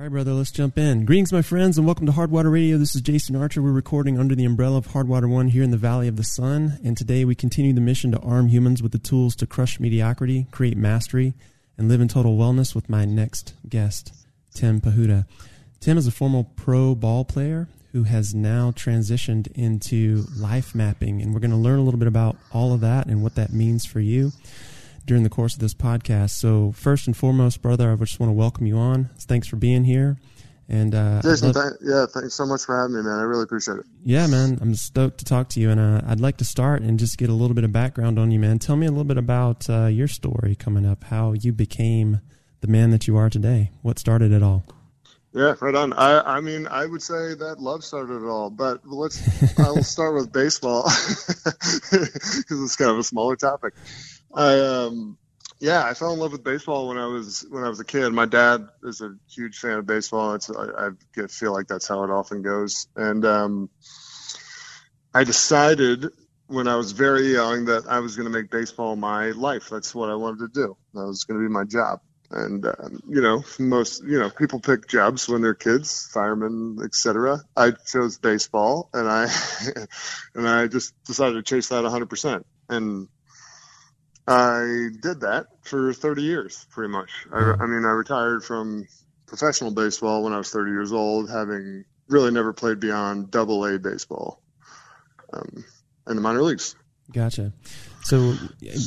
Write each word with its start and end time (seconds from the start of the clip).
All 0.00 0.04
right, 0.04 0.12
brother, 0.12 0.32
let's 0.32 0.50
jump 0.50 0.78
in. 0.78 1.04
Greetings, 1.04 1.30
my 1.30 1.42
friends, 1.42 1.76
and 1.76 1.86
welcome 1.86 2.06
to 2.06 2.12
Hardwater 2.12 2.50
Radio. 2.50 2.78
This 2.78 2.94
is 2.94 3.02
Jason 3.02 3.36
Archer. 3.36 3.60
We're 3.60 3.70
recording 3.70 4.18
under 4.18 4.34
the 4.34 4.46
umbrella 4.46 4.78
of 4.78 4.86
Hardwater 4.86 5.28
One 5.28 5.48
here 5.48 5.62
in 5.62 5.72
the 5.72 5.76
Valley 5.76 6.08
of 6.08 6.16
the 6.16 6.24
Sun. 6.24 6.80
And 6.82 6.96
today 6.96 7.26
we 7.26 7.34
continue 7.34 7.74
the 7.74 7.82
mission 7.82 8.10
to 8.12 8.18
arm 8.20 8.48
humans 8.48 8.82
with 8.82 8.92
the 8.92 8.98
tools 8.98 9.36
to 9.36 9.46
crush 9.46 9.78
mediocrity, 9.78 10.46
create 10.52 10.78
mastery, 10.78 11.34
and 11.76 11.90
live 11.90 12.00
in 12.00 12.08
total 12.08 12.38
wellness 12.38 12.74
with 12.74 12.88
my 12.88 13.04
next 13.04 13.52
guest, 13.68 14.14
Tim 14.54 14.80
Pahuta. 14.80 15.26
Tim 15.80 15.98
is 15.98 16.06
a 16.06 16.12
former 16.12 16.44
pro 16.56 16.94
ball 16.94 17.26
player 17.26 17.68
who 17.92 18.04
has 18.04 18.34
now 18.34 18.70
transitioned 18.70 19.52
into 19.52 20.24
life 20.34 20.74
mapping, 20.74 21.20
and 21.20 21.34
we're 21.34 21.40
going 21.40 21.50
to 21.50 21.58
learn 21.58 21.78
a 21.78 21.82
little 21.82 22.00
bit 22.00 22.08
about 22.08 22.38
all 22.54 22.72
of 22.72 22.80
that 22.80 23.06
and 23.06 23.22
what 23.22 23.34
that 23.34 23.52
means 23.52 23.84
for 23.84 24.00
you 24.00 24.32
during 25.10 25.24
the 25.24 25.28
course 25.28 25.54
of 25.54 25.60
this 25.60 25.74
podcast. 25.74 26.30
So, 26.30 26.70
first 26.70 27.08
and 27.08 27.16
foremost, 27.16 27.60
brother, 27.62 27.90
I 27.90 27.96
just 27.96 28.20
want 28.20 28.30
to 28.30 28.32
welcome 28.34 28.64
you 28.64 28.78
on. 28.78 29.10
Thanks 29.18 29.48
for 29.48 29.56
being 29.56 29.82
here. 29.82 30.16
And 30.68 30.94
uh, 30.94 31.20
Jason, 31.20 31.50
love, 31.50 31.64
th- 31.64 31.80
yeah, 31.82 32.06
thanks 32.06 32.34
so 32.34 32.46
much 32.46 32.64
for 32.64 32.80
having 32.80 32.94
me, 32.94 33.02
man. 33.02 33.18
I 33.18 33.22
really 33.22 33.42
appreciate 33.42 33.78
it. 33.78 33.86
Yeah, 34.04 34.28
man, 34.28 34.60
I'm 34.62 34.72
stoked 34.76 35.18
to 35.18 35.24
talk 35.24 35.48
to 35.48 35.60
you, 35.60 35.68
and 35.68 35.80
uh, 35.80 36.02
I'd 36.06 36.20
like 36.20 36.36
to 36.36 36.44
start 36.44 36.82
and 36.82 36.96
just 36.96 37.18
get 37.18 37.28
a 37.28 37.32
little 37.32 37.56
bit 37.56 37.64
of 37.64 37.72
background 37.72 38.20
on 38.20 38.30
you, 38.30 38.38
man. 38.38 38.60
Tell 38.60 38.76
me 38.76 38.86
a 38.86 38.90
little 38.90 39.02
bit 39.02 39.18
about 39.18 39.68
uh, 39.68 39.86
your 39.86 40.06
story 40.06 40.54
coming 40.54 40.86
up, 40.86 41.02
how 41.02 41.32
you 41.32 41.52
became 41.52 42.20
the 42.60 42.68
man 42.68 42.92
that 42.92 43.08
you 43.08 43.16
are 43.16 43.28
today. 43.28 43.72
What 43.82 43.98
started 43.98 44.30
it 44.30 44.44
all? 44.44 44.62
Yeah, 45.32 45.56
right 45.60 45.74
on. 45.74 45.92
I, 45.92 46.36
I 46.36 46.40
mean, 46.40 46.68
I 46.68 46.86
would 46.86 47.02
say 47.02 47.34
that 47.34 47.56
love 47.58 47.82
started 47.82 48.14
it 48.14 48.28
all, 48.28 48.48
but 48.48 48.86
let's. 48.86 49.58
I'll 49.58 49.82
start 49.82 50.14
with 50.14 50.32
baseball 50.32 50.84
because 51.44 52.62
it's 52.62 52.76
kind 52.76 52.92
of 52.92 52.98
a 52.98 53.02
smaller 53.02 53.34
topic. 53.34 53.74
I 54.34 54.58
um 54.58 55.18
yeah, 55.60 55.84
I 55.84 55.92
fell 55.92 56.14
in 56.14 56.18
love 56.18 56.32
with 56.32 56.42
baseball 56.42 56.88
when 56.88 56.96
I 56.96 57.06
was 57.06 57.44
when 57.50 57.64
I 57.64 57.68
was 57.68 57.80
a 57.80 57.84
kid. 57.84 58.10
My 58.10 58.24
dad 58.24 58.66
is 58.82 59.02
a 59.02 59.14
huge 59.28 59.58
fan 59.58 59.78
of 59.78 59.86
baseball. 59.86 60.34
It's 60.34 60.50
I, 60.50 60.88
I 61.18 61.26
feel 61.26 61.52
like 61.52 61.66
that's 61.66 61.86
how 61.86 62.02
it 62.02 62.10
often 62.10 62.40
goes. 62.40 62.88
And 62.96 63.24
um, 63.26 63.70
I 65.12 65.24
decided 65.24 66.06
when 66.46 66.66
I 66.66 66.76
was 66.76 66.92
very 66.92 67.32
young 67.32 67.66
that 67.66 67.86
I 67.86 68.00
was 68.00 68.16
going 68.16 68.30
to 68.30 68.36
make 68.36 68.50
baseball 68.50 68.96
my 68.96 69.30
life. 69.32 69.68
That's 69.68 69.94
what 69.94 70.08
I 70.08 70.14
wanted 70.14 70.38
to 70.38 70.48
do. 70.48 70.76
That 70.94 71.06
was 71.06 71.24
going 71.24 71.40
to 71.40 71.46
be 71.46 71.52
my 71.52 71.64
job. 71.64 72.00
And 72.30 72.64
um, 72.64 73.00
you 73.08 73.20
know, 73.20 73.44
most 73.58 74.02
you 74.02 74.18
know, 74.18 74.30
people 74.30 74.60
pick 74.60 74.88
jobs 74.88 75.28
when 75.28 75.42
they're 75.42 75.54
kids, 75.54 76.08
firemen, 76.14 76.78
etc. 76.82 77.40
I 77.54 77.72
chose 77.72 78.16
baseball, 78.16 78.88
and 78.94 79.06
I 79.06 79.28
and 80.34 80.48
I 80.48 80.68
just 80.68 80.94
decided 81.04 81.34
to 81.34 81.42
chase 81.42 81.68
that 81.68 81.84
100%. 81.84 82.44
And 82.70 83.08
I 84.30 84.90
did 85.02 85.22
that 85.22 85.46
for 85.62 85.92
30 85.92 86.22
years, 86.22 86.64
pretty 86.70 86.92
much. 86.92 87.10
I, 87.32 87.38
I, 87.38 87.66
mean, 87.66 87.84
I 87.84 87.90
retired 87.90 88.44
from 88.44 88.86
professional 89.26 89.72
baseball 89.72 90.22
when 90.22 90.32
I 90.32 90.38
was 90.38 90.50
30 90.50 90.70
years 90.70 90.92
old, 90.92 91.28
having 91.28 91.84
really 92.08 92.30
never 92.30 92.52
played 92.52 92.78
beyond 92.78 93.32
double 93.32 93.64
A 93.66 93.76
baseball 93.80 94.40
um, 95.32 95.64
in 96.08 96.14
the 96.14 96.22
minor 96.22 96.42
leagues. 96.42 96.76
Gotcha. 97.12 97.52
So, 98.02 98.34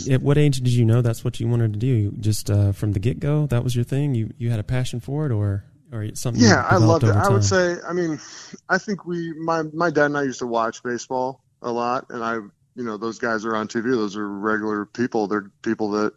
at 0.10 0.22
what 0.22 0.38
age 0.38 0.62
did 0.62 0.72
you 0.72 0.86
know 0.86 1.02
that's 1.02 1.26
what 1.26 1.42
you 1.42 1.48
wanted 1.50 1.74
to 1.74 1.80
do? 1.80 2.12
Just 2.12 2.50
uh, 2.50 2.72
from 2.72 2.94
the 2.94 3.00
get 3.00 3.20
go, 3.20 3.46
that 3.48 3.66
was 3.66 3.76
your 3.76 3.84
thing. 3.84 4.16
You 4.16 4.34
you 4.38 4.50
had 4.50 4.62
a 4.62 4.64
passion 4.64 5.02
for 5.02 5.26
it, 5.26 5.34
or 5.34 5.66
or 5.92 6.08
something? 6.16 6.42
Yeah, 6.42 6.66
I 6.66 6.78
loved 6.78 7.04
it. 7.04 7.10
I 7.10 7.28
would 7.28 7.44
say, 7.44 7.76
I 7.86 7.92
mean, 7.92 8.22
I 8.70 8.78
think 8.78 9.06
we 9.06 9.34
my 9.34 9.64
my 9.74 9.90
dad 9.90 10.06
and 10.06 10.18
I 10.18 10.24
used 10.24 10.40
to 10.40 10.48
watch 10.48 10.82
baseball 10.84 11.44
a 11.62 11.70
lot, 11.70 12.06
and 12.10 12.24
I 12.24 12.40
you 12.76 12.84
know 12.84 12.98
those 12.98 13.20
guys 13.20 13.46
are 13.46 13.56
on 13.56 13.68
TV. 13.68 13.92
Those 13.92 14.18
are 14.18 14.28
regular 14.28 14.86
people. 14.86 15.28
They're 15.28 15.52
people 15.62 15.92
that 15.92 16.14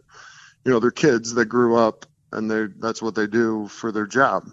you 0.65 0.73
know 0.73 0.81
they're 0.81 0.91
kids 0.91 1.35
that 1.35 1.47
grew 1.47 1.77
up 1.77 2.07
and 2.33 2.51
they 2.51 2.67
that's 2.79 3.03
what 3.03 3.15
they 3.15 3.27
do 3.27 3.69
for 3.69 3.93
their 3.93 4.07
job. 4.07 4.51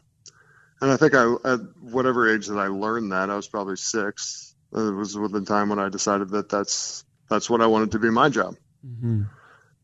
And 0.81 0.91
I 0.91 0.97
think 0.97 1.13
I 1.15 1.33
at 1.45 1.59
whatever 1.81 2.33
age 2.33 2.47
that 2.47 2.57
I 2.57 2.67
learned 2.67 3.11
that 3.11 3.29
I 3.29 3.35
was 3.35 3.47
probably 3.47 3.77
six. 3.77 4.55
It 4.73 4.77
was 4.77 5.17
within 5.17 5.45
time 5.45 5.69
when 5.69 5.79
I 5.79 5.89
decided 5.89 6.29
that 6.29 6.49
that's 6.49 7.05
that's 7.29 7.49
what 7.49 7.61
I 7.61 7.67
wanted 7.67 7.91
to 7.91 7.99
be 7.99 8.09
my 8.09 8.29
job. 8.29 8.55
Mm-hmm. 8.85 9.23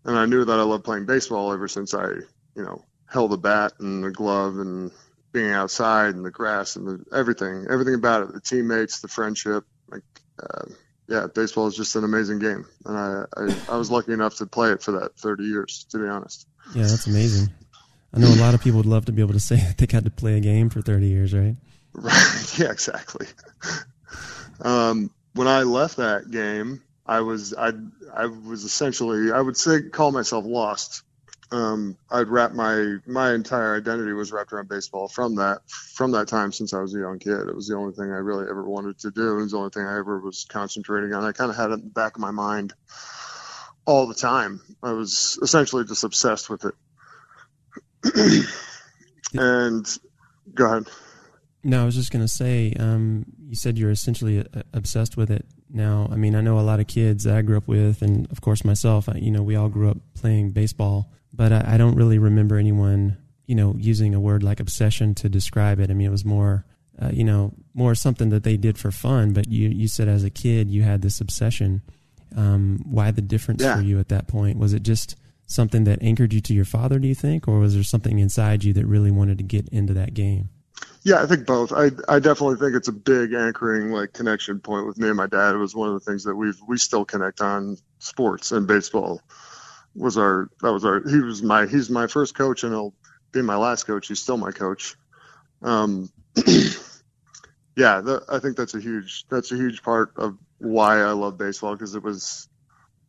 And 0.05 0.17
I 0.17 0.25
knew 0.25 0.45
that 0.45 0.59
I 0.59 0.63
loved 0.63 0.83
playing 0.83 1.05
baseball 1.05 1.53
ever 1.53 1.67
since 1.67 1.93
I 1.93 2.07
you 2.07 2.63
know 2.63 2.83
held 3.07 3.33
a 3.33 3.37
bat 3.37 3.73
and 3.79 4.05
a 4.05 4.11
glove 4.11 4.57
and 4.57 4.91
being 5.31 5.51
outside 5.51 6.15
and 6.15 6.25
the 6.25 6.31
grass 6.31 6.75
and 6.75 6.87
the, 6.87 7.05
everything 7.15 7.67
everything 7.69 7.93
about 7.93 8.23
it 8.23 8.33
the 8.33 8.41
teammates 8.41 8.99
the 8.99 9.07
friendship 9.07 9.63
like 9.89 10.03
uh, 10.41 10.65
yeah, 11.09 11.25
baseball 11.33 11.65
is 11.67 11.75
just 11.75 11.95
an 11.95 12.03
amazing 12.03 12.37
game, 12.39 12.65
and 12.85 12.97
I, 12.97 13.25
I, 13.35 13.55
I 13.69 13.77
was 13.77 13.89
lucky 13.89 14.13
enough 14.13 14.35
to 14.37 14.45
play 14.45 14.71
it 14.71 14.83
for 14.83 14.91
that 14.91 15.15
30 15.17 15.43
years, 15.43 15.85
to 15.89 15.97
be 15.97 16.07
honest. 16.07 16.47
Yeah, 16.75 16.83
that's 16.83 17.07
amazing. 17.07 17.49
I 18.13 18.19
know 18.19 18.27
a 18.27 18.41
lot 18.41 18.53
of 18.53 18.61
people 18.61 18.77
would 18.77 18.85
love 18.85 19.05
to 19.05 19.11
be 19.11 19.21
able 19.21 19.33
to 19.33 19.39
say 19.39 19.55
that 19.55 19.77
they 19.77 19.87
got 19.87 20.03
to 20.03 20.11
play 20.11 20.37
a 20.37 20.39
game 20.39 20.69
for 20.69 20.81
30 20.81 21.07
years, 21.07 21.33
right? 21.33 21.55
Right. 21.93 22.35
Yeah, 22.57 22.71
exactly. 22.71 23.27
Um, 24.61 25.09
when 25.35 25.47
I 25.47 25.63
left 25.63 25.97
that 25.97 26.29
game, 26.29 26.83
I 27.05 27.21
was 27.21 27.53
I 27.53 27.71
I 28.13 28.25
was 28.25 28.65
essentially 28.65 29.31
I 29.31 29.39
would 29.39 29.55
say 29.55 29.83
call 29.83 30.11
myself 30.11 30.43
lost 30.45 31.03
um, 31.51 31.97
I'd 32.11 32.27
wrap 32.27 32.53
my 32.53 32.97
my 33.07 33.33
entire 33.33 33.75
identity 33.75 34.13
was 34.13 34.31
wrapped 34.31 34.53
around 34.53 34.69
baseball 34.69 35.07
from 35.07 35.35
that 35.35 35.61
from 35.69 36.11
that 36.11 36.27
time 36.27 36.51
since 36.51 36.73
I 36.73 36.81
was 36.81 36.93
a 36.95 36.99
young 36.99 37.19
kid. 37.19 37.47
It 37.47 37.55
was 37.55 37.67
the 37.67 37.75
only 37.75 37.93
thing 37.93 38.11
I 38.11 38.17
really 38.17 38.47
ever 38.49 38.63
wanted 38.63 38.99
to 38.99 39.11
do. 39.11 39.37
It 39.37 39.41
was 39.41 39.51
the 39.51 39.57
only 39.57 39.71
thing 39.71 39.85
I 39.85 39.97
ever 39.97 40.19
was 40.19 40.45
concentrating 40.47 41.13
on. 41.13 41.23
I 41.23 41.31
kind 41.31 41.49
of 41.49 41.57
had 41.57 41.71
it 41.71 41.79
in 41.79 41.85
the 41.85 41.89
back 41.89 42.15
of 42.15 42.21
my 42.21 42.31
mind 42.31 42.73
all 43.85 44.05
the 44.05 44.13
time. 44.13 44.61
I 44.83 44.91
was 44.91 45.39
essentially 45.41 45.85
just 45.85 46.03
obsessed 46.03 46.49
with 46.49 46.65
it. 46.65 46.75
and 49.33 49.99
go 50.53 50.65
ahead. 50.65 50.87
No, 51.63 51.81
I 51.81 51.85
was 51.85 51.95
just 51.95 52.11
going 52.11 52.23
to 52.23 52.31
say, 52.31 52.73
um, 52.79 53.25
you 53.45 53.55
said 53.55 53.77
you're 53.77 53.91
essentially 53.91 54.39
uh, 54.39 54.61
obsessed 54.71 55.17
with 55.17 55.29
it 55.29 55.45
now. 55.69 56.07
I 56.11 56.15
mean, 56.15 56.35
I 56.35 56.41
know 56.41 56.59
a 56.59 56.61
lot 56.61 56.79
of 56.79 56.87
kids 56.87 57.23
that 57.23 57.35
I 57.35 57.41
grew 57.41 57.57
up 57.57 57.67
with, 57.67 58.01
and 58.01 58.29
of 58.31 58.41
course 58.41 58.65
myself. 58.65 59.07
I, 59.09 59.15
you 59.15 59.31
know, 59.31 59.43
we 59.43 59.55
all 59.55 59.69
grew 59.69 59.89
up 59.89 59.97
playing 60.15 60.51
baseball 60.51 61.11
but 61.33 61.51
I, 61.51 61.73
I 61.73 61.77
don't 61.77 61.95
really 61.95 62.17
remember 62.17 62.57
anyone, 62.57 63.17
you 63.45 63.55
know, 63.55 63.75
using 63.77 64.13
a 64.13 64.19
word 64.19 64.43
like 64.43 64.59
obsession 64.59 65.15
to 65.15 65.29
describe 65.29 65.79
it. 65.79 65.89
I 65.89 65.93
mean, 65.93 66.07
it 66.07 66.11
was 66.11 66.25
more, 66.25 66.65
uh, 67.01 67.11
you 67.13 67.23
know, 67.23 67.53
more 67.73 67.95
something 67.95 68.29
that 68.29 68.43
they 68.43 68.57
did 68.57 68.77
for 68.77 68.91
fun. 68.91 69.33
But 69.33 69.47
you, 69.47 69.69
you 69.69 69.87
said 69.87 70.07
as 70.07 70.23
a 70.23 70.29
kid 70.29 70.69
you 70.69 70.83
had 70.83 71.01
this 71.01 71.21
obsession. 71.21 71.81
Um, 72.35 72.83
why 72.85 73.09
the 73.11 73.21
difference 73.21 73.63
yeah. 73.63 73.75
for 73.75 73.81
you 73.81 73.99
at 73.99 74.09
that 74.09 74.27
point? 74.27 74.59
Was 74.59 74.73
it 74.73 74.83
just 74.83 75.15
something 75.47 75.85
that 75.85 76.03
anchored 76.03 76.31
you 76.31 76.41
to 76.41 76.53
your 76.53 76.65
father? 76.65 76.99
Do 76.99 77.07
you 77.07 77.15
think, 77.15 77.47
or 77.47 77.59
was 77.59 77.73
there 77.73 77.83
something 77.83 78.19
inside 78.19 78.63
you 78.63 78.73
that 78.73 78.85
really 78.85 79.09
wanted 79.09 79.39
to 79.39 79.43
get 79.43 79.67
into 79.69 79.93
that 79.95 80.13
game? 80.13 80.49
Yeah, 81.03 81.21
I 81.21 81.25
think 81.25 81.45
both. 81.45 81.71
I 81.71 81.91
I 82.07 82.19
definitely 82.19 82.57
think 82.57 82.75
it's 82.75 82.87
a 82.87 82.93
big 82.93 83.33
anchoring 83.33 83.91
like 83.91 84.13
connection 84.13 84.59
point 84.59 84.85
with 84.85 84.97
me 84.97 85.07
and 85.07 85.17
my 85.17 85.27
dad. 85.27 85.55
It 85.55 85.57
was 85.57 85.75
one 85.75 85.87
of 85.87 85.93
the 85.93 86.11
things 86.11 86.25
that 86.25 86.35
we've 86.35 86.59
we 86.67 86.77
still 86.77 87.05
connect 87.05 87.41
on 87.41 87.77
sports 87.99 88.51
and 88.51 88.67
baseball 88.67 89.21
was 89.95 90.17
our 90.17 90.49
that 90.61 90.71
was 90.71 90.85
our 90.85 91.01
he 91.07 91.19
was 91.19 91.41
my 91.41 91.65
he's 91.67 91.89
my 91.89 92.07
first 92.07 92.35
coach 92.35 92.63
and 92.63 92.73
he'll 92.73 92.93
be 93.31 93.41
my 93.41 93.55
last 93.55 93.83
coach. 93.83 94.07
He's 94.07 94.21
still 94.21 94.37
my 94.37 94.51
coach. 94.51 94.95
Um, 95.61 96.11
yeah, 97.75 98.01
the, 98.01 98.23
I 98.29 98.39
think 98.39 98.57
that's 98.57 98.75
a 98.75 98.79
huge 98.79 99.25
that's 99.29 99.51
a 99.51 99.55
huge 99.55 99.81
part 99.83 100.13
of 100.17 100.37
why 100.57 101.01
I 101.01 101.11
love 101.11 101.37
baseball 101.37 101.75
because 101.75 101.95
it 101.95 102.03
was 102.03 102.47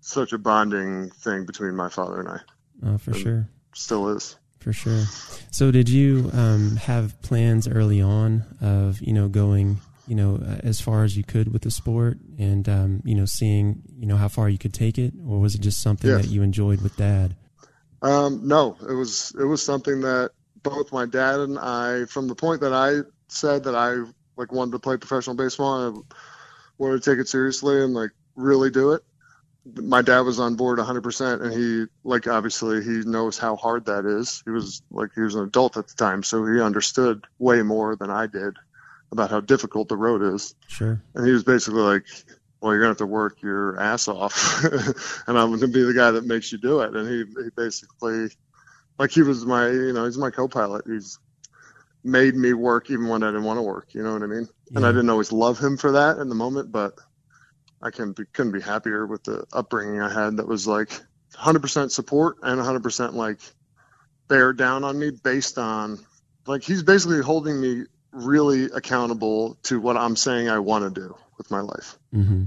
such 0.01 0.33
a 0.33 0.39
bonding 0.39 1.11
thing 1.11 1.45
between 1.45 1.75
my 1.75 1.89
father 1.89 2.21
and 2.21 2.29
I. 2.29 2.41
Oh, 2.87 2.99
for 2.99 3.15
sure. 3.15 3.49
Still 3.75 4.09
is. 4.11 4.37
For 4.61 4.73
sure. 4.73 5.05
So, 5.51 5.71
did 5.71 5.89
you 5.89 6.31
um, 6.33 6.77
have 6.77 7.21
plans 7.23 7.67
early 7.67 8.01
on 8.01 8.45
of 8.61 9.01
you 9.01 9.13
know 9.13 9.29
going 9.29 9.81
you 10.11 10.17
know, 10.17 10.41
as 10.65 10.81
far 10.81 11.05
as 11.05 11.17
you 11.17 11.23
could 11.23 11.53
with 11.53 11.63
the 11.63 11.71
sport 11.71 12.19
and, 12.37 12.69
um, 12.69 13.01
you 13.05 13.15
know, 13.15 13.27
seeing, 13.27 13.81
you 13.97 14.07
know, 14.07 14.17
how 14.17 14.27
far 14.27 14.49
you 14.49 14.59
could 14.59 14.75
take 14.75 14.99
it? 14.99 15.15
Or 15.25 15.39
was 15.39 15.55
it 15.55 15.61
just 15.61 15.81
something 15.81 16.11
that 16.11 16.27
you 16.27 16.43
enjoyed 16.43 16.81
with 16.81 16.97
dad? 16.97 17.37
Um, 18.03 18.49
no, 18.49 18.77
it 18.89 18.93
was, 18.93 19.33
it 19.39 19.45
was 19.45 19.65
something 19.65 20.01
that 20.01 20.33
both 20.65 20.93
my 20.93 21.07
dad 21.07 21.39
and 21.39 21.57
I, 21.57 22.07
from 22.07 22.27
the 22.27 22.35
point 22.35 22.63
that 22.63 22.73
I 22.73 23.09
said 23.29 23.63
that 23.65 23.77
I 23.77 23.99
like 24.37 24.51
wanted 24.51 24.73
to 24.73 24.81
play 24.81 24.97
professional 24.97 25.37
baseball 25.37 25.87
and 25.87 25.99
I 25.99 26.15
wanted 26.77 27.05
to 27.05 27.09
take 27.09 27.21
it 27.21 27.29
seriously 27.29 27.81
and 27.81 27.95
like 27.95 28.11
really 28.35 28.71
do 28.71 28.95
it. 28.95 29.05
My 29.65 30.03
dad 30.03 30.21
was 30.21 30.41
on 30.41 30.57
board 30.57 30.79
100% 30.79 31.43
and 31.43 31.53
he 31.53 31.85
like 32.03 32.27
obviously 32.27 32.83
he 32.83 33.03
knows 33.05 33.39
how 33.39 33.57
hard 33.57 33.87
that 33.87 34.07
is. 34.07 34.43
He 34.45 34.51
was 34.51 34.83
like 34.91 35.11
he 35.15 35.21
was 35.21 35.35
an 35.35 35.45
adult 35.45 35.77
at 35.77 35.89
the 35.89 35.95
time, 35.95 36.23
so 36.23 36.47
he 36.47 36.61
understood 36.61 37.27
way 37.39 37.63
more 37.63 37.95
than 37.95 38.11
I 38.11 38.27
did 38.27 38.57
about 39.13 39.31
how 39.31 39.41
difficult 39.41 39.89
the 39.89 39.97
road 39.97 40.35
is. 40.35 40.55
Sure. 40.69 41.03
And 41.15 41.27
he 41.27 41.33
was 41.33 41.45
basically 41.45 41.83
like, 41.83 42.07
well, 42.61 42.73
you're 42.73 42.81
going 42.81 42.89
to 42.89 42.93
have 42.93 42.99
to 42.99 43.07
work 43.07 43.43
your 43.43 43.81
ass 43.81 44.09
off 44.09 44.65
and 45.27 45.39
I'm 45.39 45.49
going 45.49 45.61
to 45.61 45.69
be 45.69 45.83
the 45.83 45.95
guy 45.95 46.11
that 46.11 46.27
makes 46.27 46.53
you 46.53 46.59
do 46.59 46.81
it. 46.81 46.95
And 46.95 47.09
he, 47.09 47.43
he 47.43 47.51
basically, 47.57 48.29
like 48.99 49.11
he 49.11 49.23
was 49.23 49.45
my, 49.47 49.69
you 49.69 49.93
know, 49.93 50.05
he's 50.05 50.19
my 50.19 50.31
co-pilot. 50.31 50.85
He's 50.87 51.19
made 52.05 52.35
me 52.35 52.53
work 52.53 52.91
even 52.91 53.09
when 53.09 53.23
I 53.23 53.29
didn't 53.29 53.45
want 53.45 53.59
to 53.59 53.63
work. 53.63 53.95
You 53.95 54.03
know 54.03 54.13
what 54.13 54.23
I 54.23 54.27
mean? 54.27 54.49
Yeah. 54.71 54.79
And 54.79 54.87
I 54.87 54.91
didn't 54.91 55.11
always 55.11 55.33
love 55.33 55.59
him 55.59 55.77
for 55.77 55.93
that 55.93 56.19
in 56.19 56.29
the 56.29 56.35
moment, 56.35 56.71
but 56.71 56.95
I 57.83 57.91
can 57.91 58.13
be, 58.13 58.25
couldn't 58.33 58.53
be 58.53 58.61
happier 58.61 59.07
with 59.07 59.25
the 59.25 59.45
upbringing 59.53 60.01
I 60.01 60.13
had 60.13 60.37
that 60.37 60.47
was 60.47 60.67
like 60.67 60.91
100% 61.35 61.91
support 61.91 62.39
and 62.43 62.61
100% 62.61 63.15
like 63.15 63.41
bear 64.29 64.53
down 64.53 64.85
on 64.85 64.99
me 64.99 65.11
based 65.11 65.59
on 65.59 65.99
like 66.47 66.63
he's 66.63 66.83
basically 66.83 67.21
holding 67.21 67.61
me 67.61 67.85
really 68.13 68.65
accountable 68.65 69.57
to 69.65 69.81
what 69.81 69.97
I'm 69.97 70.17
saying 70.17 70.49
I 70.49 70.59
want 70.59 70.95
to 70.95 71.01
do 71.01 71.17
with 71.39 71.51
my 71.51 71.61
life. 71.61 71.99
Mm-hmm. 72.15 72.45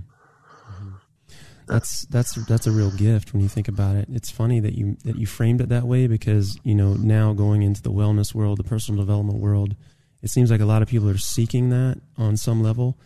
That's 1.66 2.02
that's 2.08 2.34
that's 2.46 2.68
a 2.68 2.72
real 2.72 2.92
gift 2.92 3.32
when 3.32 3.42
you 3.42 3.48
think 3.48 3.70
about 3.70 3.96
it. 3.96 4.10
It's 4.12 4.30
funny 4.30 4.60
that 4.60 4.74
you 4.74 4.98
that 5.06 5.16
you 5.16 5.26
framed 5.26 5.62
it 5.62 5.70
that 5.70 5.86
way 5.86 6.08
because 6.08 6.60
you 6.64 6.76
know 6.76 6.94
now 6.96 7.32
going 7.32 7.64
into 7.64 7.82
the 7.82 7.92
wellness 7.92 8.36
world, 8.36 8.60
the 8.60 8.66
personal 8.66 9.02
development 9.02 9.40
world, 9.40 9.76
it 10.22 10.30
seems 10.30 10.52
like 10.52 10.60
a 10.60 10.66
lot 10.66 10.82
of 10.82 10.90
people 10.90 11.10
are 11.10 11.18
seeking 11.18 11.70
that 11.70 12.02
on 12.18 12.36
some 12.36 12.62
level, 12.62 12.98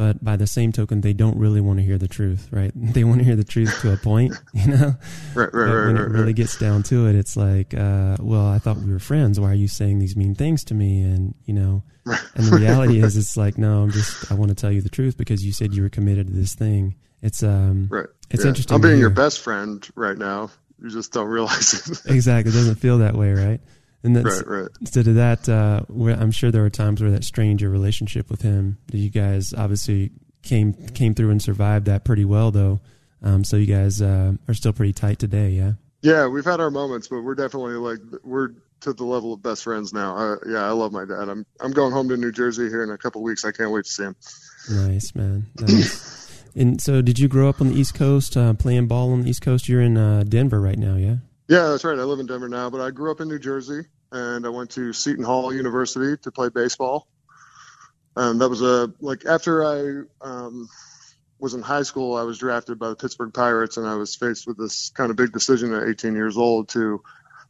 but 0.00 0.24
by 0.24 0.34
the 0.34 0.46
same 0.46 0.72
token, 0.72 1.02
they 1.02 1.12
don't 1.12 1.36
really 1.36 1.60
want 1.60 1.78
to 1.78 1.84
hear 1.84 1.98
the 1.98 2.08
truth, 2.08 2.48
right? 2.50 2.72
They 2.96 3.04
want 3.04 3.18
to 3.18 3.24
hear 3.24 3.36
the 3.36 3.44
truth 3.44 3.82
to 3.82 3.92
a 3.92 3.98
point, 3.98 4.32
you 4.54 4.68
know. 4.68 4.94
Right, 5.34 5.52
right, 5.52 5.52
but 5.52 5.74
right. 5.76 5.86
when 5.88 5.96
it 5.98 6.08
really 6.08 6.32
gets 6.32 6.56
down 6.56 6.82
to 6.84 7.06
it, 7.08 7.14
it's 7.16 7.36
like, 7.36 7.74
uh, 7.74 8.16
well, 8.18 8.46
I 8.46 8.58
thought 8.58 8.78
we 8.78 8.90
were 8.90 8.98
friends. 8.98 9.38
Why 9.38 9.50
are 9.50 9.54
you 9.54 9.68
saying 9.68 9.98
these 9.98 10.16
mean 10.16 10.34
things 10.34 10.64
to 10.64 10.74
me? 10.74 11.02
And 11.02 11.34
you 11.44 11.52
know, 11.52 11.82
and 12.06 12.46
the 12.48 12.56
reality 12.56 12.98
is, 12.98 13.18
it's 13.18 13.36
like, 13.36 13.58
no, 13.58 13.82
I'm 13.82 13.92
just, 13.92 14.24
I 14.30 14.34
want 14.34 14.48
to 14.48 14.54
tell 14.54 14.72
you 14.72 14.80
the 14.80 14.88
truth 14.88 15.18
because 15.18 15.44
you 15.44 15.52
said 15.52 15.74
you 15.74 15.82
were 15.82 15.90
committed 15.90 16.28
to 16.28 16.32
this 16.32 16.54
thing. 16.54 16.94
It's 17.20 17.42
um, 17.42 17.88
Right. 17.90 18.06
it's 18.30 18.42
Yeah. 18.44 18.48
interesting. 18.48 18.74
I'm 18.76 18.80
being 18.80 18.98
your 18.98 19.10
best 19.10 19.40
friend 19.40 19.86
right 19.94 20.16
now. 20.16 20.50
You 20.82 20.88
just 20.88 21.12
don't 21.12 21.28
realize 21.28 21.74
it. 21.74 22.10
Exactly, 22.10 22.52
it 22.52 22.54
doesn't 22.54 22.76
feel 22.76 22.98
that 22.98 23.14
way, 23.14 23.34
right? 23.34 23.60
And 24.02 24.16
that's 24.16 24.42
right, 24.42 24.62
right. 24.62 24.68
so 24.84 25.02
to 25.02 25.12
that. 25.14 25.48
Uh, 25.48 25.82
where 25.88 26.14
I'm 26.14 26.30
sure 26.30 26.50
there 26.50 26.62
were 26.62 26.70
times 26.70 27.02
where 27.02 27.10
that 27.10 27.24
strained 27.24 27.60
your 27.60 27.70
relationship 27.70 28.30
with 28.30 28.42
him. 28.42 28.78
You 28.92 29.10
guys 29.10 29.52
obviously 29.52 30.12
came 30.42 30.72
came 30.72 31.14
through 31.14 31.30
and 31.30 31.42
survived 31.42 31.86
that 31.86 32.04
pretty 32.04 32.24
well, 32.24 32.50
though. 32.50 32.80
Um, 33.22 33.44
so 33.44 33.56
you 33.56 33.66
guys 33.66 34.00
uh, 34.00 34.32
are 34.48 34.54
still 34.54 34.72
pretty 34.72 34.94
tight 34.94 35.18
today, 35.18 35.50
yeah. 35.50 35.72
Yeah, 36.02 36.28
we've 36.28 36.44
had 36.44 36.60
our 36.60 36.70
moments, 36.70 37.08
but 37.08 37.20
we're 37.20 37.34
definitely 37.34 37.74
like 37.74 37.98
we're 38.24 38.54
to 38.80 38.92
the 38.94 39.04
level 39.04 39.34
of 39.34 39.42
best 39.42 39.64
friends 39.64 39.92
now. 39.92 40.16
Uh, 40.16 40.36
yeah, 40.46 40.64
I 40.64 40.70
love 40.70 40.92
my 40.92 41.04
dad. 41.04 41.28
I'm 41.28 41.44
I'm 41.60 41.72
going 41.72 41.92
home 41.92 42.08
to 42.08 42.16
New 42.16 42.32
Jersey 42.32 42.68
here 42.68 42.82
in 42.82 42.90
a 42.90 42.98
couple 42.98 43.22
weeks. 43.22 43.44
I 43.44 43.52
can't 43.52 43.70
wait 43.70 43.84
to 43.84 43.90
see 43.90 44.04
him. 44.04 44.16
Nice 44.70 45.14
man. 45.14 45.46
Nice. 45.60 46.42
and 46.56 46.80
so, 46.80 47.02
did 47.02 47.18
you 47.18 47.28
grow 47.28 47.48
up 47.50 47.60
on 47.60 47.68
the 47.68 47.74
East 47.78 47.94
Coast, 47.94 48.36
uh, 48.36 48.54
playing 48.54 48.86
ball 48.86 49.12
on 49.12 49.22
the 49.22 49.30
East 49.30 49.42
Coast? 49.42 49.68
You're 49.68 49.82
in 49.82 49.98
uh, 49.98 50.24
Denver 50.26 50.60
right 50.60 50.78
now, 50.78 50.96
yeah. 50.96 51.16
Yeah, 51.50 51.70
that's 51.70 51.82
right. 51.82 51.98
I 51.98 52.04
live 52.04 52.20
in 52.20 52.26
Denver 52.26 52.48
now, 52.48 52.70
but 52.70 52.80
I 52.80 52.92
grew 52.92 53.10
up 53.10 53.20
in 53.20 53.26
New 53.26 53.40
Jersey, 53.40 53.80
and 54.12 54.46
I 54.46 54.48
went 54.50 54.70
to 54.70 54.92
Seton 54.92 55.24
Hall 55.24 55.52
University 55.52 56.16
to 56.22 56.30
play 56.30 56.48
baseball. 56.48 57.08
And 58.14 58.40
that 58.40 58.48
was 58.48 58.62
a 58.62 58.92
like 59.00 59.26
after 59.26 59.64
I 59.64 60.02
um, 60.20 60.68
was 61.40 61.54
in 61.54 61.60
high 61.60 61.82
school, 61.82 62.16
I 62.16 62.22
was 62.22 62.38
drafted 62.38 62.78
by 62.78 62.90
the 62.90 62.94
Pittsburgh 62.94 63.34
Pirates, 63.34 63.78
and 63.78 63.88
I 63.88 63.96
was 63.96 64.14
faced 64.14 64.46
with 64.46 64.58
this 64.58 64.90
kind 64.90 65.10
of 65.10 65.16
big 65.16 65.32
decision 65.32 65.74
at 65.74 65.88
18 65.88 66.14
years 66.14 66.36
old 66.36 66.68
to 66.68 67.02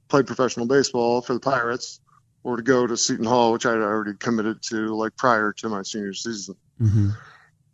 play 0.08 0.22
professional 0.22 0.64
baseball 0.64 1.20
for 1.20 1.34
the 1.34 1.40
Pirates 1.40 2.00
or 2.42 2.56
to 2.56 2.62
go 2.62 2.86
to 2.86 2.96
Seton 2.96 3.26
Hall, 3.26 3.52
which 3.52 3.66
I 3.66 3.72
had 3.72 3.82
already 3.82 4.16
committed 4.16 4.62
to 4.70 4.94
like 4.96 5.14
prior 5.14 5.52
to 5.58 5.68
my 5.68 5.82
senior 5.82 6.14
season. 6.14 6.56
Mm-hmm. 6.80 7.10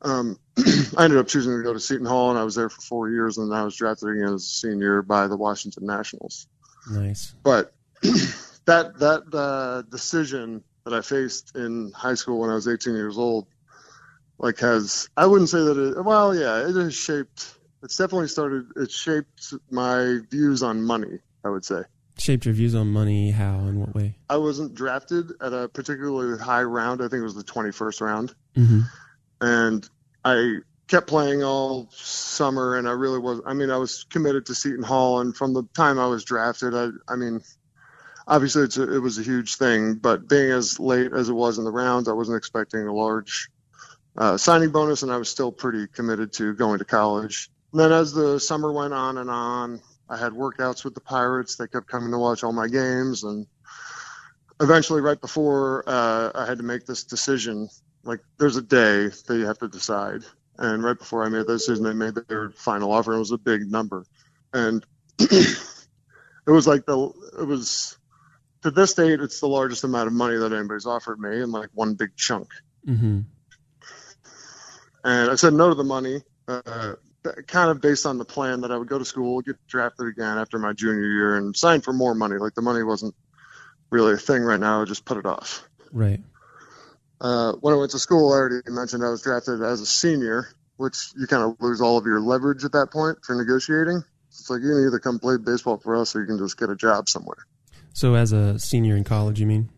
Um, 0.06 0.38
I 0.96 1.04
ended 1.04 1.18
up 1.18 1.26
choosing 1.28 1.56
to 1.56 1.62
go 1.62 1.72
to 1.72 1.80
Seton 1.80 2.06
Hall, 2.06 2.30
and 2.30 2.38
I 2.38 2.44
was 2.44 2.54
there 2.54 2.68
for 2.68 2.80
four 2.80 3.10
years, 3.10 3.38
and 3.38 3.50
then 3.50 3.58
I 3.58 3.64
was 3.64 3.76
drafted 3.76 4.08
again 4.08 4.32
as 4.34 4.42
a 4.42 4.46
senior 4.46 5.02
by 5.02 5.26
the 5.26 5.36
Washington 5.36 5.84
Nationals 5.86 6.46
Nice. 6.90 7.34
but 7.42 7.72
that 8.02 8.98
that 8.98 9.22
uh, 9.34 9.82
decision 9.90 10.62
that 10.84 10.94
I 10.94 11.00
faced 11.00 11.56
in 11.56 11.92
high 11.94 12.14
school 12.14 12.40
when 12.40 12.50
I 12.50 12.54
was 12.54 12.68
18 12.68 12.94
years 12.94 13.18
old, 13.18 13.46
like 14.38 14.58
has 14.60 15.08
I 15.16 15.26
wouldn't 15.26 15.50
say 15.50 15.58
that 15.58 15.76
it 15.78 16.04
well 16.04 16.34
yeah 16.34 16.68
it 16.68 16.76
has 16.76 16.94
shaped 16.94 17.54
it's 17.82 17.96
definitely 17.96 18.28
started 18.28 18.66
it 18.76 18.90
shaped 18.90 19.54
my 19.70 20.18
views 20.30 20.62
on 20.62 20.82
money 20.82 21.18
I 21.44 21.48
would 21.50 21.64
say 21.64 21.82
Shaped 22.18 22.46
your 22.46 22.54
views 22.54 22.74
on 22.74 22.88
money. 22.92 23.30
How 23.30 23.58
and 23.58 23.78
what 23.78 23.94
way? 23.94 24.16
I 24.30 24.38
wasn't 24.38 24.74
drafted 24.74 25.32
at 25.42 25.52
a 25.52 25.68
particularly 25.68 26.38
high 26.38 26.62
round 26.62 27.00
I 27.02 27.08
think 27.08 27.20
it 27.20 27.24
was 27.24 27.34
the 27.34 27.44
21st 27.44 28.00
round 28.00 28.34
Mm-hmm. 28.56 28.80
and 29.42 29.88
I 30.26 30.56
kept 30.88 31.06
playing 31.06 31.44
all 31.44 31.88
summer 31.92 32.76
and 32.76 32.88
I 32.88 32.92
really 32.92 33.20
was 33.20 33.40
I 33.46 33.54
mean 33.54 33.70
I 33.70 33.76
was 33.76 34.04
committed 34.10 34.46
to 34.46 34.56
Seton 34.56 34.82
Hall 34.82 35.20
and 35.20 35.36
from 35.36 35.54
the 35.54 35.62
time 35.72 36.00
I 36.00 36.06
was 36.08 36.24
drafted 36.24 36.74
I 36.74 36.88
I 37.08 37.14
mean 37.14 37.42
obviously 38.26 38.62
a, 38.62 38.96
it 38.96 38.98
was 38.98 39.18
a 39.18 39.22
huge 39.22 39.54
thing 39.54 39.94
but 39.94 40.28
being 40.28 40.50
as 40.50 40.80
late 40.80 41.12
as 41.12 41.28
it 41.28 41.32
was 41.32 41.58
in 41.58 41.64
the 41.64 41.70
rounds 41.70 42.08
I 42.08 42.12
wasn't 42.12 42.38
expecting 42.38 42.88
a 42.88 42.92
large 42.92 43.50
uh, 44.18 44.36
signing 44.36 44.70
bonus 44.70 45.04
and 45.04 45.12
I 45.12 45.16
was 45.16 45.28
still 45.28 45.52
pretty 45.52 45.86
committed 45.86 46.32
to 46.34 46.54
going 46.54 46.78
to 46.80 46.84
college. 46.84 47.48
And 47.72 47.80
then 47.80 47.92
as 47.92 48.12
the 48.12 48.40
summer 48.40 48.72
went 48.72 48.94
on 48.94 49.18
and 49.18 49.30
on 49.30 49.80
I 50.08 50.16
had 50.16 50.32
workouts 50.32 50.84
with 50.84 50.94
the 50.94 51.00
Pirates. 51.00 51.54
They 51.54 51.68
kept 51.68 51.86
coming 51.86 52.10
to 52.10 52.18
watch 52.18 52.42
all 52.42 52.52
my 52.52 52.66
games 52.66 53.22
and 53.22 53.46
eventually 54.60 55.02
right 55.02 55.20
before 55.20 55.84
uh, 55.86 56.32
I 56.34 56.46
had 56.46 56.58
to 56.58 56.64
make 56.64 56.84
this 56.84 57.04
decision 57.04 57.68
like 58.06 58.20
there's 58.38 58.56
a 58.56 58.62
day 58.62 59.08
that 59.08 59.36
you 59.36 59.46
have 59.46 59.58
to 59.58 59.68
decide. 59.68 60.22
And 60.58 60.82
right 60.82 60.98
before 60.98 61.22
I 61.22 61.28
made 61.28 61.46
that 61.46 61.48
decision, 61.48 61.84
they 61.84 61.92
made 61.92 62.14
their 62.28 62.50
final 62.50 62.92
offer. 62.92 63.12
And 63.12 63.18
it 63.18 63.20
was 63.20 63.32
a 63.32 63.38
big 63.38 63.70
number, 63.70 64.06
and 64.54 64.84
it 65.18 65.58
was 66.46 66.66
like 66.66 66.86
the 66.86 67.12
it 67.38 67.46
was 67.46 67.98
to 68.62 68.70
this 68.70 68.94
date, 68.94 69.20
it's 69.20 69.40
the 69.40 69.48
largest 69.48 69.84
amount 69.84 70.06
of 70.08 70.12
money 70.12 70.36
that 70.36 70.52
anybody's 70.52 70.86
offered 70.86 71.20
me 71.20 71.40
in 71.40 71.52
like 71.52 71.68
one 71.74 71.94
big 71.94 72.16
chunk. 72.16 72.48
Mm-hmm. 72.86 73.20
And 75.04 75.30
I 75.30 75.34
said 75.36 75.52
no 75.52 75.68
to 75.68 75.74
the 75.74 75.84
money, 75.84 76.22
uh, 76.48 76.94
kind 77.46 77.70
of 77.70 77.80
based 77.80 78.06
on 78.06 78.18
the 78.18 78.24
plan 78.24 78.62
that 78.62 78.72
I 78.72 78.76
would 78.76 78.88
go 78.88 78.98
to 78.98 79.04
school, 79.04 79.40
get 79.40 79.56
drafted 79.68 80.08
again 80.08 80.38
after 80.38 80.58
my 80.58 80.72
junior 80.72 81.06
year, 81.06 81.36
and 81.36 81.56
sign 81.56 81.80
for 81.80 81.92
more 81.92 82.14
money. 82.14 82.38
Like 82.38 82.54
the 82.54 82.62
money 82.62 82.82
wasn't 82.82 83.14
really 83.90 84.14
a 84.14 84.16
thing 84.16 84.42
right 84.42 84.58
now. 84.58 84.82
I 84.82 84.84
just 84.84 85.04
put 85.04 85.18
it 85.18 85.26
off. 85.26 85.68
Right. 85.92 86.20
Uh, 87.20 87.52
when 87.60 87.74
I 87.74 87.76
went 87.76 87.92
to 87.92 87.98
school, 87.98 88.32
I 88.32 88.36
already 88.36 88.70
mentioned 88.70 89.04
I 89.04 89.10
was 89.10 89.22
drafted 89.22 89.62
as 89.62 89.80
a 89.80 89.86
senior, 89.86 90.48
which 90.76 91.12
you 91.16 91.26
kind 91.26 91.42
of 91.42 91.56
lose 91.60 91.80
all 91.80 91.98
of 91.98 92.04
your 92.06 92.20
leverage 92.20 92.64
at 92.64 92.72
that 92.72 92.90
point 92.90 93.18
for 93.24 93.34
negotiating. 93.34 94.02
It's 94.28 94.50
like 94.50 94.60
you 94.62 94.68
can 94.68 94.86
either 94.86 94.98
come 94.98 95.18
play 95.18 95.36
baseball 95.38 95.78
for 95.78 95.96
us 95.96 96.14
or 96.14 96.20
you 96.20 96.26
can 96.26 96.38
just 96.38 96.58
get 96.58 96.68
a 96.68 96.76
job 96.76 97.08
somewhere. 97.08 97.46
So, 97.94 98.14
as 98.14 98.32
a 98.32 98.58
senior 98.58 98.96
in 98.96 99.04
college, 99.04 99.40
you 99.40 99.46
mean? 99.46 99.70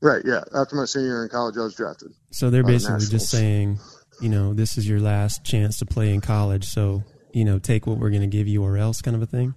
Right, 0.00 0.22
yeah. 0.24 0.42
After 0.54 0.76
my 0.76 0.86
senior 0.86 1.08
year 1.08 1.22
in 1.24 1.28
college, 1.28 1.56
I 1.58 1.60
was 1.60 1.74
drafted. 1.74 2.12
So 2.30 2.48
they're 2.48 2.64
basically 2.64 3.06
just 3.06 3.28
saying, 3.28 3.78
you 4.22 4.30
know, 4.30 4.54
this 4.54 4.78
is 4.78 4.88
your 4.88 5.00
last 5.00 5.44
chance 5.44 5.78
to 5.80 5.86
play 5.86 6.14
in 6.14 6.22
college. 6.22 6.64
So, 6.64 7.02
you 7.34 7.44
know, 7.44 7.58
take 7.58 7.86
what 7.86 7.98
we're 7.98 8.08
going 8.08 8.22
to 8.22 8.26
give 8.26 8.48
you 8.48 8.62
or 8.62 8.78
else 8.78 9.02
kind 9.02 9.14
of 9.14 9.22
a 9.22 9.26
thing. 9.26 9.54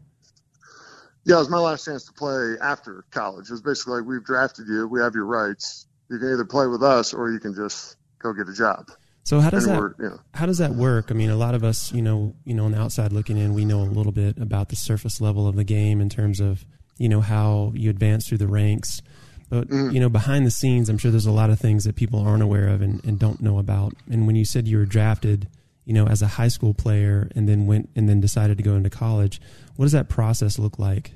Yeah, 1.25 1.37
it 1.37 1.39
was 1.39 1.49
my 1.49 1.59
last 1.59 1.85
chance 1.85 2.03
to 2.05 2.11
play 2.11 2.55
after 2.61 3.05
college. 3.11 3.47
It 3.47 3.53
was 3.53 3.61
basically 3.61 3.99
like, 3.99 4.05
we've 4.05 4.25
drafted 4.25 4.67
you, 4.67 4.85
we 4.85 4.99
have 4.99 5.15
your 5.15 5.25
rights. 5.25 5.87
You 6.13 6.19
can 6.19 6.31
either 6.31 6.45
play 6.45 6.67
with 6.67 6.83
us 6.83 7.11
or 7.11 7.31
you 7.31 7.39
can 7.39 7.55
just 7.55 7.97
go 8.19 8.33
get 8.33 8.47
a 8.47 8.53
job. 8.53 8.91
So 9.23 9.39
how 9.39 9.49
does 9.49 9.65
and 9.65 9.75
that 9.75 9.93
you 9.97 10.09
know, 10.09 10.19
how 10.35 10.45
does 10.45 10.59
that 10.59 10.75
work? 10.75 11.09
I 11.09 11.15
mean, 11.15 11.31
a 11.31 11.35
lot 11.35 11.55
of 11.55 11.63
us, 11.63 11.91
you 11.91 12.03
know, 12.03 12.35
you 12.45 12.53
know, 12.53 12.65
on 12.65 12.71
the 12.71 12.79
outside 12.79 13.11
looking 13.11 13.35
in, 13.35 13.55
we 13.55 13.65
know 13.65 13.81
a 13.81 13.89
little 13.89 14.11
bit 14.11 14.37
about 14.37 14.69
the 14.69 14.75
surface 14.75 15.19
level 15.19 15.47
of 15.47 15.55
the 15.55 15.63
game 15.63 15.99
in 15.99 16.09
terms 16.09 16.39
of, 16.39 16.65
you 16.99 17.09
know, 17.09 17.19
how 17.19 17.71
you 17.73 17.89
advance 17.89 18.27
through 18.27 18.37
the 18.37 18.47
ranks. 18.47 19.01
But 19.49 19.69
Mhm. 19.69 19.91
you 19.91 19.99
know, 19.99 20.09
behind 20.09 20.45
the 20.45 20.51
scenes, 20.51 20.87
I'm 20.87 20.99
sure 20.99 21.09
there's 21.09 21.25
a 21.25 21.31
lot 21.31 21.49
of 21.49 21.59
things 21.59 21.83
that 21.85 21.95
people 21.95 22.19
aren't 22.19 22.43
aware 22.43 22.67
of 22.67 22.83
and, 22.83 23.03
and 23.03 23.17
don't 23.17 23.41
know 23.41 23.57
about. 23.57 23.95
And 24.07 24.27
when 24.27 24.35
you 24.35 24.45
said 24.45 24.67
you 24.67 24.77
were 24.77 24.85
drafted, 24.85 25.47
you 25.83 25.93
know, 25.93 26.05
as 26.05 26.21
a 26.21 26.27
high 26.27 26.47
school 26.47 26.75
player 26.75 27.27
and 27.35 27.49
then 27.49 27.65
went 27.65 27.89
and 27.95 28.07
then 28.07 28.21
decided 28.21 28.57
to 28.57 28.63
go 28.63 28.75
into 28.75 28.91
college, 28.91 29.41
what 29.77 29.85
does 29.85 29.93
that 29.93 30.09
process 30.09 30.59
look 30.59 30.77
like? 30.77 31.15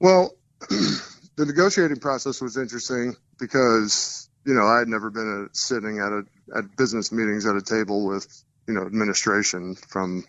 Well, 0.00 0.34
the 0.68 1.46
negotiating 1.46 2.00
process 2.00 2.40
was 2.42 2.58
interesting 2.58 3.16
because 3.38 4.28
you 4.44 4.54
know 4.54 4.66
I 4.66 4.78
had 4.78 4.88
never 4.88 5.10
been 5.10 5.48
a, 5.48 5.56
sitting 5.56 5.98
at 5.98 6.12
a 6.12 6.22
at 6.56 6.76
business 6.76 7.12
meetings 7.12 7.46
at 7.46 7.56
a 7.56 7.62
table 7.62 8.06
with 8.06 8.26
you 8.66 8.74
know 8.74 8.82
administration 8.82 9.74
from 9.74 10.24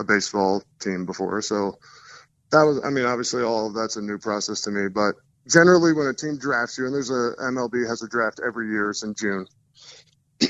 a 0.00 0.04
baseball 0.04 0.62
team 0.80 1.06
before, 1.06 1.40
so 1.42 1.78
that 2.50 2.62
was 2.62 2.80
I 2.84 2.90
mean 2.90 3.04
obviously 3.04 3.42
all 3.42 3.68
of 3.68 3.74
that's 3.74 3.96
a 3.96 4.02
new 4.02 4.18
process 4.18 4.62
to 4.62 4.70
me, 4.70 4.88
but 4.88 5.14
generally 5.48 5.92
when 5.92 6.06
a 6.06 6.14
team 6.14 6.38
drafts 6.38 6.78
you 6.78 6.86
and 6.86 6.94
there's 6.94 7.10
a 7.10 7.34
MLB 7.40 7.86
has 7.88 8.02
a 8.02 8.08
draft 8.08 8.40
every 8.44 8.68
year 8.68 8.90
it's 8.90 9.02
in 9.02 9.14
June. 9.14 9.46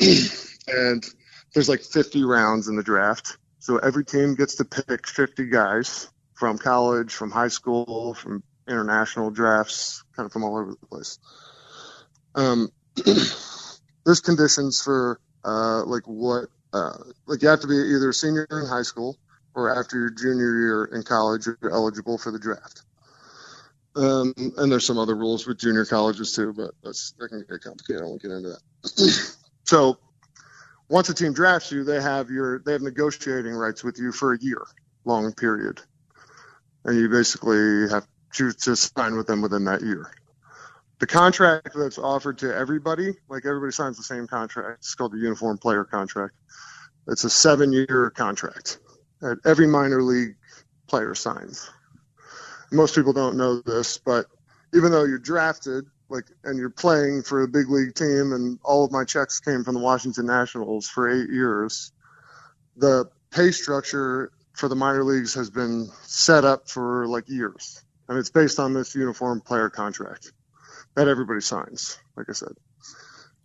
And 0.66 1.04
there's 1.52 1.68
like 1.68 1.82
50 1.82 2.24
rounds 2.24 2.68
in 2.68 2.76
the 2.76 2.82
draft. 2.82 3.36
So 3.58 3.78
every 3.78 4.04
team 4.04 4.34
gets 4.34 4.56
to 4.56 4.64
pick 4.64 5.06
50 5.06 5.46
guys 5.46 6.08
from 6.34 6.58
college, 6.58 7.12
from 7.12 7.30
high 7.30 7.48
school, 7.48 8.14
from 8.14 8.42
international 8.68 9.30
drafts, 9.30 10.04
kind 10.16 10.26
of 10.26 10.32
from 10.32 10.44
all 10.44 10.56
over 10.56 10.70
the 10.70 10.86
place. 10.86 11.18
Um, 12.34 12.68
there's 14.04 14.20
conditions 14.20 14.82
for 14.82 15.20
uh, 15.44 15.84
like 15.84 16.04
what, 16.06 16.46
uh, 16.72 16.96
like 17.26 17.42
you 17.42 17.48
have 17.48 17.60
to 17.60 17.66
be 17.66 17.76
either 17.76 18.10
a 18.10 18.14
senior 18.14 18.46
in 18.50 18.66
high 18.66 18.82
school 18.82 19.18
or 19.54 19.78
after 19.78 19.98
your 19.98 20.10
junior 20.10 20.58
year 20.58 20.84
in 20.84 21.02
college, 21.02 21.46
you're 21.46 21.58
eligible 21.70 22.18
for 22.18 22.32
the 22.32 22.38
draft. 22.38 22.82
Um, 23.96 24.34
and 24.56 24.72
there's 24.72 24.86
some 24.86 24.98
other 24.98 25.14
rules 25.14 25.46
with 25.46 25.58
junior 25.58 25.84
colleges 25.84 26.32
too, 26.34 26.52
but 26.52 26.72
that's 26.82 27.12
that 27.18 27.28
can 27.28 27.44
get 27.48 27.60
complicated. 27.60 28.02
I 28.02 28.06
won't 28.06 28.22
get 28.22 28.32
into 28.32 28.48
that. 28.48 29.36
so 29.64 29.98
once 30.88 31.08
a 31.08 31.14
team 31.14 31.32
drafts 31.32 31.70
you, 31.70 31.84
they 31.84 32.00
have 32.00 32.28
your 32.28 32.60
they 32.66 32.72
have 32.72 32.82
negotiating 32.82 33.52
rights 33.52 33.84
with 33.84 33.98
you 33.98 34.10
for 34.10 34.32
a 34.34 34.38
year 34.40 34.62
long 35.04 35.32
period, 35.32 35.80
and 36.84 36.98
you 36.98 37.08
basically 37.08 37.88
have 37.88 38.04
to 38.34 38.76
sign 38.76 39.16
with 39.16 39.26
them 39.26 39.42
within 39.42 39.64
that 39.64 39.82
year. 39.82 40.10
the 41.04 41.06
contract 41.06 41.70
that's 41.76 41.98
offered 41.98 42.38
to 42.38 42.56
everybody, 42.56 43.12
like 43.28 43.44
everybody 43.44 43.72
signs 43.72 43.98
the 43.98 44.02
same 44.02 44.26
contract. 44.26 44.78
It's 44.78 44.94
called 44.94 45.12
the 45.12 45.18
uniform 45.18 45.58
player 45.58 45.84
contract. 45.84 46.34
It's 47.08 47.24
a 47.24 47.30
seven-year 47.30 48.12
contract 48.16 48.78
that 49.20 49.38
every 49.44 49.66
minor 49.66 50.02
league 50.02 50.36
player 50.88 51.14
signs. 51.14 51.70
Most 52.72 52.94
people 52.94 53.12
don't 53.12 53.36
know 53.36 53.60
this, 53.60 53.98
but 53.98 54.26
even 54.72 54.92
though 54.92 55.04
you're 55.04 55.18
drafted, 55.18 55.84
like, 56.08 56.24
and 56.42 56.58
you're 56.58 56.70
playing 56.70 57.22
for 57.22 57.42
a 57.42 57.48
big 57.48 57.68
league 57.68 57.94
team, 57.94 58.32
and 58.32 58.58
all 58.64 58.86
of 58.86 58.90
my 58.90 59.04
checks 59.04 59.40
came 59.40 59.62
from 59.62 59.74
the 59.74 59.82
Washington 59.82 60.24
Nationals 60.26 60.88
for 60.88 61.10
eight 61.10 61.28
years, 61.30 61.92
the 62.76 63.10
pay 63.30 63.50
structure 63.50 64.32
for 64.54 64.70
the 64.70 64.76
minor 64.76 65.04
leagues 65.04 65.34
has 65.34 65.50
been 65.50 65.90
set 66.04 66.46
up 66.46 66.70
for 66.70 67.06
like 67.08 67.28
years, 67.28 67.83
and 68.08 68.18
it's 68.18 68.30
based 68.30 68.58
on 68.58 68.72
this 68.72 68.94
uniform 68.94 69.40
player 69.40 69.70
contract 69.70 70.32
that 70.94 71.08
everybody 71.08 71.40
signs. 71.40 71.98
Like 72.16 72.26
I 72.28 72.32
said, 72.32 72.52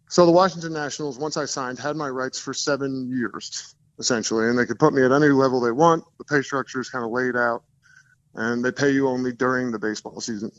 so 0.09 0.25
the 0.25 0.31
Washington 0.31 0.73
Nationals, 0.73 1.19
once 1.19 1.37
I 1.37 1.45
signed, 1.45 1.79
had 1.79 1.95
my 1.95 2.09
rights 2.09 2.39
for 2.39 2.53
seven 2.53 3.09
years 3.11 3.75
essentially, 3.99 4.47
and 4.47 4.57
they 4.57 4.65
could 4.65 4.79
put 4.79 4.93
me 4.93 5.03
at 5.03 5.11
any 5.11 5.27
level 5.27 5.59
they 5.59 5.71
want. 5.71 6.03
The 6.17 6.23
pay 6.23 6.41
structure 6.41 6.79
is 6.79 6.89
kind 6.89 7.03
of 7.03 7.11
laid 7.11 7.35
out, 7.35 7.63
and 8.33 8.63
they 8.63 8.71
pay 8.71 8.91
you 8.91 9.07
only 9.09 9.33
during 9.33 9.71
the 9.71 9.79
baseball 9.79 10.19
season, 10.21 10.51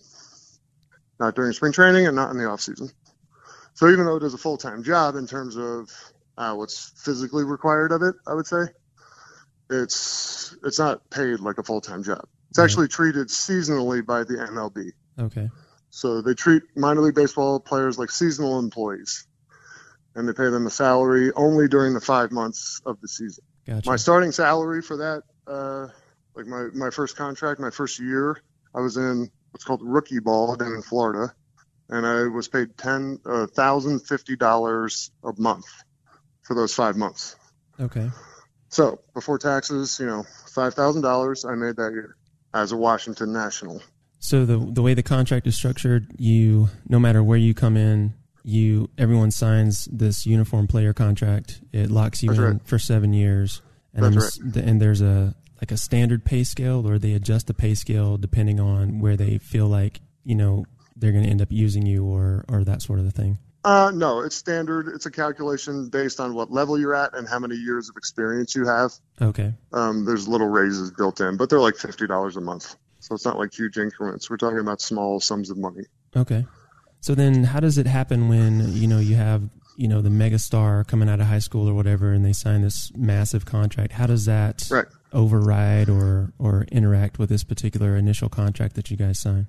not 1.18 1.34
during 1.34 1.52
spring 1.52 1.72
training 1.72 2.06
and 2.06 2.14
not 2.14 2.30
in 2.30 2.38
the 2.38 2.44
off 2.44 2.60
season. 2.60 2.90
So 3.74 3.88
even 3.88 4.04
though 4.04 4.16
it 4.16 4.22
is 4.22 4.34
a 4.34 4.38
full 4.38 4.58
time 4.58 4.82
job 4.82 5.16
in 5.16 5.26
terms 5.26 5.56
of 5.56 5.90
uh, 6.36 6.54
what's 6.54 6.92
physically 7.02 7.44
required 7.44 7.92
of 7.92 8.02
it, 8.02 8.14
I 8.26 8.34
would 8.34 8.46
say 8.46 8.64
it's 9.70 10.54
it's 10.62 10.78
not 10.78 11.08
paid 11.10 11.40
like 11.40 11.58
a 11.58 11.62
full 11.62 11.80
time 11.80 12.02
job. 12.02 12.26
It's 12.50 12.58
actually 12.58 12.88
treated 12.88 13.28
seasonally 13.28 14.04
by 14.04 14.24
the 14.24 14.34
MLB. 14.34 14.90
Okay. 15.18 15.50
So 15.90 16.20
they 16.20 16.34
treat 16.34 16.62
minor 16.76 17.00
league 17.00 17.14
baseball 17.14 17.60
players 17.60 17.98
like 17.98 18.10
seasonal 18.10 18.58
employees, 18.58 19.26
and 20.14 20.28
they 20.28 20.32
pay 20.32 20.50
them 20.50 20.66
a 20.66 20.70
salary 20.70 21.32
only 21.34 21.68
during 21.68 21.94
the 21.94 22.00
five 22.00 22.32
months 22.32 22.80
of 22.84 23.00
the 23.00 23.08
season. 23.08 23.44
Gotcha. 23.66 23.88
My 23.88 23.96
starting 23.96 24.32
salary 24.32 24.82
for 24.82 24.96
that, 24.98 25.22
uh, 25.46 25.88
like 26.34 26.46
my, 26.46 26.68
my 26.74 26.90
first 26.90 27.16
contract, 27.16 27.60
my 27.60 27.70
first 27.70 28.00
year, 28.00 28.40
I 28.74 28.80
was 28.80 28.96
in 28.96 29.30
what's 29.52 29.64
called 29.64 29.80
rookie 29.82 30.20
ball 30.20 30.56
down 30.56 30.72
in 30.72 30.82
Florida, 30.82 31.32
and 31.88 32.06
I 32.06 32.24
was 32.24 32.48
paid 32.48 32.76
ten 32.76 33.20
uh, 33.24 33.46
thousand 33.46 34.00
fifty 34.00 34.34
dollars 34.36 35.12
a 35.24 35.32
month 35.38 35.66
for 36.42 36.54
those 36.54 36.74
five 36.74 36.96
months. 36.96 37.36
okay. 37.78 38.10
So 38.70 39.00
before 39.14 39.38
taxes, 39.38 39.98
you 39.98 40.06
know, 40.06 40.24
five 40.52 40.74
thousand 40.74 41.02
dollars 41.02 41.44
I 41.44 41.54
made 41.54 41.76
that 41.76 41.92
year 41.92 42.16
as 42.54 42.72
a 42.72 42.76
Washington 42.76 43.32
National. 43.32 43.82
So 44.18 44.44
the 44.44 44.58
the 44.58 44.82
way 44.82 44.94
the 44.94 45.02
contract 45.02 45.46
is 45.46 45.56
structured, 45.56 46.08
you 46.18 46.68
no 46.88 46.98
matter 46.98 47.22
where 47.22 47.38
you 47.38 47.54
come 47.54 47.76
in, 47.76 48.14
you 48.44 48.90
everyone 48.98 49.30
signs 49.30 49.86
this 49.90 50.26
uniform 50.26 50.66
player 50.66 50.92
contract. 50.92 51.60
It 51.72 51.90
locks 51.90 52.22
you 52.22 52.30
That's 52.30 52.38
in 52.38 52.44
right. 52.44 52.66
for 52.66 52.78
seven 52.78 53.12
years, 53.12 53.62
and 53.94 54.04
I'm 54.04 54.18
and 54.54 54.80
there's 54.80 55.00
a 55.00 55.34
like 55.60 55.72
a 55.72 55.76
standard 55.76 56.24
pay 56.24 56.44
scale, 56.44 56.86
or 56.86 56.98
they 56.98 57.14
adjust 57.14 57.46
the 57.46 57.54
pay 57.54 57.74
scale 57.74 58.16
depending 58.16 58.60
on 58.60 59.00
where 59.00 59.16
they 59.16 59.38
feel 59.38 59.66
like 59.66 60.00
you 60.24 60.34
know 60.34 60.66
they're 60.96 61.12
going 61.12 61.24
to 61.24 61.30
end 61.30 61.40
up 61.40 61.50
using 61.50 61.86
you, 61.86 62.04
or 62.04 62.44
or 62.48 62.64
that 62.64 62.82
sort 62.82 62.98
of 62.98 63.06
a 63.06 63.10
thing. 63.10 63.38
Uh, 63.62 63.90
no, 63.94 64.20
it's 64.20 64.36
standard. 64.36 64.88
It's 64.88 65.04
a 65.06 65.10
calculation 65.10 65.88
based 65.90 66.18
on 66.18 66.34
what 66.34 66.50
level 66.50 66.78
you're 66.78 66.94
at 66.94 67.14
and 67.14 67.28
how 67.28 67.38
many 67.38 67.56
years 67.56 67.90
of 67.90 67.96
experience 67.96 68.54
you 68.54 68.66
have. 68.66 68.92
Okay, 69.20 69.52
Um, 69.72 70.04
there's 70.06 70.26
little 70.26 70.48
raises 70.48 70.90
built 70.92 71.20
in, 71.20 71.36
but 71.36 71.50
they're 71.50 71.60
like 71.60 71.76
fifty 71.76 72.06
dollars 72.06 72.36
a 72.36 72.40
month, 72.40 72.74
so 73.00 73.14
it's 73.14 73.24
not 73.26 73.38
like 73.38 73.52
huge 73.52 73.76
increments. 73.76 74.30
We're 74.30 74.38
talking 74.38 74.60
about 74.60 74.80
small 74.80 75.20
sums 75.20 75.50
of 75.50 75.58
money. 75.58 75.82
okay. 76.16 76.46
So 77.02 77.14
then, 77.14 77.44
how 77.44 77.60
does 77.60 77.78
it 77.78 77.86
happen 77.86 78.28
when 78.28 78.72
you 78.74 78.86
know 78.86 78.98
you 78.98 79.16
have 79.16 79.42
you 79.76 79.88
know 79.88 80.00
the 80.02 80.10
megastar 80.10 80.86
coming 80.86 81.08
out 81.08 81.20
of 81.20 81.26
high 81.26 81.38
school 81.38 81.68
or 81.68 81.74
whatever, 81.74 82.12
and 82.12 82.24
they 82.24 82.32
sign 82.34 82.62
this 82.62 82.90
massive 82.96 83.44
contract? 83.46 83.92
How 83.92 84.06
does 84.06 84.24
that 84.26 84.66
Right. 84.70 84.86
override 85.12 85.88
or 85.90 86.32
or 86.38 86.64
interact 86.72 87.18
with 87.18 87.28
this 87.28 87.44
particular 87.44 87.94
initial 87.96 88.28
contract 88.30 88.74
that 88.76 88.90
you 88.90 88.96
guys 88.96 89.18
sign? 89.18 89.46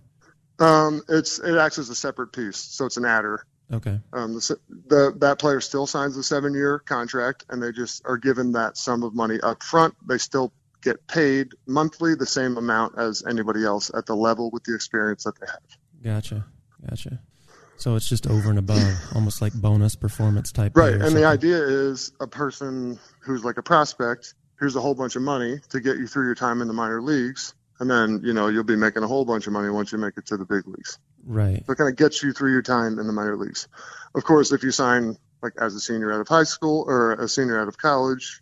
Um, 0.59 1.01
it's 1.09 1.39
it 1.39 1.55
acts 1.57 1.77
as 1.79 1.89
a 1.89 1.95
separate 1.95 2.33
piece, 2.33 2.57
so 2.57 2.85
it's 2.85 2.97
an 2.97 3.05
adder. 3.05 3.45
Okay, 3.71 3.99
Um, 4.11 4.33
the, 4.33 4.59
the 4.87 5.13
that 5.19 5.39
player 5.39 5.61
still 5.61 5.87
signs 5.87 6.17
a 6.17 6.23
seven 6.23 6.53
year 6.53 6.79
contract, 6.79 7.45
and 7.49 7.63
they 7.63 7.71
just 7.71 8.01
are 8.05 8.17
given 8.17 8.51
that 8.53 8.77
sum 8.77 9.03
of 9.03 9.15
money 9.15 9.39
up 9.41 9.63
front. 9.63 9.95
They 10.07 10.17
still 10.17 10.51
get 10.81 11.07
paid 11.07 11.53
monthly 11.67 12.15
the 12.15 12.25
same 12.25 12.57
amount 12.57 12.97
as 12.97 13.23
anybody 13.25 13.63
else 13.63 13.91
at 13.95 14.05
the 14.05 14.15
level 14.15 14.49
with 14.51 14.63
the 14.63 14.75
experience 14.75 15.23
that 15.23 15.39
they 15.39 15.45
have. 15.47 15.61
gotcha, 16.03 16.45
gotcha. 16.89 17.19
So 17.77 17.95
it's 17.95 18.07
just 18.07 18.27
over 18.27 18.49
and 18.49 18.59
above, 18.59 18.93
almost 19.15 19.41
like 19.41 19.53
bonus 19.53 19.95
performance 19.95 20.51
type. 20.51 20.73
Right. 20.75 20.93
And 20.93 21.01
something. 21.01 21.21
the 21.21 21.27
idea 21.27 21.57
is 21.63 22.11
a 22.19 22.27
person 22.27 22.99
who's 23.21 23.43
like 23.43 23.57
a 23.57 23.63
prospect, 23.63 24.35
here's 24.59 24.75
a 24.75 24.81
whole 24.81 24.93
bunch 24.93 25.15
of 25.15 25.23
money 25.23 25.59
to 25.69 25.79
get 25.79 25.97
you 25.97 26.05
through 26.05 26.25
your 26.25 26.35
time 26.35 26.61
in 26.61 26.67
the 26.67 26.75
minor 26.75 27.01
leagues. 27.01 27.55
And 27.79 27.89
then, 27.89 28.21
you 28.23 28.33
know, 28.33 28.49
you'll 28.49 28.63
be 28.63 28.75
making 28.75 29.01
a 29.01 29.07
whole 29.07 29.25
bunch 29.25 29.47
of 29.47 29.53
money 29.53 29.69
once 29.69 29.91
you 29.91 29.97
make 29.97 30.15
it 30.15 30.27
to 30.27 30.37
the 30.37 30.45
big 30.45 30.67
leagues. 30.67 30.99
Right, 31.25 31.63
So 31.65 31.73
it 31.73 31.77
kind 31.77 31.89
of 31.89 31.95
gets 31.95 32.23
you 32.23 32.33
through 32.33 32.51
your 32.51 32.61
time 32.61 32.99
in 32.99 33.07
the 33.07 33.13
minor 33.13 33.37
leagues. 33.37 33.67
Of 34.15 34.23
course, 34.23 34.51
if 34.51 34.63
you 34.63 34.71
sign 34.71 35.17
like 35.41 35.53
as 35.59 35.75
a 35.75 35.79
senior 35.79 36.11
out 36.11 36.21
of 36.21 36.27
high 36.27 36.43
school 36.43 36.83
or 36.87 37.13
a 37.13 37.27
senior 37.27 37.59
out 37.59 37.67
of 37.67 37.77
college, 37.77 38.41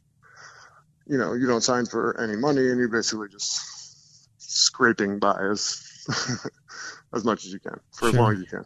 you 1.08 1.18
know, 1.18 1.34
you 1.34 1.48
don't 1.48 1.62
sign 1.62 1.86
for 1.86 2.20
any 2.22 2.36
money 2.36 2.70
and 2.70 2.80
you're 2.80 2.90
basically 2.90 3.28
just 3.30 4.30
scraping 4.38 5.20
by 5.20 5.36
as 5.52 5.82
as 7.14 7.24
much 7.24 7.46
as 7.46 7.54
you 7.54 7.60
can 7.60 7.80
for 7.92 8.10
as 8.10 8.16
long 8.16 8.34
as 8.34 8.40
you 8.40 8.46
can. 8.46 8.66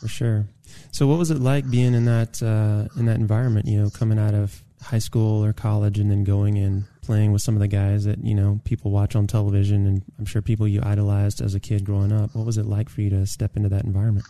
for 0.00 0.08
sure. 0.08 0.46
So 0.92 1.06
what 1.06 1.18
was 1.18 1.30
it 1.30 1.38
like 1.38 1.70
being 1.70 1.94
in 1.94 2.04
that 2.06 2.42
uh, 2.42 2.88
in 2.98 3.06
that 3.06 3.16
environment? 3.16 3.66
You 3.66 3.82
know, 3.82 3.90
coming 3.90 4.18
out 4.18 4.34
of 4.34 4.62
high 4.82 4.98
school 4.98 5.44
or 5.44 5.52
college 5.52 5.98
and 5.98 6.10
then 6.10 6.24
going 6.24 6.58
and 6.58 6.84
playing 7.10 7.32
with 7.32 7.42
some 7.42 7.56
of 7.56 7.60
the 7.60 7.66
guys 7.66 8.04
that 8.04 8.24
you 8.24 8.36
know 8.36 8.60
people 8.62 8.92
watch 8.92 9.16
on 9.16 9.26
television, 9.26 9.84
and 9.84 10.02
I'm 10.20 10.26
sure 10.26 10.40
people 10.40 10.68
you 10.68 10.80
idolized 10.80 11.40
as 11.40 11.56
a 11.56 11.60
kid 11.60 11.84
growing 11.84 12.12
up. 12.12 12.36
What 12.36 12.46
was 12.46 12.56
it 12.56 12.66
like 12.66 12.88
for 12.88 13.00
you 13.00 13.10
to 13.10 13.26
step 13.26 13.56
into 13.56 13.68
that 13.70 13.82
environment? 13.82 14.24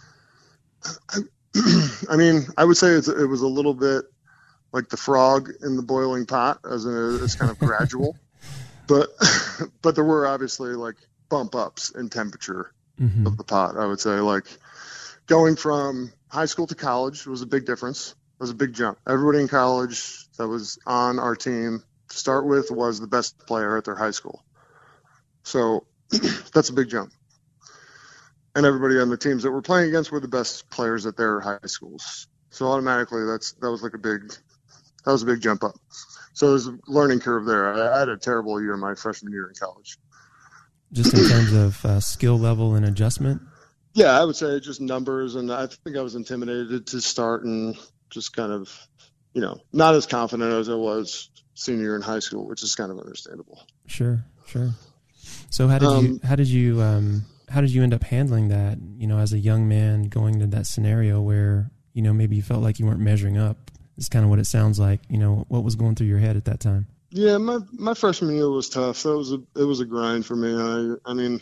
I 2.09 2.17
mean, 2.17 2.47
I 2.57 2.65
would 2.65 2.79
say 2.79 2.93
it's, 2.93 3.07
it 3.07 3.27
was 3.27 3.43
a 3.43 3.47
little 3.47 3.75
bit 3.75 4.07
like 4.73 4.89
the 4.89 4.97
frog 4.97 5.51
in 5.63 5.77
the 5.77 5.83
boiling 5.83 6.25
pot, 6.25 6.61
as 6.65 6.87
in 6.87 7.19
it's 7.23 7.35
kind 7.35 7.51
of 7.51 7.59
gradual, 7.67 8.17
but 8.87 9.11
but 9.83 9.95
there 9.95 10.05
were 10.05 10.27
obviously 10.27 10.71
like 10.71 10.97
bump 11.29 11.55
ups 11.55 11.91
in 11.91 12.09
temperature 12.09 12.73
hmm 12.97 13.27
of 13.27 13.37
the 13.37 13.45
pot. 13.45 13.77
I 13.77 13.85
would 13.85 14.01
say 14.01 14.21
like 14.21 14.47
going 15.27 15.57
from 15.57 16.15
high 16.29 16.47
school 16.47 16.67
to 16.69 16.75
college 16.75 17.27
was 17.27 17.43
a 17.43 17.47
big 17.47 17.67
difference. 17.67 18.13
It 18.13 18.41
was 18.41 18.51
a 18.51 18.55
big 18.55 18.73
jump. 18.73 18.97
Everybody 19.07 19.41
in 19.41 19.49
college 19.49 20.31
that 20.39 20.49
was 20.49 20.79
on 20.87 21.19
our 21.19 21.37
team 21.37 21.83
to 22.11 22.17
start 22.17 22.47
with 22.47 22.71
was 22.71 23.01
the 23.01 23.07
best 23.07 23.39
player 23.47 23.77
at 23.77 23.85
their 23.85 23.97
high 23.97 24.11
school, 24.11 24.45
so 25.43 25.87
that's 26.53 26.69
a 26.69 26.73
big 26.75 26.89
jump 26.89 27.13
and 28.55 28.67
everybody 28.67 28.99
on 28.99 29.09
the 29.09 29.17
teams 29.17 29.43
that 29.43 29.53
we're 29.53 29.63
playing 29.63 29.89
against 29.89 30.11
were 30.11 30.21
the 30.21 30.29
best 30.29 30.69
players 30.71 31.07
at 31.07 31.17
their 31.17 31.41
high 31.41 31.59
schools. 31.67 32.27
So 32.51 32.67
automatically, 32.67 33.25
that's 33.25 33.53
that 33.53 33.71
was 33.71 33.83
like 33.83 33.95
a 33.95 33.99
big 33.99 34.29
that 35.05 35.13
was 35.13 35.23
a 35.23 35.27
big 35.27 35.41
jump 35.41 35.63
up. 35.63 35.77
So 36.33 36.51
there's 36.51 36.67
a 36.67 36.79
learning 36.87 37.21
curve 37.21 37.47
there. 37.47 37.73
I, 37.73 37.97
I 37.97 37.99
had 38.01 38.09
a 38.09 38.17
terrible 38.17 38.61
year 38.61 38.77
my 38.77 38.95
freshman 38.95 39.33
year 39.33 39.49
in 39.49 39.55
college. 39.55 39.99
Just 40.93 41.15
in 41.15 41.29
terms 41.29 41.53
of 41.53 41.85
uh, 41.85 42.01
skill 42.01 42.39
level 42.39 42.75
and 42.75 42.85
adjustment. 42.85 43.43
Yeah, 43.95 44.21
I 44.21 44.25
would 44.25 44.37
say 44.37 44.59
just 44.59 44.81
numbers, 44.81 45.37
and 45.37 45.53
I 45.53 45.67
think 45.67 45.97
I 45.97 46.03
was 46.03 46.17
intimidated 46.17 46.89
to 46.89 47.01
start 47.01 47.45
and 47.45 47.77
just 48.09 48.33
kind 48.33 48.53
of, 48.53 48.89
you 49.33 49.41
know, 49.41 49.61
not 49.73 49.95
as 49.95 50.07
confident 50.07 50.53
as 50.53 50.69
I 50.69 50.75
was 50.75 51.30
senior 51.61 51.83
year 51.83 51.97
in 51.97 52.03
high 52.03 52.19
school, 52.19 52.47
which 52.47 52.63
is 52.63 52.75
kind 52.75 52.91
of 52.91 52.99
understandable. 52.99 53.63
Sure, 53.87 54.25
sure. 54.47 54.71
So 55.51 55.69
how 55.69 55.79
did 55.79 55.89
you 55.89 55.97
Um, 55.97 56.21
how 56.25 56.37
did 56.37 56.49
you 56.49 56.81
um, 56.81 57.25
how 57.49 57.61
did 57.61 57.71
you 57.71 57.83
end 57.83 57.93
up 57.93 58.03
handling 58.03 58.49
that? 58.49 58.79
You 58.97 59.07
know, 59.07 59.19
as 59.19 59.33
a 59.33 59.39
young 59.39 59.69
man 59.69 60.05
going 60.05 60.41
to 60.41 60.47
that 60.49 60.67
scenario 60.67 61.21
where 61.21 61.71
you 61.93 62.03
know 62.03 62.13
maybe 62.13 62.37
you 62.37 62.43
felt 62.43 62.63
like 62.63 62.79
you 62.79 62.87
weren't 62.87 63.01
measuring 63.01 63.37
up. 63.37 63.71
It's 63.97 64.09
kind 64.09 64.25
of 64.25 64.31
what 64.31 64.39
it 64.39 64.47
sounds 64.47 64.79
like. 64.79 65.01
You 65.11 65.19
know, 65.19 65.45
what 65.49 65.63
was 65.63 65.77
going 65.77 65.95
through 65.95 66.07
your 66.07 66.19
head 66.19 66.37
at 66.37 66.47
that 66.47 66.61
time? 66.61 66.87
Yeah, 67.11 67.37
my 67.39 67.59
my 67.73 67.95
freshman 67.95 68.35
year 68.35 68.49
was 68.49 68.69
tough. 68.69 69.03
That 69.03 69.17
was 69.17 69.33
a 69.33 69.43
it 69.57 69.65
was 69.65 69.81
a 69.81 69.85
grind 69.85 70.25
for 70.25 70.37
me. 70.37 70.55
I 70.55 71.11
I 71.11 71.13
mean, 71.13 71.41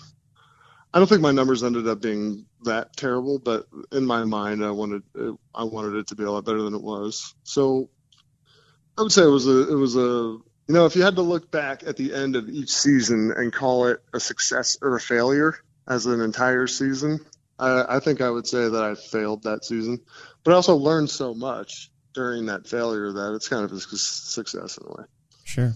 I 0.93 0.99
don't 0.99 1.09
think 1.09 1.21
my 1.21 1.33
numbers 1.33 1.63
ended 1.63 1.87
up 1.87 2.01
being 2.01 2.47
that 2.65 2.97
terrible, 2.97 3.39
but 3.39 3.67
in 3.93 4.05
my 4.05 4.25
mind, 4.25 4.65
I 4.65 4.73
wanted 4.73 5.03
it, 5.15 5.35
I 5.55 5.63
wanted 5.63 5.95
it 5.95 6.09
to 6.09 6.17
be 6.17 6.25
a 6.25 6.31
lot 6.31 6.45
better 6.45 6.63
than 6.63 6.75
it 6.75 6.83
was. 6.83 7.35
So 7.45 7.91
I 8.99 9.03
would 9.03 9.13
say 9.13 9.23
it 9.23 9.27
was 9.27 9.47
a 9.47 9.71
it 9.71 9.77
was 9.77 9.97
a 9.97 10.01
you 10.01 10.43
know 10.75 10.85
if 10.85 10.97
you 10.97 11.03
had 11.03 11.17
to 11.17 11.23
look 11.23 11.51
back 11.51 11.85
at 11.87 11.97
the 11.97 12.13
end 12.13 12.35
of 12.35 12.49
each 12.49 12.71
season 12.71 13.33
and 13.35 13.53
call 13.53 13.87
it 13.87 14.03
a 14.13 14.19
success 14.19 14.77
or 14.83 14.97
a 14.97 15.01
failure 15.01 15.55
as 15.87 16.07
an 16.07 16.21
entire 16.21 16.67
season, 16.67 17.21
I, 17.59 17.97
I 17.97 18.01
think 18.01 18.21
I 18.21 18.29
would 18.29 18.47
say 18.47 18.69
that 18.69 18.83
I 18.83 18.95
failed 18.95 19.45
that 19.45 19.65
season. 19.65 20.01
But 20.43 20.53
I 20.53 20.55
also 20.57 20.75
learned 20.77 21.11
so 21.11 21.33
much 21.33 21.91
during 22.13 22.47
that 22.47 22.67
failure 22.67 23.13
that 23.13 23.35
it's 23.35 23.49
kind 23.49 23.65
of 23.65 23.73
a 23.73 23.81
success 23.81 24.77
in 24.77 24.87
a 24.87 24.91
way. 24.91 25.05
Sure, 25.45 25.73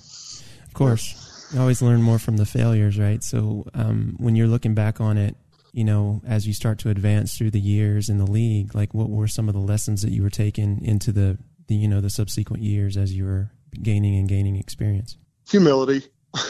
of 0.66 0.74
course. 0.74 1.18
You 1.52 1.60
always 1.60 1.82
learn 1.82 2.02
more 2.02 2.18
from 2.18 2.38
the 2.38 2.46
failures, 2.46 2.98
right? 2.98 3.22
So 3.22 3.66
um, 3.74 4.16
when 4.18 4.34
you're 4.34 4.46
looking 4.46 4.74
back 4.74 5.00
on 5.00 5.18
it, 5.18 5.36
you 5.72 5.84
know, 5.84 6.20
as 6.26 6.46
you 6.46 6.52
start 6.52 6.78
to 6.80 6.90
advance 6.90 7.36
through 7.36 7.50
the 7.50 7.60
years 7.60 8.08
in 8.08 8.18
the 8.18 8.26
league, 8.26 8.74
like 8.74 8.92
what 8.92 9.08
were 9.08 9.28
some 9.28 9.48
of 9.48 9.54
the 9.54 9.60
lessons 9.60 10.02
that 10.02 10.10
you 10.10 10.22
were 10.22 10.30
taking 10.30 10.84
into 10.84 11.12
the, 11.12 11.38
the 11.72 11.78
you 11.78 11.88
know, 11.88 12.02
the 12.02 12.10
subsequent 12.10 12.62
years 12.62 12.98
as 12.98 13.14
you 13.14 13.24
were 13.24 13.50
gaining 13.80 14.16
and 14.16 14.28
gaining 14.28 14.56
experience? 14.56 15.16
Humility. 15.48 16.02
I, 16.34 16.40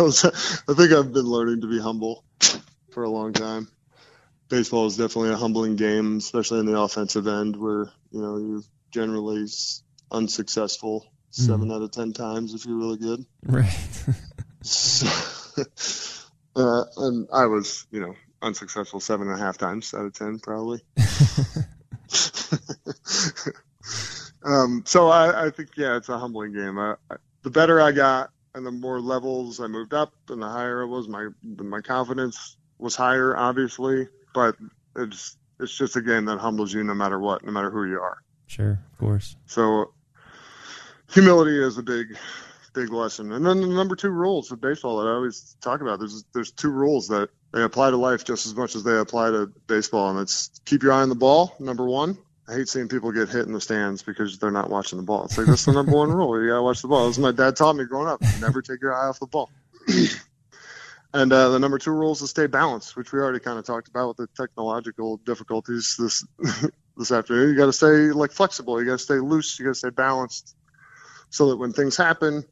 was, 0.00 0.24
I 0.24 0.74
think 0.74 0.92
I've 0.92 1.12
been 1.12 1.26
learning 1.26 1.62
to 1.62 1.66
be 1.66 1.80
humble 1.80 2.22
for 2.92 3.02
a 3.02 3.10
long 3.10 3.32
time. 3.32 3.66
Baseball 4.48 4.86
is 4.86 4.96
definitely 4.96 5.30
a 5.30 5.36
humbling 5.36 5.74
game, 5.76 6.18
especially 6.18 6.60
in 6.60 6.66
the 6.66 6.78
offensive 6.78 7.26
end, 7.26 7.56
where 7.56 7.90
you 8.12 8.20
know 8.20 8.36
you're 8.36 8.62
generally 8.92 9.48
unsuccessful 10.12 11.10
7 11.30 11.66
mm. 11.66 11.74
out 11.74 11.80
of 11.82 11.90
ten 11.90 12.12
times 12.12 12.54
if 12.54 12.66
you're 12.66 12.76
really 12.76 12.98
good. 12.98 13.24
Right. 13.44 13.74
so, 14.60 15.08
uh, 16.56 16.84
and 16.98 17.26
I 17.32 17.46
was, 17.46 17.86
you 17.90 18.00
know, 18.00 18.14
unsuccessful 18.42 19.00
seven 19.00 19.28
and 19.28 19.40
a 19.40 19.42
half 19.42 19.56
times 19.58 19.94
out 19.94 20.04
of 20.04 20.12
ten, 20.12 20.38
probably. 20.38 20.84
um, 24.44 24.82
so 24.86 25.08
I, 25.08 25.46
I, 25.46 25.50
think, 25.50 25.70
yeah, 25.76 25.96
it's 25.96 26.08
a 26.08 26.18
humbling 26.18 26.52
game. 26.52 26.78
I, 26.78 26.94
I, 27.10 27.16
the 27.42 27.50
better 27.50 27.80
I 27.80 27.92
got, 27.92 28.30
and 28.54 28.64
the 28.64 28.70
more 28.70 29.00
levels 29.00 29.60
I 29.60 29.66
moved 29.66 29.94
up, 29.94 30.12
and 30.28 30.40
the 30.40 30.48
higher 30.48 30.82
it 30.82 30.88
was, 30.88 31.08
my 31.08 31.28
my 31.42 31.80
confidence 31.80 32.56
was 32.78 32.94
higher, 32.94 33.36
obviously. 33.36 34.08
But 34.32 34.56
it's 34.96 35.36
it's 35.60 35.76
just 35.76 35.96
a 35.96 36.02
game 36.02 36.24
that 36.26 36.38
humbles 36.38 36.72
you 36.72 36.84
no 36.84 36.94
matter 36.94 37.18
what, 37.18 37.44
no 37.44 37.52
matter 37.52 37.70
who 37.70 37.84
you 37.84 38.00
are. 38.00 38.18
Sure, 38.46 38.80
of 38.92 38.98
course. 38.98 39.36
So 39.46 39.92
humility 41.10 41.62
is 41.62 41.78
a 41.78 41.82
big 41.82 42.16
big 42.74 42.92
lesson. 42.92 43.32
And 43.32 43.46
then 43.46 43.60
the 43.60 43.68
number 43.68 43.96
two 43.96 44.10
rules 44.10 44.50
of 44.50 44.60
baseball 44.60 44.98
that 44.98 45.08
I 45.08 45.12
always 45.12 45.56
talk 45.60 45.80
about. 45.80 45.98
There's 46.00 46.24
there's 46.34 46.50
two 46.50 46.70
rules 46.70 47.08
that 47.08 47.30
they 47.52 47.62
apply 47.62 47.90
to 47.90 47.96
life 47.96 48.24
just 48.24 48.46
as 48.46 48.54
much 48.54 48.74
as 48.74 48.82
they 48.82 48.98
apply 48.98 49.30
to 49.30 49.50
baseball, 49.66 50.10
and 50.10 50.20
it's 50.20 50.50
keep 50.64 50.82
your 50.82 50.92
eye 50.92 51.02
on 51.02 51.08
the 51.08 51.14
ball. 51.14 51.54
Number 51.58 51.86
one. 51.86 52.18
I 52.46 52.54
hate 52.54 52.68
seeing 52.68 52.88
people 52.88 53.10
get 53.12 53.30
hit 53.30 53.46
in 53.46 53.52
the 53.52 53.60
stands 53.60 54.02
because 54.02 54.38
they're 54.38 54.50
not 54.50 54.68
watching 54.68 54.98
the 54.98 55.04
ball. 55.04 55.24
It's 55.24 55.38
like 55.38 55.46
that's 55.46 55.64
the 55.64 55.72
number 55.72 55.92
one 55.92 56.10
rule. 56.10 56.40
You 56.40 56.48
gotta 56.48 56.62
watch 56.62 56.82
the 56.82 56.88
ball. 56.88 57.06
That's 57.06 57.18
my 57.18 57.32
dad 57.32 57.56
taught 57.56 57.74
me 57.74 57.84
growing 57.84 58.08
up. 58.08 58.20
Never 58.40 58.60
take 58.60 58.82
your 58.82 58.94
eye 58.94 59.08
off 59.08 59.18
the 59.18 59.26
ball. 59.26 59.50
and 61.14 61.32
uh, 61.32 61.48
the 61.50 61.58
number 61.58 61.78
two 61.78 61.92
rule 61.92 62.12
is 62.12 62.18
to 62.18 62.26
stay 62.26 62.46
balanced, 62.46 62.96
which 62.96 63.12
we 63.12 63.18
already 63.18 63.40
kind 63.40 63.58
of 63.58 63.64
talked 63.64 63.88
about 63.88 64.08
with 64.08 64.16
the 64.18 64.26
technological 64.36 65.16
difficulties 65.18 65.96
this 65.98 66.26
this 66.98 67.10
afternoon. 67.10 67.50
You 67.50 67.56
got 67.56 67.66
to 67.66 67.72
stay 67.72 68.12
like 68.12 68.32
flexible. 68.32 68.78
You 68.78 68.86
got 68.86 68.98
to 68.98 69.04
stay 69.04 69.18
loose. 69.18 69.58
You 69.58 69.64
got 69.64 69.72
to 69.72 69.78
stay 69.78 69.90
balanced, 69.90 70.54
so 71.30 71.48
that 71.48 71.56
when 71.56 71.72
things 71.72 71.96
happen, 71.96 72.44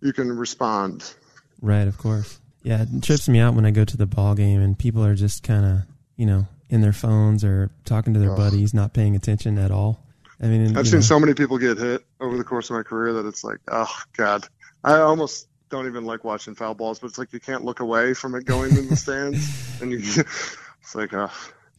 you 0.00 0.14
can 0.14 0.32
respond. 0.32 1.12
Right, 1.60 1.86
of 1.86 1.98
course. 1.98 2.40
Yeah, 2.62 2.82
it 2.82 3.02
trips 3.02 3.28
me 3.28 3.38
out 3.38 3.54
when 3.54 3.66
I 3.66 3.70
go 3.70 3.84
to 3.84 3.96
the 3.96 4.06
ball 4.06 4.34
game 4.34 4.60
and 4.60 4.78
people 4.78 5.04
are 5.04 5.14
just 5.14 5.42
kind 5.42 5.64
of, 5.64 5.78
you 6.16 6.26
know, 6.26 6.46
in 6.70 6.80
their 6.80 6.92
phones 6.92 7.44
or 7.44 7.70
talking 7.84 8.14
to 8.14 8.20
their 8.20 8.32
oh. 8.32 8.36
buddies, 8.36 8.72
not 8.72 8.94
paying 8.94 9.14
attention 9.14 9.58
at 9.58 9.70
all. 9.70 10.00
I 10.40 10.46
mean, 10.46 10.76
I've 10.76 10.86
seen 10.86 11.00
know. 11.00 11.04
so 11.04 11.20
many 11.20 11.34
people 11.34 11.58
get 11.58 11.76
hit 11.76 12.02
over 12.18 12.38
the 12.38 12.44
course 12.44 12.70
of 12.70 12.76
my 12.76 12.82
career 12.82 13.12
that 13.14 13.26
it's 13.26 13.44
like, 13.44 13.58
oh 13.70 13.94
god, 14.16 14.46
I 14.82 15.00
almost 15.00 15.48
don't 15.68 15.86
even 15.86 16.04
like 16.04 16.24
watching 16.24 16.54
foul 16.54 16.74
balls, 16.74 16.98
but 16.98 17.08
it's 17.08 17.18
like 17.18 17.32
you 17.32 17.40
can't 17.40 17.64
look 17.64 17.80
away 17.80 18.14
from 18.14 18.34
it 18.34 18.46
going 18.46 18.76
in 18.76 18.88
the 18.88 18.96
stands, 19.04 19.80
and 19.82 19.92
you, 19.92 19.98
it's 20.00 20.94
like, 20.94 21.12
oh. 21.12 21.30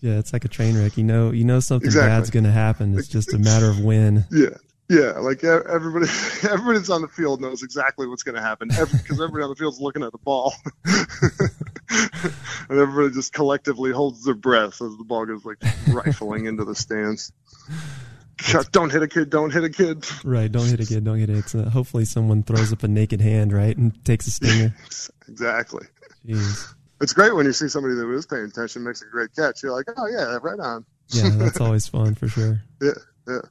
Yeah, 0.02 0.18
it's 0.18 0.34
like 0.34 0.46
a 0.46 0.48
train 0.48 0.78
wreck. 0.78 0.98
You 0.98 1.04
know, 1.04 1.32
you 1.32 1.44
know 1.44 1.60
something 1.60 1.88
exactly. 1.88 2.10
bad's 2.10 2.30
going 2.32 2.44
to 2.44 2.52
happen. 2.52 2.98
It's 2.98 3.08
just 3.08 3.34
a 3.34 3.38
matter 3.38 3.70
of 3.70 3.80
when. 3.82 4.26
Yeah, 4.32 4.58
yeah, 4.92 5.20
like 5.20 5.42
everybody, 5.46 6.08
everybody 6.44 6.78
that's 6.80 6.90
on 6.90 7.02
the 7.02 7.08
field 7.08 7.40
knows 7.40 7.64
exactly 7.64 8.08
what's 8.08 8.24
going 8.24 8.36
to 8.36 8.42
happen 8.42 8.68
because 8.68 8.90
every, 8.92 9.14
everybody 9.14 9.44
on 9.44 9.50
the 9.50 9.56
field 9.56 9.74
is 9.74 9.80
looking 9.80 10.04
at 10.04 10.12
the 10.12 10.18
ball, 10.18 10.54
and 12.70 12.80
everybody 12.80 13.14
just 13.14 13.34
collectively 13.34 13.92
holds 13.92 14.24
their 14.24 14.34
breath 14.36 14.82
as 14.82 14.96
the 14.98 15.04
ball 15.04 15.26
goes 15.26 15.44
like 15.44 15.58
rifling 15.88 16.46
into 16.46 16.64
the 16.64 16.76
stands. 16.76 17.32
don't 18.72 18.92
hit 18.92 19.04
a 19.04 19.08
kid! 19.08 19.30
Don't 19.30 19.52
hit 19.52 19.64
a 19.64 19.70
kid! 19.70 20.06
Right, 20.24 20.52
don't 20.52 20.68
hit 20.68 20.80
a 20.80 20.86
kid! 20.86 21.04
Don't 21.04 21.20
hit 21.20 21.30
it. 21.30 21.54
Uh, 21.54 21.70
hopefully, 21.70 22.06
someone 22.06 22.44
throws 22.44 22.72
up 22.72 22.84
a 22.84 22.88
naked 22.88 23.22
hand, 23.22 23.54
right, 23.54 23.76
and 23.76 24.04
takes 24.06 24.28
a 24.28 24.32
stinger. 24.32 24.76
exactly. 25.28 25.86
Jeez. 26.26 26.74
It's 27.02 27.14
great 27.14 27.36
when 27.36 27.46
you 27.46 27.54
see 27.54 27.68
somebody 27.68 27.96
that 27.96 28.06
was 28.06 28.28
paying 28.28 28.46
attention 28.46 28.84
makes 28.84 29.02
a 29.02 29.06
great 29.06 29.36
catch. 29.36 29.64
You're 29.64 29.72
like, 29.72 29.88
oh 29.98 30.08
yeah, 30.08 30.38
right 30.42 30.60
on. 30.60 30.86
yeah, 31.10 31.30
that's 31.30 31.60
always 31.60 31.88
fun 31.88 32.16
for 32.16 32.28
sure. 32.28 32.62
Yeah, 32.82 32.92
yeah. 33.28 33.42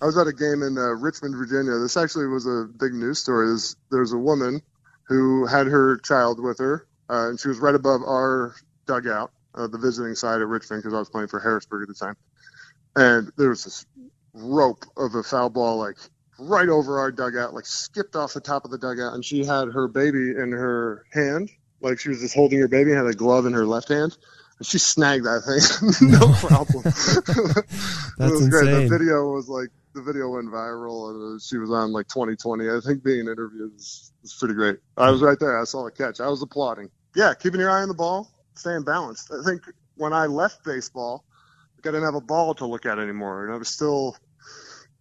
I 0.00 0.06
was 0.06 0.16
at 0.16 0.26
a 0.26 0.32
game 0.32 0.62
in 0.62 0.78
uh, 0.78 0.94
Richmond, 0.94 1.34
Virginia. 1.36 1.78
This 1.78 1.98
actually 1.98 2.26
was 2.26 2.46
a 2.46 2.66
big 2.78 2.94
news 2.94 3.18
story. 3.18 3.48
There's, 3.48 3.76
there's 3.90 4.12
a 4.12 4.18
woman 4.18 4.62
who 5.10 5.44
had 5.44 5.66
her 5.66 5.98
child 5.98 6.40
with 6.42 6.58
her, 6.60 6.86
uh, 7.10 7.30
and 7.30 7.40
she 7.40 7.48
was 7.48 7.58
right 7.58 7.74
above 7.74 8.02
our 8.02 8.54
dugout, 8.86 9.32
uh, 9.54 9.66
the 9.66 9.78
visiting 9.78 10.14
side 10.14 10.40
at 10.40 10.46
Richmond, 10.46 10.82
because 10.82 10.94
I 10.94 10.98
was 10.98 11.10
playing 11.10 11.28
for 11.28 11.40
Harrisburg 11.40 11.82
at 11.82 11.88
the 11.88 11.94
time. 11.94 12.16
And 12.94 13.32
there 13.36 13.48
was 13.48 13.64
this 13.64 13.86
rope 14.32 14.84
of 14.96 15.14
a 15.14 15.22
foul 15.22 15.50
ball, 15.50 15.78
like 15.78 15.96
right 16.38 16.68
over 16.68 17.00
our 17.00 17.10
dugout, 17.10 17.52
like 17.52 17.66
skipped 17.66 18.14
off 18.14 18.32
the 18.32 18.40
top 18.40 18.64
of 18.64 18.70
the 18.70 18.78
dugout, 18.78 19.14
and 19.14 19.24
she 19.24 19.44
had 19.44 19.68
her 19.68 19.88
baby 19.88 20.30
in 20.30 20.52
her 20.52 21.04
hand, 21.12 21.50
like 21.80 21.98
she 21.98 22.10
was 22.10 22.20
just 22.20 22.34
holding 22.34 22.60
her 22.60 22.68
baby, 22.68 22.92
had 22.92 23.06
a 23.06 23.12
glove 23.12 23.46
in 23.46 23.52
her 23.54 23.66
left 23.66 23.88
hand. 23.88 24.16
And 24.58 24.66
she 24.66 24.78
snagged 24.78 25.24
that 25.24 25.40
thing, 25.42 26.10
no 26.10 26.32
problem. 26.34 26.82
That's 26.84 26.98
it 27.26 28.18
was 28.18 28.42
insane. 28.42 28.50
great. 28.50 28.88
The 28.88 28.98
video 28.98 29.32
was 29.32 29.48
like 29.48 29.70
the 29.94 30.02
video 30.02 30.28
went 30.28 30.48
viral 30.48 31.10
and 31.10 31.36
uh, 31.36 31.42
she 31.42 31.56
was 31.56 31.70
on 31.70 31.92
like 31.92 32.06
2020. 32.08 32.68
I 32.68 32.78
think 32.84 33.02
being 33.02 33.20
interviewed 33.20 33.74
is, 33.74 34.12
is 34.22 34.34
pretty 34.38 34.54
great. 34.54 34.78
I 34.96 35.10
was 35.10 35.22
right 35.22 35.38
there. 35.38 35.58
I 35.58 35.64
saw 35.64 35.84
the 35.84 35.90
catch. 35.90 36.20
I 36.20 36.28
was 36.28 36.42
applauding. 36.42 36.90
Yeah, 37.14 37.34
keeping 37.34 37.60
your 37.60 37.70
eye 37.70 37.82
on 37.82 37.88
the 37.88 37.94
ball, 37.94 38.30
staying 38.54 38.84
balanced. 38.84 39.32
I 39.32 39.42
think 39.44 39.62
when 39.96 40.12
I 40.12 40.26
left 40.26 40.64
baseball, 40.64 41.24
like 41.76 41.86
I 41.86 41.90
didn't 41.90 42.04
have 42.04 42.14
a 42.14 42.20
ball 42.20 42.54
to 42.54 42.66
look 42.66 42.86
at 42.86 42.98
anymore, 42.98 43.44
and 43.44 43.54
I 43.54 43.56
was 43.56 43.68
still 43.68 44.16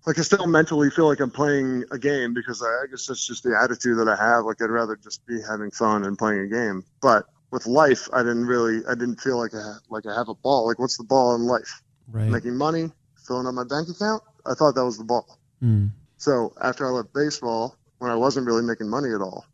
like 0.06 0.18
I 0.18 0.22
still 0.22 0.48
mentally 0.48 0.90
feel 0.90 1.08
like 1.08 1.20
I'm 1.20 1.32
playing 1.32 1.84
a 1.92 2.00
game 2.00 2.34
because 2.34 2.62
I, 2.64 2.66
I 2.66 2.86
guess 2.90 3.06
that's 3.06 3.26
just 3.26 3.44
the 3.44 3.58
attitude 3.62 3.98
that 3.98 4.08
I 4.08 4.16
have. 4.16 4.46
Like 4.46 4.62
I'd 4.62 4.70
rather 4.70 4.96
just 4.96 5.26
be 5.26 5.40
having 5.48 5.72
fun 5.72 6.04
and 6.04 6.18
playing 6.18 6.42
a 6.42 6.48
game. 6.48 6.84
But 7.02 7.26
with 7.52 7.66
life, 7.66 8.08
I 8.14 8.20
didn't 8.20 8.46
really, 8.46 8.86
I 8.88 8.96
didn't 8.96 9.20
feel 9.20 9.38
like 9.38 9.54
I 9.54 9.76
like 9.90 10.06
I 10.06 10.16
have 10.16 10.30
a 10.30 10.36
ball. 10.36 10.68
Like 10.68 10.80
what's 10.80 10.98
the 10.98 11.04
ball 11.04 11.36
in 11.36 11.44
life? 11.44 11.82
Right. 12.08 12.30
Making 12.30 12.56
money, 12.56 12.92
filling 13.28 13.46
up 13.46 13.54
my 13.54 13.66
bank 13.66 13.90
account. 13.90 14.24
I 14.46 14.54
thought 14.54 14.76
that 14.76 14.86
was 14.86 14.98
the 14.98 15.04
ball. 15.04 15.38
Mm. 15.62 15.92
So 16.18 16.54
after 16.62 16.88
I 16.88 16.90
left 16.90 17.14
baseball, 17.14 17.76
when 18.00 18.10
I 18.10 18.16
wasn't 18.16 18.48
really 18.48 18.64
making 18.64 18.90
money 18.90 19.14
at 19.14 19.22
all, 19.22 19.46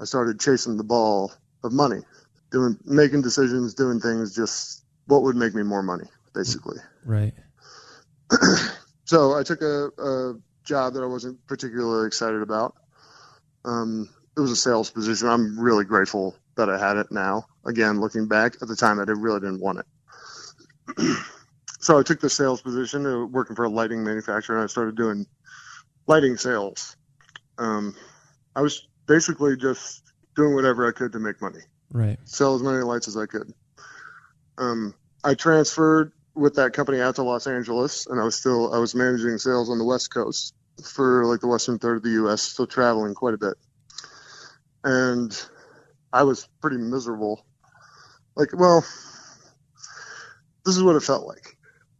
I 0.00 0.04
started 0.04 0.40
chasing 0.40 0.76
the 0.76 0.84
ball 0.84 1.32
of 1.64 1.72
money, 1.72 2.00
doing, 2.50 2.78
making 2.84 3.22
decisions, 3.22 3.74
doing 3.74 4.00
things 4.00 4.34
just 4.34 4.84
what 5.06 5.22
would 5.22 5.36
make 5.36 5.54
me 5.54 5.62
more 5.62 5.82
money, 5.82 6.04
basically. 6.34 6.78
Right. 7.04 7.34
so 9.04 9.34
I 9.34 9.42
took 9.42 9.62
a, 9.62 9.88
a, 9.98 10.34
job 10.64 10.92
that 10.92 11.02
I 11.02 11.06
wasn't 11.06 11.46
particularly 11.46 12.06
excited 12.06 12.42
about. 12.42 12.74
Um, 13.64 14.10
it 14.36 14.40
was 14.40 14.50
a 14.50 14.56
sales 14.56 14.90
position. 14.90 15.26
I'm 15.26 15.58
really 15.58 15.86
grateful 15.86 16.36
that 16.56 16.68
I 16.68 16.78
had 16.78 16.98
it 16.98 17.06
now. 17.10 17.46
Again, 17.64 18.00
looking 18.00 18.28
back 18.28 18.56
at 18.60 18.68
the 18.68 18.76
time, 18.76 19.00
I 19.00 19.04
really 19.04 19.40
didn't 19.40 19.62
want 19.62 19.78
it. 19.78 21.16
so 21.80 21.98
I 21.98 22.02
took 22.02 22.20
the 22.20 22.28
sales 22.28 22.60
position, 22.60 23.06
uh, 23.06 23.24
working 23.24 23.56
for 23.56 23.64
a 23.64 23.70
lighting 23.70 24.04
manufacturer, 24.04 24.56
and 24.56 24.64
I 24.64 24.66
started 24.66 24.94
doing 24.94 25.24
lighting 26.06 26.36
sales. 26.36 26.96
Um, 27.56 27.96
I 28.54 28.60
was 28.60 28.86
basically 29.06 29.56
just 29.56 30.07
doing 30.38 30.54
whatever 30.54 30.88
I 30.88 30.92
could 30.92 31.12
to 31.12 31.18
make 31.18 31.42
money. 31.42 31.58
Right. 31.92 32.16
Sell 32.24 32.54
as 32.54 32.62
many 32.62 32.78
lights 32.78 33.08
as 33.08 33.16
I 33.16 33.26
could. 33.26 33.52
Um, 34.56 34.94
I 35.24 35.34
transferred 35.34 36.12
with 36.34 36.54
that 36.54 36.72
company 36.72 37.00
out 37.00 37.16
to 37.16 37.24
Los 37.24 37.48
Angeles, 37.48 38.06
and 38.06 38.20
I 38.20 38.24
was 38.24 38.36
still 38.36 38.72
I 38.72 38.78
was 38.78 38.94
managing 38.94 39.36
sales 39.38 39.68
on 39.68 39.78
the 39.78 39.84
West 39.84 40.14
Coast 40.14 40.54
for 40.84 41.26
like 41.26 41.40
the 41.40 41.48
western 41.48 41.80
third 41.80 41.96
of 41.96 42.02
the 42.04 42.10
U.S., 42.10 42.40
still 42.42 42.68
traveling 42.68 43.14
quite 43.14 43.34
a 43.34 43.38
bit, 43.38 43.54
and 44.84 45.36
I 46.12 46.22
was 46.22 46.48
pretty 46.60 46.76
miserable. 46.76 47.44
Like, 48.36 48.50
well, 48.56 48.82
this 50.64 50.76
is 50.76 50.82
what 50.84 50.94
it 50.94 51.02
felt 51.02 51.26
like. 51.26 51.56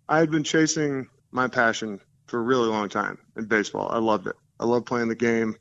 I 0.08 0.20
had 0.20 0.30
been 0.30 0.44
chasing 0.44 1.08
my 1.32 1.48
passion 1.48 2.00
for 2.26 2.38
a 2.38 2.42
really 2.42 2.68
long 2.68 2.88
time 2.88 3.18
in 3.36 3.46
baseball. 3.46 3.88
I 3.90 3.98
loved 3.98 4.28
it. 4.28 4.36
I 4.60 4.64
loved 4.64 4.86
playing 4.86 5.08
the 5.08 5.16
game. 5.16 5.56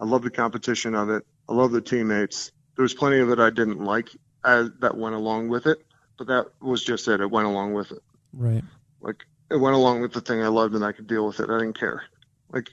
I 0.00 0.06
loved 0.06 0.24
the 0.24 0.30
competition 0.30 0.94
of 0.94 1.10
it. 1.10 1.26
I 1.48 1.54
love 1.54 1.72
the 1.72 1.80
teammates. 1.80 2.52
There 2.76 2.82
was 2.82 2.94
plenty 2.94 3.20
of 3.20 3.30
it 3.30 3.38
I 3.38 3.50
didn't 3.50 3.82
like 3.82 4.10
as, 4.44 4.70
that 4.80 4.96
went 4.96 5.14
along 5.14 5.48
with 5.48 5.66
it, 5.66 5.78
but 6.18 6.26
that 6.28 6.46
was 6.60 6.84
just 6.84 7.08
it. 7.08 7.20
It 7.20 7.30
went 7.30 7.46
along 7.46 7.74
with 7.74 7.92
it. 7.92 8.02
Right. 8.32 8.64
Like 9.00 9.24
it 9.50 9.56
went 9.56 9.76
along 9.76 10.00
with 10.02 10.12
the 10.12 10.20
thing 10.20 10.42
I 10.42 10.48
loved 10.48 10.74
and 10.74 10.84
I 10.84 10.92
could 10.92 11.06
deal 11.06 11.26
with 11.26 11.40
it. 11.40 11.50
I 11.50 11.58
didn't 11.58 11.78
care. 11.78 12.02
Like, 12.52 12.70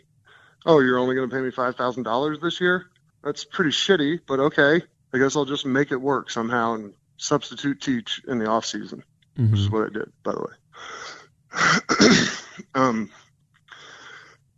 oh, 0.65 0.79
you're 0.79 0.99
only 0.99 1.15
going 1.15 1.29
to 1.29 1.35
pay 1.35 1.41
me 1.41 1.51
five 1.51 1.75
thousand 1.75 2.03
dollars 2.03 2.39
this 2.41 2.59
year? 2.59 2.87
That's 3.23 3.45
pretty 3.45 3.71
shitty, 3.71 4.19
but 4.27 4.39
okay. 4.39 4.81
I 5.13 5.17
guess 5.17 5.35
I'll 5.35 5.45
just 5.45 5.65
make 5.65 5.91
it 5.91 5.97
work 5.97 6.31
somehow 6.31 6.73
and 6.73 6.93
substitute 7.17 7.81
teach 7.81 8.21
in 8.27 8.39
the 8.39 8.47
off 8.47 8.65
season, 8.65 9.03
mm-hmm. 9.37 9.51
which 9.51 9.61
is 9.61 9.69
what 9.69 9.89
I 9.89 9.93
did, 9.93 10.11
by 10.23 10.31
the 10.33 10.41
way. 10.41 10.53
um, 12.75 13.11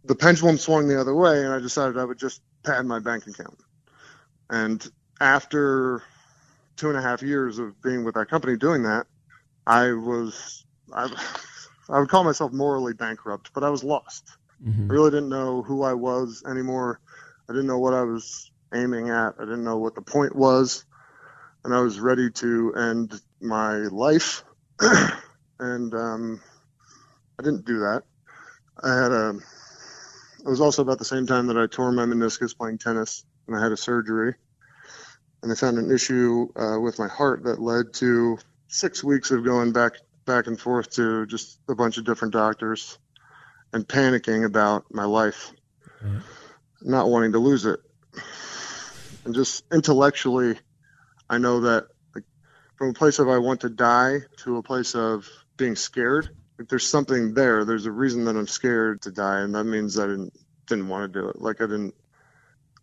the 0.06 0.16
pendulum 0.16 0.58
swung 0.58 0.88
the 0.88 1.00
other 1.00 1.14
way, 1.14 1.44
and 1.44 1.54
I 1.54 1.60
decided 1.60 1.98
I 1.98 2.06
would 2.06 2.18
just 2.18 2.42
pad 2.64 2.86
my 2.86 3.00
bank 3.00 3.28
account. 3.28 3.60
And 4.50 4.86
after 5.20 6.04
two 6.76 6.90
and 6.90 6.98
a 6.98 7.02
half 7.02 7.22
years 7.22 7.60
of 7.60 7.82
being 7.82 8.04
with 8.04 8.16
that 8.16 8.30
company 8.30 8.58
doing 8.58 8.84
that, 8.84 9.08
I 9.66 9.94
was 9.94 10.66
I, 10.94 11.10
I 11.90 12.00
would 12.00 12.10
call 12.10 12.24
myself 12.24 12.52
morally 12.52 12.94
bankrupt, 12.94 13.52
but 13.54 13.64
I 13.64 13.70
was 13.70 13.84
lost. 13.84 14.38
Mm-hmm. 14.64 14.90
I 14.90 14.94
really 14.94 15.12
didn't 15.12 15.30
know 15.30 15.62
who 15.62 15.84
I 15.84 15.94
was 15.94 16.44
anymore. 16.50 17.00
I 17.50 17.54
didn't 17.54 17.68
know 17.68 17.80
what 17.80 17.94
I 17.94 18.04
was 18.04 18.52
aiming 18.74 19.10
at. 19.10 19.36
I 19.40 19.44
didn't 19.44 19.64
know 19.64 19.78
what 19.78 19.96
the 19.96 20.02
point 20.02 20.36
was, 20.36 20.86
and 21.64 21.74
I 21.74 21.80
was 21.80 22.00
ready 22.00 22.32
to 22.32 22.74
end 22.74 23.20
my 23.42 23.76
life. 23.76 24.44
and 25.60 25.94
um, 25.94 26.42
I 27.40 27.44
didn't 27.44 27.66
do 27.66 27.80
that. 27.80 28.04
I 28.84 28.96
had 28.96 29.12
a. 29.12 29.40
It 30.40 30.50
was 30.50 30.62
also 30.62 30.84
about 30.84 31.00
the 31.00 31.06
same 31.06 31.26
time 31.26 31.48
that 31.48 31.58
I 31.58 31.66
tore 31.66 31.92
my 31.92 32.06
meniscus 32.06 32.56
playing 32.56 32.78
tennis, 32.78 33.26
and 33.48 33.56
I 33.56 33.62
had 33.62 33.72
a 33.72 33.78
surgery. 33.78 34.36
And 35.42 35.52
I 35.52 35.56
found 35.56 35.78
an 35.78 35.92
issue 35.92 36.48
uh, 36.56 36.80
with 36.80 36.98
my 36.98 37.08
heart 37.08 37.44
that 37.44 37.62
led 37.62 37.94
to 37.96 38.40
six 38.68 39.04
weeks 39.04 39.32
of 39.32 39.44
going 39.44 39.72
back 39.74 39.94
back 40.26 40.48
and 40.48 40.60
forth 40.60 40.90
to 40.92 41.26
just 41.28 41.60
a 41.70 41.76
bunch 41.76 41.98
of 41.98 42.06
different 42.06 42.34
doctors 42.34 42.98
and 43.72 43.88
panicking 43.88 44.44
about 44.44 44.86
my 44.92 45.06
life, 45.06 45.52
mm-hmm. 46.04 46.20
not 46.82 47.10
wanting 47.10 47.34
to 47.34 47.40
lose 47.40 47.66
it. 47.66 47.80
And 49.24 49.36
just 49.36 49.64
intellectually, 49.72 50.58
I 51.30 51.38
know 51.38 51.62
that 51.62 51.88
like, 52.16 52.24
from 52.76 52.90
a 52.90 52.94
place 52.94 53.20
of 53.20 53.30
I 53.30 53.38
want 53.38 53.62
to 53.62 53.70
die 53.70 54.20
to 54.38 54.58
a 54.58 54.64
place 54.64 54.96
of 54.96 55.28
being 55.58 55.76
scared, 55.76 56.30
like 56.58 56.70
there's 56.70 56.88
something 56.88 57.34
there. 57.34 57.66
There's 57.66 57.86
a 57.86 57.92
reason 57.92 58.26
that 58.26 58.36
I'm 58.36 58.48
scared 58.48 59.02
to 59.04 59.12
die, 59.12 59.42
and 59.42 59.56
that 59.56 59.66
means 59.66 60.00
I 60.00 60.08
didn't 60.08 60.34
didn't 60.68 60.88
want 60.88 61.12
to 61.12 61.20
do 61.20 61.30
it. 61.30 61.42
Like 61.42 61.62
I 61.62 61.66
didn't. 61.66 61.94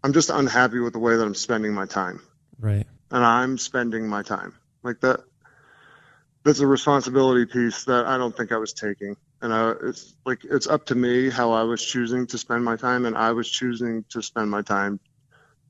I'm 0.04 0.12
just 0.12 0.30
unhappy 0.30 0.80
with 0.80 0.92
the 0.92 0.98
way 0.98 1.16
that 1.16 1.24
I'm 1.24 1.34
spending 1.34 1.72
my 1.74 1.86
time. 1.86 2.20
Right. 2.58 2.86
And 3.10 3.24
I'm 3.24 3.58
spending 3.58 4.08
my 4.08 4.22
time 4.22 4.54
like 4.82 5.00
that 5.00 5.20
that's 6.44 6.60
a 6.60 6.66
responsibility 6.66 7.46
piece 7.46 7.84
that 7.84 8.04
I 8.06 8.18
don't 8.18 8.36
think 8.36 8.52
I 8.52 8.56
was 8.56 8.72
taking. 8.72 9.16
And 9.40 9.52
I, 9.52 9.74
it's 9.82 10.14
like 10.24 10.44
it's 10.44 10.66
up 10.66 10.86
to 10.86 10.94
me 10.94 11.30
how 11.30 11.52
I 11.52 11.62
was 11.62 11.84
choosing 11.84 12.26
to 12.28 12.38
spend 12.38 12.64
my 12.64 12.76
time, 12.76 13.06
and 13.06 13.16
I 13.16 13.32
was 13.32 13.50
choosing 13.50 14.04
to 14.10 14.22
spend 14.22 14.50
my 14.50 14.62
time 14.62 15.00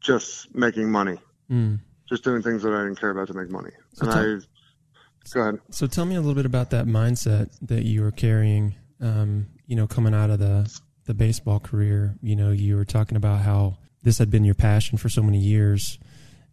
just 0.01 0.55
making 0.55 0.91
money, 0.91 1.19
mm. 1.51 1.79
just 2.09 2.23
doing 2.23 2.43
things 2.43 2.63
that 2.63 2.73
I 2.73 2.85
didn't 2.85 3.01
care 3.01 3.11
about 3.11 3.29
to 3.29 3.35
make 3.35 3.51
money. 3.51 3.71
So 3.95 4.07
and 4.07 4.13
tell, 4.13 4.23
I 4.23 5.35
go 5.35 5.41
ahead. 5.41 5.61
So 5.71 5.87
tell 5.87 6.05
me 6.05 6.17
a 6.17 6.21
little 6.21 6.35
bit 6.35 6.45
about 6.45 6.71
that 6.71 6.87
mindset 6.87 7.51
that 7.63 7.85
you 7.85 8.03
were 8.03 8.11
carrying. 8.11 8.75
Um, 9.01 9.49
you 9.67 9.75
know, 9.75 9.87
coming 9.87 10.15
out 10.15 10.29
of 10.29 10.39
the 10.39 10.71
the 11.05 11.15
baseball 11.15 11.59
career, 11.59 12.17
you 12.23 12.37
know, 12.37 12.51
you 12.51 12.77
were 12.77 12.85
talking 12.85 13.17
about 13.17 13.41
how 13.41 13.79
this 14.03 14.19
had 14.19 14.31
been 14.31 14.45
your 14.45 14.55
passion 14.55 14.99
for 14.99 15.09
so 15.09 15.23
many 15.23 15.39
years, 15.39 15.99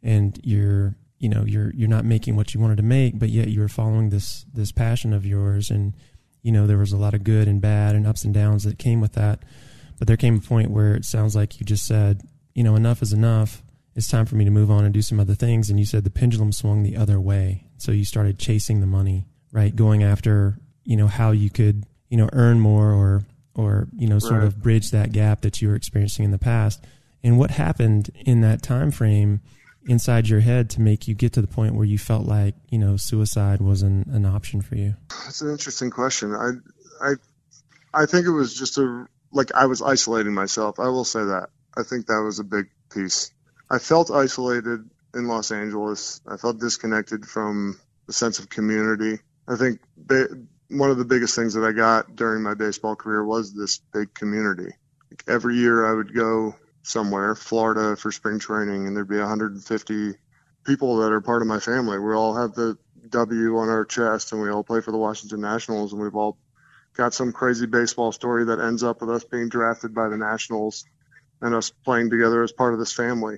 and 0.03 0.39
you're 0.43 0.95
you 1.17 1.29
know 1.29 1.43
you're 1.45 1.71
you're 1.73 1.89
not 1.89 2.05
making 2.05 2.35
what 2.35 2.53
you 2.53 2.59
wanted 2.59 2.77
to 2.77 2.83
make, 2.83 3.17
but 3.19 3.29
yet 3.29 3.49
you're 3.49 3.67
following 3.67 4.09
this 4.09 4.45
this 4.53 4.71
passion 4.71 5.13
of 5.13 5.25
yours, 5.25 5.69
and 5.69 5.93
you 6.41 6.51
know 6.51 6.67
there 6.67 6.77
was 6.77 6.91
a 6.91 6.97
lot 6.97 7.13
of 7.13 7.23
good 7.23 7.47
and 7.47 7.62
bad 7.62 7.95
and 7.95 8.07
ups 8.07 8.23
and 8.23 8.33
downs 8.33 8.63
that 8.63 8.79
came 8.79 9.01
with 9.01 9.13
that. 9.13 9.43
But 9.97 10.07
there 10.07 10.17
came 10.17 10.38
a 10.38 10.41
point 10.41 10.71
where 10.71 10.95
it 10.95 11.05
sounds 11.05 11.35
like 11.35 11.59
you 11.59 11.65
just 11.65 11.85
said, 11.85 12.21
you 12.53 12.63
know, 12.63 12.75
enough 12.75 13.01
is 13.01 13.12
enough. 13.12 13.62
It's 13.95 14.07
time 14.07 14.25
for 14.25 14.35
me 14.35 14.45
to 14.45 14.51
move 14.51 14.71
on 14.71 14.85
and 14.85 14.93
do 14.93 15.01
some 15.01 15.19
other 15.19 15.35
things. 15.35 15.69
And 15.69 15.77
you 15.77 15.85
said 15.85 16.05
the 16.05 16.09
pendulum 16.09 16.53
swung 16.53 16.83
the 16.83 16.95
other 16.95 17.19
way, 17.19 17.65
so 17.77 17.91
you 17.91 18.05
started 18.05 18.39
chasing 18.39 18.79
the 18.79 18.88
money, 18.88 19.27
right? 19.51 19.75
Going 19.75 20.03
after 20.03 20.57
you 20.85 20.95
know 20.95 21.07
how 21.07 21.31
you 21.31 21.49
could 21.49 21.85
you 22.09 22.17
know 22.17 22.29
earn 22.33 22.59
more 22.59 22.91
or 22.91 23.23
or 23.55 23.88
you 23.95 24.07
know 24.07 24.19
sort 24.19 24.39
right. 24.39 24.43
of 24.43 24.62
bridge 24.62 24.91
that 24.91 25.12
gap 25.12 25.41
that 25.41 25.62
you 25.62 25.67
were 25.67 25.75
experiencing 25.75 26.25
in 26.25 26.31
the 26.31 26.38
past. 26.38 26.83
And 27.23 27.38
what 27.38 27.51
happened 27.51 28.10
in 28.25 28.41
that 28.41 28.62
time 28.62 28.91
frame? 28.91 29.41
inside 29.88 30.27
your 30.27 30.41
head 30.41 30.69
to 30.69 30.82
make 30.82 31.08
you 31.08 31.15
get 31.15 31.34
to 31.34 31.41
the 31.41 31.47
point 31.47 31.73
where 31.73 31.86
you 31.86 31.97
felt 31.97 32.25
like 32.25 32.53
you 32.69 32.77
know 32.77 32.97
suicide 32.97 33.62
was 33.62 33.82
an, 33.82 34.05
an 34.12 34.25
option 34.25 34.62
for 34.62 34.75
you? 34.75 34.95
That's 35.23 35.41
an 35.41 35.49
interesting 35.49 35.89
question. 35.89 36.34
I 36.34 36.51
I 37.01 37.13
I 37.93 38.05
think 38.05 38.25
it 38.25 38.32
was 38.32 38.53
just 38.53 38.77
a 38.77 39.08
like 39.32 39.53
I 39.53 39.65
was 39.65 39.82
isolating 39.82 40.34
myself. 40.34 40.79
I 40.79 40.89
will 40.89 41.05
say 41.05 41.23
that. 41.23 41.49
I 41.75 41.84
think 41.84 42.08
that 42.08 42.21
was 42.21 42.39
a 42.39 42.43
big 42.43 42.69
piece. 42.93 43.32
I 43.69 43.79
felt 43.79 44.12
isolated 44.12 44.89
in 45.13 45.27
Los 45.27 45.51
Angeles. 45.51 46.21
I 46.27 46.38
felt 46.38 46.60
disconnected 46.60 47.25
from 47.25 47.79
the 48.08 48.13
sense 48.13 48.39
of 48.39 48.49
community. 48.49 49.19
I 49.47 49.55
think 49.55 49.79
ba- 49.97 50.29
one 50.69 50.91
of 50.91 50.97
the 50.97 51.05
biggest 51.05 51.36
things 51.36 51.53
that 51.53 51.63
I 51.63 51.71
got 51.71 52.15
during 52.15 52.43
my 52.43 52.53
baseball 52.53 52.95
career 52.95 53.23
was 53.23 53.53
this 53.53 53.79
big 53.93 54.13
community. 54.13 54.71
Like 55.12 55.23
every 55.27 55.55
year 55.58 55.86
I 55.86 55.93
would 55.93 56.13
go 56.13 56.55
somewhere, 56.89 57.36
Florida 57.36 57.95
for 57.95 58.12
spring 58.12 58.39
training, 58.39 58.88
and 58.88 58.95
there'd 58.95 59.08
be 59.08 59.17
150 59.17 60.13
people 60.65 60.97
that 60.97 61.12
are 61.12 61.21
part 61.21 61.41
of 61.41 61.47
my 61.47 61.60
family. 61.60 61.99
We 61.99 62.13
all 62.13 62.36
have 62.36 62.54
the 62.54 62.78
W 63.10 63.58
on 63.58 63.69
our 63.69 63.86
chest, 63.86 64.32
and 64.32 64.41
we 64.41 64.49
all 64.49 64.63
play 64.63 64.82
for 64.82 64.91
the 64.91 64.97
Washington 64.97 65.41
Nationals, 65.41 65.93
and 65.93 66.02
we've 66.02 66.15
all 66.15 66.38
got 66.95 67.13
some 67.13 67.32
crazy 67.32 67.67
baseball 67.67 68.12
story 68.12 68.45
that 68.45 68.60
ends 68.60 68.84
up 68.84 69.02
with 69.02 69.10
us 69.10 69.23
being 69.23 69.49
drafted 69.49 69.93
by 69.93 70.10
the 70.10 70.17
Nationals 70.17 70.86
and 71.41 71.56
us 71.56 71.69
playing 71.69 72.10
together 72.10 72.43
as 72.43 72.52
part 72.52 72.73
of 72.73 72.80
this 72.80 72.91
family. 72.91 73.38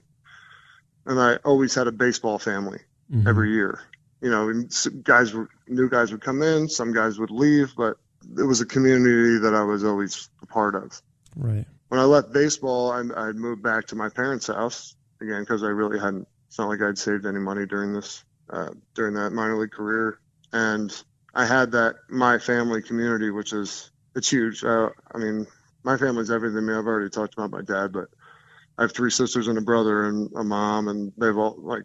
And 1.06 1.20
I 1.20 1.36
always 1.38 1.76
had 1.76 1.88
a 1.88 1.92
baseball 1.92 2.40
family 2.40 2.80
mm-hmm. 3.12 3.28
every 3.28 3.52
year. 3.52 3.82
You 4.22 4.30
know, 4.30 4.64
guys, 5.04 5.34
new 5.68 5.90
guys 5.90 6.12
would 6.12 6.22
come 6.22 6.42
in, 6.42 6.70
some 6.70 6.94
guys 6.94 7.20
would 7.20 7.32
leave, 7.32 7.74
but 7.76 7.98
it 8.38 8.44
was 8.44 8.62
a 8.62 8.66
community 8.66 9.40
that 9.40 9.54
I 9.54 9.64
was 9.64 9.84
always 9.84 10.30
a 10.42 10.46
part 10.46 10.76
of. 10.76 11.02
Right 11.36 11.66
when 11.92 12.00
I 12.00 12.06
left 12.06 12.32
baseball, 12.32 12.90
I, 12.90 13.02
I 13.18 13.34
moved 13.34 13.62
back 13.62 13.88
to 13.88 13.98
my 13.98 14.08
parents' 14.08 14.48
house 14.48 14.96
again 15.20 15.42
because 15.42 15.62
I 15.62 15.68
really 15.68 16.00
hadn't. 16.00 16.26
It's 16.48 16.58
not 16.58 16.70
like 16.70 16.82
I'd 16.82 16.98
saved 16.98 17.26
any 17.26 17.40
money 17.40 17.66
during 17.66 17.92
this 17.92 18.24
uh, 18.50 18.70
during 18.96 19.14
that 19.16 19.32
minor 19.32 19.58
league 19.58 19.72
career, 19.72 20.22
and 20.54 20.90
I 21.36 21.46
had 21.46 21.70
that 21.74 21.96
my 22.10 22.38
family 22.40 22.82
community, 22.82 23.30
which 23.30 23.52
is 23.52 23.92
it's 24.16 24.30
huge. 24.30 24.64
Uh, 24.64 24.88
I 25.14 25.18
mean, 25.18 25.46
my 25.84 25.98
family's 25.98 26.32
everything 26.32 26.56
to 26.56 26.62
me. 26.62 26.74
I've 26.74 26.88
already 26.88 27.10
talked 27.10 27.34
about 27.34 27.52
my 27.52 27.62
dad, 27.62 27.92
but 27.92 28.08
I 28.78 28.84
have 28.84 28.94
three 28.94 29.12
sisters 29.12 29.50
and 29.50 29.58
a 29.58 29.62
brother 29.62 30.06
and 30.06 30.32
a 30.38 30.46
mom, 30.46 30.88
and 30.88 31.12
they've 31.18 31.38
all 31.38 31.58
like 31.60 31.84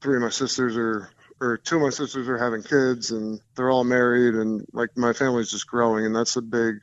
three 0.00 0.14
of 0.14 0.22
my 0.22 0.30
sisters 0.30 0.76
are 0.76 1.10
or 1.40 1.56
two 1.56 1.74
of 1.74 1.82
my 1.82 1.90
sisters 1.90 2.28
are 2.28 2.38
having 2.38 2.62
kids 2.62 3.10
and 3.10 3.40
they're 3.56 3.70
all 3.70 3.82
married 3.82 4.36
and 4.36 4.64
like 4.72 4.96
my 4.96 5.12
family's 5.12 5.50
just 5.50 5.66
growing 5.66 6.06
and 6.06 6.14
that's 6.14 6.36
a 6.36 6.42
big 6.42 6.76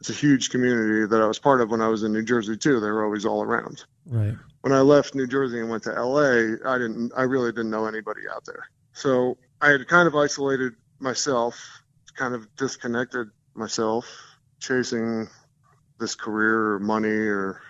it's 0.00 0.10
a 0.10 0.14
huge 0.14 0.50
community 0.50 1.06
that 1.06 1.20
I 1.20 1.26
was 1.26 1.38
part 1.38 1.60
of 1.60 1.70
when 1.70 1.80
I 1.80 1.88
was 1.88 2.02
in 2.02 2.12
New 2.12 2.22
Jersey 2.22 2.56
too. 2.56 2.80
They 2.80 2.90
were 2.90 3.04
always 3.04 3.24
all 3.24 3.42
around. 3.42 3.84
Right. 4.06 4.34
When 4.60 4.72
I 4.72 4.80
left 4.80 5.14
New 5.14 5.26
Jersey 5.26 5.60
and 5.60 5.70
went 5.70 5.84
to 5.84 5.90
LA, 5.90 6.56
I 6.64 6.78
didn't 6.78 7.12
I 7.16 7.22
really 7.22 7.52
didn't 7.52 7.70
know 7.70 7.86
anybody 7.86 8.22
out 8.32 8.44
there. 8.44 8.68
So 8.92 9.38
I 9.60 9.70
had 9.70 9.86
kind 9.88 10.06
of 10.06 10.14
isolated 10.14 10.74
myself, 11.00 11.82
kind 12.14 12.34
of 12.34 12.46
disconnected 12.56 13.28
myself, 13.54 14.06
chasing 14.60 15.28
this 15.98 16.14
career 16.14 16.74
or 16.74 16.78
money 16.78 17.08
or 17.08 17.60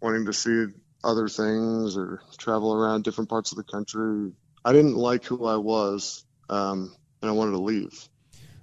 wanting 0.00 0.26
to 0.26 0.32
see 0.32 0.66
other 1.02 1.28
things 1.28 1.96
or 1.96 2.20
travel 2.36 2.74
around 2.74 3.04
different 3.04 3.30
parts 3.30 3.52
of 3.52 3.56
the 3.56 3.64
country. 3.64 4.32
I 4.64 4.72
didn't 4.72 4.96
like 4.96 5.24
who 5.24 5.46
I 5.46 5.56
was, 5.56 6.24
um, 6.50 6.94
and 7.22 7.30
I 7.30 7.32
wanted 7.32 7.52
to 7.52 7.58
leave. 7.58 8.08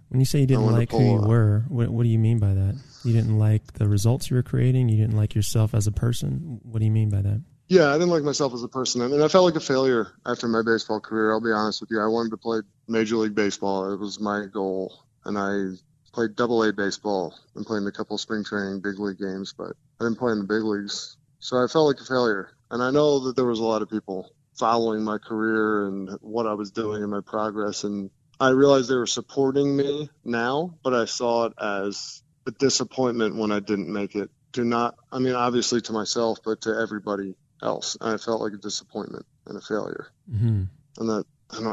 When 0.10 0.20
you 0.22 0.26
say 0.26 0.40
you 0.40 0.48
didn't 0.48 0.72
like 0.72 0.92
who 0.92 1.04
you 1.04 1.20
were, 1.20 1.66
what, 1.68 1.90
what 1.90 2.04
do 2.04 2.10
you 2.10 2.20
mean 2.20 2.40
by 2.40 2.54
that? 2.54 2.80
You 3.04 3.14
didn't 3.14 3.38
like 3.38 3.74
the 3.74 3.88
results 3.88 4.30
you 4.30 4.36
were 4.36 4.44
creating. 4.44 4.90
You 4.90 4.98
didn't 4.98 5.18
like 5.18 5.36
yourself 5.36 5.74
as 5.74 5.88
a 5.88 5.92
person. 5.92 6.60
What 6.64 6.80
do 6.80 6.86
you 6.86 6.92
mean 6.92 7.10
by 7.10 7.22
that? 7.22 7.42
Yeah, 7.68 7.90
I 7.90 7.94
didn't 7.94 8.10
like 8.10 8.24
myself 8.24 8.54
as 8.54 8.64
a 8.64 8.70
person, 8.70 9.02
and 9.02 9.22
I 9.22 9.28
felt 9.28 9.44
like 9.44 9.56
a 9.56 9.60
failure 9.60 10.14
after 10.26 10.48
my 10.48 10.62
baseball 10.62 11.02
career. 11.02 11.34
I'll 11.34 11.42
be 11.42 11.52
honest 11.52 11.82
with 11.82 11.92
you. 11.92 12.00
I 12.00 12.08
wanted 12.08 12.30
to 12.30 12.38
play 12.38 12.60
Major 12.88 13.18
League 13.18 13.36
Baseball. 13.36 13.92
It 13.92 14.00
was 14.00 14.22
my 14.22 14.46
goal, 14.46 15.04
and 15.26 15.38
I 15.38 15.78
played 16.14 16.38
Double 16.38 16.64
A 16.64 16.72
baseball 16.72 17.38
and 17.56 17.66
played 17.66 17.82
in 17.82 17.88
a 17.88 17.92
couple 17.92 18.18
spring 18.18 18.46
training 18.46 18.80
big 18.80 19.00
league 19.00 19.20
games, 19.20 19.54
but 19.56 19.74
I 20.00 20.06
didn't 20.06 20.18
play 20.18 20.32
in 20.32 20.40
the 20.40 20.46
big 20.46 20.64
leagues. 20.64 21.18
So 21.40 21.62
I 21.62 21.68
felt 21.68 21.88
like 21.88 22.00
a 22.00 22.06
failure, 22.06 22.52
and 22.72 22.82
I 22.82 22.90
know 22.90 23.20
that 23.26 23.36
there 23.36 23.46
was 23.46 23.60
a 23.60 23.66
lot 23.66 23.82
of 23.82 23.90
people 23.90 24.32
following 24.56 25.04
my 25.04 25.18
career 25.18 25.88
and 25.88 26.10
what 26.22 26.48
I 26.48 26.54
was 26.54 26.72
doing 26.72 27.04
and 27.04 27.12
my 27.12 27.22
progress, 27.22 27.84
and 27.84 28.10
I 28.40 28.50
realized 28.50 28.90
they 28.90 28.96
were 28.96 29.08
supporting 29.08 29.76
me 29.76 30.10
now, 30.24 30.76
but 30.84 30.94
I 30.94 31.06
saw 31.06 31.46
it 31.46 31.54
as 31.60 32.22
a 32.46 32.52
disappointment 32.52 33.36
when 33.36 33.52
I 33.52 33.60
didn't 33.60 33.92
make 33.92 34.16
it. 34.16 34.30
To 34.54 34.64
not, 34.64 34.96
I 35.12 35.20
mean, 35.20 35.36
obviously 35.36 35.82
to 35.82 35.92
myself, 35.92 36.40
but 36.44 36.62
to 36.62 36.72
everybody 36.72 37.36
else. 37.62 37.98
And 38.00 38.14
I 38.14 38.18
felt 38.18 38.42
like 38.42 38.54
a 38.54 38.58
disappointment 38.58 39.26
and 39.46 39.58
a 39.58 39.62
failure. 39.62 40.08
Mm-hmm. 40.32 40.64
And 41.00 41.10
that 41.10 41.26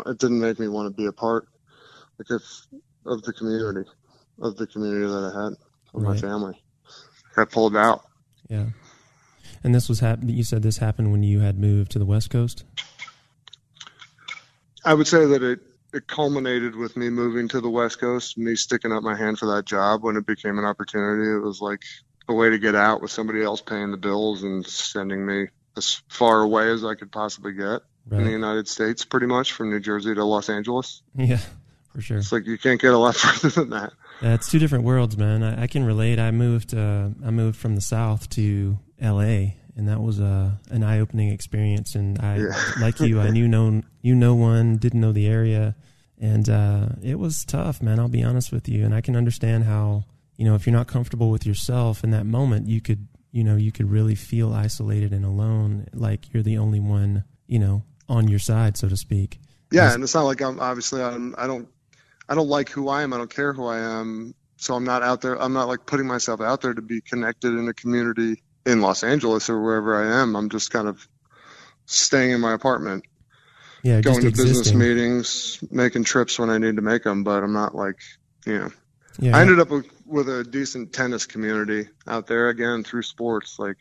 it 0.07 0.18
didn't 0.18 0.40
make 0.40 0.59
me 0.59 0.68
want 0.68 0.87
to 0.87 1.03
be 1.03 1.07
a 1.07 1.12
part 1.12 1.48
like 2.18 2.31
if, 2.31 2.42
of 3.07 3.22
the 3.22 3.33
community, 3.33 3.88
of 4.40 4.57
the 4.57 4.66
community 4.66 5.07
that 5.07 5.33
I 5.35 5.44
had, 5.44 5.53
of 5.94 6.03
right. 6.03 6.14
my 6.14 6.16
family. 6.16 6.62
I 7.37 7.44
pulled 7.44 7.77
out. 7.77 8.03
Yeah. 8.48 8.66
And 9.62 9.74
this 9.74 9.88
was 9.88 10.00
happening. 10.00 10.37
You 10.37 10.44
said 10.44 10.62
this 10.62 10.79
happened 10.79 11.11
when 11.11 11.22
you 11.22 11.40
had 11.40 11.59
moved 11.59 11.90
to 11.92 11.98
the 11.98 12.05
West 12.05 12.31
Coast. 12.31 12.64
I 14.85 14.94
would 14.94 15.07
say 15.07 15.24
that 15.24 15.42
it 15.42 15.61
it 15.94 16.09
culminated 16.09 16.74
with 16.74 16.96
me 16.96 17.09
moving 17.09 17.48
to 17.48 17.61
the 17.61 17.70
West 17.70 18.00
Coast, 18.00 18.37
me 18.37 18.57
sticking 18.57 18.92
up 18.92 19.02
my 19.02 19.16
hand 19.16 19.38
for 19.38 19.54
that 19.54 19.64
job 19.64 20.02
when 20.02 20.16
it 20.16 20.26
became 20.26 20.59
an 20.59 20.64
opportunity. 20.64 21.30
It 21.30 21.42
was 21.42 21.61
like 21.61 21.83
a 22.28 22.35
way 22.35 22.50
to 22.50 22.59
get 22.59 22.74
out 22.74 23.00
with 23.00 23.12
somebody 23.12 23.42
else 23.42 23.61
paying 23.61 23.92
the 23.92 23.96
bills 23.96 24.42
and 24.42 24.66
sending 24.66 25.24
me 25.24 25.46
as 25.76 26.02
far 26.09 26.40
away 26.40 26.70
as 26.70 26.85
I 26.85 26.94
could 26.94 27.12
possibly 27.12 27.52
get 27.52 27.83
right. 28.09 28.18
in 28.18 28.24
the 28.24 28.30
United 28.30 28.66
States, 28.66 29.04
pretty 29.04 29.26
much 29.26 29.52
from 29.52 29.70
New 29.70 29.80
Jersey 29.80 30.14
to 30.14 30.24
Los 30.24 30.48
Angeles. 30.48 31.02
Yeah, 31.14 31.40
for 31.92 32.00
sure. 32.00 32.18
It's 32.18 32.33
like 32.33 32.46
you 32.46 32.59
can't 32.59 32.80
get 32.80 32.92
a 32.92 32.98
lot 32.98 33.14
further 33.16 33.61
than 33.61 33.70
that. 33.70 33.92
Yeah, 34.20 34.35
it's 34.35 34.50
two 34.50 34.59
different 34.59 34.85
worlds, 34.85 35.16
man. 35.16 35.42
I, 35.44 35.62
I 35.62 35.66
can 35.68 35.85
relate. 35.85 36.18
I 36.18 36.33
moved. 36.33 36.74
Uh, 36.74 37.11
I 37.24 37.30
moved 37.30 37.57
from 37.57 37.76
the 37.76 37.80
South 37.80 38.28
to 38.30 38.78
L.A. 39.00 39.57
and 39.76 39.88
that 39.88 40.00
was 40.00 40.20
a 40.20 40.24
uh, 40.24 40.50
an 40.74 40.82
eye 40.82 41.00
opening 41.00 41.30
experience. 41.30 41.94
And 41.94 42.18
I, 42.20 42.38
yeah. 42.38 42.72
like 42.80 43.00
you, 43.00 43.20
I 43.20 43.30
knew 43.30 43.48
no 43.48 43.82
you 44.02 44.14
know 44.14 44.34
one, 44.34 44.76
didn't 44.76 45.00
know 45.00 45.12
the 45.12 45.26
area, 45.26 45.74
and 46.20 46.48
uh, 46.48 46.87
it 47.02 47.18
was 47.18 47.44
tough, 47.44 47.82
man. 47.82 47.98
I'll 47.98 48.08
be 48.08 48.22
honest 48.22 48.52
with 48.52 48.68
you, 48.68 48.84
and 48.84 48.94
I 48.94 49.00
can 49.00 49.16
understand 49.16 49.64
how 49.64 50.04
you 50.37 50.44
know 50.44 50.54
if 50.54 50.66
you're 50.66 50.76
not 50.76 50.87
comfortable 50.87 51.30
with 51.30 51.46
yourself 51.46 52.04
in 52.04 52.10
that 52.10 52.26
moment, 52.26 52.68
you 52.68 52.80
could 52.80 53.06
you 53.32 53.44
know 53.44 53.56
you 53.56 53.72
could 53.72 53.90
really 53.90 54.14
feel 54.14 54.52
isolated 54.52 55.12
and 55.12 55.24
alone, 55.24 55.87
like 55.92 56.32
you're 56.32 56.42
the 56.42 56.58
only 56.58 56.80
one 56.80 57.24
you 57.46 57.58
know 57.58 57.82
on 58.08 58.28
your 58.28 58.38
side, 58.38 58.76
so 58.76 58.88
to 58.88 58.96
speak. 58.96 59.40
Yeah, 59.70 59.92
and 59.92 60.02
it's 60.02 60.14
not 60.14 60.22
like 60.22 60.40
I'm 60.40 60.60
obviously 60.60 61.02
I'm, 61.02 61.34
I 61.37 61.46
don't 61.46 61.68
I 62.28 62.34
don't 62.34 62.48
like 62.48 62.68
who 62.68 62.88
I 62.88 63.02
am. 63.02 63.12
I 63.12 63.18
don't 63.18 63.34
care 63.34 63.52
who 63.52 63.66
I 63.66 63.78
am. 63.78 64.34
So 64.56 64.74
I'm 64.74 64.84
not 64.84 65.02
out 65.02 65.20
there. 65.20 65.40
I'm 65.40 65.52
not 65.52 65.68
like 65.68 65.84
putting 65.84 66.06
myself 66.06 66.40
out 66.40 66.60
there 66.62 66.72
to 66.72 66.80
be 66.80 67.00
connected 67.00 67.48
in 67.48 67.68
a 67.68 67.74
community 67.74 68.42
in 68.66 68.81
Los 68.81 69.05
Angeles 69.05 69.50
or 69.50 69.61
wherever 69.61 69.96
I 69.96 70.22
am. 70.22 70.37
I'm 70.37 70.48
just 70.48 70.70
kind 70.70 70.88
of 70.88 71.07
staying 71.87 72.33
in 72.33 72.40
my 72.40 72.53
apartment. 72.53 73.05
Yeah, 73.83 74.00
going 74.00 74.22
to 74.22 74.29
existing. 74.29 74.55
business 74.55 74.74
meetings, 74.74 75.59
making 75.70 76.05
trips 76.05 76.38
when 76.38 76.48
I 76.48 76.57
need 76.57 76.77
to 76.77 76.83
make 76.83 77.03
them, 77.03 77.22
but 77.22 77.42
I'm 77.42 77.53
not 77.53 77.74
like, 77.74 77.98
you 78.46 78.59
know. 78.59 78.70
Yeah. 79.18 79.37
I 79.37 79.42
ended 79.42 79.61
up 79.61 79.70
with, 79.70 79.87
with 80.07 80.29
a 80.29 80.42
decent 80.42 80.92
tennis 80.92 81.27
community 81.27 81.88
out 82.07 82.27
there 82.27 82.48
again 82.48 82.83
through 82.83 83.03
sports, 83.03 83.59
like 83.59 83.77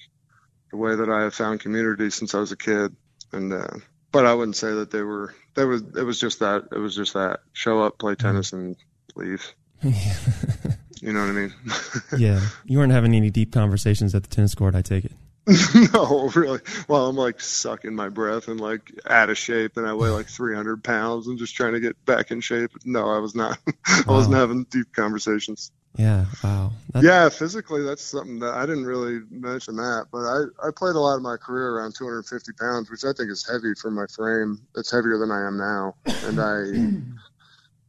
the 0.72 0.78
way 0.78 0.96
that 0.96 1.10
I 1.10 1.22
have 1.22 1.34
found 1.34 1.62
community 1.62 2.10
since 2.10 2.36
I 2.36 2.40
was 2.40 2.52
a 2.52 2.58
kid. 2.58 2.96
And 3.32 3.54
uh, 3.54 3.68
but 4.12 4.26
I 4.26 4.34
wouldn't 4.34 4.58
say 4.58 4.72
that 4.74 4.92
they 4.92 5.02
were. 5.02 5.34
That 5.56 5.68
was 5.68 5.82
it 5.82 6.04
was 6.04 6.20
just 6.20 6.40
that. 6.40 6.66
It 6.72 6.78
was 6.78 6.96
just 6.96 7.14
that. 7.14 7.40
Show 7.54 7.82
up, 7.82 7.98
play 7.98 8.14
mm-hmm. 8.14 8.28
tennis, 8.28 8.54
and 8.54 8.76
leave. 9.16 9.54
you 11.02 11.12
know 11.12 11.20
what 11.20 11.30
I 11.30 11.32
mean? 11.32 11.54
yeah, 12.18 12.40
you 12.66 12.78
weren't 12.78 12.94
having 12.94 13.14
any 13.14 13.30
deep 13.30 13.52
conversations 13.52 14.16
at 14.16 14.24
the 14.24 14.30
tennis 14.30 14.56
court. 14.56 14.76
I 14.76 14.82
take 14.82 15.06
it. 15.06 15.12
no, 15.94 16.32
really. 16.36 16.62
Well, 16.88 17.08
I'm 17.08 17.18
like 17.18 17.42
sucking 17.42 17.94
my 17.94 18.08
breath 18.08 18.48
and 18.48 18.62
like 18.62 18.94
out 19.06 19.30
of 19.30 19.38
shape, 19.38 19.76
and 19.76 19.86
I 19.86 19.94
weigh 19.94 20.10
like 20.10 20.28
300 20.28 20.82
pounds, 20.82 21.28
and 21.28 21.38
just 21.38 21.56
trying 21.56 21.74
to 21.74 21.82
get 21.82 22.04
back 22.06 22.32
in 22.32 22.40
shape. 22.40 22.72
No, 22.86 23.10
I 23.10 23.18
was 23.18 23.36
not. 23.36 23.60
I 23.86 24.04
wasn't 24.08 24.36
having 24.36 24.64
deep 24.66 24.94
conversations. 24.96 25.72
Yeah. 25.98 26.26
Wow. 26.44 26.72
That's... 26.92 27.06
Yeah, 27.06 27.28
physically, 27.28 27.84
that's 27.84 28.02
something 28.02 28.40
that 28.40 28.54
I 28.54 28.66
didn't 28.66 28.86
really 28.86 29.20
mention 29.30 29.76
that, 29.76 30.08
but 30.14 30.20
I 30.20 30.68
I 30.68 30.72
played 30.74 30.96
a 30.96 31.00
lot 31.00 31.18
of 31.18 31.22
my 31.22 31.36
career 31.36 31.76
around 31.76 31.94
250 31.96 32.54
pounds, 32.54 32.90
which 32.90 33.04
I 33.04 33.12
think 33.12 33.30
is 33.30 33.46
heavy 33.46 33.74
for 33.76 33.92
my 33.92 34.06
frame. 34.08 34.62
It's 34.78 34.92
heavier 34.92 35.18
than 35.18 35.30
I 35.32 35.46
am 35.46 35.58
now, 35.58 35.96
and 36.06 36.40
I. 36.40 37.20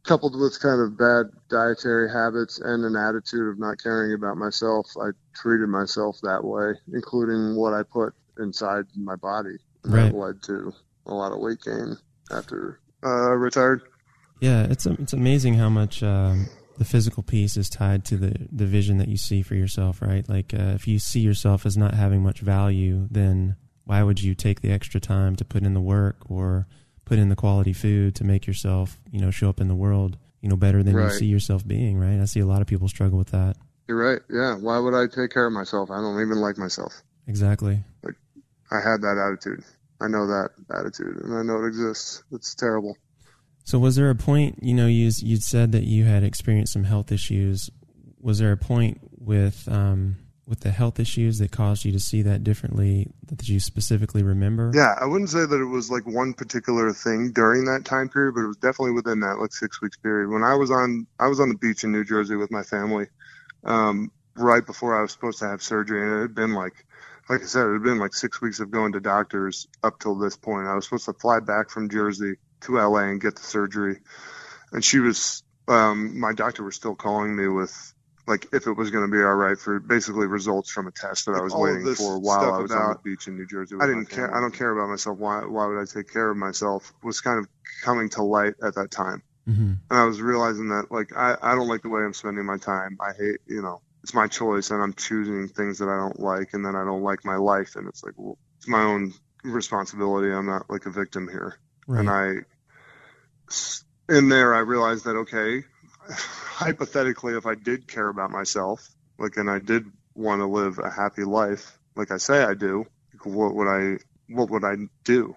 coupled 0.05 0.39
with 0.39 0.59
kind 0.59 0.81
of 0.81 0.97
bad 0.97 1.25
dietary 1.49 2.09
habits 2.11 2.59
and 2.59 2.85
an 2.85 2.95
attitude 2.95 3.49
of 3.49 3.59
not 3.59 3.81
caring 3.81 4.13
about 4.13 4.37
myself, 4.37 4.87
I 5.01 5.09
treated 5.33 5.67
myself 5.67 6.17
that 6.23 6.43
way, 6.43 6.73
including 6.93 7.55
what 7.55 7.73
I 7.73 7.83
put 7.83 8.13
inside 8.39 8.85
my 8.95 9.15
body. 9.15 9.57
Right. 9.83 10.11
That 10.11 10.15
led 10.15 10.43
to 10.43 10.73
a 11.05 11.13
lot 11.13 11.31
of 11.31 11.39
weight 11.39 11.61
gain 11.61 11.97
after 12.31 12.79
uh, 13.03 13.31
retired. 13.35 13.81
Yeah, 14.41 14.63
it's 14.63 14.85
it's 14.85 15.13
amazing 15.13 15.55
how 15.55 15.69
much 15.69 16.03
um, 16.03 16.47
the 16.77 16.85
physical 16.85 17.23
piece 17.23 17.57
is 17.57 17.69
tied 17.69 18.03
to 18.05 18.17
the 18.17 18.47
the 18.51 18.65
vision 18.65 18.97
that 18.97 19.07
you 19.07 19.17
see 19.17 19.41
for 19.41 19.55
yourself, 19.55 20.01
right? 20.01 20.27
Like 20.27 20.53
uh, 20.53 20.73
if 20.75 20.87
you 20.87 20.99
see 20.99 21.19
yourself 21.19 21.65
as 21.65 21.77
not 21.77 21.93
having 21.93 22.21
much 22.21 22.39
value, 22.39 23.07
then 23.09 23.55
why 23.85 24.01
would 24.03 24.21
you 24.21 24.33
take 24.33 24.61
the 24.61 24.71
extra 24.71 24.99
time 24.99 25.35
to 25.35 25.45
put 25.45 25.63
in 25.63 25.73
the 25.73 25.81
work 25.81 26.17
or 26.29 26.67
put 27.05 27.19
in 27.19 27.29
the 27.29 27.35
quality 27.35 27.73
food 27.73 28.15
to 28.15 28.23
make 28.23 28.47
yourself, 28.47 28.99
you 29.11 29.21
know, 29.21 29.31
show 29.31 29.49
up 29.49 29.61
in 29.61 29.67
the 29.67 29.75
world, 29.75 30.17
you 30.41 30.49
know, 30.49 30.55
better 30.55 30.83
than 30.83 30.95
right. 30.95 31.05
you 31.05 31.17
see 31.17 31.25
yourself 31.25 31.65
being, 31.65 31.97
right? 31.97 32.19
I 32.19 32.25
see 32.25 32.39
a 32.39 32.45
lot 32.45 32.61
of 32.61 32.67
people 32.67 32.87
struggle 32.87 33.17
with 33.17 33.29
that. 33.29 33.57
You're 33.87 33.97
right. 33.97 34.21
Yeah. 34.29 34.55
Why 34.55 34.79
would 34.79 34.93
I 34.93 35.07
take 35.07 35.31
care 35.31 35.45
of 35.45 35.53
myself? 35.53 35.91
I 35.91 36.01
don't 36.01 36.19
even 36.19 36.37
like 36.37 36.57
myself. 36.57 36.93
Exactly. 37.27 37.83
Like 38.03 38.15
I 38.71 38.77
had 38.77 39.01
that 39.01 39.17
attitude. 39.17 39.63
I 40.01 40.07
know 40.07 40.27
that 40.27 40.49
attitude 40.73 41.17
and 41.17 41.33
I 41.35 41.43
know 41.43 41.63
it 41.63 41.67
exists. 41.67 42.23
It's 42.31 42.55
terrible. 42.55 42.97
So 43.63 43.79
was 43.79 43.95
there 43.95 44.09
a 44.09 44.15
point, 44.15 44.59
you 44.61 44.73
know, 44.73 44.87
you 44.87 45.11
you 45.17 45.37
said 45.37 45.71
that 45.71 45.83
you 45.83 46.05
had 46.05 46.23
experienced 46.23 46.73
some 46.73 46.83
health 46.83 47.11
issues. 47.11 47.69
Was 48.19 48.39
there 48.39 48.51
a 48.51 48.57
point 48.57 48.99
with 49.17 49.67
um 49.67 50.17
with 50.47 50.59
the 50.59 50.71
health 50.71 50.99
issues 50.99 51.39
that 51.39 51.51
caused 51.51 51.85
you 51.85 51.91
to 51.91 51.99
see 51.99 52.21
that 52.21 52.43
differently 52.43 53.07
that 53.27 53.47
you 53.47 53.59
specifically 53.59 54.23
remember? 54.23 54.71
Yeah, 54.73 54.95
I 54.99 55.05
wouldn't 55.05 55.29
say 55.29 55.45
that 55.45 55.61
it 55.61 55.65
was 55.65 55.89
like 55.89 56.05
one 56.05 56.33
particular 56.33 56.93
thing 56.93 57.31
during 57.31 57.65
that 57.65 57.85
time 57.85 58.09
period, 58.09 58.35
but 58.35 58.41
it 58.41 58.47
was 58.47 58.57
definitely 58.57 58.91
within 58.91 59.21
that 59.21 59.39
like 59.39 59.53
six 59.53 59.81
weeks 59.81 59.97
period. 59.97 60.29
When 60.29 60.43
I 60.43 60.55
was 60.55 60.71
on 60.71 61.07
I 61.19 61.27
was 61.27 61.39
on 61.39 61.49
the 61.49 61.57
beach 61.57 61.83
in 61.83 61.91
New 61.91 62.03
Jersey 62.03 62.35
with 62.35 62.51
my 62.51 62.63
family, 62.63 63.07
um, 63.63 64.11
right 64.35 64.65
before 64.65 64.97
I 64.97 65.01
was 65.01 65.11
supposed 65.11 65.39
to 65.39 65.47
have 65.47 65.61
surgery, 65.63 66.01
and 66.01 66.19
it 66.19 66.21
had 66.21 66.35
been 66.35 66.53
like 66.53 66.85
like 67.27 67.41
I 67.41 67.45
said, 67.45 67.65
it 67.65 67.73
had 67.73 67.83
been 67.83 67.97
like 67.97 68.13
six 68.13 68.39
weeks 68.39 68.59
of 68.59 68.69
going 68.69 68.91
to 68.93 68.99
doctors 68.99 69.67
up 69.81 69.99
till 69.99 70.15
this 70.15 70.37
point. 70.37 70.67
I 70.67 70.75
was 70.75 70.85
supposed 70.85 71.05
to 71.05 71.13
fly 71.13 71.39
back 71.39 71.71
from 71.71 71.89
Jersey 71.89 72.35
to 72.61 72.77
LA 72.77 72.99
and 72.99 73.21
get 73.21 73.35
the 73.35 73.43
surgery, 73.43 73.99
and 74.71 74.85
she 74.85 74.99
was 74.99 75.43
um, 75.67 76.19
my 76.19 76.33
doctor 76.33 76.63
was 76.63 76.75
still 76.75 76.95
calling 76.95 77.35
me 77.35 77.47
with 77.47 77.94
like 78.27 78.47
if 78.53 78.65
it 78.67 78.73
was 78.73 78.89
going 78.89 79.05
to 79.05 79.11
be 79.11 79.21
all 79.21 79.35
right 79.35 79.57
for 79.57 79.79
basically 79.79 80.25
results 80.25 80.71
from 80.71 80.87
a 80.87 80.91
test 80.91 81.25
that 81.27 81.35
I 81.35 81.41
was 81.41 81.53
waiting 81.53 81.93
for 81.93 82.19
while 82.19 82.53
I 82.53 82.59
was 82.59 82.71
on 82.71 82.93
the 82.93 82.99
beach 83.03 83.27
in 83.27 83.35
New 83.35 83.45
Jersey. 83.45 83.75
I 83.79 83.85
didn't 83.85 84.07
care. 84.07 84.35
I 84.35 84.39
don't 84.39 84.53
care 84.53 84.71
about 84.71 84.89
myself. 84.89 85.17
Why? 85.17 85.41
Why 85.45 85.67
would 85.67 85.79
I 85.79 85.85
take 85.85 86.11
care 86.11 86.31
of 86.31 86.37
myself? 86.37 86.91
Was 87.03 87.21
kind 87.21 87.39
of 87.39 87.47
coming 87.83 88.09
to 88.09 88.23
light 88.23 88.55
at 88.63 88.75
that 88.75 88.89
time, 88.89 89.21
mm-hmm. 89.47 89.73
and 89.89 89.99
I 89.99 90.05
was 90.05 90.21
realizing 90.21 90.69
that 90.69 90.87
like 90.89 91.15
I 91.15 91.35
I 91.41 91.55
don't 91.55 91.67
like 91.67 91.83
the 91.83 91.89
way 91.89 92.01
I'm 92.01 92.13
spending 92.13 92.45
my 92.45 92.57
time. 92.57 92.97
I 92.99 93.11
hate 93.13 93.39
you 93.47 93.61
know 93.61 93.81
it's 94.01 94.13
my 94.13 94.27
choice, 94.27 94.71
and 94.71 94.81
I'm 94.81 94.93
choosing 94.93 95.47
things 95.47 95.79
that 95.79 95.89
I 95.89 95.97
don't 95.97 96.19
like, 96.19 96.53
and 96.53 96.65
then 96.65 96.75
I 96.75 96.83
don't 96.83 97.03
like 97.03 97.25
my 97.25 97.37
life, 97.37 97.75
and 97.75 97.87
it's 97.87 98.03
like 98.03 98.13
well 98.17 98.37
it's 98.57 98.67
my 98.67 98.81
own 98.81 99.13
responsibility. 99.43 100.31
I'm 100.31 100.47
not 100.47 100.69
like 100.69 100.87
a 100.87 100.91
victim 100.91 101.27
here, 101.27 101.59
right. 101.87 101.99
and 101.99 102.09
I 102.09 102.33
in 104.09 104.29
there 104.29 104.55
I 104.55 104.59
realized 104.59 105.05
that 105.05 105.15
okay 105.15 105.63
hypothetically, 106.09 107.35
if 107.35 107.45
I 107.45 107.55
did 107.55 107.87
care 107.87 108.07
about 108.09 108.31
myself, 108.31 108.87
like, 109.17 109.37
and 109.37 109.49
I 109.49 109.59
did 109.59 109.85
want 110.13 110.41
to 110.41 110.45
live 110.45 110.79
a 110.79 110.89
happy 110.89 111.23
life, 111.23 111.77
like 111.95 112.11
I 112.11 112.17
say 112.17 112.43
I 112.43 112.53
do, 112.53 112.85
what 113.23 113.55
would 113.55 113.67
I, 113.67 113.97
what 114.29 114.49
would 114.49 114.63
I 114.63 114.75
do? 115.03 115.35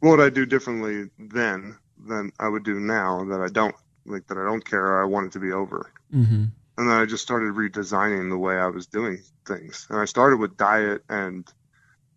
What 0.00 0.18
would 0.18 0.26
I 0.26 0.30
do 0.30 0.46
differently 0.46 1.10
then 1.18 1.78
than 1.98 2.32
I 2.38 2.48
would 2.48 2.64
do 2.64 2.78
now 2.78 3.24
that 3.24 3.40
I 3.40 3.48
don't, 3.48 3.74
like, 4.04 4.26
that 4.26 4.38
I 4.38 4.44
don't 4.44 4.64
care 4.64 4.84
or 4.84 5.02
I 5.02 5.06
want 5.06 5.26
it 5.26 5.32
to 5.32 5.40
be 5.40 5.52
over? 5.52 5.92
Mm-hmm. 6.12 6.44
And 6.78 6.90
then 6.90 6.96
I 6.96 7.06
just 7.06 7.22
started 7.22 7.54
redesigning 7.54 8.28
the 8.28 8.36
way 8.36 8.56
I 8.56 8.66
was 8.66 8.86
doing 8.86 9.22
things. 9.46 9.86
And 9.88 9.98
I 9.98 10.04
started 10.04 10.38
with 10.38 10.58
diet 10.58 11.02
and 11.08 11.46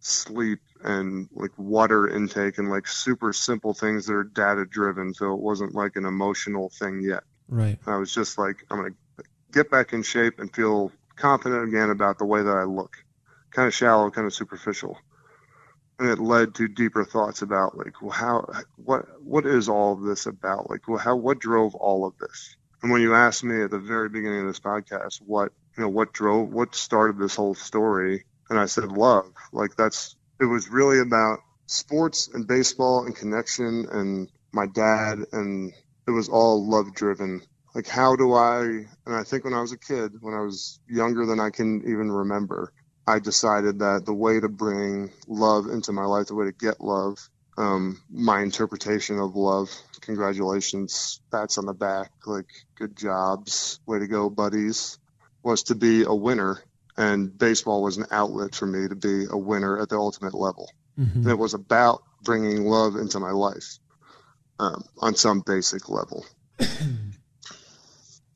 sleep 0.01 0.59
and 0.83 1.29
like 1.33 1.51
water 1.57 2.07
intake 2.07 2.57
and 2.57 2.69
like 2.69 2.87
super 2.87 3.33
simple 3.33 3.73
things 3.73 4.05
that 4.05 4.13
are 4.13 4.23
data 4.23 4.65
driven. 4.65 5.13
So 5.13 5.33
it 5.33 5.39
wasn't 5.39 5.75
like 5.75 5.95
an 5.95 6.05
emotional 6.05 6.69
thing 6.69 7.01
yet. 7.01 7.23
Right. 7.49 7.79
I 7.85 7.97
was 7.97 8.13
just 8.13 8.37
like, 8.37 8.65
I'm 8.69 8.79
going 8.79 8.93
to 8.93 9.23
get 9.51 9.71
back 9.71 9.93
in 9.93 10.03
shape 10.03 10.39
and 10.39 10.53
feel 10.53 10.91
confident 11.15 11.67
again 11.67 11.89
about 11.89 12.17
the 12.17 12.25
way 12.25 12.41
that 12.43 12.55
I 12.55 12.63
look. 12.63 12.97
Kind 13.51 13.67
of 13.67 13.73
shallow, 13.73 14.09
kind 14.11 14.27
of 14.27 14.33
superficial. 14.33 14.97
And 15.97 16.09
it 16.09 16.19
led 16.19 16.55
to 16.55 16.67
deeper 16.67 17.03
thoughts 17.03 17.41
about 17.41 17.77
like, 17.77 18.01
well, 18.01 18.11
how, 18.11 18.47
what, 18.77 19.21
what 19.21 19.45
is 19.45 19.67
all 19.67 19.93
of 19.93 20.03
this 20.03 20.27
about? 20.27 20.69
Like, 20.69 20.87
well, 20.87 20.99
how, 20.99 21.15
what 21.15 21.39
drove 21.39 21.75
all 21.75 22.05
of 22.05 22.17
this? 22.19 22.55
And 22.81 22.91
when 22.91 23.01
you 23.01 23.15
asked 23.15 23.43
me 23.43 23.61
at 23.63 23.71
the 23.71 23.79
very 23.79 24.07
beginning 24.07 24.41
of 24.41 24.47
this 24.47 24.61
podcast, 24.61 25.17
what, 25.25 25.51
you 25.75 25.83
know, 25.83 25.89
what 25.89 26.13
drove, 26.13 26.53
what 26.53 26.75
started 26.75 27.17
this 27.17 27.35
whole 27.35 27.55
story? 27.55 28.23
And 28.49 28.57
I 28.57 28.67
said, 28.67 28.91
love. 28.91 29.33
Like 29.51 29.75
that's, 29.75 30.15
it 30.39 30.45
was 30.45 30.69
really 30.69 30.99
about 30.99 31.39
sports 31.65 32.29
and 32.33 32.47
baseball 32.47 33.05
and 33.05 33.15
connection 33.15 33.87
and 33.91 34.29
my 34.53 34.67
dad 34.67 35.19
and 35.33 35.73
it 36.09 36.13
was 36.13 36.27
all 36.27 36.67
love 36.67 36.93
driven. 36.95 37.41
Like, 37.75 37.87
how 37.87 38.15
do 38.15 38.33
I, 38.33 38.61
and 38.61 39.15
I 39.15 39.23
think 39.23 39.43
when 39.43 39.53
I 39.53 39.61
was 39.61 39.71
a 39.71 39.77
kid, 39.77 40.13
when 40.21 40.33
I 40.33 40.41
was 40.41 40.79
younger 40.89 41.27
than 41.27 41.39
I 41.39 41.51
can 41.51 41.83
even 41.83 42.11
remember, 42.11 42.73
I 43.05 43.19
decided 43.19 43.79
that 43.79 44.07
the 44.07 44.13
way 44.13 44.39
to 44.39 44.49
bring 44.49 45.11
love 45.27 45.67
into 45.67 45.91
my 45.91 46.05
life, 46.05 46.27
the 46.27 46.35
way 46.35 46.45
to 46.45 46.51
get 46.51 46.81
love, 46.81 47.19
um, 47.59 48.01
my 48.09 48.41
interpretation 48.41 49.19
of 49.19 49.35
love, 49.35 49.69
congratulations, 50.01 51.21
pats 51.31 51.59
on 51.59 51.67
the 51.67 51.73
back, 51.75 52.11
like, 52.25 52.49
good 52.75 52.97
jobs, 52.97 53.79
way 53.85 53.99
to 53.99 54.07
go, 54.07 54.31
buddies, 54.31 54.97
was 55.43 55.63
to 55.63 55.75
be 55.75 56.03
a 56.03 56.13
winner. 56.13 56.59
And 56.97 57.37
baseball 57.37 57.83
was 57.83 57.97
an 57.97 58.07
outlet 58.09 58.55
for 58.55 58.65
me 58.65 58.87
to 58.87 58.95
be 58.95 59.25
a 59.29 59.37
winner 59.37 59.79
at 59.79 59.89
the 59.89 59.97
ultimate 59.97 60.33
level. 60.33 60.71
Mm-hmm. 60.99 61.19
And 61.19 61.27
it 61.27 61.37
was 61.37 61.53
about 61.53 62.01
bringing 62.23 62.65
love 62.65 62.95
into 62.95 63.19
my 63.19 63.31
life 63.31 63.77
um, 64.59 64.83
on 64.99 65.15
some 65.15 65.41
basic 65.45 65.89
level. 65.89 66.25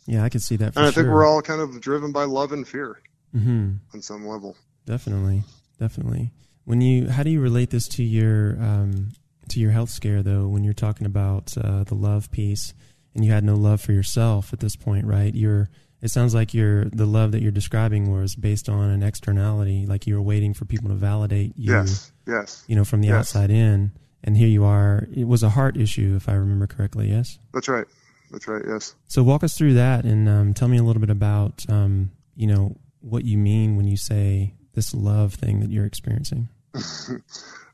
yeah, 0.06 0.24
I 0.24 0.30
can 0.30 0.40
see 0.40 0.56
that. 0.58 0.76
and 0.76 0.86
I 0.86 0.92
sure. 0.92 1.04
think 1.04 1.14
we're 1.14 1.26
all 1.26 1.42
kind 1.42 1.62
of 1.62 1.80
driven 1.82 2.12
by 2.12 2.24
love 2.24 2.52
and 2.52 2.68
fear 2.68 3.00
mm-hmm. 3.36 3.74
on 3.94 4.02
some 4.02 4.26
level. 4.26 4.56
Definitely, 4.86 5.44
definitely. 5.80 6.32
When 6.66 6.82
you, 6.82 7.10
how 7.10 7.24
do 7.24 7.30
you 7.30 7.42
relate 7.42 7.70
this 7.70 7.88
to 7.90 8.04
your 8.04 8.58
um, 8.62 9.12
to 9.50 9.60
your 9.60 9.72
health 9.72 9.90
scare 9.90 10.24
though? 10.24 10.48
When 10.48 10.64
you're 10.64 10.74
talking 10.74 11.06
about 11.06 11.56
uh, 11.58 11.84
the 11.84 11.96
love 11.96 12.32
piece, 12.32 12.74
and 13.14 13.24
you 13.26 13.32
had 13.32 13.44
no 13.44 13.56
love 13.56 13.82
for 13.82 13.92
yourself 13.92 14.54
at 14.54 14.60
this 14.60 14.76
point, 14.76 15.06
right? 15.06 15.34
You're. 15.34 15.70
It 16.02 16.12
sounds 16.12 16.36
like 16.36 16.54
you're 16.54 16.84
the 16.86 17.06
love 17.06 17.32
that 17.32 17.42
you're 17.42 17.54
describing 17.54 18.12
was 18.12 18.36
based 18.36 18.68
on 18.68 18.90
an 18.90 19.04
externality, 19.04 19.86
like 19.86 20.06
you 20.06 20.16
were 20.16 20.22
waiting 20.22 20.54
for 20.54 20.66
people 20.66 20.90
to 20.90 20.96
validate 20.96 21.54
you. 21.56 21.72
Yes. 21.72 22.12
Yes. 22.28 22.66
You 22.68 22.76
know, 22.76 22.84
from 22.84 23.00
the 23.00 23.08
Yes. 23.08 23.20
outside 23.20 23.50
in, 23.50 23.94
and 24.24 24.38
here 24.38 24.48
you 24.48 24.64
are. 24.64 25.08
It 25.14 25.28
was 25.28 25.44
a 25.44 25.50
heart 25.50 25.78
issue, 25.78 26.16
if 26.16 26.30
I 26.30 26.34
remember 26.34 26.68
correctly. 26.68 27.10
Yes. 27.10 27.40
That's 27.54 27.68
right. 27.68 27.86
That's 28.32 28.48
right. 28.48 28.64
Yes. 28.68 28.96
So 29.08 29.24
walk 29.24 29.44
us 29.44 29.58
through 29.58 29.76
that 29.76 30.06
and 30.06 30.28
um, 30.28 30.54
tell 30.54 30.68
me 30.68 30.78
a 30.78 30.84
little 30.84 31.00
bit 31.00 31.10
about 31.10 31.66
um, 31.70 32.12
you 32.36 32.48
know 32.48 32.78
what 33.02 33.26
you 33.26 33.38
mean 33.38 33.76
when 33.76 33.88
you 33.88 33.98
say 33.98 34.54
this 34.74 34.94
love 34.94 35.34
thing 35.34 35.60
that 35.60 35.70
you're 35.70 35.86
experiencing. 35.86 36.50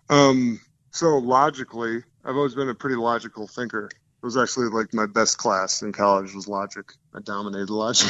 Um, 0.10 0.60
so 0.92 1.20
logically, 1.20 2.04
I've 2.26 2.36
always 2.36 2.56
been 2.56 2.70
a 2.70 2.76
pretty 2.76 2.96
logical 2.96 3.48
thinker. 3.48 3.86
It 3.94 4.26
was 4.26 4.38
actually 4.38 4.70
like 4.70 4.94
my 4.94 5.06
best 5.06 5.38
class 5.38 5.82
in 5.82 5.92
college 5.92 6.34
was 6.34 6.48
logic. 6.48 6.94
I 7.14 7.20
dominated 7.22 7.70
logic. 7.70 8.10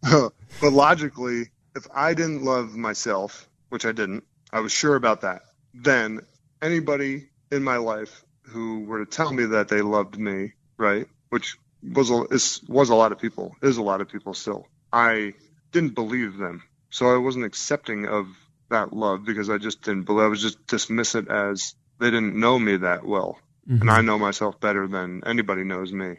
but 0.60 0.72
logically, 0.72 1.50
if 1.74 1.86
I 1.92 2.14
didn't 2.14 2.44
love 2.44 2.76
myself, 2.76 3.48
which 3.68 3.84
I 3.84 3.92
didn't, 3.92 4.24
I 4.52 4.60
was 4.60 4.72
sure 4.72 4.94
about 4.96 5.22
that. 5.22 5.42
Then 5.74 6.20
anybody 6.62 7.30
in 7.50 7.62
my 7.62 7.76
life 7.76 8.24
who 8.44 8.84
were 8.84 9.04
to 9.04 9.10
tell 9.10 9.32
me 9.32 9.44
that 9.46 9.68
they 9.68 9.82
loved 9.82 10.18
me, 10.18 10.52
right, 10.78 11.06
which 11.30 11.56
was 11.82 12.10
a, 12.10 12.24
is, 12.30 12.60
was 12.68 12.90
a 12.90 12.94
lot 12.94 13.12
of 13.12 13.18
people, 13.18 13.54
is 13.62 13.76
a 13.76 13.82
lot 13.82 14.00
of 14.00 14.08
people 14.08 14.34
still. 14.34 14.66
I 14.92 15.34
didn't 15.72 15.94
believe 15.94 16.36
them, 16.36 16.62
so 16.90 17.14
I 17.14 17.18
wasn't 17.18 17.44
accepting 17.44 18.06
of 18.06 18.26
that 18.70 18.92
love 18.92 19.24
because 19.24 19.48
I 19.50 19.58
just 19.58 19.82
didn't 19.82 20.04
believe. 20.04 20.24
I 20.24 20.28
was 20.28 20.42
just 20.42 20.66
dismiss 20.66 21.14
it 21.14 21.28
as 21.28 21.74
they 21.98 22.10
didn't 22.10 22.34
know 22.34 22.58
me 22.58 22.76
that 22.78 23.04
well, 23.04 23.38
Mhm. 23.68 23.80
and 23.82 23.90
I 23.90 24.00
know 24.00 24.18
myself 24.18 24.58
better 24.60 24.86
than 24.88 25.22
anybody 25.24 25.64
knows 25.64 25.92
me. 25.92 26.16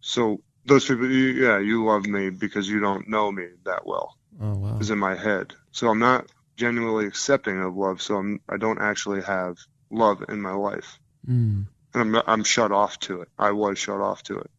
So 0.00 0.42
those 0.66 0.86
people, 0.86 1.10
you, 1.10 1.28
yeah, 1.44 1.58
you 1.58 1.84
love 1.84 2.06
me 2.06 2.30
because 2.30 2.68
you 2.68 2.80
don't 2.80 3.08
know 3.08 3.30
me 3.32 3.46
that 3.64 3.86
well 3.86 4.14
Oh 4.40 4.54
wow. 4.54 4.78
is 4.78 4.90
in 4.90 4.98
my 4.98 5.14
head. 5.14 5.54
So 5.72 5.88
I'm 5.88 5.98
not 5.98 6.26
genuinely 6.60 7.06
accepting 7.06 7.60
of 7.62 7.76
love. 7.76 8.02
So 8.02 8.16
I'm 8.16 8.40
I 8.48 8.56
don't 8.58 8.80
actually 8.80 9.22
have 9.22 9.56
love 9.90 10.24
in 10.28 10.40
my 10.42 10.52
life, 10.52 10.98
Mm. 11.28 11.66
and 11.94 12.02
I'm 12.02 12.22
I'm 12.26 12.44
shut 12.44 12.72
off 12.72 12.98
to 13.00 13.22
it. 13.22 13.28
I 13.38 13.52
was 13.52 13.78
shut 13.78 14.00
off 14.00 14.22
to 14.24 14.38
it, 14.44 14.50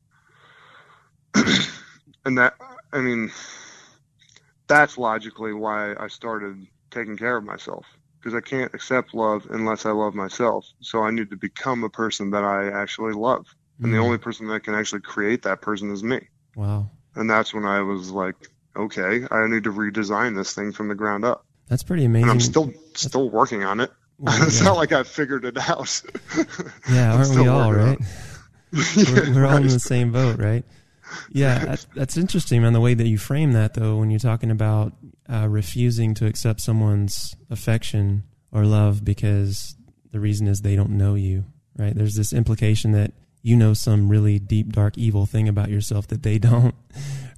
and 2.25 2.37
that 2.39 2.55
I 2.93 2.99
mean, 2.99 3.31
that's 4.67 4.97
logically 4.97 5.53
why 5.53 5.95
I 5.95 6.07
started 6.07 6.67
taking 6.91 7.17
care 7.17 7.37
of 7.37 7.43
myself 7.43 7.85
because 8.19 8.35
I 8.35 8.41
can't 8.41 8.73
accept 8.73 9.13
love 9.15 9.47
unless 9.49 9.85
I 9.85 9.91
love 9.91 10.13
myself. 10.15 10.65
So 10.81 11.03
I 11.03 11.11
need 11.11 11.29
to 11.31 11.37
become 11.37 11.83
a 11.83 11.89
person 11.89 12.31
that 12.31 12.43
I 12.43 12.69
actually 12.81 13.13
love, 13.13 13.45
and 13.83 13.93
the 13.93 13.97
Mm. 13.97 14.03
only 14.05 14.17
person 14.17 14.47
that 14.47 14.63
can 14.63 14.75
actually 14.75 15.01
create 15.01 15.43
that 15.43 15.61
person 15.61 15.91
is 15.91 16.03
me. 16.03 16.29
wow. 16.55 16.89
And 17.15 17.29
that's 17.29 17.53
when 17.53 17.65
I 17.65 17.81
was 17.81 18.11
like, 18.11 18.35
okay, 18.75 19.27
I 19.31 19.47
need 19.47 19.65
to 19.65 19.71
redesign 19.71 20.35
this 20.35 20.53
thing 20.53 20.71
from 20.71 20.87
the 20.89 20.95
ground 20.95 21.25
up. 21.25 21.45
That's 21.71 21.83
pretty 21.83 22.03
amazing. 22.03 22.23
and 22.23 22.31
I'm 22.31 22.39
still 22.41 22.73
still 22.95 23.29
working 23.29 23.63
on 23.63 23.79
it. 23.79 23.89
Well, 24.19 24.43
it's 24.45 24.59
yeah. 24.59 24.65
not 24.65 24.75
like 24.75 24.91
I've 24.91 25.07
figured 25.07 25.45
it 25.45 25.57
out. 25.57 26.01
yeah, 26.91 27.13
aren't 27.15 27.29
we 27.33 27.47
all 27.47 27.47
right? 27.47 27.47
all 27.47 27.69
working 27.69 27.81
on 27.81 27.87
right? 27.87 27.99
it. 28.97 29.09
We're, 29.29 29.35
we're 29.35 29.45
all 29.47 29.55
in 29.55 29.67
the 29.67 29.79
same 29.79 30.11
boat, 30.11 30.37
right? 30.37 30.65
Yeah, 31.31 31.59
that's, 31.65 31.87
that's 31.95 32.17
interesting, 32.17 32.61
man. 32.61 32.73
The 32.73 32.81
way 32.81 32.93
that 32.93 33.07
you 33.07 33.17
frame 33.17 33.53
that, 33.53 33.73
though, 33.73 33.95
when 33.97 34.11
you're 34.11 34.19
talking 34.19 34.51
about 34.51 34.93
uh, 35.31 35.47
refusing 35.49 36.13
to 36.15 36.25
accept 36.25 36.59
someone's 36.61 37.35
affection 37.49 38.23
or 38.51 38.65
love 38.65 39.03
because 39.05 39.75
the 40.11 40.19
reason 40.19 40.47
is 40.47 40.59
they 40.61 40.75
don't 40.75 40.91
know 40.91 41.15
you, 41.15 41.45
right? 41.77 41.95
There's 41.95 42.15
this 42.15 42.33
implication 42.33 42.91
that 42.91 43.13
you 43.41 43.55
know 43.55 43.73
some 43.73 44.09
really 44.09 44.39
deep, 44.39 44.73
dark, 44.73 44.97
evil 44.97 45.25
thing 45.25 45.47
about 45.47 45.69
yourself 45.69 46.07
that 46.07 46.23
they 46.23 46.37
don't, 46.37 46.75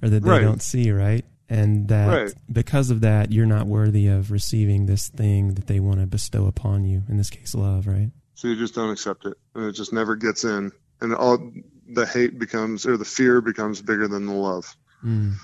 or 0.02 0.08
that 0.08 0.22
they 0.24 0.28
Right. 0.30 0.42
don't 0.42 0.60
see, 0.62 0.90
right? 0.90 1.24
And 1.48 1.88
that 1.88 2.08
Right. 2.08 2.34
because 2.50 2.90
of 2.90 3.02
that, 3.02 3.30
you're 3.30 3.46
not 3.46 3.66
worthy 3.66 4.06
of 4.06 4.30
receiving 4.30 4.86
this 4.86 5.08
thing 5.08 5.54
that 5.54 5.66
they 5.66 5.78
want 5.78 6.00
to 6.00 6.06
bestow 6.06 6.46
upon 6.46 6.84
you. 6.84 7.02
In 7.08 7.16
this 7.18 7.30
case, 7.30 7.54
love, 7.54 7.86
right? 7.86 8.10
So 8.34 8.48
you 8.48 8.56
just 8.56 8.74
don't 8.74 8.90
accept 8.90 9.26
it, 9.26 9.34
and 9.54 9.64
it 9.66 9.72
just 9.72 9.92
never 9.92 10.16
gets 10.16 10.44
in, 10.44 10.72
and 11.00 11.14
all 11.14 11.52
the 11.86 12.06
hate 12.06 12.38
becomes 12.38 12.86
or 12.86 12.96
the 12.96 13.04
fear 13.04 13.40
becomes 13.40 13.82
bigger 13.82 14.08
than 14.08 14.26
the 14.26 14.32
love. 14.32 14.74
Mm. 15.04 15.34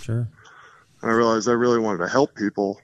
Sure. 0.00 0.28
And 1.02 1.10
I 1.10 1.14
realized 1.14 1.48
I 1.48 1.52
really 1.52 1.78
wanted 1.78 1.98
to 1.98 2.08
help 2.08 2.34
people, 2.34 2.80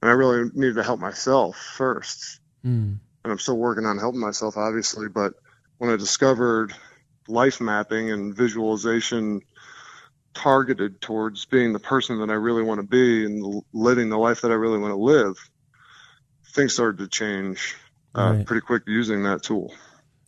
and 0.00 0.10
I 0.10 0.14
really 0.14 0.50
needed 0.54 0.76
to 0.76 0.84
help 0.84 1.00
myself 1.00 1.56
first. 1.56 2.40
Mm. 2.64 2.98
And 3.24 3.32
I'm 3.32 3.38
still 3.38 3.58
working 3.58 3.84
on 3.84 3.98
helping 3.98 4.20
myself, 4.20 4.56
obviously. 4.56 5.08
But 5.08 5.34
when 5.78 5.90
I 5.90 5.96
discovered 5.96 6.72
life 7.26 7.60
mapping 7.60 8.10
and 8.10 8.34
visualization 8.34 9.40
targeted 10.34 11.00
towards 11.00 11.44
being 11.46 11.72
the 11.72 11.78
person 11.78 12.18
that 12.18 12.30
I 12.30 12.34
really 12.34 12.62
want 12.62 12.80
to 12.80 12.86
be 12.86 13.24
and 13.24 13.62
living 13.72 14.08
the 14.08 14.18
life 14.18 14.42
that 14.42 14.50
I 14.50 14.54
really 14.54 14.78
want 14.78 14.92
to 14.92 14.96
live, 14.96 15.36
things 16.52 16.74
started 16.74 16.98
to 16.98 17.08
change 17.08 17.76
uh, 18.14 18.34
Right. 18.36 18.46
pretty 18.46 18.60
quick 18.60 18.84
using 18.86 19.22
that 19.24 19.42
tool. 19.42 19.72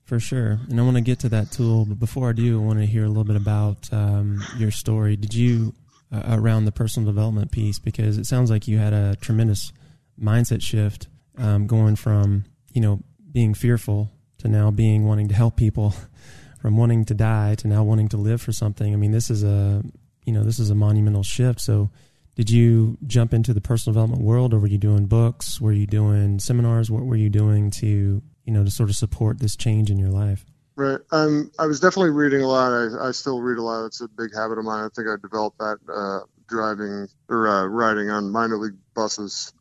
For 0.04 0.20
sure. 0.20 0.60
And 0.70 0.78
I 0.78 0.84
want 0.84 0.96
to 0.96 1.02
get 1.02 1.20
to 1.20 1.28
that 1.30 1.50
tool, 1.50 1.84
but 1.84 1.98
before 1.98 2.28
I 2.28 2.32
do, 2.32 2.60
I 2.60 2.64
want 2.64 2.78
to 2.78 2.86
hear 2.86 3.04
a 3.04 3.08
little 3.08 3.24
bit 3.24 3.36
about 3.36 3.92
um, 3.92 4.42
your 4.56 4.70
story. 4.70 5.16
Did 5.16 5.34
you, 5.34 5.74
uh, 6.12 6.22
around 6.38 6.64
the 6.64 6.72
personal 6.72 7.06
development 7.12 7.50
piece, 7.50 7.80
because 7.80 8.16
it 8.16 8.26
sounds 8.26 8.48
like 8.50 8.68
you 8.68 8.78
had 8.78 8.92
a 8.92 9.16
tremendous 9.16 9.72
mindset 10.20 10.62
shift 10.62 11.08
um, 11.38 11.66
going 11.66 11.96
from, 11.96 12.44
you 12.72 12.80
know, 12.80 13.00
being 13.32 13.52
fearful 13.52 14.12
to 14.38 14.48
now 14.48 14.70
being 14.70 15.04
wanting 15.04 15.28
to 15.28 15.34
help 15.34 15.56
people, 15.56 15.92
from 16.66 16.76
wanting 16.76 17.04
to 17.04 17.14
die 17.14 17.54
to 17.54 17.68
now 17.68 17.84
wanting 17.84 18.08
to 18.08 18.16
live 18.16 18.42
for 18.42 18.50
something. 18.50 18.92
I 18.92 18.96
mean, 18.96 19.12
this 19.12 19.30
is 19.30 19.44
a, 19.44 19.84
you 20.24 20.32
know, 20.32 20.42
this 20.42 20.58
is 20.58 20.68
a 20.68 20.74
monumental 20.74 21.22
shift. 21.22 21.60
So, 21.60 21.90
did 22.34 22.50
you 22.50 22.98
jump 23.06 23.32
into 23.32 23.54
the 23.54 23.60
personal 23.60 23.92
development 23.92 24.22
world, 24.22 24.52
or 24.52 24.58
were 24.58 24.66
you 24.66 24.76
doing 24.76 25.06
books? 25.06 25.60
Were 25.60 25.70
you 25.70 25.86
doing 25.86 26.40
seminars? 26.40 26.90
What 26.90 27.04
were 27.04 27.14
you 27.14 27.30
doing 27.30 27.70
to, 27.70 27.86
you 27.86 28.52
know, 28.52 28.64
to 28.64 28.70
sort 28.72 28.90
of 28.90 28.96
support 28.96 29.38
this 29.38 29.54
change 29.54 29.92
in 29.92 29.96
your 29.96 30.08
life? 30.08 30.44
Right. 30.74 30.98
Um, 31.12 31.52
I 31.56 31.66
was 31.66 31.78
definitely 31.78 32.10
reading 32.10 32.42
a 32.42 32.48
lot. 32.48 32.72
I, 32.72 33.10
I 33.10 33.10
still 33.12 33.40
read 33.40 33.58
a 33.58 33.62
lot. 33.62 33.84
It's 33.84 34.00
a 34.00 34.08
big 34.08 34.34
habit 34.34 34.58
of 34.58 34.64
mine. 34.64 34.86
I 34.86 34.88
think 34.92 35.06
I 35.06 35.14
developed 35.22 35.58
that 35.58 35.78
uh, 35.88 36.26
driving 36.48 37.06
or 37.28 37.46
uh, 37.46 37.66
riding 37.66 38.10
on 38.10 38.32
minor 38.32 38.56
league 38.56 38.74
buses. 38.92 39.52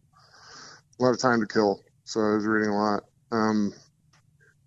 A 0.99 1.03
lot 1.03 1.11
of 1.11 1.19
time 1.19 1.39
to 1.39 1.45
kill, 1.45 1.81
so 2.03 2.19
I 2.19 2.33
was 2.33 2.47
reading 2.47 2.71
a 2.71 2.75
lot. 2.75 3.03
Um, 3.31 3.73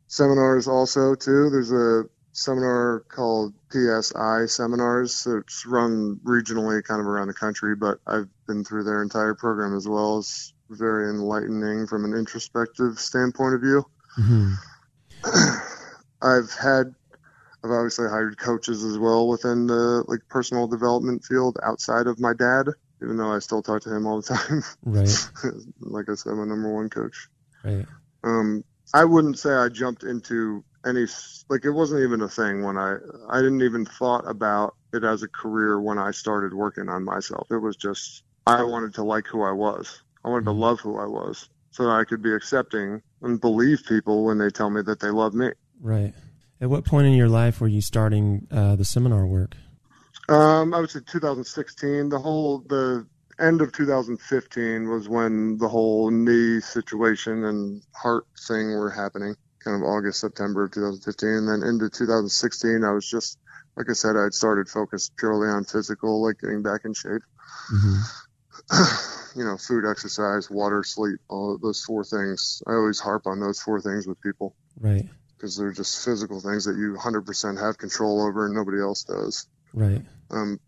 seminars 0.07 0.69
also 0.69 1.17
too. 1.17 1.51
There's 1.51 1.73
a 1.73 2.05
seminar 2.39 3.05
called 3.09 3.53
PSI 3.73 4.47
seminars. 4.47 5.15
So 5.15 5.39
it's 5.39 5.67
run 5.67 6.21
regionally, 6.25 6.83
kind 6.85 7.01
of 7.01 7.07
around 7.07 7.29
the 7.29 7.35
country, 7.35 7.75
but 7.75 7.99
I've 8.07 8.29
been 8.47 8.65
through 8.65 8.85
their 8.85 9.03
entire 9.03 9.35
program 9.35 9.77
as 9.77 9.89
well. 9.89 10.21
It's 10.21 10.55
very 10.71 11.11
enlightening 11.11 11.87
from 11.87 12.05
an 12.05 12.15
introspective 12.15 12.99
standpoint 12.99 13.55
of 13.55 13.61
view. 13.61 13.85
hmm 14.15 14.53
I've 16.23 16.51
had 16.53 16.95
I've 17.65 17.71
obviously 17.71 18.09
hired 18.09 18.39
coaches 18.39 18.85
as 18.85 18.99
well 18.99 19.29
within 19.29 19.67
the 19.67 20.05
like 20.07 20.21
personal 20.29 20.69
development 20.69 21.25
field 21.25 21.59
outside 21.63 22.07
of 22.07 22.21
my 22.21 22.33
dad, 22.35 22.69
even 23.03 23.17
though 23.17 23.33
I 23.33 23.41
still 23.41 23.63
talk 23.63 23.83
to 23.83 23.95
him 23.95 24.07
all 24.07 24.21
the 24.21 24.35
time. 24.35 24.63
Right, 24.85 25.31
like 25.81 26.09
I 26.09 26.15
said, 26.15 26.35
my 26.35 26.45
number 26.45 26.73
one 26.73 26.89
coach. 26.89 27.29
right. 27.65 27.87
Um, 28.23 28.65
I 28.95 29.05
wouldn't 29.05 29.39
say 29.39 29.51
I 29.51 29.69
jumped 29.69 30.03
into 30.05 30.65
any 30.87 31.07
like 31.49 31.65
it 31.65 31.71
wasn't 31.71 32.03
even 32.03 32.21
a 32.23 32.29
thing 32.29 32.63
when 32.63 32.77
I 32.77 32.97
I 33.29 33.39
didn't 33.39 33.63
even 33.63 33.85
thought 33.85 34.29
about 34.29 34.75
it 34.93 35.05
as 35.05 35.23
a 35.23 35.29
career 35.29 35.81
when 35.81 35.99
I 35.99 36.11
started 36.11 36.55
working 36.55 36.89
on 36.89 37.05
myself. 37.05 37.47
It 37.51 37.59
was 37.59 37.77
just 37.77 38.23
I 38.47 38.63
wanted 38.63 38.95
to 38.95 39.05
like 39.05 39.27
who 39.27 39.43
I 39.43 39.53
was. 39.53 40.03
I 40.25 40.29
wanted 40.29 40.47
to 40.47 40.53
Mhm. 40.53 40.61
love 40.61 40.81
who 40.81 40.99
I 40.99 41.07
was 41.07 41.49
so 41.71 41.85
that 41.85 41.91
I 41.91 42.05
could 42.05 42.23
be 42.23 42.33
accepting 42.33 43.03
and 43.23 43.41
believe 43.41 43.83
people 43.87 44.25
when 44.25 44.39
they 44.39 44.51
tell 44.51 44.71
me 44.71 44.83
that 44.83 45.01
they 45.01 45.11
love 45.11 45.35
me. 45.35 45.53
Right. 45.81 46.15
At 46.61 46.71
what 46.71 46.85
point 46.85 47.07
in 47.07 47.13
your 47.13 47.29
life 47.29 47.61
were 47.61 47.69
you 47.69 47.81
starting 47.81 48.47
uh, 48.51 48.75
the 48.77 48.85
seminar 48.85 49.27
work? 49.27 49.57
Um, 50.29 50.75
I 50.75 50.81
would 50.81 50.91
say 50.91 51.01
2016. 51.07 52.09
The 52.09 52.19
whole 52.19 52.61
the 52.69 53.07
end 53.41 53.61
of 53.61 53.73
2015 53.73 54.89
was 54.89 55.09
when 55.09 55.57
the 55.59 55.69
whole 55.69 56.11
knee 56.11 56.61
situation 56.61 57.45
and 57.45 57.83
heart 57.95 58.25
thing 58.47 58.71
were 58.71 58.91
happening. 58.91 59.37
Kind 59.65 59.83
of 59.83 59.89
August, 59.89 60.21
September 60.21 60.65
of 60.65 60.73
2015, 60.73 61.29
and 61.29 61.49
then 61.49 61.69
into 61.69 61.91
2016, 61.91 62.85
I 62.85 62.93
was 62.93 63.09
just 63.09 63.39
like 63.77 63.89
I 63.89 63.93
said, 63.93 64.17
I 64.17 64.25
had 64.25 64.35
started 64.35 64.69
focused 64.69 65.13
purely 65.17 65.49
on 65.49 65.65
physical, 65.65 66.23
like 66.23 66.41
getting 66.41 66.63
back 66.63 66.81
in 66.85 66.95
shape. 66.95 67.23
hmm 67.69 68.01
you 69.37 69.45
know, 69.45 69.57
food, 69.57 69.85
exercise, 69.89 70.51
water, 70.51 70.83
sleep, 70.83 71.21
all 71.29 71.59
those 71.63 71.83
four 71.85 72.03
things. 72.05 72.61
I 72.67 72.73
always 72.73 72.99
harp 72.99 73.27
on 73.27 73.41
those 73.41 73.61
four 73.61 73.81
things 73.81 74.07
with 74.07 74.21
people 74.21 74.57
Right, 74.81 75.07
because 75.37 75.57
they're 75.57 75.73
just 75.73 76.05
physical 76.05 76.41
things 76.41 76.65
that 76.65 76.77
you 76.77 76.97
100% 76.99 77.61
have 77.61 77.79
control 77.79 78.27
over 78.27 78.47
and 78.47 78.55
nobody 78.55 78.81
else 78.81 79.05
does. 79.05 79.47
right. 79.73 80.03
Um, 80.31 80.59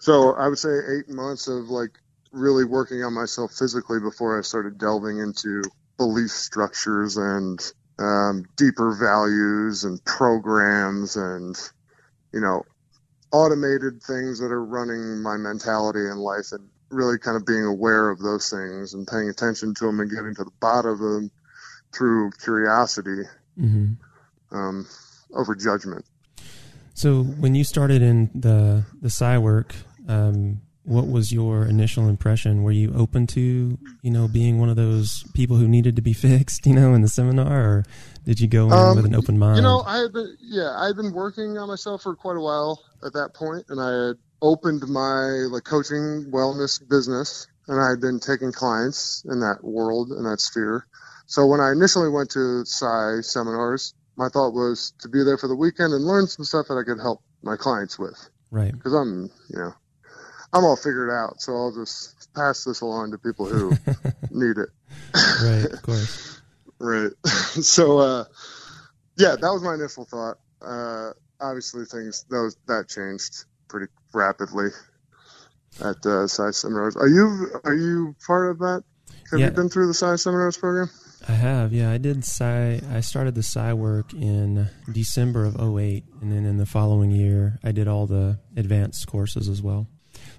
so 0.00 0.34
I 0.34 0.48
would 0.48 0.58
say 0.58 0.70
eight 0.70 1.08
months 1.08 1.48
of 1.48 1.70
like 1.70 1.90
really 2.32 2.64
working 2.64 3.02
on 3.04 3.14
myself 3.14 3.52
physically 3.52 4.00
before 4.00 4.38
I 4.38 4.42
started 4.42 4.78
delving 4.78 5.18
into 5.18 5.62
belief 5.96 6.30
structures 6.30 7.16
and 7.16 7.58
um, 7.98 8.44
deeper 8.56 8.94
values 8.94 9.84
and 9.84 10.04
programs 10.04 11.16
and 11.16 11.56
you 12.32 12.40
know 12.40 12.62
automated 13.32 14.02
things 14.02 14.38
that 14.38 14.52
are 14.52 14.64
running 14.64 15.22
my 15.22 15.36
mentality 15.36 16.00
in 16.00 16.16
life 16.16 16.52
and 16.52 16.68
really 16.90 17.18
kind 17.18 17.36
of 17.36 17.44
being 17.44 17.64
aware 17.64 18.10
of 18.10 18.20
those 18.20 18.48
things 18.48 18.94
and 18.94 19.06
paying 19.06 19.28
attention 19.28 19.74
to 19.74 19.86
them 19.86 20.00
and 20.00 20.10
getting 20.10 20.34
to 20.34 20.44
the 20.44 20.50
bottom 20.60 20.92
of 20.92 20.98
them 20.98 21.30
through 21.92 22.30
curiosity 22.42 23.22
mm-hmm. 23.58 24.56
um, 24.56 24.86
over 25.34 25.54
judgment. 25.54 26.04
So 26.94 27.22
when 27.22 27.54
you 27.54 27.64
started 27.64 28.02
in 28.02 28.30
the 28.34 28.84
the 29.02 29.10
psi 29.10 29.38
work, 29.38 29.74
um, 30.08 30.62
what 30.86 31.08
was 31.08 31.32
your 31.32 31.66
initial 31.66 32.08
impression? 32.08 32.62
Were 32.62 32.72
you 32.72 32.94
open 32.94 33.26
to 33.28 33.76
you 34.02 34.10
know 34.10 34.28
being 34.28 34.58
one 34.58 34.68
of 34.68 34.76
those 34.76 35.24
people 35.34 35.56
who 35.56 35.68
needed 35.68 35.96
to 35.96 36.02
be 36.02 36.12
fixed, 36.26 36.66
you 36.66 36.74
know, 36.74 36.94
in 36.94 37.02
the 37.02 37.08
seminar, 37.08 37.60
or 37.60 37.84
did 38.24 38.40
you 38.40 38.48
go 38.48 38.66
in 38.66 38.72
um, 38.72 38.96
with 38.96 39.04
an 39.04 39.14
open 39.14 39.38
mind? 39.38 39.56
You 39.56 39.62
know, 39.62 39.82
I 39.82 39.98
had 39.98 40.12
been 40.12 40.36
yeah, 40.40 40.74
I 40.78 40.86
had 40.86 40.96
been 40.96 41.12
working 41.12 41.58
on 41.58 41.68
myself 41.68 42.02
for 42.02 42.14
quite 42.14 42.36
a 42.36 42.40
while 42.40 42.82
at 43.04 43.12
that 43.12 43.34
point, 43.34 43.66
and 43.68 43.80
I 43.80 44.08
had 44.08 44.16
opened 44.40 44.82
my 44.88 45.46
like 45.50 45.64
coaching 45.64 46.30
wellness 46.32 46.80
business, 46.88 47.48
and 47.66 47.80
I 47.80 47.90
had 47.90 48.00
been 48.00 48.20
taking 48.20 48.52
clients 48.52 49.24
in 49.28 49.40
that 49.40 49.58
world 49.62 50.12
in 50.12 50.24
that 50.24 50.40
sphere. 50.40 50.86
So 51.26 51.46
when 51.46 51.60
I 51.60 51.72
initially 51.72 52.08
went 52.08 52.30
to 52.30 52.64
Psi 52.64 53.20
seminars, 53.22 53.94
my 54.16 54.28
thought 54.28 54.52
was 54.52 54.92
to 55.00 55.08
be 55.08 55.24
there 55.24 55.36
for 55.36 55.48
the 55.48 55.56
weekend 55.56 55.92
and 55.92 56.04
learn 56.04 56.28
some 56.28 56.44
stuff 56.44 56.68
that 56.68 56.74
I 56.74 56.84
could 56.84 57.00
help 57.00 57.20
my 57.42 57.56
clients 57.56 57.98
with. 57.98 58.16
Right. 58.50 58.72
Because 58.72 58.94
I'm, 58.94 59.30
you 59.50 59.58
know, 59.58 59.74
I'm 60.52 60.64
all 60.64 60.76
figured 60.76 61.10
out, 61.10 61.40
so 61.40 61.54
I'll 61.54 61.72
just 61.72 62.32
pass 62.34 62.64
this 62.64 62.80
along 62.80 63.12
to 63.12 63.18
people 63.18 63.46
who 63.46 63.70
need 64.30 64.58
it. 64.58 64.68
right, 65.42 65.72
of 65.72 65.82
course. 65.82 66.40
right. 66.78 67.10
so, 67.26 67.98
uh, 67.98 68.24
yeah, 69.16 69.36
that 69.36 69.52
was 69.52 69.62
my 69.62 69.74
initial 69.74 70.04
thought. 70.04 70.38
Uh, 70.62 71.12
obviously, 71.40 71.84
things 71.84 72.24
those 72.30 72.56
that 72.66 72.88
changed 72.88 73.44
pretty 73.68 73.90
rapidly 74.12 74.68
at 75.80 76.04
uh, 76.06 76.26
Psi 76.26 76.50
seminars. 76.50 76.96
Are 76.96 77.08
you 77.08 77.60
are 77.64 77.74
you 77.74 78.14
part 78.26 78.50
of 78.50 78.58
that? 78.60 78.84
Have 79.30 79.40
yeah. 79.40 79.46
you 79.46 79.52
been 79.52 79.68
through 79.68 79.88
the 79.88 79.94
Psi 79.94 80.16
seminars 80.16 80.56
program? 80.56 80.90
I 81.28 81.32
have, 81.32 81.72
yeah. 81.72 81.90
I 81.90 81.98
did 81.98 82.24
Psi. 82.24 82.80
I 82.92 83.00
started 83.00 83.34
the 83.34 83.42
Psi 83.42 83.72
work 83.72 84.12
in 84.12 84.68
December 84.92 85.44
of 85.44 85.56
08, 85.56 86.04
and 86.20 86.30
then 86.30 86.44
in 86.44 86.58
the 86.58 86.66
following 86.66 87.10
year, 87.10 87.58
I 87.64 87.72
did 87.72 87.88
all 87.88 88.06
the 88.06 88.38
advanced 88.56 89.06
courses 89.08 89.48
as 89.48 89.60
well. 89.60 89.88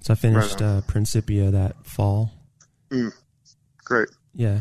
So 0.07 0.13
I 0.13 0.15
finished 0.15 0.61
right 0.61 0.77
uh, 0.77 0.81
Principia 0.87 1.51
that 1.51 1.85
fall. 1.85 2.31
Mm, 2.89 3.11
great. 3.83 4.07
Yeah. 4.33 4.59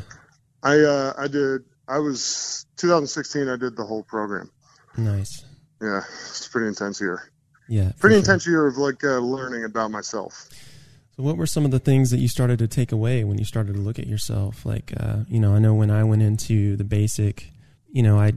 I 0.64 0.80
uh, 0.80 1.12
I 1.16 1.28
did. 1.28 1.62
I 1.86 2.00
was 2.00 2.66
2016. 2.78 3.48
I 3.48 3.54
did 3.54 3.76
the 3.76 3.84
whole 3.84 4.02
program. 4.02 4.50
Nice. 4.96 5.44
Yeah, 5.80 6.00
it's 6.00 6.48
pretty 6.48 6.66
intense 6.66 7.00
year. 7.00 7.30
Yeah, 7.68 7.92
pretty 8.00 8.14
sure. 8.14 8.18
intense 8.18 8.44
year 8.44 8.66
of 8.66 8.76
like 8.76 9.04
uh, 9.04 9.18
learning 9.18 9.62
about 9.62 9.92
myself. 9.92 10.48
So, 11.16 11.22
what 11.22 11.36
were 11.36 11.46
some 11.46 11.64
of 11.64 11.70
the 11.70 11.78
things 11.78 12.10
that 12.10 12.18
you 12.18 12.26
started 12.26 12.58
to 12.58 12.66
take 12.66 12.90
away 12.90 13.22
when 13.22 13.38
you 13.38 13.44
started 13.44 13.74
to 13.74 13.80
look 13.80 14.00
at 14.00 14.08
yourself? 14.08 14.66
Like, 14.66 14.94
uh, 14.98 15.18
you 15.28 15.38
know, 15.38 15.54
I 15.54 15.60
know 15.60 15.74
when 15.74 15.92
I 15.92 16.02
went 16.02 16.22
into 16.22 16.74
the 16.74 16.82
basic, 16.82 17.52
you 17.92 18.02
know, 18.02 18.18
I 18.18 18.32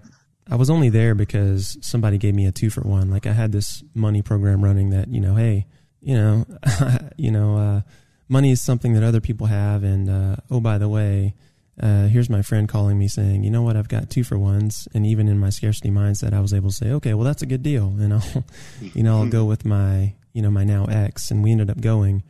I 0.47 0.57
was 0.57 0.69
only 0.69 0.89
there 0.89 1.15
because 1.15 1.75
somebody 1.81 2.19
gave 2.19 2.35
me 2.35 2.45
a 2.45 2.51
two 2.51 2.69
for 2.69 2.81
one. 2.81 3.09
Like, 3.09 3.25
I 3.25 3.31
had 3.31 3.51
this 3.51 3.83
money 3.95 4.21
program 4.21 4.63
running 4.63 4.91
that, 4.91 5.07
you 5.07 5.21
know, 5.21 5.33
hey, 5.33 5.65
you 6.01 6.15
know, 6.15 6.45
you 7.17 7.31
know, 7.31 7.57
uh, 7.57 7.81
money 8.27 8.51
is 8.51 8.61
something 8.61 8.93
that 8.93 9.03
other 9.03 9.21
people 9.21 9.47
have, 9.47 9.83
and 9.83 10.09
uh, 10.09 10.35
oh, 10.49 10.59
by 10.59 10.77
the 10.77 10.89
way, 10.89 11.33
uh, 11.81 12.07
here's 12.07 12.29
my 12.29 12.41
friend 12.41 12.67
calling 12.67 12.97
me 12.97 13.07
saying, 13.07 13.43
you 13.43 13.49
know 13.49 13.61
what, 13.61 13.77
I've 13.77 13.87
got 13.87 14.09
two 14.09 14.23
for 14.23 14.37
ones, 14.37 14.87
and 14.93 15.05
even 15.05 15.27
in 15.27 15.39
my 15.39 15.49
scarcity 15.49 15.89
mindset, 15.89 16.33
I 16.33 16.39
was 16.39 16.53
able 16.53 16.69
to 16.69 16.75
say, 16.75 16.91
okay, 16.91 17.13
well, 17.13 17.25
that's 17.25 17.41
a 17.41 17.47
good 17.47 17.63
deal, 17.63 17.87
and 17.99 18.13
I'll, 18.13 18.43
you 18.81 19.03
know, 19.03 19.17
I'll 19.17 19.29
go 19.29 19.45
with 19.45 19.65
my, 19.65 20.13
you 20.33 20.41
know, 20.41 20.51
my 20.51 20.63
now 20.63 20.85
ex, 20.85 21.31
and 21.31 21.43
we 21.43 21.51
ended 21.51 21.69
up 21.69 21.81
going, 21.81 22.23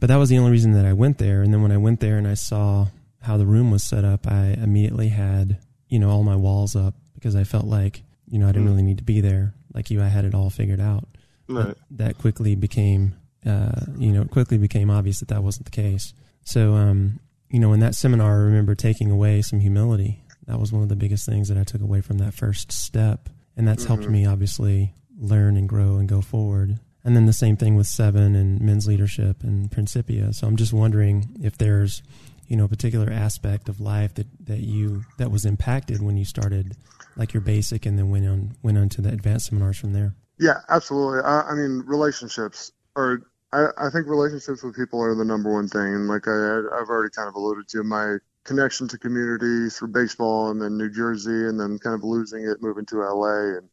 but 0.00 0.08
that 0.08 0.16
was 0.16 0.28
the 0.28 0.38
only 0.38 0.50
reason 0.50 0.72
that 0.72 0.84
I 0.84 0.92
went 0.92 1.18
there, 1.18 1.42
and 1.42 1.52
then 1.52 1.62
when 1.62 1.72
I 1.72 1.78
went 1.78 2.00
there 2.00 2.18
and 2.18 2.26
I 2.26 2.34
saw 2.34 2.88
how 3.22 3.36
the 3.36 3.46
room 3.46 3.70
was 3.70 3.82
set 3.82 4.04
up, 4.04 4.26
I 4.26 4.56
immediately 4.62 5.08
had, 5.08 5.58
you 5.88 5.98
know, 5.98 6.10
all 6.10 6.22
my 6.22 6.36
walls 6.36 6.76
up 6.76 6.94
because 7.14 7.34
I 7.34 7.44
felt 7.44 7.64
like, 7.64 8.02
you 8.28 8.38
know, 8.38 8.48
I 8.48 8.52
didn't 8.52 8.66
mm. 8.66 8.70
really 8.70 8.82
need 8.82 8.98
to 8.98 9.04
be 9.04 9.20
there, 9.20 9.54
like 9.74 9.90
you, 9.90 10.02
I 10.02 10.08
had 10.08 10.24
it 10.24 10.34
all 10.34 10.50
figured 10.50 10.80
out. 10.80 11.06
Right. 11.48 11.76
That 11.90 12.18
quickly 12.18 12.54
became, 12.54 13.14
uh, 13.44 13.80
you 13.98 14.12
know, 14.12 14.24
quickly 14.24 14.58
became 14.58 14.90
obvious 14.90 15.20
that 15.20 15.28
that 15.28 15.42
wasn't 15.42 15.66
the 15.66 15.70
case. 15.70 16.12
So, 16.44 16.74
um, 16.74 17.20
you 17.50 17.60
know, 17.60 17.72
in 17.72 17.80
that 17.80 17.94
seminar, 17.94 18.32
I 18.32 18.44
remember 18.44 18.74
taking 18.74 19.10
away 19.10 19.42
some 19.42 19.60
humility. 19.60 20.22
That 20.46 20.60
was 20.60 20.72
one 20.72 20.82
of 20.82 20.88
the 20.88 20.96
biggest 20.96 21.26
things 21.26 21.48
that 21.48 21.58
I 21.58 21.64
took 21.64 21.80
away 21.80 22.00
from 22.00 22.18
that 22.18 22.34
first 22.34 22.72
step. 22.72 23.28
And 23.56 23.66
that's 23.66 23.84
mm-hmm. 23.84 23.94
helped 23.94 24.08
me 24.08 24.26
obviously 24.26 24.94
learn 25.18 25.56
and 25.56 25.68
grow 25.68 25.96
and 25.96 26.08
go 26.08 26.20
forward. 26.20 26.78
And 27.04 27.16
then 27.16 27.26
the 27.26 27.32
same 27.32 27.56
thing 27.56 27.76
with 27.76 27.86
Seven 27.86 28.34
and 28.34 28.60
men's 28.60 28.86
leadership 28.86 29.42
and 29.42 29.70
Principia. 29.70 30.32
So 30.32 30.46
I'm 30.46 30.56
just 30.56 30.72
wondering 30.72 31.36
if 31.40 31.56
there's, 31.56 32.02
you 32.48 32.56
know, 32.56 32.64
a 32.64 32.68
particular 32.68 33.10
aspect 33.12 33.68
of 33.68 33.80
life 33.80 34.14
that, 34.14 34.26
that 34.46 34.60
you 34.60 35.04
that 35.18 35.30
was 35.30 35.44
impacted 35.44 36.02
when 36.02 36.16
you 36.16 36.24
started 36.24 36.76
like 37.16 37.32
your 37.32 37.40
basic 37.40 37.86
and 37.86 37.96
then 37.96 38.10
went 38.10 38.26
on 38.26 38.56
went 38.62 38.76
on 38.76 38.88
to 38.90 39.00
the 39.00 39.10
advanced 39.10 39.46
seminars 39.46 39.78
from 39.78 39.92
there. 39.92 40.14
Yeah, 40.38 40.60
absolutely. 40.68 41.20
I, 41.20 41.42
I 41.50 41.54
mean, 41.54 41.82
relationships 41.86 42.72
are 42.94 43.22
I, 43.52 43.68
I 43.78 43.90
think 43.90 44.06
relationships 44.06 44.62
with 44.62 44.76
people 44.76 45.00
are 45.00 45.14
the 45.14 45.24
number 45.24 45.52
one 45.52 45.68
thing. 45.68 45.94
And 45.94 46.08
like 46.08 46.28
I, 46.28 46.30
I've 46.30 46.88
already 46.88 47.10
kind 47.14 47.28
of 47.28 47.34
alluded 47.34 47.68
to, 47.68 47.82
my 47.82 48.16
connection 48.44 48.86
to 48.88 48.98
community 48.98 49.70
through 49.70 49.88
baseball 49.88 50.50
and 50.50 50.60
then 50.60 50.76
New 50.76 50.90
Jersey 50.90 51.48
and 51.48 51.58
then 51.58 51.78
kind 51.78 51.94
of 51.94 52.04
losing 52.04 52.44
it, 52.44 52.62
moving 52.62 52.86
to 52.86 53.02
LA 53.02 53.58
and 53.58 53.68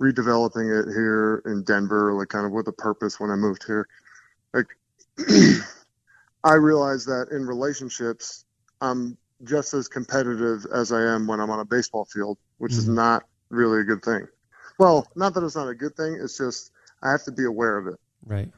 redeveloping 0.00 0.66
it 0.66 0.92
here 0.92 1.42
in 1.46 1.62
Denver, 1.62 2.12
like 2.14 2.28
kind 2.28 2.46
of 2.46 2.52
with 2.52 2.66
a 2.68 2.72
purpose 2.72 3.20
when 3.20 3.30
I 3.30 3.36
moved 3.36 3.64
here. 3.64 3.86
Like, 4.52 4.66
I 6.44 6.54
realized 6.54 7.06
that 7.06 7.28
in 7.30 7.46
relationships, 7.46 8.44
I'm 8.80 9.16
just 9.44 9.74
as 9.74 9.88
competitive 9.88 10.66
as 10.72 10.90
I 10.90 11.02
am 11.02 11.26
when 11.26 11.40
I'm 11.40 11.50
on 11.50 11.60
a 11.60 11.64
baseball 11.64 12.04
field, 12.04 12.38
which 12.58 12.72
mm-hmm. 12.72 12.80
is 12.80 12.88
not 12.88 13.24
really 13.50 13.80
a 13.80 13.84
good 13.84 14.02
thing. 14.02 14.26
Well, 14.78 15.06
not 15.14 15.34
that 15.34 15.44
it's 15.44 15.56
not 15.56 15.68
a 15.68 15.74
good 15.74 15.96
thing. 15.96 16.18
It's 16.20 16.38
just 16.38 16.72
I 17.02 17.10
have 17.10 17.24
to 17.24 17.32
be 17.32 17.44
aware 17.44 17.78
of 17.78 17.86
it. 17.88 18.00
Right 18.24 18.50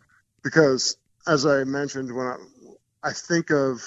because 0.45 0.97
as 1.27 1.45
I 1.45 1.65
mentioned, 1.65 2.15
when 2.15 2.27
I, 2.27 2.37
I 3.03 3.13
think 3.13 3.51
of 3.51 3.83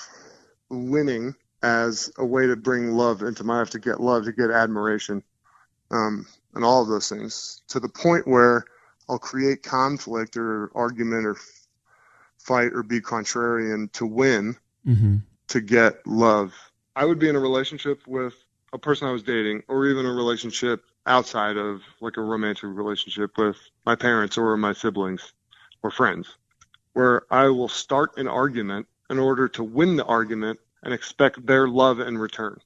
winning 0.70 1.36
as 1.64 2.12
a 2.18 2.26
way 2.26 2.48
to 2.48 2.58
bring 2.58 2.92
love 2.92 3.22
into 3.22 3.46
my 3.46 3.60
life, 3.60 3.70
to 3.70 3.80
get 3.80 4.02
love, 4.02 4.26
to 4.26 4.34
get 4.34 4.50
admiration, 4.50 5.24
um, 5.92 6.28
and 6.54 6.66
all 6.66 6.82
of 6.82 6.90
those 6.90 7.08
things, 7.08 7.62
to 7.70 7.80
the 7.80 7.88
point 7.88 8.28
where 8.28 8.66
I'll 9.08 9.20
create 9.20 9.64
conflict 9.64 10.36
or 10.36 10.72
argument 10.76 11.26
or 11.26 11.38
fight 12.40 12.74
or 12.74 12.84
be 12.84 13.00
contrarian 13.00 13.92
to 13.94 14.06
win, 14.06 14.58
mm-hmm. 14.86 15.18
to 15.50 15.62
get 15.62 16.06
love. 16.06 16.54
I 16.96 17.06
would 17.06 17.20
be 17.20 17.30
in 17.30 17.36
a 17.36 17.40
relationship 17.40 18.06
with 18.08 18.34
a 18.74 18.78
person 18.78 19.08
I 19.08 19.12
was 19.12 19.24
dating, 19.24 19.64
or 19.68 19.86
even 19.86 20.06
a 20.06 20.12
relationship 20.12 20.84
outside 21.08 21.58
of 21.58 21.82
like 22.02 22.18
a 22.18 22.22
romantic 22.22 22.64
relationship 22.64 23.38
with 23.38 23.58
my 23.86 23.96
parents 23.96 24.38
or 24.38 24.56
my 24.58 24.74
siblings 24.74 25.34
or 25.84 25.92
friends 25.92 26.36
where 26.94 27.22
I 27.32 27.48
will 27.50 27.70
start 27.70 28.18
an 28.18 28.28
argument 28.28 28.88
in 29.10 29.20
order 29.20 29.48
to 29.50 29.64
win 29.64 29.96
the 29.96 30.06
argument 30.06 30.60
and 30.84 30.94
expect 30.94 31.46
their 31.46 31.68
love 31.68 32.00
in 32.00 32.18
return 32.18 32.60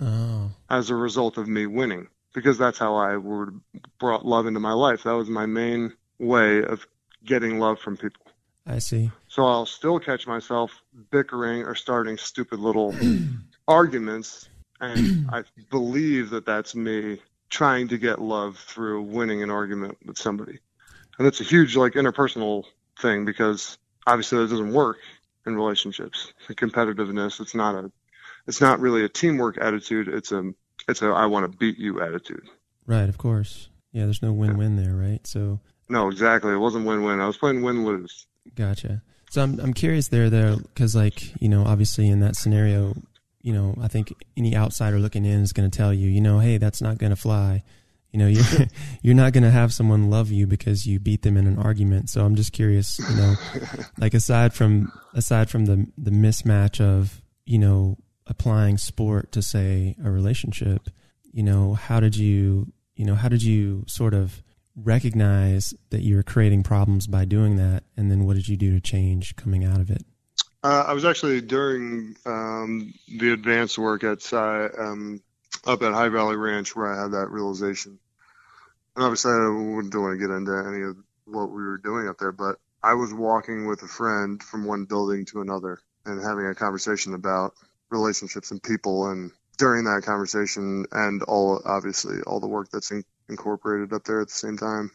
oh. 0.00 0.50
as 0.70 0.90
a 0.90 0.94
result 0.94 1.36
of 1.36 1.46
me 1.46 1.66
winning 1.66 2.08
because 2.34 2.58
that's 2.58 2.78
how 2.78 2.96
I 2.96 3.16
would 3.16 3.60
brought 3.98 4.24
love 4.24 4.46
into 4.46 4.60
my 4.60 4.72
life. 4.72 5.02
That 5.02 5.12
was 5.12 5.28
my 5.28 5.46
main 5.46 5.92
way 6.18 6.62
of 6.62 6.86
getting 7.24 7.58
love 7.58 7.78
from 7.78 7.96
people. 7.96 8.22
I 8.66 8.78
see. 8.78 9.10
So 9.28 9.46
I'll 9.46 9.66
still 9.66 9.98
catch 10.00 10.26
myself 10.26 10.72
bickering 11.10 11.62
or 11.62 11.74
starting 11.74 12.16
stupid 12.16 12.58
little 12.58 12.94
arguments 13.68 14.48
and 14.80 15.28
I 15.30 15.44
believe 15.70 16.30
that 16.30 16.46
that's 16.46 16.74
me 16.74 17.20
trying 17.50 17.88
to 17.88 17.98
get 17.98 18.20
love 18.20 18.58
through 18.58 19.02
winning 19.02 19.42
an 19.42 19.50
argument 19.50 19.98
with 20.04 20.18
somebody. 20.18 20.58
And 21.18 21.26
that's 21.26 21.40
a 21.40 21.44
huge 21.44 21.76
like 21.76 21.92
interpersonal 21.92 22.64
thing 23.00 23.24
because 23.24 23.78
obviously 24.06 24.38
that 24.38 24.50
doesn't 24.50 24.72
work 24.72 24.98
in 25.46 25.54
relationships. 25.56 26.32
The 26.48 26.54
competitiveness, 26.54 27.40
it's 27.40 27.54
not 27.54 27.74
a, 27.74 27.90
it's 28.46 28.60
not 28.60 28.80
really 28.80 29.04
a 29.04 29.08
teamwork 29.08 29.58
attitude. 29.58 30.08
It's 30.08 30.32
a, 30.32 30.52
it's 30.88 31.02
a 31.02 31.06
I 31.06 31.26
want 31.26 31.50
to 31.50 31.58
beat 31.58 31.78
you 31.78 32.00
attitude. 32.00 32.48
Right. 32.86 33.08
Of 33.08 33.18
course. 33.18 33.68
Yeah. 33.92 34.04
There's 34.04 34.22
no 34.22 34.32
win-win 34.32 34.76
yeah. 34.76 34.84
there, 34.84 34.94
right? 34.94 35.26
So. 35.26 35.60
No, 35.88 36.08
exactly. 36.08 36.52
It 36.52 36.58
wasn't 36.58 36.86
win-win. 36.86 37.20
I 37.20 37.26
was 37.26 37.36
playing 37.36 37.62
win-lose. 37.62 38.26
Gotcha. 38.54 39.02
So 39.30 39.42
I'm 39.42 39.58
I'm 39.60 39.74
curious 39.74 40.08
there 40.08 40.30
though, 40.30 40.56
because 40.56 40.94
like 40.94 41.40
you 41.42 41.48
know, 41.48 41.64
obviously 41.64 42.08
in 42.08 42.20
that 42.20 42.36
scenario, 42.36 42.94
you 43.46 43.52
know, 43.52 43.74
I 43.80 43.88
think 43.88 44.12
any 44.36 44.56
outsider 44.56 44.98
looking 44.98 45.24
in 45.24 45.40
is 45.40 45.52
going 45.52 45.70
to 45.70 45.76
tell 45.76 45.94
you, 45.94 46.08
you 46.08 46.20
know, 46.20 46.40
hey, 46.40 46.58
that's 46.58 46.82
not 46.82 46.98
going 46.98 47.10
to 47.10 47.16
fly 47.16 47.62
you 48.16 48.22
know, 48.22 48.28
you're 48.28 48.66
you're 49.02 49.14
not 49.14 49.34
going 49.34 49.42
to 49.44 49.50
have 49.50 49.74
someone 49.74 50.08
love 50.08 50.30
you 50.30 50.46
because 50.46 50.86
you 50.86 50.98
beat 50.98 51.20
them 51.20 51.36
in 51.36 51.46
an 51.46 51.58
argument. 51.58 52.08
So 52.08 52.24
I'm 52.24 52.34
just 52.34 52.52
curious, 52.52 52.98
you 52.98 53.14
know, 53.14 53.34
like 53.98 54.14
aside 54.14 54.54
from 54.54 54.90
aside 55.12 55.50
from 55.50 55.66
the 55.66 55.86
the 55.98 56.10
mismatch 56.10 56.80
of 56.80 57.20
you 57.44 57.58
know 57.58 57.98
applying 58.26 58.78
sport 58.78 59.32
to 59.32 59.42
say 59.42 59.96
a 60.02 60.10
relationship, 60.10 60.88
you 61.30 61.42
know, 61.42 61.74
how 61.74 62.00
did 62.00 62.16
you 62.16 62.72
you 62.94 63.04
know 63.04 63.14
how 63.16 63.28
did 63.28 63.42
you 63.42 63.84
sort 63.86 64.14
of 64.14 64.42
recognize 64.74 65.74
that 65.90 66.00
you 66.00 66.16
were 66.16 66.22
creating 66.22 66.62
problems 66.62 67.06
by 67.06 67.26
doing 67.26 67.56
that, 67.56 67.84
and 67.98 68.10
then 68.10 68.24
what 68.24 68.36
did 68.36 68.48
you 68.48 68.56
do 68.56 68.72
to 68.72 68.80
change 68.80 69.36
coming 69.36 69.62
out 69.62 69.80
of 69.80 69.90
it? 69.90 70.04
Uh, 70.66 70.82
I 70.88 70.94
was 70.94 71.04
actually 71.04 71.40
during 71.42 72.16
um, 72.26 72.92
the 73.06 73.32
advanced 73.32 73.78
work 73.78 74.02
at 74.02 74.32
um, 74.32 75.22
up 75.64 75.80
at 75.80 75.92
High 75.92 76.08
Valley 76.08 76.34
Ranch 76.34 76.74
where 76.74 76.92
I 76.92 77.00
had 77.00 77.12
that 77.12 77.30
realization. 77.30 78.00
And 78.96 79.04
obviously, 79.04 79.30
I 79.30 79.46
wouldn't 79.46 79.94
want 79.94 80.18
to 80.18 80.26
get 80.26 80.34
into 80.34 80.50
any 80.66 80.82
of 80.82 80.96
what 81.24 81.50
we 81.50 81.62
were 81.62 81.78
doing 81.78 82.08
up 82.08 82.18
there, 82.18 82.32
but 82.32 82.56
I 82.82 82.94
was 82.94 83.14
walking 83.14 83.68
with 83.68 83.84
a 83.84 83.86
friend 83.86 84.42
from 84.42 84.64
one 84.64 84.86
building 84.86 85.24
to 85.26 85.40
another 85.40 85.78
and 86.04 86.20
having 86.20 86.46
a 86.46 86.54
conversation 86.56 87.14
about 87.14 87.54
relationships 87.90 88.50
and 88.50 88.60
people. 88.60 89.08
And 89.08 89.30
during 89.58 89.84
that 89.84 90.02
conversation, 90.02 90.84
and 90.90 91.22
all 91.22 91.62
obviously 91.64 92.22
all 92.22 92.40
the 92.40 92.48
work 92.48 92.70
that's 92.72 92.90
in, 92.90 93.04
incorporated 93.28 93.92
up 93.92 94.02
there 94.02 94.20
at 94.20 94.26
the 94.26 94.34
same 94.34 94.56
time, 94.56 94.90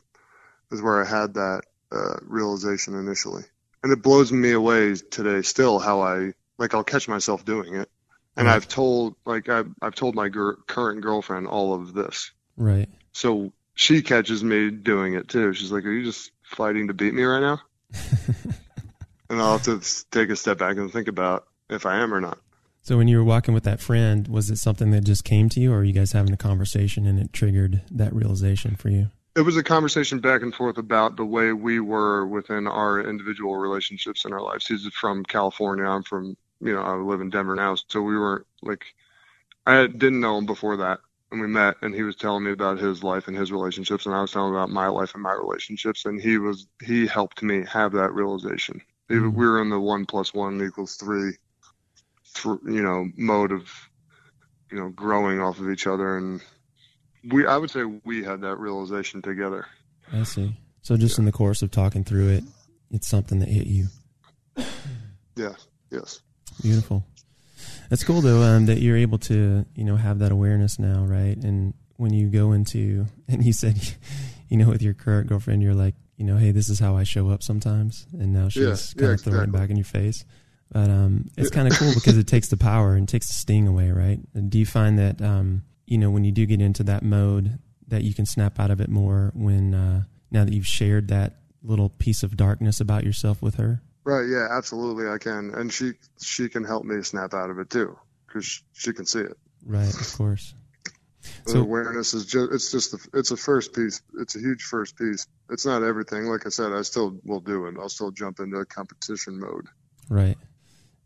is 0.69 0.82
where 0.82 1.01
I 1.01 1.07
had 1.07 1.36
that 1.36 1.61
uh, 1.93 2.17
realization 2.24 2.93
initially. 2.95 3.43
And 3.84 3.91
it 3.91 4.03
blows 4.03 4.32
me 4.32 4.51
away 4.51 4.95
today 4.95 5.41
still 5.41 5.79
how 5.79 6.01
I 6.01 6.34
like 6.57 6.73
I'll 6.73 6.84
catch 6.84 7.07
myself 7.07 7.43
doing 7.43 7.75
it 7.75 7.89
and 8.38 8.47
right. 8.47 8.55
I've 8.55 8.67
told 8.67 9.15
like 9.25 9.49
I've 9.49 9.69
I've 9.82 9.95
told 9.95 10.15
my 10.15 10.29
current 10.29 11.01
girlfriend 11.01 11.47
all 11.47 11.73
of 11.73 11.93
this. 11.93 12.32
Right. 12.57 12.89
So 13.11 13.51
she 13.73 14.01
catches 14.01 14.43
me 14.43 14.71
doing 14.71 15.13
it 15.13 15.27
too. 15.27 15.53
She's 15.53 15.71
like, 15.71 15.86
"Are 15.86 15.91
you 15.91 16.05
just 16.05 16.32
fighting 16.43 16.88
to 16.88 16.93
beat 16.93 17.13
me 17.13 17.23
right 17.23 17.41
now?" 17.41 17.61
and 19.29 19.41
I'll 19.41 19.57
have 19.57 19.63
to 19.63 19.82
take 20.11 20.29
a 20.29 20.36
step 20.36 20.57
back 20.57 20.77
and 20.77 20.91
think 20.91 21.07
about 21.07 21.47
if 21.69 21.86
I 21.86 21.97
am 21.97 22.13
or 22.13 22.21
not. 22.21 22.38
So 22.84 22.97
when 22.97 23.07
you 23.07 23.17
were 23.17 23.23
walking 23.23 23.53
with 23.53 23.63
that 23.65 23.79
friend, 23.79 24.27
was 24.27 24.49
it 24.49 24.57
something 24.57 24.91
that 24.91 25.03
just 25.03 25.23
came 25.23 25.49
to 25.49 25.59
you, 25.59 25.71
or 25.71 25.79
are 25.79 25.84
you 25.84 25.93
guys 25.93 26.13
having 26.13 26.34
a 26.34 26.38
conversation 26.38 27.05
and 27.05 27.19
it 27.19 27.32
triggered 27.32 27.82
that 27.91 28.13
realization 28.13 28.75
for 28.75 28.89
you? 28.89 29.09
It 29.36 29.41
was 29.41 29.55
a 29.55 29.63
conversation 29.63 30.19
back 30.19 30.41
and 30.41 30.53
forth 30.53 30.77
about 30.77 31.15
the 31.15 31.25
way 31.25 31.53
we 31.53 31.79
were 31.79 32.27
within 32.27 32.67
our 32.67 32.99
individual 32.99 33.55
relationships 33.55 34.25
in 34.25 34.34
our 34.34 34.41
lives. 34.41 34.67
He's 34.67 34.86
from 34.88 35.23
California. 35.23 35.86
I'm 35.86 36.03
from 36.03 36.36
you 36.61 36.73
know, 36.73 36.82
I 36.82 36.93
live 36.95 37.21
in 37.21 37.29
Denver 37.29 37.55
now, 37.55 37.75
so 37.75 38.01
we 38.01 38.17
weren't 38.17 38.45
like, 38.61 38.86
I 39.65 39.88
didn't 39.88 40.21
know 40.21 40.38
him 40.38 40.45
before 40.45 40.77
that, 40.77 40.99
and 41.32 41.41
we 41.41 41.47
met, 41.47 41.75
and 41.82 41.93
he 41.93 42.03
was 42.03 42.15
telling 42.15 42.43
me 42.43 42.51
about 42.51 42.77
his 42.77 43.03
life 43.03 43.27
and 43.27 43.36
his 43.36 43.51
relationships, 43.51 44.05
and 44.05 44.13
I 44.13 44.21
was 44.21 44.32
telling 44.32 44.49
him 44.49 44.55
about 44.55 44.69
my 44.69 44.88
life 44.88 45.13
and 45.13 45.23
my 45.23 45.34
relationships, 45.34 46.05
and 46.05 46.21
he 46.21 46.38
was 46.38 46.67
he 46.84 47.07
helped 47.07 47.41
me 47.41 47.65
have 47.65 47.93
that 47.93 48.13
realization. 48.13 48.82
Mm-hmm. 49.09 49.36
We 49.36 49.45
were 49.45 49.61
in 49.61 49.69
the 49.69 49.79
one 49.79 50.05
plus 50.05 50.34
one 50.34 50.63
equals 50.63 50.95
three, 50.95 51.34
th- 52.36 52.59
you 52.65 52.84
know, 52.84 53.09
mode 53.17 53.51
of, 53.51 53.69
you 54.71 54.79
know, 54.79 54.89
growing 54.89 55.41
off 55.41 55.59
of 55.59 55.69
each 55.69 55.88
other, 55.88 56.17
and 56.17 56.41
we 57.30 57.45
I 57.45 57.57
would 57.57 57.72
say 57.72 57.84
we 57.84 58.24
had 58.24 58.41
that 58.41 58.57
realization 58.57 59.22
together. 59.22 59.65
I 60.11 60.24
see. 60.24 60.55
So 60.82 60.97
just 60.97 61.17
yeah. 61.17 61.22
in 61.22 61.26
the 61.26 61.32
course 61.32 61.61
of 61.61 61.72
talking 61.72 62.03
through 62.03 62.30
it, 62.30 62.43
it's 62.89 63.07
something 63.07 63.39
that 63.39 63.49
hit 63.49 63.67
you. 63.67 63.88
Yeah. 65.36 65.53
Yes. 65.89 66.22
Beautiful. 66.61 67.03
That's 67.89 68.03
cool 68.03 68.22
though 68.22 68.41
um, 68.41 68.65
that 68.65 68.80
you're 68.80 68.97
able 68.97 69.19
to 69.19 69.65
you 69.76 69.84
know 69.84 69.95
have 69.95 70.19
that 70.19 70.32
awareness 70.32 70.80
now, 70.80 71.03
right? 71.03 71.38
And 71.38 71.74
when 71.97 72.13
you 72.13 72.30
go 72.30 72.51
into 72.51 73.05
and 73.28 73.45
you 73.45 73.53
said, 73.53 73.80
you 74.49 74.57
know, 74.57 74.69
with 74.69 74.82
your 74.82 74.93
current 74.93 75.28
girlfriend, 75.28 75.61
you're 75.61 75.76
like, 75.76 75.95
you 76.17 76.26
know, 76.26 76.38
hey, 76.38 76.51
this 76.51 76.69
is 76.69 76.80
how 76.80 76.97
I 76.97 77.03
show 77.03 77.30
up 77.30 77.41
sometimes, 77.41 78.05
and 78.13 78.32
now 78.34 78.49
she's 78.49 78.63
yeah, 78.95 79.01
kind 79.01 79.09
yeah, 79.09 79.13
of 79.13 79.22
throwing 79.22 79.38
exactly. 79.39 79.43
it 79.43 79.61
back 79.61 79.69
in 79.69 79.78
your 79.78 79.86
face. 79.86 80.26
But 80.72 80.89
um, 80.89 81.30
it's 81.36 81.49
kind 81.49 81.67
of 81.67 81.78
cool 81.78 81.93
because 81.93 82.17
it 82.17 82.28
takes 82.28 82.47
the 82.47 82.57
power 82.57 82.93
and 82.93 83.09
takes 83.09 83.28
the 83.28 83.34
sting 83.34 83.67
away, 83.67 83.91
right? 83.91 84.19
And 84.34 84.49
do 84.49 84.57
you 84.57 84.65
find 84.65 84.99
that 84.99 85.22
um, 85.22 85.63
you 85.92 85.98
know 85.98 86.10
when 86.10 86.24
you 86.24 86.32
do 86.32 86.46
get 86.46 86.62
into 86.62 86.84
that 86.84 87.04
mode 87.04 87.60
that 87.89 88.04
you 88.04 88.14
can 88.14 88.26
snap 88.26 88.62
out 88.62 88.72
of 88.72 88.80
it 88.80 88.89
more 88.89 89.34
when 89.36 89.74
uh, 89.74 90.04
now 90.32 90.46
that 90.46 90.54
you've 90.54 90.66
shared 90.66 91.10
that 91.10 91.42
little 91.62 91.89
piece 91.89 92.24
of 92.24 92.38
darkness 92.38 92.80
about 92.80 93.04
yourself 93.04 93.42
with 93.42 93.56
her? 93.56 93.82
Right. 94.06 94.26
Yeah. 94.26 94.48
Absolutely. 94.50 95.10
I 95.10 95.18
can, 95.18 95.54
and 95.54 95.72
she 95.72 95.92
she 96.22 96.48
can 96.48 96.64
help 96.64 96.86
me 96.86 97.04
snap 97.04 97.34
out 97.34 97.50
of 97.50 97.60
it 97.60 97.70
too, 97.70 98.00
because 98.26 98.64
she 98.72 98.94
can 98.94 99.06
see 99.06 99.20
it. 99.20 99.38
Right. 99.66 99.94
Of 99.94 100.14
course. 100.18 100.54
so 101.46 101.60
awareness 101.60 102.14
is 102.14 102.26
just 102.26 102.52
it's 102.54 102.72
just 102.72 102.92
the, 102.94 103.20
it's 103.20 103.32
a 103.32 103.38
first 103.38 103.76
piece. 103.76 104.02
It's 104.18 104.38
a 104.38 104.39
huge 104.39 104.64
first 104.64 104.98
piece. 104.98 105.28
It's 105.50 105.66
not 105.66 105.84
everything. 105.84 106.24
Like 106.24 106.46
I 106.46 106.50
said, 106.50 106.72
I 106.72 106.84
still 106.84 107.20
will 107.26 107.42
do 107.42 107.66
it. 107.68 107.76
I'll 107.78 107.89
still 107.89 108.12
jump 108.12 108.39
into 108.39 108.56
a 108.58 108.66
competition 108.66 109.42
mode. 109.42 109.68
Right. 110.08 110.38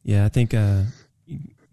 Yeah. 0.03 0.25
I 0.25 0.29
think 0.29 0.53
uh, 0.53 0.83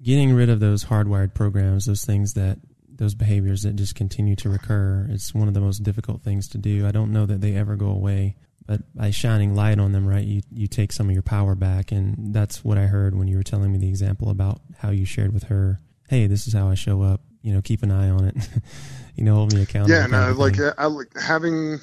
getting 0.02 0.32
rid 0.32 0.48
of 0.48 0.60
those 0.60 0.86
hardwired 0.86 1.34
programs, 1.34 1.84
those 1.84 2.06
things 2.06 2.32
that 2.32 2.58
those 3.02 3.14
behaviors 3.14 3.62
that 3.62 3.76
just 3.76 3.94
continue 3.94 4.36
to 4.36 4.48
recur, 4.48 5.06
it's 5.10 5.34
one 5.34 5.48
of 5.48 5.54
the 5.54 5.60
most 5.60 5.82
difficult 5.82 6.22
things 6.22 6.48
to 6.48 6.58
do. 6.58 6.86
I 6.86 6.92
don't 6.92 7.12
know 7.12 7.26
that 7.26 7.40
they 7.40 7.54
ever 7.54 7.76
go 7.76 7.88
away 7.88 8.36
but 8.66 8.94
by 8.94 9.10
shining 9.10 9.54
light 9.54 9.78
on 9.78 9.92
them, 9.92 10.06
right, 10.06 10.24
you 10.24 10.42
you 10.50 10.66
take 10.66 10.92
some 10.92 11.08
of 11.08 11.12
your 11.12 11.22
power 11.22 11.54
back, 11.54 11.92
and 11.92 12.34
that's 12.34 12.64
what 12.64 12.78
I 12.78 12.86
heard 12.86 13.16
when 13.16 13.28
you 13.28 13.36
were 13.36 13.42
telling 13.42 13.72
me 13.72 13.78
the 13.78 13.88
example 13.88 14.30
about 14.30 14.60
how 14.78 14.90
you 14.90 15.04
shared 15.04 15.32
with 15.32 15.44
her. 15.44 15.80
Hey, 16.08 16.26
this 16.26 16.46
is 16.46 16.52
how 16.52 16.68
I 16.68 16.74
show 16.74 17.02
up. 17.02 17.22
You 17.42 17.52
know, 17.52 17.60
keep 17.60 17.82
an 17.82 17.90
eye 17.90 18.10
on 18.10 18.24
it. 18.24 18.36
you 19.16 19.24
know, 19.24 19.34
hold 19.34 19.52
me 19.52 19.62
accountable. 19.62 19.94
Yeah, 19.94 20.04
and 20.04 20.14
I 20.14 20.30
like 20.30 20.56
I 20.78 20.86
like 20.86 21.08
having 21.20 21.80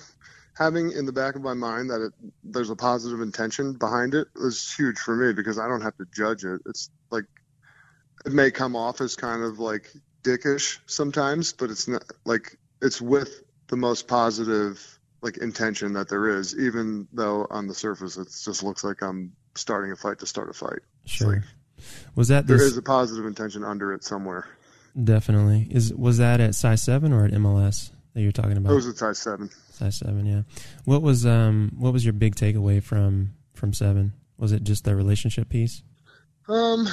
having 0.58 0.92
in 0.92 1.06
the 1.06 1.12
back 1.12 1.36
of 1.36 1.42
my 1.42 1.54
mind 1.54 1.90
that 1.90 2.02
it, 2.02 2.14
there's 2.44 2.70
a 2.70 2.76
positive 2.76 3.22
intention 3.22 3.74
behind 3.74 4.14
it 4.14 4.28
is 4.36 4.74
huge 4.74 4.98
for 4.98 5.16
me 5.16 5.34
because 5.34 5.60
I 5.60 5.68
don't 5.68 5.82
have 5.82 5.96
to 5.98 6.06
judge 6.16 6.44
it. 6.44 6.62
It's 6.66 6.90
like 7.12 7.26
it 8.26 8.32
may 8.32 8.52
come 8.52 8.76
off 8.76 9.02
as 9.02 9.16
kind 9.16 9.44
of 9.44 9.60
like 9.60 9.92
dickish 10.24 10.80
sometimes, 10.86 11.54
but 11.54 11.70
it's 11.70 11.88
not 11.88 12.04
like 12.26 12.58
it's 12.82 13.02
with 13.02 13.44
the 13.68 13.78
most 13.78 14.08
positive 14.08 15.00
like 15.22 15.38
intention 15.38 15.94
that 15.94 16.10
there 16.10 16.30
is, 16.40 16.58
even 16.58 17.08
though 17.12 17.46
on 17.50 17.68
the 17.68 17.76
surface 17.76 18.18
it 18.18 18.28
just 18.44 18.64
looks 18.64 18.84
like 18.84 19.02
I'm 19.02 19.34
starting 19.56 19.92
a 19.92 19.96
fight 19.96 20.20
to 20.20 20.26
start 20.26 20.50
a 20.50 20.54
fight. 20.54 20.80
Sure. 21.06 21.34
Like, 21.34 21.42
was 22.16 22.30
that 22.30 22.48
this, 22.48 22.60
there 22.60 22.68
is 22.68 22.78
a 22.78 22.82
positive 22.82 23.26
intention 23.26 23.64
under 23.64 23.94
it 23.94 24.04
somewhere? 24.04 24.48
Definitely. 25.02 25.68
Is 25.70 25.94
was 25.94 26.18
that 26.18 26.40
at 26.40 26.56
Psi 26.56 26.76
Seven 26.76 27.14
or 27.14 27.26
at 27.26 27.32
MLS 27.32 27.92
that 28.14 28.22
you're 28.22 28.32
talking 28.32 28.58
about? 28.58 28.72
It 28.72 28.76
was 28.76 28.88
at 28.88 28.98
Psi 28.98 29.14
Seven. 29.14 29.50
Psi 29.72 29.90
Seven, 29.90 30.26
yeah. 30.26 30.42
What 30.86 31.02
was 31.02 31.26
um 31.26 31.72
what 31.78 31.94
was 31.94 32.04
your 32.04 32.14
big 32.14 32.36
takeaway 32.36 32.82
from 32.82 33.34
from 33.54 33.74
seven? 33.74 34.14
Was 34.38 34.52
it 34.52 34.64
just 34.64 34.86
the 34.86 34.96
relationship 34.96 35.50
piece? 35.50 35.84
Um, 36.48 36.88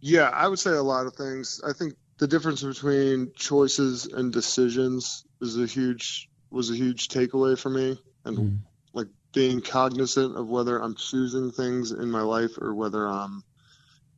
yeah, 0.00 0.30
I 0.30 0.48
would 0.48 0.58
say 0.58 0.70
a 0.70 0.82
lot 0.82 1.06
of 1.06 1.14
things. 1.14 1.60
I 1.66 1.72
think 1.72 1.94
the 2.18 2.26
difference 2.26 2.62
between 2.62 3.32
choices 3.34 4.06
and 4.06 4.32
decisions 4.32 5.24
is 5.40 5.58
a 5.58 5.66
huge 5.66 6.28
was 6.50 6.70
a 6.70 6.74
huge 6.76 7.08
takeaway 7.08 7.58
for 7.58 7.70
me, 7.70 8.00
and 8.24 8.38
mm. 8.38 8.58
like 8.92 9.08
being 9.34 9.60
cognizant 9.60 10.36
of 10.36 10.48
whether 10.48 10.78
I'm 10.78 10.94
choosing 10.94 11.50
things 11.50 11.92
in 11.92 12.10
my 12.10 12.22
life 12.22 12.56
or 12.58 12.74
whether 12.74 13.06
I'm 13.06 13.42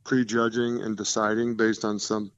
prejudging 0.05 0.81
and 0.81 0.95
deciding 0.95 1.55
based 1.55 1.83
on 1.83 1.99
some 1.99 2.31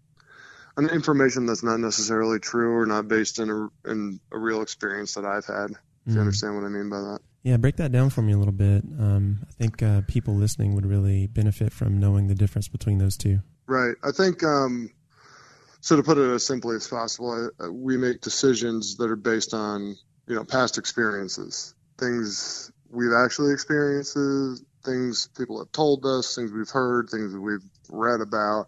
an 0.77 0.89
information 0.89 1.45
that's 1.45 1.63
not 1.63 1.79
necessarily 1.79 2.39
true 2.39 2.75
or 2.75 2.85
not 2.85 3.07
based 3.07 3.39
in 3.39 3.49
a 3.49 3.89
in 3.89 4.19
a 4.31 4.37
real 4.37 4.61
experience 4.61 5.13
that 5.15 5.25
I've 5.25 5.45
had. 5.45 5.71
If 6.05 6.13
mm. 6.13 6.15
you 6.15 6.19
understand 6.19 6.55
what 6.55 6.63
I 6.63 6.69
mean 6.69 6.89
by 6.89 7.01
that. 7.01 7.19
Yeah, 7.43 7.57
break 7.57 7.77
that 7.77 7.91
down 7.91 8.11
for 8.11 8.21
me 8.21 8.33
a 8.33 8.37
little 8.37 8.53
bit. 8.53 8.83
Um, 8.83 9.39
I 9.47 9.51
think 9.53 9.81
uh, 9.81 10.01
people 10.07 10.35
listening 10.35 10.75
would 10.75 10.85
really 10.85 11.27
benefit 11.27 11.73
from 11.73 11.99
knowing 11.99 12.27
the 12.27 12.35
difference 12.35 12.67
between 12.67 12.99
those 12.99 13.17
two. 13.17 13.39
Right. 13.65 13.95
I 14.03 14.11
think 14.11 14.43
um, 14.43 14.91
so 15.81 15.95
to 15.95 16.03
put 16.03 16.19
it 16.19 16.31
as 16.31 16.45
simply 16.45 16.75
as 16.75 16.87
possible, 16.87 17.49
I, 17.59 17.67
we 17.67 17.97
make 17.97 18.21
decisions 18.21 18.97
that 18.97 19.09
are 19.09 19.15
based 19.15 19.53
on 19.53 19.97
you 20.27 20.35
know 20.35 20.45
past 20.45 20.77
experiences, 20.77 21.73
things 21.97 22.71
we've 22.89 23.13
actually 23.13 23.53
experienced, 23.53 24.17
things 24.85 25.27
people 25.35 25.59
have 25.59 25.71
told 25.71 26.05
us, 26.05 26.35
things 26.35 26.51
we've 26.51 26.69
heard, 26.69 27.09
things 27.09 27.33
that 27.33 27.41
we've 27.41 27.65
read 27.89 28.21
about. 28.21 28.67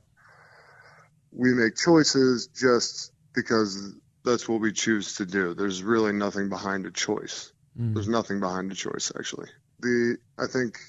We 1.31 1.53
make 1.53 1.75
choices 1.75 2.47
just 2.47 3.11
because 3.33 3.93
that's 4.23 4.47
what 4.47 4.61
we 4.61 4.71
choose 4.71 5.15
to 5.15 5.25
do. 5.25 5.53
There's 5.53 5.83
really 5.83 6.13
nothing 6.13 6.49
behind 6.49 6.85
a 6.85 6.91
choice. 6.91 7.51
Mm. 7.79 7.93
There's 7.93 8.07
nothing 8.07 8.39
behind 8.39 8.71
a 8.71 8.75
choice 8.75 9.11
actually. 9.17 9.49
The 9.79 10.17
I 10.39 10.47
think 10.47 10.79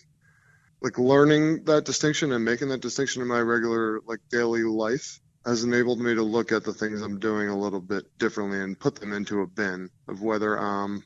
like 0.80 0.98
learning 0.98 1.64
that 1.64 1.84
distinction 1.84 2.32
and 2.32 2.44
making 2.44 2.68
that 2.68 2.80
distinction 2.80 3.20
in 3.20 3.28
my 3.28 3.40
regular 3.40 4.00
like 4.06 4.20
daily 4.30 4.62
life 4.62 5.20
has 5.44 5.64
enabled 5.64 6.00
me 6.00 6.14
to 6.14 6.22
look 6.22 6.52
at 6.52 6.64
the 6.64 6.72
things 6.72 7.02
I'm 7.02 7.18
doing 7.18 7.48
a 7.48 7.58
little 7.58 7.80
bit 7.80 8.04
differently 8.18 8.60
and 8.60 8.78
put 8.78 8.96
them 8.96 9.12
into 9.12 9.42
a 9.42 9.46
bin 9.46 9.90
of 10.08 10.22
whether 10.22 10.58
um 10.58 11.04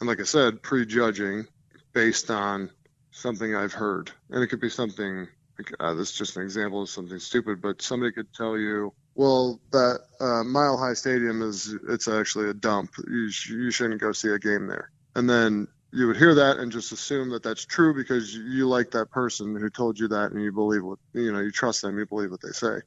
and 0.00 0.08
like 0.08 0.20
I 0.20 0.24
said, 0.24 0.62
prejudging 0.62 1.46
based 1.92 2.30
on 2.30 2.70
something 3.10 3.54
I've 3.54 3.74
heard. 3.74 4.10
And 4.30 4.42
it 4.42 4.46
could 4.46 4.60
be 4.60 4.70
something 4.70 5.28
like 5.58 5.72
uh, 5.78 5.92
this 5.94 6.10
is 6.12 6.16
just 6.16 6.36
an 6.36 6.42
example 6.42 6.82
of 6.82 6.88
something 6.88 7.18
stupid, 7.18 7.60
but 7.60 7.82
somebody 7.82 8.12
could 8.12 8.32
tell 8.32 8.56
you 8.56 8.94
well, 9.14 9.60
that 9.72 10.00
uh, 10.20 10.44
Mile 10.44 10.78
High 10.78 10.94
Stadium 10.94 11.42
is 11.42 11.74
it's 11.88 12.08
actually 12.08 12.48
a 12.48 12.54
dump. 12.54 12.92
You, 13.06 13.30
sh- 13.30 13.50
you 13.50 13.70
shouldn't 13.70 14.00
go 14.00 14.12
see 14.12 14.28
a 14.28 14.38
game 14.38 14.66
there. 14.66 14.90
And 15.14 15.28
then 15.28 15.68
you 15.92 16.06
would 16.06 16.16
hear 16.16 16.34
that 16.36 16.58
and 16.58 16.70
just 16.70 16.92
assume 16.92 17.30
that 17.30 17.42
that's 17.42 17.64
true 17.64 17.94
because 17.94 18.34
you 18.34 18.68
like 18.68 18.92
that 18.92 19.10
person 19.10 19.56
who 19.56 19.68
told 19.68 19.98
you 19.98 20.08
that 20.08 20.32
and 20.32 20.42
you 20.42 20.52
believe 20.52 20.84
what 20.84 20.98
you 21.12 21.32
know 21.32 21.40
you 21.40 21.50
trust 21.50 21.82
them 21.82 21.98
you 21.98 22.06
believe 22.06 22.30
what 22.30 22.40
they 22.42 22.50
say 22.50 22.74
and 22.74 22.82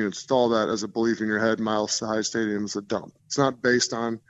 you 0.00 0.06
install 0.06 0.50
that 0.50 0.68
as 0.68 0.82
a 0.82 0.88
belief 0.88 1.20
in 1.20 1.26
your 1.26 1.40
head 1.40 1.60
Mile 1.60 1.88
High 2.00 2.22
Stadium 2.22 2.64
is 2.64 2.76
a 2.76 2.82
dump 2.82 3.12
it's 3.26 3.38
not 3.38 3.62
based 3.62 3.92
on 3.92 4.20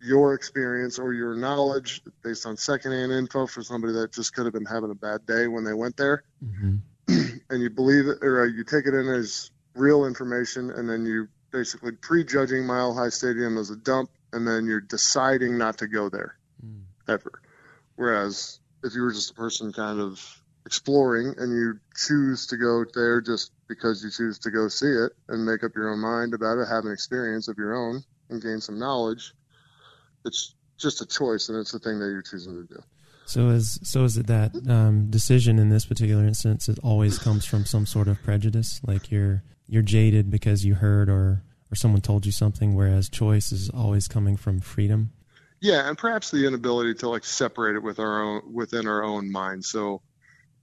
your 0.00 0.34
experience 0.34 0.98
or 0.98 1.12
your 1.12 1.34
knowledge 1.34 2.02
it's 2.06 2.16
based 2.22 2.46
on 2.46 2.56
secondhand 2.56 3.12
info 3.12 3.46
for 3.46 3.62
somebody 3.62 3.92
that 3.94 4.12
just 4.12 4.34
could 4.34 4.44
have 4.44 4.54
been 4.54 4.64
having 4.64 4.90
a 4.90 4.94
bad 4.94 5.26
day 5.26 5.46
when 5.46 5.64
they 5.64 5.74
went 5.74 5.96
there 5.96 6.24
Mm-hmm. 6.44 6.76
and 7.50 7.62
you 7.62 7.70
believe 7.70 8.06
it 8.06 8.18
or 8.22 8.46
you 8.46 8.64
take 8.64 8.86
it 8.86 8.94
in 8.94 9.08
as 9.08 9.50
real 9.74 10.04
information 10.06 10.70
and 10.70 10.88
then 10.88 11.04
you 11.04 11.28
basically 11.50 11.92
prejudging 11.92 12.66
Mile 12.66 12.94
High 12.94 13.10
Stadium 13.10 13.58
as 13.58 13.70
a 13.70 13.76
dump 13.76 14.10
and 14.32 14.46
then 14.46 14.66
you're 14.66 14.80
deciding 14.80 15.58
not 15.58 15.78
to 15.78 15.86
go 15.86 16.08
there. 16.08 16.36
Ever. 17.08 17.42
Whereas 17.96 18.60
if 18.82 18.94
you 18.94 19.02
were 19.02 19.12
just 19.12 19.30
a 19.30 19.34
person 19.34 19.72
kind 19.72 20.00
of 20.00 20.20
exploring 20.64 21.34
and 21.38 21.52
you 21.52 21.78
choose 21.96 22.46
to 22.46 22.56
go 22.56 22.84
there 22.94 23.20
just 23.20 23.52
because 23.68 24.02
you 24.02 24.10
choose 24.10 24.38
to 24.40 24.50
go 24.50 24.68
see 24.68 24.86
it 24.86 25.12
and 25.28 25.44
make 25.44 25.64
up 25.64 25.72
your 25.74 25.90
own 25.90 25.98
mind 25.98 26.34
about 26.34 26.58
it, 26.58 26.68
have 26.68 26.84
an 26.84 26.92
experience 26.92 27.48
of 27.48 27.58
your 27.58 27.74
own 27.74 28.02
and 28.30 28.42
gain 28.42 28.60
some 28.60 28.78
knowledge, 28.78 29.34
it's 30.24 30.54
just 30.78 31.00
a 31.00 31.06
choice 31.06 31.48
and 31.48 31.58
it's 31.58 31.72
the 31.72 31.78
thing 31.78 31.98
that 31.98 32.06
you're 32.06 32.22
choosing 32.22 32.66
to 32.66 32.74
do. 32.74 32.82
So 33.24 33.48
is 33.50 33.78
so 33.82 34.04
is 34.04 34.16
it 34.16 34.26
that 34.26 34.52
um, 34.68 35.08
decision 35.08 35.58
in 35.58 35.68
this 35.68 35.86
particular 35.86 36.26
instance? 36.26 36.68
It 36.68 36.78
always 36.82 37.18
comes 37.18 37.44
from 37.44 37.64
some 37.64 37.86
sort 37.86 38.08
of 38.08 38.22
prejudice, 38.22 38.80
like 38.84 39.10
you're 39.10 39.42
you're 39.66 39.82
jaded 39.82 40.30
because 40.30 40.64
you 40.64 40.74
heard 40.74 41.08
or 41.08 41.42
or 41.70 41.74
someone 41.76 42.02
told 42.02 42.26
you 42.26 42.32
something, 42.32 42.74
whereas 42.74 43.08
choice 43.08 43.52
is 43.52 43.70
always 43.70 44.08
coming 44.08 44.36
from 44.36 44.60
freedom. 44.60 45.12
Yeah, 45.62 45.88
and 45.88 45.96
perhaps 45.96 46.32
the 46.32 46.44
inability 46.44 46.94
to 46.96 47.08
like 47.08 47.24
separate 47.24 47.76
it 47.76 47.82
with 47.84 48.00
our 48.00 48.20
own 48.20 48.52
within 48.52 48.88
our 48.88 49.04
own 49.04 49.30
mind. 49.30 49.64
So 49.64 50.02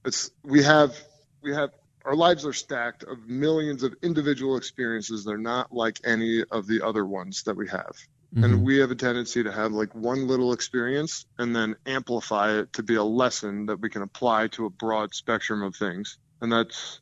it's 0.03 0.29
we 0.43 0.61
have 0.63 0.93
we 1.41 1.55
have 1.55 1.69
our 2.03 2.15
lives 2.15 2.45
are 2.45 2.51
stacked 2.51 3.03
of 3.03 3.25
millions 3.25 3.83
of 3.83 3.95
individual 4.03 4.57
experiences. 4.57 5.23
They're 5.23 5.37
not 5.37 5.71
like 5.71 6.01
any 6.03 6.43
of 6.51 6.67
the 6.67 6.81
other 6.85 7.05
ones 7.05 7.43
that 7.43 7.55
we 7.55 7.69
have. 7.69 7.95
Mhm. 8.35 8.43
And 8.43 8.65
we 8.65 8.79
have 8.79 8.91
a 8.91 8.95
tendency 8.95 9.41
to 9.41 9.51
have 9.53 9.71
like 9.71 9.95
one 9.95 10.27
little 10.27 10.51
experience 10.51 11.25
and 11.37 11.55
then 11.55 11.77
amplify 11.85 12.59
it 12.59 12.73
to 12.73 12.83
be 12.83 12.95
a 12.95 13.03
lesson 13.03 13.67
that 13.67 13.79
we 13.79 13.89
can 13.89 14.01
apply 14.01 14.49
to 14.49 14.65
a 14.65 14.69
broad 14.69 15.15
spectrum 15.15 15.63
of 15.63 15.77
things. 15.77 16.17
And 16.41 16.51
that's 16.51 16.99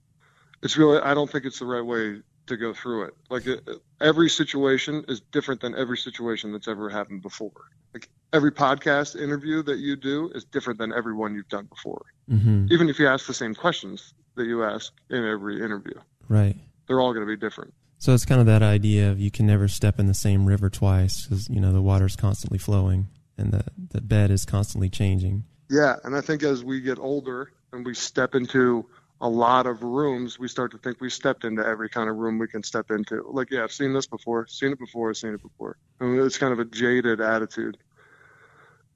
it's 0.62 0.78
really 0.78 1.00
I 1.00 1.16
don't 1.16 1.30
think 1.32 1.46
it's 1.46 1.60
the 1.60 1.66
right 1.66 1.86
way 1.86 2.22
to 2.48 2.58
go 2.58 2.74
through 2.74 3.04
it. 3.06 3.14
Like 3.30 3.46
it, 3.46 3.68
every 4.02 4.30
situation 4.30 5.06
is 5.08 5.22
different 5.32 5.62
than 5.62 5.76
every 5.76 5.98
situation 5.98 6.52
that's 6.52 6.68
ever 6.68 6.90
happened 6.90 7.22
before. 7.22 7.70
Like 7.94 8.10
every 8.34 8.52
podcast 8.52 9.20
interview 9.20 9.64
that 9.64 9.78
you 9.78 9.96
do 9.96 10.32
is 10.36 10.44
different 10.46 10.80
than 10.80 10.94
every 10.94 11.14
one 11.14 11.36
you've 11.36 11.50
done 11.50 11.66
before. 11.66 12.06
Mhm. 12.30 12.72
Even 12.72 12.90
if 12.90 13.00
you 13.00 13.08
ask 13.08 13.28
the 13.28 13.34
same 13.34 13.56
questions 13.56 14.14
that 14.36 14.46
you 14.46 14.64
ask 14.64 14.94
in 15.10 15.24
every 15.24 15.62
interview, 15.64 16.00
right. 16.28 16.56
they're 16.88 17.00
all 17.00 17.14
going 17.14 17.26
to 17.26 17.32
be 17.32 17.38
different. 17.38 17.74
So 18.00 18.14
it's 18.14 18.26
kind 18.26 18.40
of 18.40 18.48
that 18.48 18.62
idea 18.62 19.12
of 19.12 19.20
you 19.20 19.32
can 19.32 19.48
never 19.48 19.68
step 19.68 20.00
in 20.00 20.06
the 20.06 20.14
same 20.14 20.46
river 20.46 20.70
twice 20.70 21.26
because 21.26 21.50
you 21.50 21.60
know 21.60 21.74
the 21.74 21.82
water's 21.82 22.16
constantly 22.16 22.60
flowing 22.60 23.08
and 23.38 23.52
the 23.52 23.64
the 23.92 24.02
bed 24.02 24.32
is 24.32 24.46
constantly 24.46 24.90
changing. 24.90 25.46
Yeah, 25.70 25.96
and 26.04 26.16
I 26.16 26.22
think 26.22 26.44
as 26.44 26.64
we 26.64 26.82
get 26.82 27.00
older 27.00 27.52
and 27.74 27.86
we 27.86 27.94
step 27.94 28.36
into 28.36 28.88
a 29.20 29.30
lot 29.30 29.66
of 29.66 29.84
rooms, 29.84 30.38
we 30.38 30.48
start 30.48 30.72
to 30.72 30.78
think 30.78 31.02
we 31.02 31.10
stepped 31.10 31.44
into 31.44 31.66
every 31.66 31.90
kind 31.90 32.10
of 32.10 32.18
room 32.18 32.38
we 32.38 32.48
can 32.48 32.64
step 32.64 32.92
into. 32.92 33.26
Like, 33.32 33.50
yeah, 33.50 33.64
I've 33.64 33.72
seen 33.72 33.94
this 33.94 34.06
before, 34.06 34.48
seen 34.48 34.72
it 34.72 34.80
before, 34.80 35.14
seen 35.14 35.34
it 35.34 35.42
before. 35.42 35.78
And 36.00 36.20
it's 36.20 36.38
kind 36.38 36.54
of 36.54 36.60
a 36.60 36.66
jaded 36.66 37.20
attitude. 37.20 37.78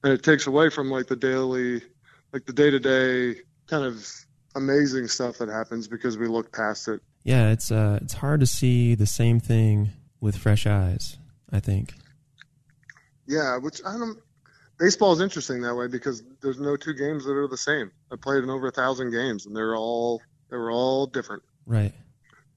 And 0.04 0.14
it 0.14 0.24
takes 0.24 0.48
away 0.48 0.70
from 0.70 0.90
like 0.90 1.08
the 1.08 1.16
daily, 1.16 1.82
like 2.34 2.46
the 2.46 2.54
day 2.54 2.70
to 2.70 2.80
day 2.80 3.42
kind 3.68 3.86
of 3.86 4.08
amazing 4.56 5.08
stuff 5.08 5.38
that 5.38 5.50
happens 5.50 5.88
because 5.88 6.18
we 6.18 6.28
look 6.28 6.52
past 6.52 6.88
it. 6.88 7.02
Yeah, 7.24 7.52
it's 7.52 7.72
uh 7.72 8.00
it's 8.02 8.14
hard 8.14 8.40
to 8.40 8.48
see 8.48 8.96
the 8.96 9.06
same 9.06 9.40
thing 9.40 9.92
with 10.20 10.36
fresh 10.36 10.66
eyes. 10.66 11.18
I 11.52 11.60
think. 11.60 11.94
Yeah, 13.28 13.58
which 13.58 13.82
I 13.86 13.98
don't. 13.98 14.18
Baseball 14.82 15.14
is 15.14 15.22
interesting 15.22 15.62
that 15.62 15.76
way 15.76 15.86
because 15.86 16.24
there's 16.42 16.60
no 16.60 16.76
two 16.76 16.96
games 16.96 17.24
that 17.26 17.34
are 17.34 17.48
the 17.48 17.56
same. 17.56 17.92
I 18.12 18.16
played 18.16 18.44
in 18.44 18.50
over 18.50 18.66
a 18.68 18.72
thousand 18.72 19.12
games, 19.12 19.46
and 19.46 19.56
they're 19.56 19.76
all 19.76 20.24
they 20.50 20.58
were 20.58 20.72
all 20.72 21.06
different. 21.06 21.44
Right. 21.68 21.94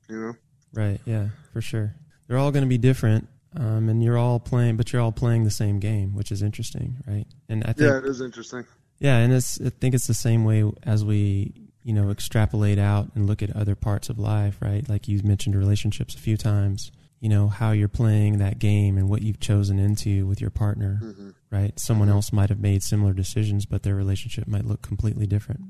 You 0.09 0.21
know. 0.21 0.33
Right. 0.73 1.01
Yeah, 1.05 1.29
for 1.53 1.61
sure. 1.61 1.95
They're 2.27 2.39
all 2.39 2.51
going 2.51 2.65
to 2.65 2.69
be 2.69 2.79
different, 2.79 3.29
um, 3.57 3.91
and 3.91 4.03
you're 4.03 4.17
all 4.17 4.41
playing, 4.41 4.79
but 4.79 4.91
you're 4.91 5.03
all 5.03 5.13
playing 5.13 5.45
the 5.45 5.51
same 5.51 5.79
game, 5.81 6.15
which 6.15 6.33
is 6.33 6.43
interesting, 6.43 6.97
right? 7.07 7.27
And 7.51 7.63
I 7.65 7.75
think, 7.75 7.81
Yeah, 7.81 7.99
it 7.99 8.07
is 8.07 8.23
interesting. 8.23 8.65
Yeah, 8.99 9.19
and 9.19 9.31
it's 9.31 9.61
I 9.61 9.69
think 9.69 9.95
it's 9.95 10.07
the 10.07 10.15
same 10.15 10.45
way 10.45 10.65
as 10.83 11.05
we, 11.05 11.53
you 11.83 11.93
know, 11.93 12.11
extrapolate 12.11 12.79
out 12.79 13.11
and 13.15 13.27
look 13.27 13.43
at 13.43 13.55
other 13.55 13.75
parts 13.75 14.09
of 14.09 14.19
life, 14.19 14.57
right? 14.63 14.89
Like 14.89 15.09
you 15.09 15.21
mentioned 15.23 15.57
relationships 15.57 16.15
a 16.15 16.19
few 16.19 16.39
times. 16.39 16.91
You 17.21 17.29
know 17.29 17.49
how 17.49 17.73
you're 17.73 17.89
playing 17.89 18.39
that 18.39 18.59
game 18.59 18.97
and 18.97 19.11
what 19.11 19.23
you've 19.23 19.41
chosen 19.41 19.79
into 19.79 20.27
with 20.27 20.41
your 20.41 20.51
partner, 20.51 21.01
hmm 21.03 21.31
right? 21.55 21.79
Someone 21.79 22.09
mm-hmm. 22.09 22.17
else 22.17 22.33
might 22.33 22.49
have 22.49 22.59
made 22.59 22.83
similar 22.83 23.13
decisions, 23.13 23.65
but 23.65 23.85
their 23.85 23.95
relationship 23.95 24.49
might 24.49 24.67
look 24.67 24.83
completely 24.83 25.27
different. 25.27 25.61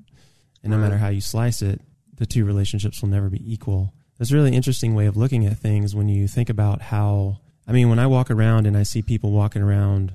And 0.63 0.71
no 0.71 0.79
Right. 0.79 0.85
matter 0.85 0.99
how 0.99 1.09
you 1.09 1.21
slice 1.21 1.61
it, 1.61 1.83
the 2.17 2.25
two 2.25 2.47
relationships 2.47 3.03
will 3.03 3.11
never 3.11 3.29
be 3.29 3.53
equal. 3.53 3.93
It's 4.19 4.31
a 4.31 4.35
really 4.35 4.55
interesting 4.55 4.95
way 4.95 5.07
of 5.07 5.17
looking 5.17 5.45
at 5.45 5.59
things 5.59 5.95
when 5.95 6.09
you 6.09 6.27
think 6.27 6.49
about 6.49 6.81
how, 6.81 7.41
I 7.69 7.73
mean, 7.73 7.91
when 7.91 7.99
I 7.99 8.07
walk 8.07 8.31
around 8.31 8.67
and 8.67 8.77
I 8.77 8.83
see 8.85 9.03
people 9.03 9.31
walking 9.33 9.61
around, 9.63 10.15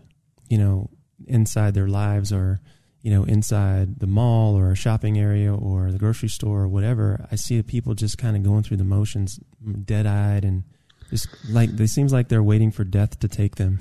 you 0.49 0.57
know, 0.57 0.89
inside 1.27 1.75
their 1.75 1.87
lives 1.87 2.33
or, 2.33 2.61
you 3.01 3.11
know, 3.11 3.25
inside 3.25 3.99
the 3.99 4.07
mall 4.07 4.57
or 4.57 4.71
a 4.71 4.75
shopping 4.75 5.19
area 5.19 5.53
or 5.53 5.91
the 5.91 5.99
grocery 5.99 6.29
store 6.29 6.61
or 6.61 6.67
whatever, 6.67 7.27
I 7.31 7.35
see 7.35 7.61
people 7.61 7.93
just 7.93 8.17
kind 8.17 8.35
of 8.35 8.43
going 8.43 8.63
through 8.63 8.77
the 8.77 8.83
motions, 8.83 9.39
dead 9.85 10.07
eyed 10.07 10.43
and 10.43 10.63
just 11.09 11.27
like, 11.49 11.79
it 11.79 11.87
seems 11.89 12.13
like 12.13 12.27
they're 12.27 12.43
waiting 12.43 12.71
for 12.71 12.83
death 12.83 13.19
to 13.19 13.27
take 13.27 13.55
them 13.55 13.79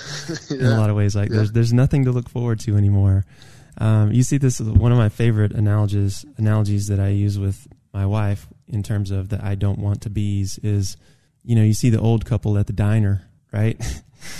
in 0.50 0.64
a 0.64 0.76
lot 0.78 0.90
of 0.90 0.96
ways. 0.96 1.14
Like 1.16 1.30
Yeah. 1.30 1.36
there's 1.36 1.52
there's 1.52 1.72
nothing 1.72 2.04
to 2.04 2.12
look 2.12 2.28
forward 2.28 2.60
to 2.60 2.76
anymore. 2.76 3.24
Um, 3.78 4.12
you 4.12 4.22
see 4.22 4.36
this 4.38 4.60
one 4.60 4.92
of 4.92 4.98
my 4.98 5.08
favorite 5.08 5.52
analogies 5.52 6.24
analogies 6.36 6.88
that 6.88 7.00
I 7.00 7.08
use 7.08 7.38
with 7.38 7.66
my 7.92 8.06
wife 8.06 8.46
in 8.68 8.82
terms 8.82 9.10
of 9.10 9.28
the 9.30 9.44
I 9.44 9.54
don't 9.54 9.78
want 9.78 10.02
to 10.02 10.10
bees 10.10 10.58
is, 10.62 10.96
you 11.42 11.56
know, 11.56 11.62
you 11.62 11.74
see 11.74 11.90
the 11.90 12.00
old 12.00 12.24
couple 12.24 12.56
at 12.58 12.66
the 12.66 12.72
diner, 12.72 13.22
right? 13.52 13.76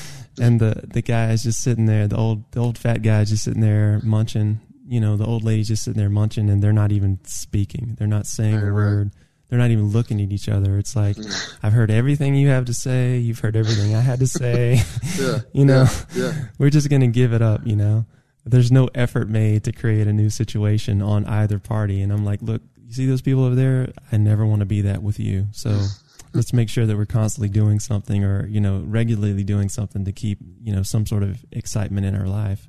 and 0.40 0.60
the 0.60 0.82
the 0.86 1.02
guy 1.02 1.30
is 1.32 1.42
just 1.42 1.60
sitting 1.60 1.86
there, 1.86 2.06
the 2.08 2.16
old 2.16 2.50
the 2.52 2.60
old 2.60 2.76
fat 2.78 3.02
guy 3.02 3.20
is 3.22 3.30
just 3.30 3.44
sitting 3.44 3.60
there 3.62 4.00
munching. 4.02 4.60
You 4.86 5.00
know, 5.00 5.16
the 5.16 5.24
old 5.24 5.44
lady's 5.44 5.68
just 5.68 5.84
sitting 5.84 5.98
there 6.00 6.10
munching, 6.10 6.50
and 6.50 6.60
they're 6.62 6.72
not 6.72 6.90
even 6.90 7.20
speaking. 7.24 7.94
They're 7.98 8.08
not 8.08 8.26
saying 8.26 8.56
Right, 8.56 8.64
a 8.64 8.72
right. 8.72 9.06
They're 9.50 9.58
not 9.58 9.72
even 9.72 9.88
looking 9.88 10.20
at 10.22 10.30
each 10.30 10.48
other. 10.48 10.78
It's 10.78 10.94
like 10.94 11.16
mm. 11.16 11.54
I've 11.60 11.72
heard 11.72 11.90
everything 11.90 12.36
you 12.36 12.48
have 12.48 12.66
to 12.66 12.74
say. 12.74 13.18
You've 13.18 13.40
heard 13.40 13.56
everything 13.56 13.96
I 13.96 14.00
had 14.00 14.20
to 14.20 14.26
say. 14.28 14.80
yeah. 15.18 15.40
you 15.52 15.64
know, 15.64 15.86
Yeah. 16.14 16.32
we're 16.56 16.70
just 16.70 16.88
going 16.88 17.00
to 17.00 17.08
give 17.08 17.32
it 17.32 17.42
up, 17.42 17.66
you 17.66 17.74
know. 17.74 18.06
There's 18.44 18.70
no 18.70 18.88
effort 18.94 19.28
made 19.28 19.64
to 19.64 19.72
create 19.72 20.06
a 20.06 20.12
new 20.12 20.30
situation 20.30 21.02
on 21.02 21.26
either 21.26 21.58
party. 21.58 22.00
And 22.00 22.12
I'm 22.12 22.24
like, 22.24 22.40
look, 22.42 22.62
you 22.86 22.94
see 22.94 23.06
those 23.06 23.22
people 23.22 23.44
over 23.44 23.56
there? 23.56 23.92
I 24.12 24.16
never 24.18 24.46
want 24.46 24.60
to 24.60 24.66
be 24.66 24.82
that 24.82 25.02
with 25.02 25.18
you. 25.18 25.48
So 25.50 25.80
let's 26.32 26.52
make 26.52 26.68
sure 26.68 26.86
that 26.86 26.96
we're 26.96 27.04
constantly 27.04 27.48
doing 27.48 27.80
something 27.80 28.22
or, 28.22 28.46
you 28.46 28.60
know, 28.60 28.84
regularly 28.86 29.42
doing 29.42 29.68
something 29.68 30.04
to 30.04 30.12
keep, 30.12 30.38
you 30.62 30.72
know, 30.72 30.84
some 30.84 31.06
sort 31.06 31.24
of 31.24 31.44
excitement 31.50 32.06
in 32.06 32.14
our 32.14 32.28
life. 32.28 32.68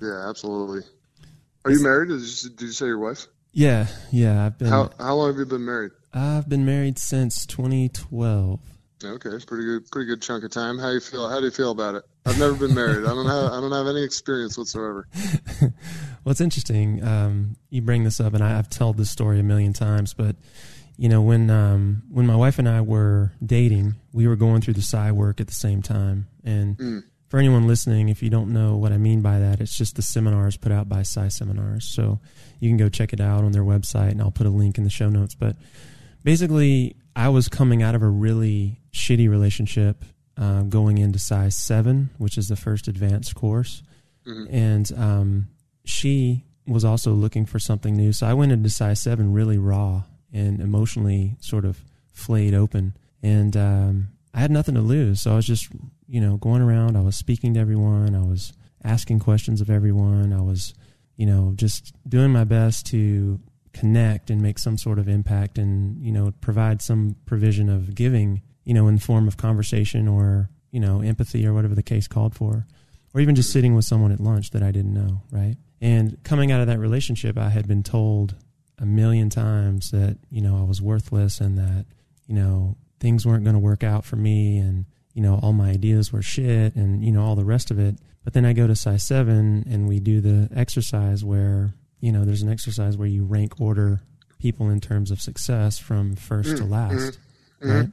Yeah. 0.00 0.28
Absolutely. 0.30 0.80
Are 1.66 1.70
you 1.70 1.82
married? 1.82 2.08
Did 2.08 2.20
you, 2.20 2.50
did 2.50 2.62
you 2.62 2.72
say 2.72 2.86
your 2.86 2.98
wife? 2.98 3.26
Yeah. 3.52 3.86
Yeah. 4.10 4.46
I've 4.46 4.58
been, 4.58 4.68
How 4.68 4.90
how 4.98 5.14
long 5.14 5.28
have 5.28 5.38
you 5.38 5.46
been 5.46 5.64
married? 5.64 5.92
I've 6.12 6.48
been 6.48 6.64
married 6.64 6.98
since 6.98 7.46
2012. 7.46 8.60
Okay, 9.04 9.30
pretty 9.46 9.64
good, 9.64 9.88
pretty 9.92 10.06
good 10.08 10.20
chunk 10.22 10.42
of 10.42 10.50
time. 10.50 10.78
How 10.78 10.90
you 10.90 10.98
feel? 11.00 11.28
How 11.28 11.38
do 11.38 11.44
you 11.44 11.50
feel 11.52 11.70
about 11.70 11.94
it? 11.94 12.02
I've 12.26 12.38
never 12.38 12.54
been 12.54 12.74
married. 12.74 13.04
I 13.04 13.10
don't 13.10 13.26
have 13.26 13.52
I 13.52 13.60
don't 13.60 13.70
have 13.72 13.86
any 13.86 14.02
experience 14.02 14.58
whatsoever. 14.58 15.06
Well, 16.24 16.32
it's 16.32 16.40
interesting. 16.42 17.02
Um, 17.02 17.56
you 17.70 17.80
bring 17.80 18.04
this 18.04 18.20
up, 18.20 18.34
and 18.34 18.44
I, 18.44 18.58
I've 18.58 18.68
told 18.68 18.98
this 18.98 19.10
story 19.10 19.40
a 19.40 19.42
million 19.42 19.72
times. 19.72 20.12
But 20.12 20.36
you 20.98 21.08
know, 21.08 21.22
when 21.22 21.48
um, 21.48 22.02
when 22.10 22.26
my 22.26 22.36
wife 22.36 22.58
and 22.58 22.68
I 22.68 22.82
were 22.82 23.32
dating, 23.42 23.94
we 24.12 24.26
were 24.28 24.36
going 24.36 24.60
through 24.60 24.74
the 24.74 24.82
psi 24.82 25.10
work 25.12 25.40
at 25.40 25.46
the 25.46 25.54
same 25.54 25.80
time. 25.80 26.26
And 26.44 26.76
Mm. 26.76 27.02
For 27.28 27.38
anyone 27.38 27.66
listening, 27.66 28.08
if 28.08 28.22
you 28.22 28.30
don't 28.30 28.52
know 28.52 28.76
what 28.76 28.92
I 28.92 28.98
mean 28.98 29.20
by 29.20 29.38
that, 29.38 29.60
it's 29.60 29.76
just 29.76 29.96
the 29.96 30.02
seminars 30.02 30.56
put 30.56 30.72
out 30.72 30.88
by 30.88 31.02
Psi 31.02 31.28
Seminars. 31.28 31.84
So 31.84 32.20
you 32.58 32.68
can 32.70 32.76
go 32.76 32.88
check 32.88 33.12
it 33.12 33.20
out 33.20 33.44
on 33.44 33.52
their 33.52 33.64
website, 33.64 34.12
and 34.12 34.20
I'll 34.20 34.30
put 34.30 34.46
a 34.46 34.50
link 34.50 34.78
in 34.78 34.84
the 34.84 34.90
show 34.90 35.08
notes. 35.10 35.34
But 35.34 35.56
basically, 36.24 36.96
I 37.14 37.28
was 37.28 37.48
coming 37.48 37.82
out 37.82 37.94
of 37.94 38.02
a 38.02 38.08
really 38.08 38.80
shitty 38.92 39.28
relationship, 39.28 40.04
uh, 40.36 40.62
going 40.62 40.98
into 40.98 41.18
Psi 41.18 41.48
Seven, 41.50 42.10
which 42.18 42.38
is 42.38 42.48
the 42.48 42.56
first 42.56 42.88
advanced 42.88 43.34
course 43.34 43.82
Mhm. 44.26 44.46
and 44.50 44.92
um, 44.98 45.48
she 45.84 46.44
was 46.66 46.84
also 46.84 47.12
looking 47.14 47.46
for 47.46 47.58
something 47.58 47.96
new. 47.96 48.12
So 48.12 48.26
I 48.26 48.34
went 48.34 48.52
into 48.52 48.68
Psi 48.68 48.92
Seven 48.94 49.32
really 49.32 49.56
raw 49.58 50.02
and 50.32 50.60
emotionally 50.60 51.36
sort 51.40 51.64
of 51.64 51.82
flayed 52.12 52.52
open. 52.52 52.92
And 53.22 53.56
um, 53.56 54.08
I 54.34 54.40
had 54.40 54.50
nothing 54.50 54.74
to 54.74 54.82
lose. 54.82 55.22
So 55.22 55.32
I 55.32 55.36
was 55.36 55.46
just, 55.46 55.68
you 56.08 56.20
know, 56.20 56.36
going 56.38 56.62
around. 56.62 56.96
I 56.96 57.02
was 57.02 57.16
speaking 57.16 57.54
to 57.54 57.60
everyone. 57.60 58.14
I 58.14 58.22
was 58.22 58.52
asking 58.82 59.20
questions 59.20 59.60
of 59.60 59.68
everyone. 59.68 60.32
I 60.32 60.40
was, 60.40 60.74
you 61.16 61.26
know, 61.26 61.52
just 61.54 61.92
doing 62.08 62.32
my 62.32 62.44
best 62.44 62.86
to 62.86 63.38
connect 63.72 64.30
and 64.30 64.40
make 64.40 64.58
some 64.58 64.78
sort 64.78 64.98
of 64.98 65.08
impact 65.08 65.58
and, 65.58 66.02
you 66.02 66.10
know, 66.10 66.32
provide 66.40 66.80
some 66.80 67.16
provision 67.26 67.68
of 67.68 67.94
giving, 67.94 68.42
you 68.64 68.72
know, 68.72 68.88
in 68.88 68.96
the 68.96 69.00
form 69.00 69.28
of 69.28 69.36
conversation 69.36 70.08
or, 70.08 70.48
you 70.70 70.80
know, 70.80 71.02
empathy 71.02 71.46
or 71.46 71.52
whatever 71.52 71.74
the 71.74 71.82
case 71.82 72.08
called 72.08 72.34
for. 72.34 72.66
Or 73.14 73.20
even 73.20 73.34
just 73.34 73.52
sitting 73.52 73.74
with 73.74 73.84
someone 73.84 74.12
at 74.12 74.20
lunch 74.20 74.50
that 74.50 74.62
I 74.62 74.70
didn't 74.70 74.94
know, 74.94 75.22
right? 75.30 75.56
And 75.80 76.22
coming 76.24 76.50
out 76.50 76.60
of 76.60 76.66
that 76.66 76.78
relationship, 76.78 77.38
I 77.38 77.50
had 77.50 77.68
been 77.68 77.82
told 77.82 78.34
a 78.78 78.86
million 78.86 79.28
times 79.28 79.90
that, 79.90 80.18
you 80.30 80.40
know, 80.40 80.58
I 80.58 80.62
was 80.62 80.80
worthless 80.80 81.40
and 81.40 81.58
that, 81.58 81.86
you 82.26 82.34
know, 82.34 82.76
things 83.00 83.26
weren't 83.26 83.44
going 83.44 83.54
to 83.54 83.60
work 83.60 83.82
out 83.82 84.04
for 84.04 84.16
me 84.16 84.58
and, 84.58 84.86
you 85.14 85.22
know, 85.22 85.38
all 85.42 85.52
my 85.52 85.70
ideas 85.70 86.12
were 86.12 86.22
shit 86.22 86.74
and, 86.76 87.04
you 87.04 87.12
know, 87.12 87.24
all 87.24 87.36
the 87.36 87.44
rest 87.44 87.70
of 87.70 87.78
it. 87.78 87.96
But 88.24 88.34
then 88.34 88.44
I 88.44 88.52
go 88.52 88.66
to 88.66 88.76
Psi 88.76 88.96
Seven 88.98 89.64
and 89.70 89.88
we 89.88 90.00
do 90.00 90.20
the 90.20 90.48
exercise 90.54 91.24
where, 91.24 91.74
you 92.00 92.12
know, 92.12 92.24
there's 92.24 92.42
an 92.42 92.50
exercise 92.50 92.96
where 92.96 93.08
you 93.08 93.24
rank 93.24 93.60
order 93.60 94.00
people 94.38 94.70
in 94.70 94.80
terms 94.80 95.10
of 95.10 95.20
success 95.20 95.78
from 95.78 96.14
1st 96.14 96.54
mm, 96.54 96.56
to 96.58 96.64
last. 96.64 97.18
Mm, 97.60 97.74
right. 97.74 97.88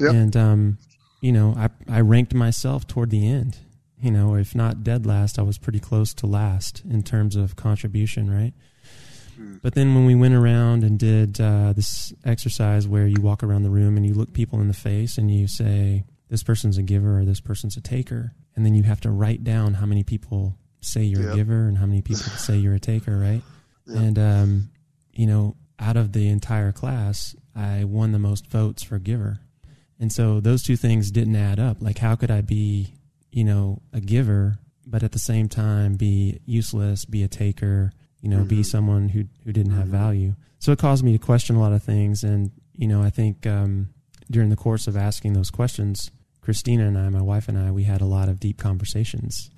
Yep. 0.00 0.10
And, 0.10 0.36
um, 0.36 0.78
you 1.20 1.32
know, 1.32 1.54
I, 1.56 1.70
I 1.88 2.00
ranked 2.00 2.34
myself 2.34 2.86
toward 2.86 3.10
the 3.10 3.26
end, 3.26 3.58
you 4.04 4.10
know, 4.10 4.34
if 4.34 4.54
not 4.54 4.84
dead 4.84 5.06
last, 5.06 5.38
I 5.38 5.42
was 5.42 5.56
pretty 5.56 5.80
close 5.80 6.12
to 6.14 6.26
last 6.26 6.82
in 6.88 7.02
terms 7.02 7.36
of 7.36 7.56
contribution, 7.56 8.30
right? 8.30 8.52
Hmm. 9.36 9.56
But 9.62 9.74
then 9.74 9.94
when 9.94 10.04
we 10.04 10.14
went 10.14 10.34
around 10.34 10.84
and 10.84 10.98
did 10.98 11.40
uh, 11.40 11.72
this 11.72 12.12
exercise 12.24 12.86
where 12.86 13.06
you 13.06 13.22
walk 13.22 13.42
around 13.42 13.62
the 13.62 13.70
room 13.70 13.96
and 13.96 14.04
you 14.04 14.12
look 14.12 14.34
people 14.34 14.60
in 14.60 14.68
the 14.68 14.74
face 14.74 15.16
and 15.16 15.30
you 15.30 15.48
say, 15.48 16.04
this 16.28 16.42
person's 16.42 16.78
a 16.78 16.82
giver 16.82 17.18
or 17.18 17.24
this 17.24 17.40
person's 17.40 17.76
a 17.76 17.80
taker. 17.80 18.32
And 18.56 18.64
then 18.64 18.74
you 18.74 18.84
have 18.84 19.00
to 19.02 19.10
write 19.10 19.44
down 19.44 19.74
how 19.74 19.86
many 19.86 20.04
people 20.04 20.56
say 20.80 21.02
you're 21.02 21.22
yep. 21.22 21.32
a 21.32 21.36
giver 21.36 21.66
and 21.66 21.78
how 21.78 21.86
many 21.86 22.02
people 22.02 22.22
say 22.38 22.56
you're 22.56 22.74
a 22.74 22.80
taker, 22.80 23.18
right? 23.18 23.42
Yep. 23.86 23.98
And, 23.98 24.18
um, 24.18 24.70
you 25.12 25.26
know, 25.26 25.56
out 25.78 25.96
of 25.96 26.12
the 26.12 26.28
entire 26.28 26.72
class, 26.72 27.34
I 27.54 27.84
won 27.84 28.12
the 28.12 28.18
most 28.18 28.46
votes 28.46 28.82
for 28.82 28.98
giver. 28.98 29.40
And 30.00 30.12
so 30.12 30.40
those 30.40 30.62
two 30.62 30.76
things 30.76 31.10
didn't 31.10 31.36
add 31.36 31.60
up. 31.60 31.78
Like, 31.80 31.98
how 31.98 32.16
could 32.16 32.30
I 32.30 32.40
be, 32.40 32.94
you 33.30 33.44
know, 33.44 33.80
a 33.92 34.00
giver, 34.00 34.58
but 34.86 35.02
at 35.02 35.12
the 35.12 35.18
same 35.18 35.48
time 35.48 35.94
be 35.94 36.40
useless, 36.46 37.04
be 37.04 37.22
a 37.22 37.28
taker, 37.28 37.92
you 38.20 38.28
know, 38.28 38.38
mm-hmm. 38.38 38.48
be 38.48 38.62
someone 38.62 39.08
who 39.08 39.24
who 39.44 39.52
didn't 39.52 39.72
have 39.72 39.84
mm-hmm. 39.84 39.96
value. 39.96 40.34
So 40.58 40.72
it 40.72 40.78
caused 40.78 41.04
me 41.04 41.12
to 41.12 41.18
question 41.18 41.56
a 41.56 41.60
lot 41.60 41.72
of 41.72 41.82
things, 41.82 42.24
and 42.24 42.50
you 42.72 42.88
know, 42.88 43.02
I 43.02 43.10
think 43.10 43.46
um, 43.46 43.90
during 44.30 44.50
the 44.50 44.56
course 44.56 44.86
of 44.86 44.96
asking 44.96 45.32
those 45.32 45.50
questions, 45.50 46.10
Christina 46.40 46.86
and 46.86 46.98
I, 46.98 47.08
my 47.08 47.22
wife 47.22 47.48
and 47.48 47.58
I, 47.58 47.70
we 47.70 47.84
had 47.84 48.00
a 48.00 48.06
lot 48.06 48.28
of 48.28 48.40
deep 48.40 48.58
conversations 48.58 49.50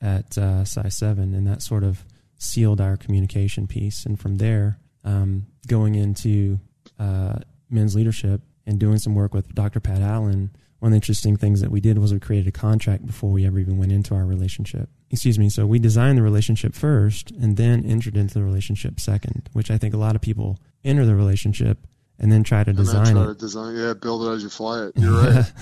at 0.00 0.36
uh, 0.36 0.64
Psi 0.64 0.88
Seven, 0.88 1.34
and 1.34 1.46
that 1.46 1.62
sort 1.62 1.84
of 1.84 2.04
sealed 2.38 2.80
our 2.80 2.96
communication 2.96 3.66
piece. 3.66 4.04
And 4.04 4.20
from 4.20 4.36
there, 4.36 4.78
um, 5.04 5.46
going 5.66 5.94
into 5.94 6.60
uh, 6.98 7.36
men's 7.70 7.94
leadership 7.94 8.42
and 8.66 8.78
doing 8.78 8.98
some 8.98 9.14
work 9.14 9.32
with 9.32 9.54
Dr. 9.54 9.80
Pat 9.80 10.02
Allen, 10.02 10.50
one 10.78 10.90
of 10.90 10.92
the 10.92 10.96
interesting 10.96 11.36
things 11.36 11.60
that 11.62 11.70
we 11.70 11.80
did 11.80 11.98
was 11.98 12.12
we 12.12 12.20
created 12.20 12.48
a 12.48 12.52
contract 12.52 13.06
before 13.06 13.30
we 13.30 13.46
ever 13.46 13.58
even 13.58 13.78
went 13.78 13.92
into 13.92 14.14
our 14.14 14.26
relationship. 14.26 14.90
Excuse 15.10 15.38
me. 15.38 15.48
So 15.48 15.66
we 15.66 15.78
designed 15.78 16.18
the 16.18 16.22
relationship 16.22 16.74
first 16.74 17.30
and 17.30 17.56
then 17.56 17.86
entered 17.86 18.16
into 18.16 18.34
the 18.34 18.44
relationship 18.44 19.00
second, 19.00 19.48
which 19.52 19.70
I 19.70 19.78
think 19.78 19.94
a 19.94 19.98
lot 19.98 20.16
of 20.16 20.20
people 20.20 20.58
enter 20.84 21.06
the 21.06 21.16
relationship 21.16 21.78
and 22.18 22.30
then 22.32 22.42
try 22.42 22.64
to 22.64 22.72
design 22.72 23.14
try 23.14 23.22
it. 23.24 23.26
To 23.26 23.34
design, 23.34 23.76
yeah, 23.76 23.94
build 23.94 24.26
it 24.26 24.30
as 24.30 24.42
you 24.42 24.48
fly 24.48 24.86
it. 24.86 24.92
You're 24.96 25.12
right. 25.22 25.52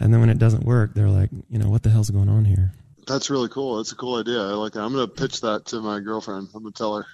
and 0.00 0.12
then 0.12 0.20
when 0.20 0.30
it 0.30 0.38
doesn't 0.38 0.64
work, 0.64 0.94
they're 0.94 1.08
like, 1.08 1.30
you 1.48 1.58
know, 1.58 1.70
what 1.70 1.82
the 1.82 1.90
hell's 1.90 2.10
going 2.10 2.28
on 2.28 2.44
here? 2.44 2.72
That's 3.06 3.30
really 3.30 3.48
cool. 3.48 3.76
That's 3.78 3.92
a 3.92 3.96
cool 3.96 4.20
idea. 4.20 4.38
I 4.38 4.52
like 4.52 4.76
it. 4.76 4.80
I'm 4.80 4.92
going 4.92 5.08
to 5.08 5.12
pitch 5.12 5.40
that 5.40 5.66
to 5.66 5.80
my 5.80 6.00
girlfriend. 6.00 6.48
I'm 6.54 6.62
going 6.62 6.72
to 6.72 6.78
tell 6.78 6.96
her. 6.96 7.06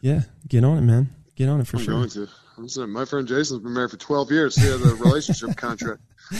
Yeah, 0.00 0.22
get 0.48 0.64
on 0.64 0.78
it, 0.78 0.82
man. 0.82 1.14
Get 1.36 1.48
on 1.48 1.60
it 1.60 1.66
for 1.66 1.76
I'm 1.76 1.84
sure. 1.84 1.94
Going 1.94 2.08
to. 2.10 2.28
I'm 2.58 2.68
saying, 2.68 2.90
my 2.90 3.04
friend 3.04 3.26
Jason's 3.26 3.62
been 3.62 3.72
married 3.72 3.90
for 3.90 3.96
12 3.96 4.30
years. 4.30 4.56
He 4.56 4.66
has 4.66 4.84
a 4.84 4.94
relationship 4.96 5.56
contract. 5.56 6.02
we 6.30 6.38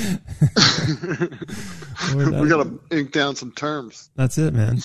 got 2.48 2.64
to 2.64 2.80
ink 2.90 3.12
down 3.12 3.36
some 3.36 3.52
terms. 3.52 4.10
That's 4.16 4.36
it, 4.38 4.52
man. 4.52 4.80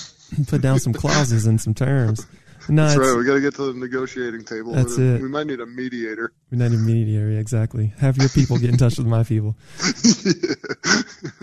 Put 0.47 0.61
down 0.61 0.80
some 0.80 0.93
clauses 0.93 1.45
and 1.45 1.59
some 1.59 1.74
terms. 1.74 2.26
No, 2.67 2.87
that's 2.87 2.97
right. 2.97 3.15
We 3.15 3.25
got 3.25 3.35
to 3.35 3.41
get 3.41 3.55
to 3.55 3.71
the 3.71 3.79
negotiating 3.79 4.43
table. 4.43 4.73
That's 4.73 4.97
it. 4.97 5.21
We 5.21 5.27
might 5.27 5.47
need 5.47 5.59
a 5.59 5.65
mediator. 5.65 6.33
We 6.49 6.57
might 6.57 6.71
need 6.71 6.79
a 6.79 6.83
mediator. 6.83 7.29
Exactly. 7.39 7.93
Have 7.99 8.17
your 8.17 8.29
people 8.29 8.57
get 8.57 8.69
in 8.71 8.77
touch 8.77 8.97
with 8.97 9.07
my 9.07 9.23
people. 9.23 9.55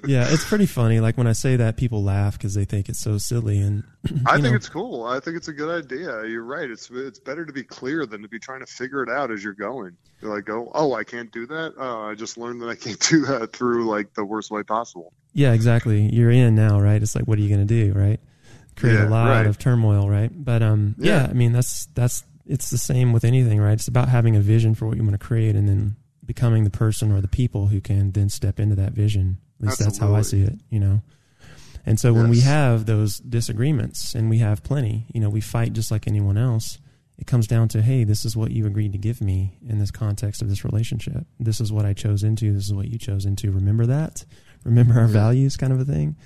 yeah, 0.07 0.27
it's 0.29 0.45
pretty 0.45 0.67
funny. 0.67 1.01
Like 1.01 1.17
when 1.17 1.27
I 1.27 1.33
say 1.33 1.57
that, 1.57 1.77
people 1.77 2.03
laugh 2.03 2.39
because 2.39 2.55
they 2.55 2.65
think 2.65 2.89
it's 2.89 2.99
so 2.99 3.19
silly. 3.19 3.59
And 3.59 3.85
I 4.27 4.33
think 4.33 4.45
know. 4.45 4.55
it's 4.55 4.69
cool. 4.69 5.05
I 5.05 5.21
think 5.21 5.37
it's 5.37 5.49
a 5.49 5.53
good 5.53 5.85
idea. 5.85 6.27
You're 6.27 6.45
right. 6.45 6.69
It's 6.69 6.91
it's 6.91 7.21
better 7.21 7.45
to 7.45 7.53
be 7.53 7.63
clear 7.63 8.05
than 8.07 8.23
to 8.23 8.29
be 8.29 8.39
trying 8.39 8.61
to 8.61 8.67
figure 8.67 9.03
it 9.03 9.09
out 9.09 9.31
as 9.31 9.45
you're 9.45 9.53
going. 9.53 9.97
You're 10.21 10.35
like, 10.35 10.49
oh, 10.51 10.71
oh, 10.75 10.95
I 10.95 11.05
can't 11.05 11.31
do 11.33 11.47
that. 11.47 11.75
Oh, 11.77 12.03
I 12.03 12.15
just 12.15 12.37
learned 12.39 12.63
that 12.63 12.69
I 12.69 12.75
can't 12.75 13.01
do 13.09 13.27
that 13.27 13.53
through 13.53 13.89
like 13.89 14.15
the 14.15 14.25
worst 14.25 14.51
way 14.51 14.63
possible. 14.63 15.13
Yeah, 15.35 15.53
exactly. 15.53 16.09
You're 16.13 16.31
in 16.31 16.55
now, 16.55 16.81
right? 16.81 17.03
It's 17.03 17.15
like, 17.15 17.25
what 17.25 17.39
are 17.39 17.43
you 17.43 17.49
going 17.49 17.67
to 17.67 17.87
do, 17.87 17.93
right? 17.99 18.21
Create 18.83 18.95
yeah, 18.95 19.09
a 19.09 19.11
lot 19.11 19.29
right. 19.29 19.47
of 19.47 19.59
turmoil, 19.59 20.09
right? 20.09 20.31
But 20.33 20.63
um, 20.63 20.95
yeah. 20.99 21.23
yeah, 21.23 21.27
I 21.31 21.33
mean 21.33 21.53
that's 21.53 21.87
that's 21.95 22.25
it's 22.47 22.71
the 22.71 22.79
same 22.79 23.13
with 23.13 23.25
anything, 23.25 23.61
right? 23.61 23.73
It's 23.73 23.89
about 23.89 24.09
having 24.09 24.37
a 24.37 24.41
vision 24.41 24.75
for 24.75 24.87
what 24.87 24.97
you 24.97 25.03
want 25.03 25.19
to 25.19 25.25
create, 25.25 25.55
and 25.55 25.69
then 25.69 25.97
becoming 26.25 26.65
the 26.65 26.71
person 26.71 27.13
or 27.13 27.21
the 27.21 27.29
people 27.29 27.69
who 27.69 27.81
can 27.81 28.13
then 28.13 28.29
step 28.29 28.59
into 28.59 28.75
that 28.77 28.93
vision. 28.93 29.39
At 29.59 29.67
least 29.67 29.81
Absolutely. 29.81 29.85
that's 29.85 29.99
how 29.99 30.15
I 30.15 30.23
see 30.23 30.43
it, 30.43 30.59
you 30.71 30.81
know. 30.81 31.03
And 31.85 31.99
so 31.99 32.13
when 32.13 32.29
we 32.29 32.41
have 32.41 32.87
those 32.87 33.19
disagreements, 33.19 34.15
and 34.15 34.31
we 34.31 34.39
have 34.39 34.63
plenty, 34.63 35.07
you 35.13 35.21
know, 35.21 35.31
we 35.31 35.41
fight 35.41 35.73
just 35.73 35.91
like 35.91 36.07
anyone 36.07 36.39
else. 36.39 36.79
It 37.19 37.27
comes 37.27 37.47
down 37.47 37.69
to, 37.69 37.83
hey, 37.83 38.05
this 38.05 38.25
is 38.25 38.37
what 38.37 38.51
you 38.51 38.67
agreed 38.67 38.93
to 38.93 38.99
give 38.99 39.21
me 39.21 39.59
in 39.69 39.79
this 39.79 39.91
context 39.91 40.43
of 40.43 40.49
this 40.49 40.65
relationship. 40.65 41.27
This 41.39 41.61
is 41.61 41.73
what 41.73 41.85
I 41.85 41.93
chose 41.93 42.23
into. 42.25 42.53
This 42.53 42.65
is 42.65 42.75
what 42.75 42.89
you 42.89 42.99
chose 42.99 43.27
into. 43.27 43.51
Remember 43.51 43.87
that. 43.87 44.25
Remember 44.65 44.99
our 44.99 45.07
values, 45.07 45.57
kind 45.57 45.73
of 45.73 45.81
a 45.81 45.85
thing. 45.85 46.17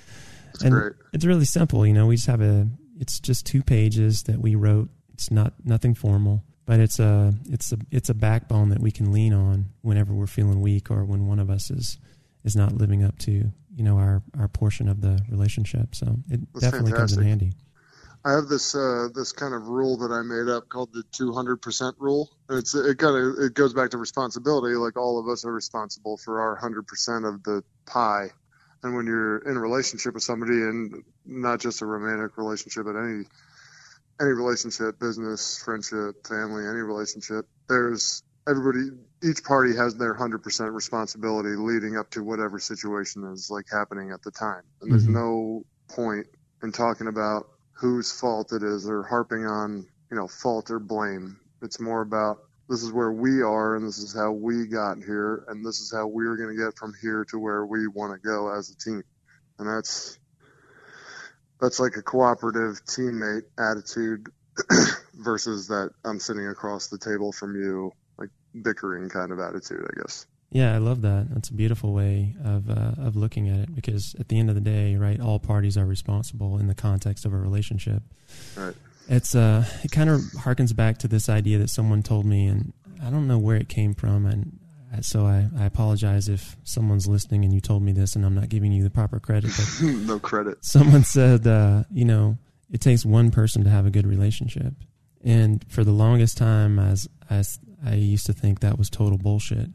And 0.63 0.73
great. 0.73 0.93
It's 1.13 1.25
really 1.25 1.45
simple. 1.45 1.85
You 1.85 1.93
know, 1.93 2.07
we 2.07 2.15
just 2.15 2.27
have 2.27 2.41
a. 2.41 2.67
It's 2.99 3.19
just 3.19 3.45
two 3.45 3.61
pages 3.61 4.23
that 4.23 4.39
we 4.39 4.55
wrote. 4.55 4.89
It's 5.13 5.31
not 5.31 5.53
nothing 5.63 5.93
formal, 5.93 6.43
but 6.65 6.79
it's 6.79 6.99
a 6.99 7.33
it's 7.49 7.71
a 7.71 7.77
it's 7.91 8.09
a 8.09 8.13
backbone 8.13 8.69
that 8.69 8.79
we 8.79 8.91
can 8.91 9.11
lean 9.11 9.33
on 9.33 9.67
whenever 9.81 10.13
we're 10.13 10.27
feeling 10.27 10.61
weak 10.61 10.91
or 10.91 11.05
when 11.05 11.27
one 11.27 11.39
of 11.39 11.49
us 11.49 11.69
is 11.69 11.97
is 12.43 12.55
not 12.55 12.73
living 12.73 13.03
up 13.03 13.17
to 13.19 13.31
you 13.31 13.83
know 13.83 13.97
our 13.97 14.23
our 14.37 14.47
portion 14.47 14.87
of 14.89 15.01
the 15.01 15.19
relationship. 15.29 15.95
So 15.95 16.17
it 16.29 16.41
That's 16.53 16.65
definitely 16.65 16.91
fantastic. 16.91 17.17
comes 17.17 17.17
in 17.17 17.23
handy. 17.23 17.51
I 18.25 18.31
have 18.31 18.47
this 18.47 18.75
uh, 18.75 19.07
this 19.13 19.31
kind 19.31 19.53
of 19.53 19.67
rule 19.67 19.97
that 19.97 20.11
I 20.11 20.21
made 20.21 20.51
up 20.51 20.67
called 20.67 20.91
the 20.91 21.03
200% 21.13 21.93
rule. 21.97 22.29
And 22.49 22.57
it's 22.57 22.75
it 22.75 22.97
kind 22.97 23.15
of 23.15 23.39
it 23.39 23.53
goes 23.53 23.73
back 23.73 23.91
to 23.91 23.97
responsibility. 23.97 24.75
Like 24.75 24.97
all 24.97 25.19
of 25.19 25.29
us 25.29 25.45
are 25.45 25.53
responsible 25.53 26.17
for 26.17 26.41
our 26.41 26.59
100% 26.59 27.27
of 27.27 27.43
the 27.43 27.63
pie 27.85 28.31
and 28.87 28.95
when 28.95 29.05
you're 29.05 29.37
in 29.39 29.57
a 29.57 29.59
relationship 29.59 30.13
with 30.13 30.23
somebody 30.23 30.53
and 30.53 31.03
not 31.25 31.59
just 31.59 31.81
a 31.81 31.85
romantic 31.85 32.37
relationship 32.37 32.85
but 32.85 32.95
any 32.95 33.25
any 34.19 34.31
relationship 34.31 34.99
business 34.99 35.61
friendship 35.63 36.25
family 36.25 36.65
any 36.65 36.79
relationship 36.79 37.45
there's 37.67 38.23
everybody 38.47 38.89
each 39.23 39.43
party 39.43 39.75
has 39.75 39.95
their 39.95 40.15
100% 40.15 40.73
responsibility 40.73 41.49
leading 41.49 41.97
up 41.97 42.09
to 42.09 42.23
whatever 42.23 42.59
situation 42.59 43.25
is 43.33 43.49
like 43.51 43.65
happening 43.71 44.11
at 44.11 44.21
the 44.23 44.31
time 44.31 44.63
and 44.81 44.91
there's 44.91 45.03
mm-hmm. 45.03 45.13
no 45.13 45.63
point 45.89 46.27
in 46.63 46.71
talking 46.71 47.07
about 47.07 47.49
whose 47.73 48.11
fault 48.11 48.53
it 48.53 48.63
is 48.63 48.89
or 48.89 49.03
harping 49.03 49.45
on 49.45 49.85
you 50.09 50.17
know 50.17 50.27
fault 50.27 50.71
or 50.71 50.79
blame 50.79 51.37
it's 51.61 51.79
more 51.79 52.01
about 52.01 52.37
this 52.69 52.83
is 52.83 52.91
where 52.91 53.11
we 53.11 53.41
are 53.41 53.75
and 53.75 53.87
this 53.87 53.97
is 53.97 54.13
how 54.13 54.31
we 54.31 54.67
got 54.67 54.97
here 54.97 55.45
and 55.47 55.65
this 55.65 55.79
is 55.79 55.91
how 55.91 56.07
we're 56.07 56.35
going 56.35 56.55
to 56.55 56.63
get 56.63 56.77
from 56.77 56.93
here 57.01 57.25
to 57.25 57.39
where 57.39 57.65
we 57.65 57.87
want 57.87 58.13
to 58.13 58.27
go 58.27 58.53
as 58.53 58.69
a 58.69 58.75
team. 58.77 59.03
And 59.59 59.67
that's 59.67 60.19
that's 61.61 61.79
like 61.79 61.95
a 61.97 62.01
cooperative 62.01 62.83
teammate 62.85 63.43
attitude 63.57 64.27
versus 65.13 65.67
that 65.67 65.91
i'm 66.03 66.19
sitting 66.19 66.47
across 66.47 66.87
the 66.87 66.97
table 66.97 67.31
from 67.31 67.55
you 67.55 67.91
like 68.17 68.29
bickering 68.63 69.09
kind 69.09 69.31
of 69.31 69.39
attitude 69.39 69.83
i 69.83 70.01
guess. 70.01 70.25
Yeah 70.49 70.73
i 70.73 70.77
love 70.77 71.01
that. 71.01 71.27
That's 71.29 71.49
a 71.49 71.53
beautiful 71.53 71.93
way 71.93 72.35
of 72.43 72.69
uh, 72.69 72.93
of 72.99 73.15
looking 73.15 73.49
at 73.49 73.59
it 73.59 73.75
because 73.75 74.15
at 74.19 74.27
the 74.29 74.39
end 74.39 74.49
of 74.49 74.55
the 74.55 74.61
day 74.61 74.95
right 74.95 75.19
all 75.19 75.39
parties 75.39 75.77
are 75.77 75.85
responsible 75.85 76.57
in 76.57 76.67
the 76.67 76.75
context 76.75 77.25
of 77.25 77.33
a 77.33 77.37
relationship. 77.37 78.03
Right 78.55 78.75
it's 79.09 79.35
uh, 79.35 79.65
it 79.83 79.91
kind 79.91 80.09
of 80.09 80.21
harkens 80.39 80.75
back 80.75 80.97
to 80.99 81.07
this 81.07 81.29
idea 81.29 81.57
that 81.59 81.69
someone 81.69 82.03
told 82.03 82.25
me, 82.25 82.47
and 82.47 82.73
I 83.03 83.09
don't 83.09 83.27
know 83.27 83.37
where 83.37 83.57
it 83.57 83.69
came 83.69 83.93
from, 83.93 84.25
and 84.25 84.59
so 85.01 85.25
I, 85.25 85.47
I 85.57 85.65
apologize 85.65 86.29
if 86.29 86.55
someone's 86.63 87.07
listening 87.07 87.43
and 87.43 87.53
you 87.53 87.61
told 87.61 87.83
me 87.83 87.91
this, 87.91 88.15
and 88.15 88.25
I'm 88.25 88.35
not 88.35 88.49
giving 88.49 88.71
you 88.71 88.83
the 88.83 88.89
proper 88.89 89.19
credit. 89.19 89.51
But 89.55 89.87
no 90.05 90.19
credit. 90.19 90.63
Someone 90.63 91.03
said, 91.03 91.45
uh, 91.45 91.83
you 91.91 92.05
know, 92.05 92.37
it 92.71 92.81
takes 92.81 93.05
one 93.05 93.31
person 93.31 93.63
to 93.63 93.69
have 93.69 93.85
a 93.85 93.91
good 93.91 94.07
relationship, 94.07 94.73
and 95.23 95.63
for 95.69 95.83
the 95.83 95.91
longest 95.91 96.37
time, 96.37 96.79
as 96.79 97.07
as 97.29 97.59
I 97.85 97.95
used 97.95 98.25
to 98.27 98.33
think 98.33 98.59
that 98.59 98.77
was 98.77 98.89
total 98.89 99.17
bullshit. 99.17 99.69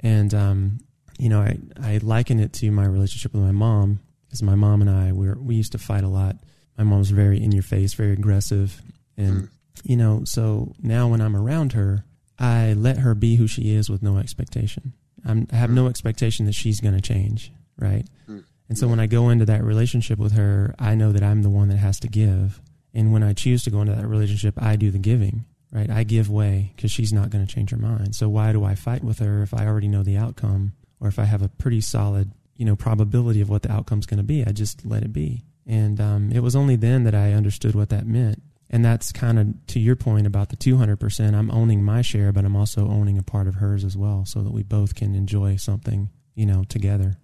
And 0.00 0.32
um, 0.34 0.78
you 1.18 1.28
know, 1.28 1.40
I 1.40 1.58
I 1.82 1.98
liken 2.02 2.40
it 2.40 2.52
to 2.54 2.70
my 2.70 2.86
relationship 2.86 3.32
with 3.32 3.42
my 3.42 3.52
mom 3.52 4.00
because 4.26 4.42
my 4.42 4.54
mom 4.54 4.80
and 4.80 4.90
I 4.90 5.12
we 5.12 5.30
we 5.32 5.54
used 5.54 5.72
to 5.72 5.78
fight 5.78 6.04
a 6.04 6.08
lot. 6.08 6.36
My 6.78 6.84
mom's 6.84 7.10
very 7.10 7.42
in 7.42 7.52
your 7.52 7.62
face, 7.64 7.92
very 7.94 8.12
aggressive, 8.12 8.80
and 9.16 9.42
Mm. 9.42 9.48
you 9.84 9.96
know, 9.96 10.22
so 10.24 10.72
now 10.82 11.08
when 11.08 11.20
I'm 11.20 11.36
around 11.36 11.72
her, 11.72 12.04
I 12.38 12.72
let 12.72 12.98
her 12.98 13.14
be 13.14 13.36
who 13.36 13.46
she 13.48 13.74
is 13.74 13.90
with 13.90 14.02
no 14.02 14.16
expectation. 14.18 14.92
I'm, 15.26 15.48
I 15.52 15.56
have 15.56 15.70
no 15.70 15.88
expectation 15.88 16.46
that 16.46 16.54
she's 16.54 16.80
going 16.80 16.94
to 16.94 17.00
change, 17.00 17.52
right? 17.78 18.06
Mm. 18.28 18.44
And 18.68 18.78
so 18.78 18.86
when 18.86 19.00
I 19.00 19.06
go 19.06 19.28
into 19.30 19.44
that 19.46 19.64
relationship 19.64 20.18
with 20.18 20.32
her, 20.32 20.74
I 20.78 20.94
know 20.94 21.10
that 21.12 21.22
I'm 21.22 21.42
the 21.42 21.50
one 21.50 21.68
that 21.68 21.78
has 21.78 21.98
to 22.00 22.08
give. 22.08 22.60
And 22.94 23.12
when 23.12 23.22
I 23.24 23.32
choose 23.32 23.64
to 23.64 23.70
go 23.70 23.80
into 23.80 23.94
that 23.94 24.06
relationship, 24.06 24.54
I 24.56 24.76
do 24.76 24.90
the 24.92 24.98
giving, 24.98 25.44
right? 25.72 25.90
I 25.90 26.04
give 26.04 26.30
way 26.30 26.72
because 26.76 26.92
she's 26.92 27.12
not 27.12 27.30
going 27.30 27.44
to 27.44 27.52
change 27.52 27.70
her 27.70 27.76
mind. 27.76 28.14
So 28.14 28.28
why 28.28 28.52
do 28.52 28.64
I 28.64 28.74
fight 28.76 29.02
with 29.02 29.18
her 29.18 29.42
if 29.42 29.52
I 29.52 29.66
already 29.66 29.88
know 29.88 30.02
the 30.04 30.16
outcome 30.16 30.72
or 31.00 31.08
if 31.08 31.18
I 31.18 31.24
have 31.24 31.42
a 31.42 31.48
pretty 31.48 31.80
solid, 31.80 32.30
you 32.56 32.64
know, 32.64 32.76
probability 32.76 33.40
of 33.40 33.48
what 33.48 33.62
the 33.62 33.72
outcome's 33.72 34.06
going 34.06 34.18
to 34.18 34.24
be? 34.24 34.44
I 34.44 34.52
just 34.52 34.86
let 34.86 35.02
it 35.02 35.12
be. 35.12 35.42
And 35.68 36.00
um, 36.00 36.32
it 36.32 36.40
was 36.40 36.56
only 36.56 36.76
then 36.76 37.04
that 37.04 37.14
I 37.14 37.34
understood 37.34 37.74
what 37.74 37.90
that 37.90 38.06
meant. 38.06 38.42
And 38.70 38.84
that's 38.84 39.12
kind 39.12 39.38
of 39.38 39.66
to 39.68 39.78
your 39.78 39.96
point 39.96 40.26
about 40.26 40.48
the 40.48 40.56
200%. 40.56 41.34
I'm 41.34 41.50
owning 41.50 41.82
my 41.82 42.02
share, 42.02 42.32
but 42.32 42.44
I'm 42.44 42.56
also 42.56 42.88
owning 42.88 43.18
a 43.18 43.22
part 43.22 43.46
of 43.46 43.56
hers 43.56 43.84
as 43.84 43.96
well 43.96 44.24
so 44.24 44.42
that 44.42 44.52
we 44.52 44.62
both 44.62 44.94
can 44.94 45.14
enjoy 45.14 45.56
something, 45.56 46.08
you 46.34 46.46
know, 46.46 46.64
together. 46.64 47.18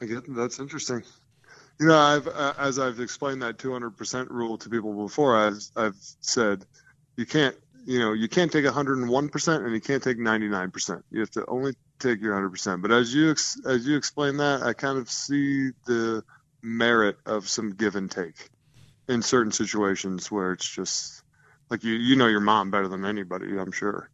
I 0.00 0.06
get 0.06 0.24
that's 0.34 0.58
interesting. 0.58 1.02
You 1.80 1.88
know, 1.88 1.98
I've 1.98 2.26
uh, 2.28 2.54
as 2.58 2.78
I've 2.78 3.00
explained 3.00 3.42
that 3.42 3.58
200% 3.58 4.30
rule 4.30 4.58
to 4.58 4.68
people 4.68 4.92
before, 5.04 5.36
I've 5.36 5.62
I've 5.76 5.96
said 6.20 6.64
you 7.16 7.26
can't, 7.26 7.56
you 7.84 7.98
know, 7.98 8.12
you 8.12 8.28
can't 8.28 8.50
take 8.50 8.64
101% 8.64 9.64
and 9.64 9.74
you 9.74 9.80
can't 9.80 10.02
take 10.02 10.18
99%. 10.18 11.02
You 11.10 11.20
have 11.20 11.30
to 11.32 11.44
only 11.46 11.74
take 11.98 12.20
your 12.20 12.34
100%. 12.34 12.82
But 12.82 12.90
as 12.90 13.14
you 13.14 13.30
ex- 13.30 13.60
as 13.64 13.86
you 13.86 13.96
explain 13.96 14.36
that, 14.38 14.62
I 14.62 14.72
kind 14.72 14.98
of 14.98 15.08
see 15.10 15.70
the 15.86 16.24
merit 16.64 17.18
of 17.26 17.48
some 17.48 17.70
give 17.74 17.94
and 17.94 18.10
take 18.10 18.48
in 19.08 19.20
certain 19.22 19.52
situations 19.52 20.30
where 20.30 20.52
it's 20.52 20.68
just 20.68 21.22
like 21.70 21.84
you 21.84 21.92
you 21.92 22.16
know 22.16 22.26
your 22.26 22.40
mom 22.40 22.70
better 22.70 22.88
than 22.88 23.04
anybody, 23.04 23.56
I'm 23.58 23.70
sure. 23.72 24.08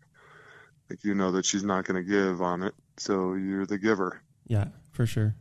Like 0.91 1.05
you 1.05 1.15
know 1.15 1.31
that 1.33 1.47
she's 1.47 1.63
not 1.63 1.85
going 1.85 2.05
to 2.05 2.09
give 2.11 2.43
on 2.43 2.63
it, 2.65 2.75
so 2.97 3.35
you're 3.35 3.65
the 3.67 3.79
giver. 3.79 4.21
Yeah, 4.49 4.67
for 4.91 5.07
sure. 5.07 5.37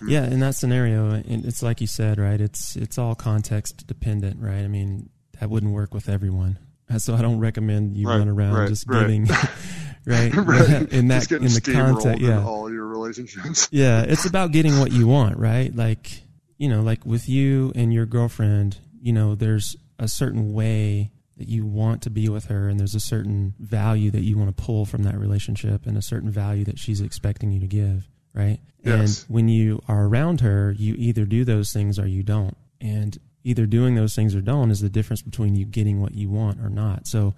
Hmm. 0.00 0.08
Yeah, 0.08 0.24
in 0.24 0.40
that 0.40 0.54
scenario, 0.54 1.22
it's 1.26 1.62
like 1.62 1.82
you 1.82 1.86
said, 1.86 2.18
right? 2.18 2.40
It's 2.40 2.74
it's 2.76 2.96
all 2.96 3.14
context 3.14 3.86
dependent, 3.86 4.40
right? 4.40 4.64
I 4.64 4.68
mean, 4.68 5.10
that 5.38 5.50
wouldn't 5.50 5.72
work 5.72 5.92
with 5.94 6.08
everyone. 6.08 6.58
So 6.96 7.14
I 7.14 7.20
don't 7.20 7.38
recommend 7.38 7.98
you 7.98 8.08
Right, 8.08 8.16
run 8.16 8.30
around 8.30 8.54
right, 8.54 8.66
just 8.70 8.86
right. 8.88 9.00
giving, 9.02 9.26
right? 10.06 10.34
right. 10.34 10.90
In 10.90 11.08
that 11.08 11.30
in 11.30 11.42
the 11.42 11.60
context, 11.60 12.22
yeah, 12.22 12.42
all 12.42 12.72
your 12.72 12.86
relationships. 12.86 13.68
yeah. 13.70 14.04
It's 14.08 14.24
about 14.24 14.52
getting 14.52 14.78
what 14.80 14.90
you 14.90 15.06
want, 15.06 15.36
right? 15.36 15.70
Like 15.76 16.22
you 16.58 16.68
know, 16.68 16.82
like 16.82 17.06
with 17.06 17.28
you 17.28 17.72
and 17.74 17.92
your 17.92 18.06
girlfriend, 18.06 18.78
you 19.00 19.12
know, 19.12 19.34
there's 19.34 19.76
a 19.98 20.08
certain 20.08 20.52
way 20.52 21.12
that 21.36 21.48
you 21.48 21.64
want 21.64 22.02
to 22.02 22.10
be 22.10 22.28
with 22.28 22.46
her, 22.46 22.68
and 22.68 22.78
there's 22.80 22.96
a 22.96 23.00
certain 23.00 23.54
value 23.60 24.10
that 24.10 24.22
you 24.22 24.36
want 24.36 24.54
to 24.54 24.62
pull 24.62 24.84
from 24.84 25.04
that 25.04 25.16
relationship, 25.18 25.86
and 25.86 25.96
a 25.96 26.02
certain 26.02 26.30
value 26.30 26.64
that 26.64 26.78
she's 26.78 27.00
expecting 27.00 27.52
you 27.52 27.60
to 27.60 27.66
give, 27.68 28.08
right? 28.34 28.58
Yes. 28.84 29.22
And 29.22 29.34
when 29.34 29.48
you 29.48 29.80
are 29.86 30.06
around 30.06 30.40
her, 30.40 30.74
you 30.76 30.94
either 30.98 31.24
do 31.24 31.44
those 31.44 31.72
things 31.72 31.98
or 31.98 32.06
you 32.06 32.24
don't. 32.24 32.56
And 32.80 33.16
either 33.44 33.66
doing 33.66 33.94
those 33.94 34.14
things 34.16 34.34
or 34.34 34.40
don't 34.40 34.70
is 34.70 34.80
the 34.80 34.88
difference 34.88 35.22
between 35.22 35.54
you 35.54 35.64
getting 35.64 36.00
what 36.00 36.14
you 36.14 36.28
want 36.28 36.60
or 36.60 36.68
not. 36.68 37.06
So 37.06 37.34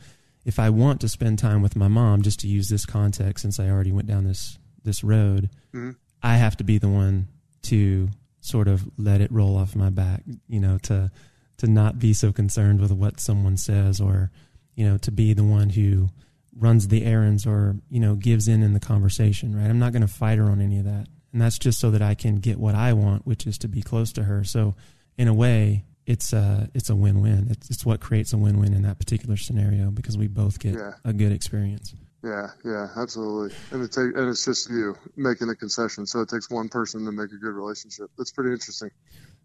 if 0.47 0.59
I 0.59 0.71
want 0.71 1.03
to 1.03 1.09
spend 1.09 1.39
time 1.39 1.61
with 1.61 1.77
my 1.77 1.89
mom, 1.89 2.23
just 2.23 2.41
to 2.41 2.49
use 2.49 2.68
this 2.68 2.87
context, 2.87 3.43
since 3.43 3.61
I 3.61 3.68
already 3.68 3.93
went 3.93 4.09
down 4.09 4.25
this 4.25 4.59
this 4.83 5.05
road, 5.05 5.51
Mhm. 5.75 5.97
I 6.23 6.39
have 6.39 6.57
to 6.57 6.64
be 6.64 6.79
the 6.79 6.89
one 6.89 7.29
to 7.64 8.09
sort 8.41 8.68
of 8.68 8.88
let 8.97 9.20
it 9.20 9.30
roll 9.32 9.57
off 9.57 9.74
my 9.76 9.91
back, 9.91 10.22
you 10.49 10.61
know, 10.61 10.78
to 10.78 11.11
to 11.59 11.66
not 11.66 11.99
be 11.99 12.12
so 12.14 12.32
concerned 12.32 12.80
with 12.80 12.91
what 12.91 13.20
someone 13.20 13.57
says 13.57 14.01
or, 14.01 14.30
you 14.74 14.86
know, 14.88 14.97
to 14.97 15.11
be 15.11 15.34
the 15.34 15.45
one 15.45 15.68
who 15.68 16.09
runs 16.57 16.88
the 16.88 17.05
errands 17.05 17.47
or, 17.47 17.76
you 17.91 18.01
know, 18.01 18.14
gives 18.14 18.49
in 18.49 18.62
in 18.62 18.72
the 18.72 18.80
conversation, 18.80 19.55
right? 19.55 19.68
I'm 19.68 19.78
not 19.78 19.93
going 19.93 20.01
to 20.03 20.09
fight 20.09 20.38
her 20.38 20.45
on 20.47 20.61
any 20.62 20.78
of 20.78 20.84
that. 20.86 21.07
And 21.32 21.41
that's 21.41 21.59
just 21.59 21.78
so 21.78 21.91
that 21.91 22.01
I 22.03 22.14
can 22.14 22.36
get 22.36 22.59
what 22.59 22.74
I 22.74 22.95
want, 22.95 23.26
which 23.26 23.47
is 23.47 23.59
to 23.59 23.68
be 23.68 23.82
close 23.82 24.11
to 24.14 24.24
her. 24.24 24.43
So 24.43 24.74
in 25.18 25.28
a 25.28 25.34
way, 25.34 25.84
it's 26.07 26.32
a, 26.32 26.70
it's 26.74 26.88
a 26.88 26.97
win-win. 26.97 27.49
It's, 27.51 27.68
it's 27.70 27.84
what 27.86 28.01
creates 28.01 28.32
a 28.32 28.38
win-win 28.38 28.72
in 28.72 28.82
that 28.82 28.99
particular 28.99 29.36
scenario 29.36 29.91
because 29.91 30.16
we 30.16 30.28
both 30.28 30.59
get 30.59 30.74
Yeah. 30.74 30.93
a 31.05 31.12
good 31.12 31.30
experience. 31.30 31.95
Yeah, 32.23 32.49
yeah, 32.64 32.89
absolutely. 32.97 33.57
And 33.71 33.83
it 33.83 33.93
take, 33.93 34.14
and 34.16 34.29
it's 34.29 34.45
just 34.45 34.68
you 34.71 34.95
making 35.16 35.49
a 35.49 35.57
concession, 35.57 36.05
so 36.07 36.21
it 36.21 36.29
takes 36.29 36.51
one 36.51 36.68
person 36.68 37.05
to 37.07 37.12
make 37.12 37.33
a 37.33 37.37
good 37.37 37.55
relationship. 37.55 38.11
That's 38.18 38.31
pretty 38.33 38.53
interesting. 38.53 38.91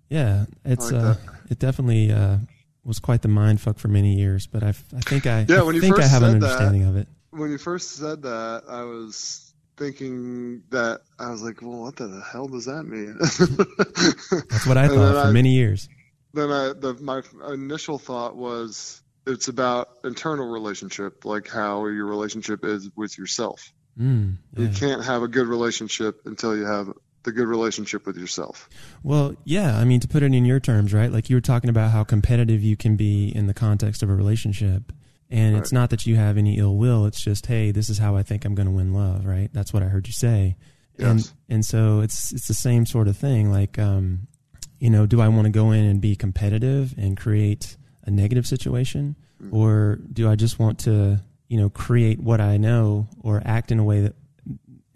Yeah, 0.09 0.45
it's 0.65 0.91
like 0.91 1.01
uh, 1.01 1.15
it 1.49 1.57
definitely 1.59 2.11
uh, 2.11 2.37
was 2.83 2.99
quite 2.99 3.21
the 3.21 3.27
mind 3.29 3.61
fuck 3.61 3.79
for 3.79 3.87
many 3.87 4.15
years, 4.15 4.45
but 4.45 4.61
I, 4.63 4.69
I 4.69 5.01
think 5.01 5.25
I, 5.25 5.45
Yeah, 5.47 5.59
I 5.59 5.63
when 5.63 5.75
you 5.75 5.81
think 5.81 5.97
I 5.99 6.05
have 6.05 6.21
an 6.23 6.33
said 6.33 6.41
that- 6.41 6.45
understanding 6.51 6.83
of 6.83 6.97
it. 6.97 7.07
When 7.31 7.51
you 7.51 7.57
first 7.57 7.91
said 7.97 8.21
that, 8.21 8.63
I 8.69 8.83
was 8.83 9.53
thinking 9.77 10.63
that 10.69 11.01
I 11.19 11.31
was 11.31 11.41
like, 11.41 11.61
"Well, 11.61 11.81
what 11.81 11.97
the 11.97 12.23
hell 12.31 12.47
does 12.47 12.65
that 12.65 12.83
mean?" 12.83 13.17
That's 14.49 14.65
what 14.65 14.77
I 14.77 14.87
thought 14.87 15.13
for 15.23 15.27
I- 15.29 15.31
many 15.31 15.49
years. 15.53 15.89
then 16.33 16.49
I, 16.51 16.73
the, 16.77 16.93
my 17.01 17.21
initial 17.51 17.99
thought 17.99 18.35
was 18.37 19.01
it's 19.27 19.47
about 19.47 19.89
internal 20.03 20.47
relationship, 20.49 21.25
like 21.25 21.47
how 21.47 21.85
your 21.87 22.05
relationship 22.05 22.63
is 22.63 22.89
with 22.95 23.17
yourself. 23.17 23.71
Mm, 23.99 24.37
You 24.55 24.69
can't 24.69 25.03
have 25.03 25.23
a 25.23 25.27
good 25.27 25.47
relationship 25.47 26.21
until 26.25 26.55
you 26.55 26.65
have 26.65 26.91
the 27.23 27.31
good 27.31 27.47
relationship 27.47 28.05
with 28.05 28.17
yourself. 28.17 28.69
Well, 29.03 29.35
yeah, 29.45 29.77
I 29.77 29.85
mean 29.85 29.99
to 30.01 30.07
put 30.07 30.21
it 30.21 30.33
in 30.33 30.45
your 30.45 30.59
terms, 30.59 30.93
right? 30.93 31.11
Like 31.11 31.29
you 31.29 31.35
were 31.37 31.41
talking 31.41 31.69
about 31.69 31.91
how 31.91 32.03
competitive 32.03 32.61
you 32.61 32.77
can 32.77 32.95
be 32.95 33.29
in 33.29 33.47
the 33.47 33.53
context 33.53 34.03
of 34.03 34.09
a 34.09 34.13
relationship. 34.13 34.91
And 35.31 35.57
it's 35.57 35.71
not 35.71 35.89
that 35.89 36.05
you 36.05 36.17
have 36.17 36.37
any 36.37 36.59
ill 36.59 36.77
will, 36.77 37.07
it's 37.07 37.19
just, 37.19 37.47
hey, 37.47 37.71
this 37.71 37.89
is 37.89 37.97
how 37.97 38.15
I 38.15 38.21
think 38.21 38.45
I'm 38.45 38.53
going 38.53 38.67
to 38.67 38.71
win 38.71 38.93
love, 38.93 39.25
right? 39.25 39.49
That's 39.53 39.73
what 39.73 39.81
I 39.81 39.87
heard 39.87 40.05
you 40.07 40.13
say. 40.13 40.55
And 40.99 41.19
Yes. 41.19 41.33
and 41.49 41.65
so 41.65 42.01
it's 42.01 42.31
it's 42.31 42.47
the 42.47 42.53
same 42.53 42.85
sort 42.85 43.07
of 43.07 43.17
thing 43.17 43.51
like 43.51 43.77
um 43.79 44.27
you 44.79 44.89
know, 44.89 45.05
do 45.05 45.19
I 45.19 45.27
want 45.29 45.45
to 45.45 45.49
go 45.51 45.71
in 45.71 45.83
and 45.83 45.99
be 45.99 46.15
competitive 46.15 46.93
and 46.97 47.17
create 47.17 47.75
a 48.05 48.11
negative 48.11 48.45
situation 48.47 49.15
Mhm. 49.41 49.53
or 49.53 49.99
do 50.11 50.29
I 50.29 50.35
just 50.35 50.59
want 50.59 50.79
to, 50.79 51.21
you 51.47 51.57
know, 51.57 51.69
create 51.69 52.19
what 52.19 52.39
I 52.39 52.57
know 52.57 53.07
or 53.19 53.41
act 53.45 53.71
in 53.71 53.79
a 53.79 53.83
way 53.83 54.01
that 54.01 54.15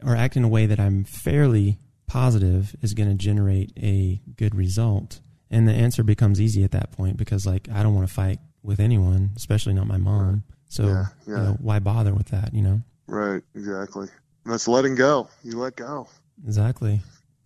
or 0.04 0.16
act 0.16 0.38
in 0.38 0.44
a 0.46 0.48
way 0.48 0.66
that 0.66 0.80
I'm 0.80 1.04
fairly 1.04 1.78
positive 2.08 2.76
is 2.82 2.94
going 2.94 3.10
to 3.10 3.16
generate 3.16 3.74
a 3.78 4.22
good 4.38 4.56
result. 4.56 5.20
And 5.52 5.68
the 5.68 5.74
answer 5.74 6.04
becomes 6.04 6.40
easy 6.40 6.64
at 6.64 6.72
that 6.72 6.92
point 6.92 7.18
because 7.18 7.46
like 7.46 7.68
I 7.70 7.84
don't 7.84 7.94
want 7.96 8.08
to 8.08 8.14
fight 8.14 8.40
with 8.64 8.80
anyone, 8.80 9.32
especially 9.36 9.74
not 9.74 9.88
my 9.88 9.98
mom. 9.98 10.44
So 10.70 10.86
Yeah, 10.88 11.06
you 11.28 11.36
know, 11.36 11.58
why 11.60 11.80
bother 11.80 12.14
with 12.14 12.28
that, 12.28 12.54
you 12.54 12.62
know? 12.62 12.82
Right, 13.08 13.44
exactly. 13.56 14.08
That's 14.46 14.68
letting 14.68 14.96
go. 14.96 15.28
You 15.44 15.58
let 15.58 15.76
go. 15.76 16.08
Exactly. 16.46 17.02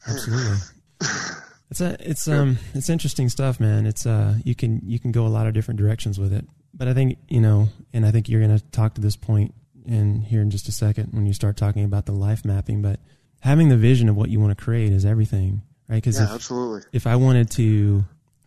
Absolutely. 0.05 0.57
It's 1.73 1.81
a, 1.81 1.97
it's 2.07 2.27
um 2.27 2.59
it's 2.75 2.87
interesting 2.87 3.29
stuff, 3.29 3.59
man. 3.59 3.87
It's 3.87 4.05
uh 4.05 4.35
you 4.43 4.53
can 4.53 4.79
you 4.85 4.99
can 4.99 5.11
go 5.11 5.25
a 5.25 5.27
lot 5.27 5.47
of 5.47 5.55
different 5.55 5.79
directions 5.79 6.19
with 6.19 6.31
it. 6.31 6.45
But 6.71 6.87
I 6.87 6.93
think, 6.93 7.17
you 7.29 7.41
know, 7.41 7.69
and 7.91 8.05
I 8.05 8.11
think 8.11 8.29
you're 8.29 8.45
going 8.45 8.55
to 8.55 8.63
talk 8.65 8.93
to 8.93 9.01
this 9.01 9.15
point 9.15 9.55
in 9.83 10.21
here 10.21 10.41
in 10.41 10.51
just 10.51 10.67
a 10.67 10.71
second 10.71 11.13
when 11.13 11.25
you 11.25 11.33
start 11.33 11.57
talking 11.57 11.83
about 11.83 12.05
the 12.05 12.11
life 12.11 12.45
mapping, 12.45 12.83
but 12.83 12.99
having 13.41 13.69
the 13.69 13.77
vision 13.77 14.07
of 14.07 14.15
what 14.15 14.29
you 14.29 14.39
want 14.39 14.55
to 14.55 14.63
create 14.63 14.93
is 14.93 15.03
everything, 15.03 15.63
right? 15.89 16.03
Cuz 16.03 16.19
Yeah, 16.19 16.25
if 16.25 16.31
absolutely. 16.31 16.81
if 16.91 17.07
I 17.07 17.15
wanted 17.15 17.49
to, 17.51 18.05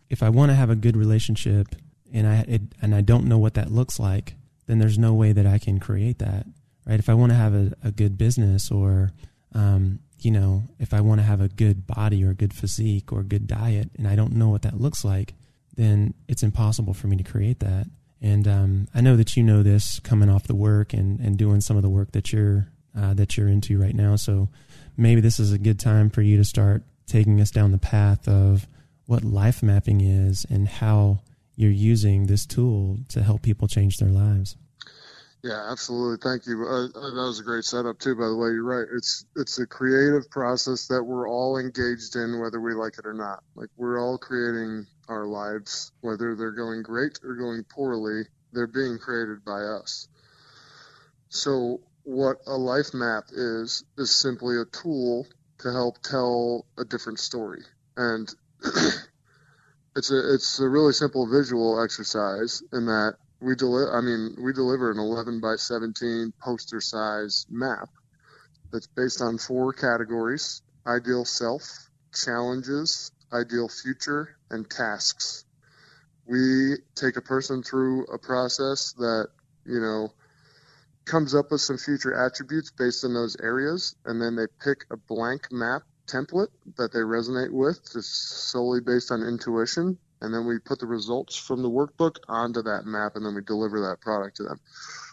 if 0.09 0.23
I 0.23 0.29
want 0.29 0.51
to 0.51 0.55
have 0.55 0.69
a 0.69 0.75
good 0.77 0.95
relationship, 0.95 1.75
and 2.13 2.25
I 2.25 2.45
it, 2.47 2.61
and 2.81 2.95
I 2.95 3.01
don't 3.01 3.25
know 3.25 3.37
what 3.37 3.55
that 3.55 3.69
looks 3.69 3.99
like, 3.99 4.35
then 4.67 4.79
there's 4.79 4.97
no 4.97 5.13
way 5.13 5.33
that 5.33 5.45
I 5.45 5.57
can 5.57 5.81
create 5.81 6.19
that, 6.19 6.45
right? 6.85 6.97
If 6.97 7.09
I 7.09 7.13
want 7.13 7.33
to 7.33 7.37
have 7.37 7.53
a, 7.53 7.73
a 7.83 7.91
good 7.91 8.17
business, 8.17 8.71
or 8.71 9.11
um, 9.53 9.99
you 10.19 10.31
know, 10.31 10.63
if 10.79 10.93
I 10.93 11.01
want 11.01 11.19
to 11.19 11.25
have 11.25 11.41
a 11.41 11.47
good 11.47 11.85
body 11.87 12.23
or 12.23 12.31
a 12.31 12.35
good 12.35 12.53
physique 12.53 13.11
or 13.11 13.21
a 13.21 13.25
good 13.25 13.47
diet, 13.47 13.89
and 13.97 14.07
I 14.07 14.15
don't 14.15 14.33
know 14.33 14.49
what 14.49 14.63
that 14.63 14.79
looks 14.79 15.05
like, 15.05 15.33
then 15.75 16.13
it's 16.27 16.43
impossible 16.43 16.93
for 16.93 17.07
me 17.07 17.17
to 17.17 17.23
create 17.23 17.59
that. 17.59 17.87
And 18.21 18.47
um, 18.47 18.87
I 18.95 19.01
know 19.01 19.15
that 19.15 19.37
you 19.37 19.43
know 19.43 19.61
this 19.61 19.99
coming 19.99 20.29
off 20.29 20.47
the 20.47 20.55
work 20.55 20.93
and, 20.93 21.19
and 21.19 21.37
doing 21.37 21.61
some 21.61 21.77
of 21.77 21.83
the 21.83 21.89
work 21.89 22.11
that 22.13 22.33
you're 22.33 22.67
uh, 22.97 23.13
that 23.13 23.37
you're 23.37 23.47
into 23.47 23.79
right 23.79 23.93
now. 23.93 24.15
So 24.15 24.49
maybe 24.95 25.21
this 25.21 25.39
is 25.39 25.51
a 25.51 25.59
good 25.59 25.79
time 25.79 26.09
for 26.09 26.23
you 26.23 26.37
to 26.37 26.43
start 26.43 26.83
taking 27.05 27.39
us 27.39 27.51
down 27.51 27.71
the 27.71 27.77
path 27.77 28.27
of 28.27 28.67
what 29.05 29.23
life 29.23 29.61
mapping 29.61 30.01
is 30.01 30.45
and 30.49 30.67
how 30.67 31.19
you're 31.55 31.71
using 31.71 32.25
this 32.25 32.45
tool 32.45 32.97
to 33.09 33.21
help 33.21 33.43
people 33.43 33.67
change 33.67 33.97
their 33.97 34.09
lives. 34.09 34.55
Yeah, 35.43 35.71
absolutely. 35.71 36.17
Thank 36.21 36.47
you. 36.47 36.65
Uh, 36.65 36.85
uh, 36.87 37.11
that 37.15 37.27
was 37.27 37.39
a 37.39 37.43
great 37.43 37.63
setup 37.63 37.99
too. 37.99 38.15
By 38.15 38.27
the 38.27 38.35
way, 38.35 38.49
you're 38.49 38.63
right. 38.63 38.87
It's 38.95 39.25
it's 39.35 39.59
a 39.59 39.67
creative 39.67 40.29
process 40.31 40.87
that 40.87 41.03
we're 41.03 41.29
all 41.29 41.57
engaged 41.57 42.15
in, 42.15 42.39
whether 42.41 42.59
we 42.59 42.73
like 42.73 42.97
it 42.97 43.05
or 43.05 43.13
not. 43.13 43.43
Like 43.55 43.69
we're 43.77 44.01
all 44.01 44.17
creating 44.17 44.87
our 45.07 45.25
lives, 45.25 45.91
whether 46.01 46.35
they're 46.35 46.51
going 46.51 46.81
great 46.83 47.19
or 47.23 47.35
going 47.35 47.63
poorly. 47.63 48.23
They're 48.51 48.67
being 48.67 48.97
created 48.97 49.45
by 49.45 49.61
us. 49.61 50.07
So 51.29 51.81
what 52.03 52.37
a 52.47 52.55
life 52.57 52.93
map 52.93 53.25
is 53.31 53.83
is 53.97 54.15
simply 54.15 54.57
a 54.59 54.65
tool 54.65 55.27
to 55.59 55.71
help 55.71 56.01
tell 56.01 56.65
a 56.77 56.85
different 56.85 57.19
story. 57.19 57.61
And 57.95 58.33
it's 59.95 60.11
a 60.11 60.33
it's 60.33 60.59
a 60.59 60.67
really 60.69 60.93
simple 60.93 61.29
visual 61.29 61.81
exercise 61.83 62.63
in 62.73 62.85
that 62.87 63.15
we 63.39 63.55
deliver 63.55 63.95
I 63.95 64.01
mean 64.01 64.35
we 64.43 64.53
deliver 64.53 64.91
an 64.91 64.99
11 64.99 65.39
by 65.39 65.55
17 65.55 66.33
poster 66.41 66.81
size 66.81 67.45
map 67.49 67.89
that's 68.71 68.87
based 68.87 69.21
on 69.21 69.37
four 69.37 69.73
categories: 69.73 70.61
ideal 70.85 71.25
self, 71.25 71.89
challenges, 72.13 73.11
ideal 73.31 73.69
future, 73.69 74.37
and 74.49 74.69
tasks. 74.69 75.45
We 76.25 76.75
take 76.95 77.15
a 77.15 77.21
person 77.21 77.63
through 77.63 78.05
a 78.05 78.17
process 78.17 78.93
that, 78.93 79.29
you 79.65 79.79
know, 79.79 80.11
comes 81.05 81.33
up 81.33 81.51
with 81.51 81.61
some 81.61 81.77
future 81.77 82.13
attributes 82.13 82.71
based 82.71 83.05
on 83.05 83.13
those 83.13 83.37
areas, 83.41 83.95
and 84.05 84.21
then 84.21 84.35
they 84.35 84.47
pick 84.61 84.85
a 84.91 84.97
blank 84.97 85.51
map 85.51 85.83
template 86.07 86.49
that 86.77 86.91
they 86.91 86.99
resonate 86.99 87.51
with, 87.51 87.79
just 87.93 88.49
solely 88.49 88.81
based 88.81 89.11
on 89.11 89.23
intuition. 89.23 89.97
And 90.21 90.33
then 90.33 90.45
we 90.45 90.59
put 90.59 90.79
the 90.79 90.87
results 90.87 91.35
from 91.35 91.61
the 91.61 91.69
workbook 91.69 92.17
onto 92.27 92.63
that 92.63 92.85
map, 92.85 93.15
and 93.15 93.25
then 93.25 93.35
we 93.35 93.41
deliver 93.41 93.81
that 93.89 94.01
product 94.01 94.37
to 94.37 94.43
them. 94.43 94.59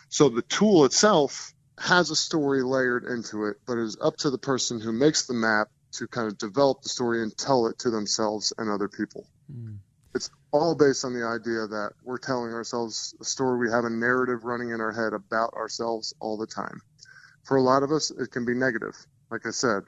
So 0.09 0.29
the 0.29 0.43
tool 0.43 0.85
itself 0.85 1.53
has 1.79 2.11
a 2.11 2.17
story 2.17 2.63
layered 2.63 3.05
into 3.05 3.47
it, 3.47 3.57
but 3.67 3.79
it 3.79 3.83
is 3.83 3.97
up 4.01 4.17
to 4.19 4.31
the 4.31 4.39
person 4.39 4.81
who 4.81 4.93
makes 4.93 5.27
the 5.27 5.35
map 5.35 5.69
to 5.93 6.07
kind 6.09 6.29
of 6.29 6.39
develop 6.39 6.83
the 6.83 6.89
story 6.89 7.23
and 7.23 7.37
tell 7.37 7.67
it 7.67 7.79
to 7.81 7.91
themselves 7.91 8.53
and 8.57 8.71
other 8.71 8.89
people. 8.89 9.27
Mm. 9.53 9.79
It's 10.15 10.31
all 10.53 10.77
based 10.77 11.05
on 11.05 11.13
the 11.13 11.27
idea 11.27 11.67
that 11.67 11.93
we're 12.05 12.19
telling 12.19 12.53
ourselves 12.53 13.15
a 13.21 13.25
story. 13.25 13.59
We 13.59 13.73
have 13.73 13.85
a 13.85 13.91
narrative 13.91 14.45
running 14.45 14.71
in 14.71 14.81
our 14.81 14.93
head 14.93 15.13
about 15.13 15.55
ourselves 15.55 16.15
all 16.21 16.37
the 16.37 16.47
time. 16.47 16.81
For 17.45 17.57
a 17.57 17.63
lot 17.63 17.83
of 17.83 17.91
us, 17.91 18.11
it 18.11 18.31
can 18.31 18.45
be 18.45 18.55
negative. 18.55 18.95
Like 19.31 19.47
I 19.47 19.51
said, 19.51 19.83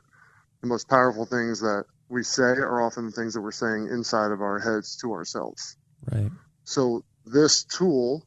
the 0.60 0.66
most 0.66 0.88
powerful 0.88 1.26
things 1.26 1.60
that 1.60 1.84
we 2.08 2.22
say 2.22 2.42
are 2.42 2.82
often 2.82 3.06
the 3.06 3.12
things 3.12 3.34
that 3.34 3.40
we're 3.40 3.52
saying 3.52 3.88
inside 3.90 4.30
of 4.30 4.40
our 4.40 4.58
heads 4.58 4.96
to 4.96 5.12
ourselves. 5.12 5.76
Right. 6.10 6.30
So 6.64 7.04
this 7.24 7.64
tool, 7.64 8.24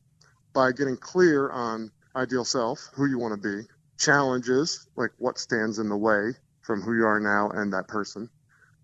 by 0.53 0.71
getting 0.71 0.97
clear 0.97 1.49
on 1.49 1.91
ideal 2.15 2.45
self, 2.45 2.89
who 2.93 3.05
you 3.05 3.19
want 3.19 3.41
to 3.41 3.61
be, 3.61 3.67
challenges, 3.97 4.87
like 4.95 5.11
what 5.17 5.37
stands 5.37 5.79
in 5.79 5.89
the 5.89 5.97
way 5.97 6.33
from 6.61 6.81
who 6.81 6.95
you 6.95 7.05
are 7.05 7.19
now 7.19 7.49
and 7.49 7.73
that 7.73 7.87
person, 7.87 8.29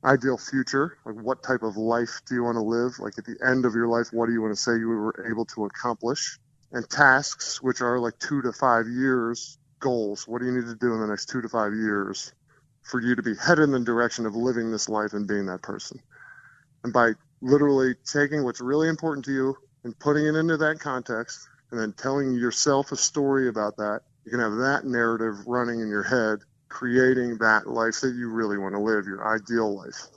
ideal 0.03 0.37
future, 0.37 0.97
like 1.05 1.15
what 1.15 1.43
type 1.43 1.63
of 1.63 1.77
life 1.77 2.21
do 2.27 2.35
you 2.35 2.43
want 2.43 2.55
to 2.55 2.61
live? 2.61 2.99
Like 2.99 3.17
at 3.17 3.25
the 3.25 3.37
end 3.45 3.65
of 3.65 3.75
your 3.75 3.87
life, 3.87 4.07
what 4.11 4.27
do 4.27 4.33
you 4.33 4.41
want 4.41 4.55
to 4.55 4.61
say 4.61 4.73
you 4.77 4.87
were 4.87 5.25
able 5.29 5.45
to 5.45 5.65
accomplish? 5.65 6.39
And 6.71 6.89
tasks, 6.89 7.61
which 7.61 7.81
are 7.81 7.99
like 7.99 8.17
two 8.19 8.41
to 8.41 8.51
five 8.51 8.87
years 8.87 9.57
goals. 9.79 10.27
What 10.27 10.39
do 10.39 10.47
you 10.47 10.51
need 10.51 10.65
to 10.65 10.75
do 10.75 10.93
in 10.93 10.99
the 10.99 11.07
next 11.07 11.29
two 11.29 11.41
to 11.41 11.49
five 11.49 11.73
years 11.73 12.33
for 12.85 13.01
you 13.01 13.15
to 13.15 13.23
be 13.23 13.35
headed 13.35 13.65
in 13.65 13.71
the 13.71 13.79
direction 13.79 14.25
of 14.25 14.35
living 14.35 14.71
this 14.71 14.87
life 14.87 15.13
and 15.13 15.27
being 15.27 15.47
that 15.47 15.61
person? 15.61 15.99
And 16.83 16.93
by 16.93 17.11
literally 17.41 17.95
taking 18.05 18.43
what's 18.43 18.61
really 18.61 18.87
important 18.87 19.25
to 19.25 19.31
you 19.31 19.57
and 19.83 19.97
putting 19.99 20.25
it 20.25 20.35
into 20.35 20.57
that 20.57 20.79
context 20.79 21.47
and 21.71 21.79
then 21.79 21.93
telling 21.93 22.33
yourself 22.33 22.91
a 22.91 22.95
story 22.95 23.49
about 23.49 23.77
that, 23.77 24.01
you 24.23 24.31
can 24.31 24.39
have 24.39 24.55
that 24.57 24.85
narrative 24.85 25.45
running 25.45 25.79
in 25.79 25.89
your 25.89 26.03
head 26.03 26.39
creating 26.67 27.37
that 27.37 27.67
life 27.67 28.01
that 28.01 28.15
you 28.15 28.29
really 28.29 28.57
want 28.57 28.73
to 28.73 28.79
live, 28.79 29.05
your 29.05 29.25
ideal 29.33 29.77
life. 29.77 30.07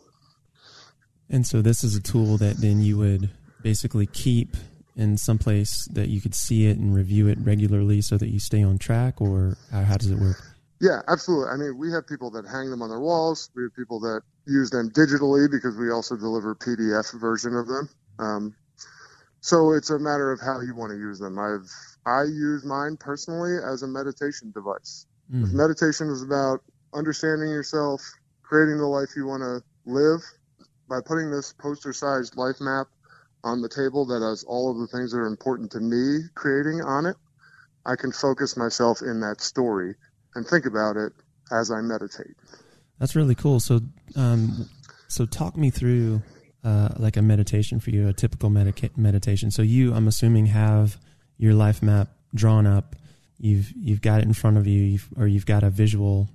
And 1.30 1.46
so 1.46 1.62
this 1.62 1.84
is 1.84 1.94
a 1.94 2.00
tool 2.00 2.36
that 2.38 2.56
then 2.56 2.80
you 2.80 2.96
would 2.98 3.30
basically 3.62 4.06
keep 4.06 4.56
in 4.96 5.16
some 5.16 5.38
place 5.38 5.86
that 5.92 6.08
you 6.08 6.20
could 6.20 6.34
see 6.34 6.66
it 6.66 6.78
and 6.78 6.94
review 6.94 7.28
it 7.28 7.38
regularly 7.40 8.00
so 8.00 8.16
that 8.16 8.28
you 8.28 8.40
stay 8.40 8.62
on 8.62 8.78
track 8.78 9.20
or 9.20 9.56
how 9.70 9.96
does 9.96 10.10
it 10.10 10.18
work? 10.18 10.42
Yeah, 10.80 11.00
absolutely. 11.08 11.48
I 11.50 11.56
mean, 11.56 11.76
we 11.76 11.90
have 11.92 12.06
people 12.06 12.30
that 12.32 12.46
hang 12.46 12.70
them 12.70 12.82
on 12.82 12.88
their 12.88 13.00
walls. 13.00 13.50
We 13.54 13.64
have 13.64 13.74
people 13.74 14.00
that 14.00 14.22
use 14.46 14.70
them 14.70 14.90
digitally 14.90 15.50
because 15.50 15.76
we 15.76 15.90
also 15.90 16.16
deliver 16.16 16.54
PDF 16.54 17.18
version 17.20 17.56
of 17.56 17.66
them. 17.66 17.88
Um, 18.18 18.54
so 19.40 19.72
it's 19.72 19.90
a 19.90 19.98
matter 19.98 20.32
of 20.32 20.40
how 20.40 20.60
you 20.60 20.74
want 20.74 20.90
to 20.90 20.98
use 20.98 21.18
them. 21.18 21.38
I've 21.38 21.70
I 22.06 22.22
use 22.22 22.64
mine 22.64 22.96
personally 22.96 23.56
as 23.62 23.82
a 23.82 23.86
meditation 23.86 24.52
device. 24.52 25.06
Mm. 25.32 25.52
Meditation 25.52 26.08
is 26.08 26.22
about 26.22 26.60
understanding 26.94 27.48
yourself, 27.48 28.02
creating 28.42 28.78
the 28.78 28.86
life 28.86 29.10
you 29.16 29.26
want 29.26 29.42
to 29.42 29.62
live. 29.84 30.20
By 30.88 31.00
putting 31.04 31.30
this 31.30 31.52
poster 31.52 31.92
sized 31.92 32.36
life 32.36 32.60
map 32.60 32.86
on 33.44 33.60
the 33.60 33.68
table 33.68 34.06
that 34.06 34.22
has 34.22 34.42
all 34.44 34.70
of 34.70 34.78
the 34.78 34.86
things 34.86 35.12
that 35.12 35.18
are 35.18 35.26
important 35.26 35.72
to 35.72 35.80
me 35.80 36.20
creating 36.34 36.80
on 36.80 37.06
it, 37.06 37.16
I 37.84 37.96
can 37.96 38.10
focus 38.10 38.56
myself 38.56 39.02
in 39.02 39.20
that 39.20 39.40
story 39.40 39.96
and 40.38 40.46
think 40.46 40.64
about 40.64 40.96
it 40.96 41.12
as 41.52 41.70
I 41.70 41.80
meditate. 41.82 42.34
That's 42.98 43.14
really 43.14 43.34
cool. 43.34 43.60
So, 43.60 43.80
um, 44.16 44.68
so 45.08 45.26
talk 45.26 45.56
me 45.56 45.70
through 45.70 46.22
uh, 46.64 46.88
like 46.98 47.16
a 47.16 47.22
meditation 47.22 47.78
for 47.80 47.90
you, 47.90 48.08
a 48.08 48.12
typical 48.12 48.50
medica- 48.50 48.90
meditation. 48.96 49.50
So 49.50 49.62
you, 49.62 49.94
I'm 49.94 50.08
assuming, 50.08 50.46
have 50.46 50.98
your 51.36 51.54
life 51.54 51.82
map 51.82 52.08
drawn 52.34 52.66
up 52.66 52.96
you've 53.38 53.72
you've 53.76 54.00
got 54.00 54.20
it 54.20 54.24
in 54.24 54.34
front 54.34 54.56
of 54.56 54.66
you 54.66 54.82
you've, 54.82 55.08
or 55.16 55.26
you've 55.26 55.46
got 55.46 55.62
a 55.62 55.70
visual 55.70 56.28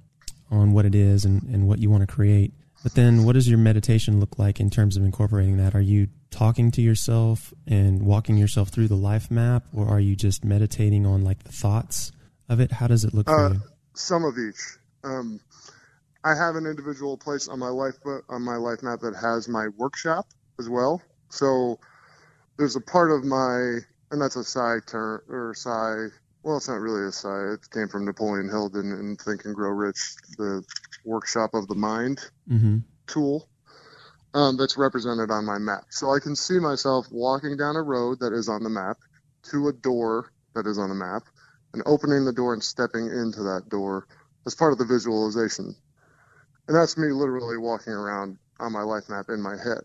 on 0.50 0.72
what 0.72 0.86
it 0.86 0.96
is 0.96 1.26
and, 1.26 1.44
and 1.44 1.68
what 1.68 1.80
you 1.80 1.90
want 1.90 2.02
to 2.02 2.08
create 2.08 2.54
but 2.84 2.96
then 2.96 3.24
what 3.24 3.34
does 3.34 3.48
your 3.48 3.58
meditation 3.58 4.20
look 4.20 4.40
like 4.40 4.60
in 4.60 4.70
terms 4.70 4.98
of 4.98 5.04
incorporating 5.04 5.58
that 5.58 5.76
are 5.76 5.82
you 5.82 6.08
talking 6.32 6.72
to 6.72 6.82
yourself 6.82 7.54
and 7.68 8.02
walking 8.04 8.38
yourself 8.38 8.70
through 8.70 8.88
the 8.88 8.96
life 8.96 9.30
map 9.30 9.64
or 9.74 9.88
are 9.88 10.00
you 10.00 10.16
just 10.16 10.44
meditating 10.44 11.06
on 11.06 11.24
like 11.24 11.44
the 11.44 11.52
thoughts 11.52 12.12
of 12.50 12.60
it 12.60 12.72
how 12.72 12.88
does 12.88 13.04
it 13.04 13.14
look 13.14 13.28
for 13.28 13.46
uh, 13.46 13.54
you 13.54 13.62
some 13.94 14.24
of 14.24 14.38
each 14.38 14.78
um, 15.04 15.40
i 16.24 16.36
have 16.36 16.56
an 16.56 16.66
individual 16.66 17.18
place 17.18 17.48
on 17.48 17.60
my 17.60 17.70
life 17.70 17.96
on 18.30 18.42
my 18.42 18.56
life 18.56 18.84
map 18.84 19.00
that 19.00 19.16
has 19.16 19.48
my 19.48 19.68
workshop 19.78 20.28
as 20.60 20.70
well 20.70 21.02
so 21.30 21.80
there's 22.58 22.76
a 22.76 22.82
part 22.82 23.12
of 23.12 23.24
my 23.24 23.78
and 24.12 24.22
that's 24.22 24.36
a 24.36 24.44
side 24.44 24.82
term 24.88 25.22
or 25.30 25.54
side 25.56 26.12
well, 26.44 26.58
it's 26.58 26.68
not 26.68 26.80
really 26.80 27.08
a 27.08 27.12
side. 27.12 27.54
It 27.54 27.70
came 27.72 27.88
from 27.88 28.06
Napoleon 28.06 28.50
Hill 28.50 28.70
in 28.76 29.16
Think 29.16 29.46
and 29.46 29.56
Grow 29.56 29.70
Rich, 29.70 30.16
the 30.38 30.64
workshop 31.06 31.54
of 31.54 31.68
the 31.68 31.76
mind 31.76 32.20
mm-hmm. 32.50 32.80
tool 33.08 33.48
um, 34.34 34.58
that's 34.58 34.78
represented 34.78 35.32
on 35.32 35.46
my 35.46 35.58
map. 35.58 35.86
So 35.90 36.14
I 36.14 36.20
can 36.20 36.36
see 36.36 36.60
myself 36.60 37.08
walking 37.12 37.56
down 37.56 37.78
a 37.78 37.82
road 37.82 38.20
that 38.20 38.34
is 38.34 38.50
on 38.50 38.64
the 38.64 38.70
map 38.70 38.98
to 39.52 39.70
a 39.70 39.74
door 39.74 40.32
that 40.54 40.68
is 40.68 40.78
on 40.78 40.90
the 40.90 40.96
map 40.96 41.24
and 41.74 41.84
opening 41.86 42.26
the 42.26 42.34
door 42.34 42.54
and 42.54 42.64
stepping 42.64 43.08
into 43.08 43.44
that 43.44 43.70
door 43.70 44.08
as 44.46 44.56
part 44.56 44.72
of 44.72 44.80
the 44.80 44.86
visualization. 44.86 45.76
And 46.68 46.78
that's 46.78 46.98
me 46.98 47.08
literally 47.08 47.58
walking 47.58 47.94
around 47.94 48.38
on 48.60 48.72
my 48.72 48.82
life 48.82 49.10
map 49.10 49.26
in 49.30 49.42
my 49.42 49.58
head. 49.58 49.84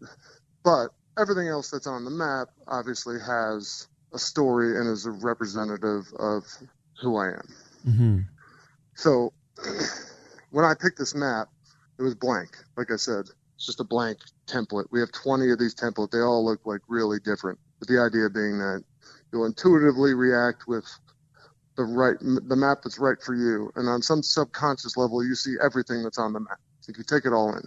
But 0.64 0.89
everything 1.18 1.49
else 1.49 1.70
that's 1.70 1.86
on 1.86 2.05
the 2.05 2.11
map 2.11 2.49
obviously 2.66 3.18
has 3.18 3.89
a 4.12 4.18
story 4.18 4.78
and 4.78 4.89
is 4.89 5.07
a 5.07 5.11
representative 5.11 6.07
of 6.18 6.45
who 7.01 7.16
I 7.16 7.28
am. 7.28 7.55
Mm-hmm. 7.86 8.18
So 8.95 9.32
when 10.51 10.64
I 10.64 10.74
picked 10.74 10.99
this 10.99 11.14
map, 11.14 11.49
it 11.99 12.03
was 12.03 12.14
blank. 12.14 12.51
Like 12.76 12.91
I 12.93 12.97
said, 12.97 13.24
it's 13.57 13.66
just 13.66 13.80
a 13.80 13.84
blank 13.84 14.18
template. 14.47 14.86
We 14.91 15.01
have 15.01 15.11
20 15.12 15.51
of 15.51 15.59
these 15.59 15.74
templates. 15.74 16.11
They 16.11 16.20
all 16.20 16.45
look 16.45 16.64
like 16.64 16.80
really 16.89 17.18
different. 17.18 17.59
But 17.78 17.89
the 17.89 18.01
idea 18.01 18.30
being 18.30 18.59
that 18.59 18.84
you'll 19.32 19.47
intuitively 19.47 20.14
react 20.14 20.68
with 20.68 20.86
the 21.79 21.85
right 21.85 22.18
the 22.20 22.57
map 22.57 22.81
that's 22.85 22.99
right 22.99 23.16
for 23.22 23.35
you, 23.35 23.72
and 23.76 23.89
on 23.89 24.03
some 24.03 24.22
subconscious 24.22 24.99
level, 24.99 25.24
you 25.24 25.35
see 25.35 25.57
everything 25.62 26.03
that's 26.03 26.18
on 26.18 26.35
the 26.35 26.41
map. 26.41 26.59
So 26.81 26.93
you 26.99 27.05
take 27.05 27.24
it 27.24 27.33
all 27.33 27.55
in. 27.57 27.62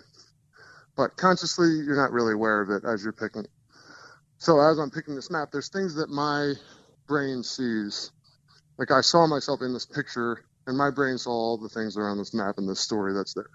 But 0.96 1.18
consciously, 1.18 1.70
you're 1.70 1.98
not 1.98 2.12
really 2.12 2.34
aware 2.34 2.62
of 2.62 2.70
it 2.70 2.88
as 2.88 3.04
you're 3.04 3.14
picking 3.14 3.48
so 4.42 4.60
as 4.60 4.80
I'm 4.80 4.90
picking 4.90 5.14
this 5.14 5.30
map, 5.30 5.50
there's 5.52 5.70
things 5.70 5.94
that 5.96 6.10
my 6.10 6.56
brain 7.08 7.44
sees. 7.44 8.12
Like 8.80 8.90
I 8.90 9.02
saw 9.02 9.28
myself 9.28 9.62
in 9.62 9.72
this 9.72 9.86
picture, 9.86 10.44
and 10.66 10.76
my 10.76 10.90
brain 10.90 11.20
saw 11.20 11.30
all 11.30 11.58
the 11.60 11.70
things 11.70 11.96
on 11.96 12.18
this 12.18 12.34
map 12.34 12.58
and 12.58 12.68
this 12.68 12.80
story 12.80 13.14
that's 13.14 13.36
there. 13.36 13.52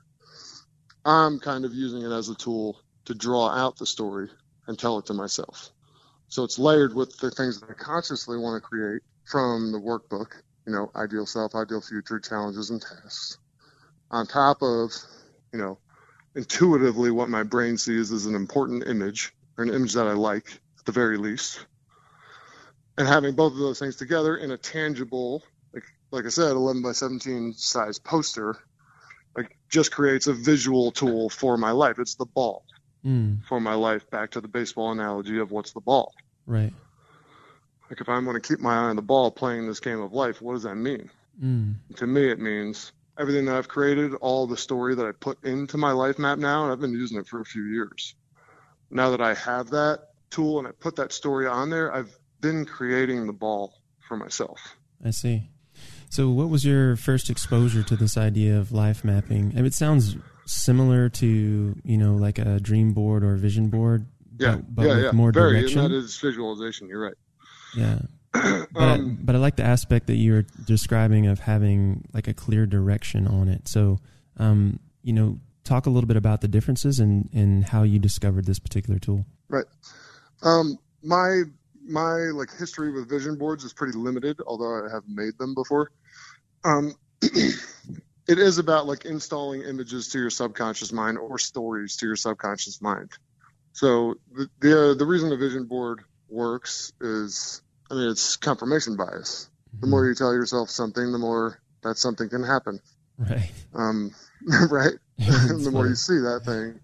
I'm 1.04 1.40
kind 1.40 1.64
of 1.64 1.74
using 1.74 2.02
it 2.02 2.12
as 2.12 2.28
a 2.28 2.36
tool 2.36 2.80
to 3.06 3.14
draw 3.14 3.48
out 3.48 3.78
the 3.78 3.86
story 3.86 4.28
and 4.68 4.78
tell 4.78 4.98
it 4.98 5.06
to 5.06 5.14
myself. 5.14 5.72
So 6.28 6.44
it's 6.44 6.58
layered 6.58 6.94
with 6.94 7.18
the 7.18 7.32
things 7.32 7.60
that 7.60 7.70
I 7.70 7.74
consciously 7.74 8.38
want 8.38 8.62
to 8.62 8.68
create 8.68 9.02
from 9.24 9.72
the 9.72 9.80
workbook, 9.80 10.40
you 10.66 10.72
know, 10.72 10.90
ideal 10.96 11.26
self, 11.26 11.54
ideal 11.54 11.80
future, 11.80 12.18
challenges 12.18 12.70
and 12.70 12.82
tasks. 12.82 13.38
On 14.10 14.26
top 14.26 14.62
of, 14.62 14.92
you 15.52 15.58
know, 15.58 15.78
intuitively 16.34 17.10
what 17.10 17.28
my 17.28 17.42
brain 17.42 17.78
sees 17.78 18.12
as 18.12 18.26
an 18.26 18.34
important 18.34 18.86
image 18.86 19.32
or 19.56 19.64
an 19.64 19.72
image 19.72 19.94
that 19.94 20.06
I 20.06 20.12
like 20.12 20.60
at 20.78 20.84
the 20.84 20.92
very 20.92 21.16
least. 21.16 21.64
And 22.98 23.06
having 23.06 23.34
both 23.34 23.52
of 23.52 23.58
those 23.58 23.78
things 23.78 23.96
together 23.96 24.36
in 24.36 24.50
a 24.50 24.56
tangible, 24.56 25.42
like 25.72 25.84
like 26.10 26.24
I 26.24 26.28
said, 26.28 26.52
11 26.52 26.82
by 26.82 26.92
17 26.92 27.54
size 27.54 27.98
poster, 27.98 28.56
like 29.36 29.56
just 29.68 29.92
creates 29.92 30.26
a 30.26 30.32
visual 30.32 30.92
tool 30.92 31.28
for 31.28 31.56
my 31.56 31.72
life. 31.72 31.98
It's 31.98 32.14
the 32.14 32.26
ball 32.26 32.64
mm. 33.04 33.44
for 33.44 33.60
my 33.60 33.74
life. 33.74 34.08
Back 34.10 34.32
to 34.32 34.40
the 34.40 34.48
baseball 34.48 34.92
analogy 34.92 35.38
of 35.38 35.50
what's 35.50 35.72
the 35.72 35.80
ball. 35.80 36.12
Right. 36.46 36.72
Like 37.90 38.00
if 38.00 38.08
I'm 38.08 38.24
going 38.24 38.40
to 38.40 38.46
keep 38.46 38.60
my 38.60 38.74
eye 38.74 38.88
on 38.90 38.96
the 38.96 39.02
ball 39.02 39.30
playing 39.30 39.66
this 39.66 39.80
game 39.80 40.00
of 40.00 40.12
life, 40.12 40.42
what 40.42 40.54
does 40.54 40.64
that 40.64 40.74
mean? 40.74 41.10
Mm. 41.42 41.76
To 41.96 42.06
me, 42.06 42.30
it 42.30 42.40
means 42.40 42.92
everything 43.18 43.46
that 43.46 43.56
I've 43.56 43.68
created, 43.68 44.14
all 44.14 44.46
the 44.46 44.56
story 44.56 44.94
that 44.94 45.06
I 45.06 45.12
put 45.12 45.42
into 45.44 45.78
my 45.78 45.92
life 45.92 46.18
map 46.18 46.38
now, 46.38 46.64
and 46.64 46.72
I've 46.72 46.80
been 46.80 46.92
using 46.92 47.18
it 47.18 47.26
for 47.26 47.40
a 47.40 47.44
few 47.44 47.64
years. 47.64 48.14
Now 48.90 49.10
that 49.10 49.20
I 49.20 49.34
have 49.34 49.70
that 49.70 50.08
tool 50.30 50.58
and 50.58 50.68
I 50.68 50.72
put 50.72 50.96
that 50.96 51.12
story 51.12 51.46
on 51.46 51.70
there, 51.70 51.92
I've 51.92 52.14
been 52.40 52.64
creating 52.64 53.26
the 53.26 53.32
ball 53.32 53.74
for 54.08 54.16
myself. 54.16 54.76
I 55.04 55.10
see. 55.10 55.48
So, 56.08 56.30
what 56.30 56.48
was 56.48 56.64
your 56.64 56.96
first 56.96 57.30
exposure 57.30 57.82
to 57.82 57.96
this 57.96 58.16
idea 58.16 58.58
of 58.58 58.72
life 58.72 59.04
mapping? 59.04 59.52
I 59.52 59.56
mean, 59.56 59.66
it 59.66 59.74
sounds 59.74 60.16
similar 60.46 61.08
to 61.08 61.76
you 61.84 61.96
know 61.96 62.14
like 62.14 62.38
a 62.38 62.60
dream 62.60 62.92
board 62.92 63.24
or 63.24 63.34
a 63.34 63.38
vision 63.38 63.68
board. 63.68 64.06
Yeah, 64.38 64.56
but, 64.56 64.74
but 64.74 64.82
yeah, 64.86 64.94
with 64.94 65.04
yeah. 65.04 65.10
More 65.12 65.32
Very, 65.32 65.60
direction. 65.60 65.80
and 65.80 65.92
that 65.92 65.96
is 65.96 66.16
visualization. 66.18 66.88
You're 66.88 67.02
right. 67.02 67.14
Yeah. 67.76 67.98
but, 68.32 68.82
Um, 68.82 69.18
I, 69.20 69.24
but 69.24 69.36
I 69.36 69.38
like 69.38 69.56
the 69.56 69.64
aspect 69.64 70.08
that 70.08 70.16
you're 70.16 70.46
describing 70.64 71.26
of 71.26 71.40
having 71.40 72.04
like 72.12 72.28
a 72.28 72.34
clear 72.34 72.66
direction 72.66 73.26
on 73.26 73.48
it. 73.48 73.68
So, 73.68 73.98
um, 74.38 74.80
you 75.02 75.12
know, 75.12 75.38
talk 75.64 75.86
a 75.86 75.90
little 75.90 76.08
bit 76.08 76.16
about 76.16 76.40
the 76.40 76.48
differences 76.48 77.00
and, 77.00 77.28
and 77.32 77.64
how 77.64 77.82
you 77.82 77.98
discovered 77.98 78.44
this 78.46 78.58
particular 78.58 78.98
tool. 78.98 79.24
Right. 79.48 79.66
Um, 80.42 80.78
my 81.02 81.42
my 81.88 82.14
like 82.34 82.50
history 82.56 82.90
with 82.92 83.08
vision 83.08 83.36
boards 83.38 83.64
is 83.64 83.72
pretty 83.72 83.96
limited, 83.96 84.40
although 84.46 84.86
I 84.86 84.92
have 84.92 85.04
made 85.08 85.38
them 85.38 85.54
before. 85.54 85.92
Um, 86.64 86.94
it 87.22 88.38
is 88.38 88.58
about 88.58 88.86
like 88.86 89.04
installing 89.04 89.62
images 89.62 90.08
to 90.08 90.18
your 90.18 90.30
subconscious 90.30 90.92
mind 90.92 91.18
or 91.18 91.38
stories 91.38 91.96
to 91.98 92.06
your 92.06 92.16
subconscious 92.16 92.82
mind. 92.82 93.10
So 93.72 94.16
the 94.32 94.48
the, 94.60 94.90
uh, 94.90 94.94
the 94.94 95.06
reason 95.06 95.32
a 95.32 95.36
vision 95.36 95.64
board 95.64 96.02
works 96.28 96.92
is, 97.00 97.62
I 97.90 97.94
mean, 97.94 98.10
it's 98.10 98.36
confirmation 98.36 98.96
bias. 98.96 99.48
The 99.80 99.86
more 99.86 100.06
you 100.06 100.14
tell 100.14 100.32
yourself 100.32 100.70
something, 100.70 101.12
the 101.12 101.18
more 101.18 101.60
that 101.82 101.98
something 101.98 102.28
can 102.28 102.42
happen. 102.42 102.80
Right. 103.18 103.52
Um, 103.74 104.10
right. 104.70 104.94
the 105.18 105.70
more 105.72 105.86
you 105.86 105.94
see 105.94 106.18
that 106.18 106.42
thing, 106.44 106.80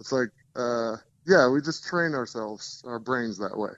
it's 0.00 0.12
like, 0.12 0.28
uh, 0.56 0.96
yeah, 1.26 1.48
we 1.48 1.60
just 1.60 1.84
train 1.84 2.14
ourselves, 2.14 2.82
our 2.86 2.98
brains 2.98 3.38
that 3.38 3.56
way. 3.56 3.70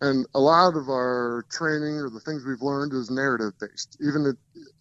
And 0.00 0.26
a 0.34 0.40
lot 0.40 0.76
of 0.76 0.88
our 0.88 1.46
training 1.50 1.96
or 1.96 2.10
the 2.10 2.20
things 2.20 2.44
we've 2.44 2.60
learned 2.60 2.92
is 2.92 3.10
narrative 3.10 3.52
based, 3.60 3.96
even 4.00 4.26
it, 4.26 4.36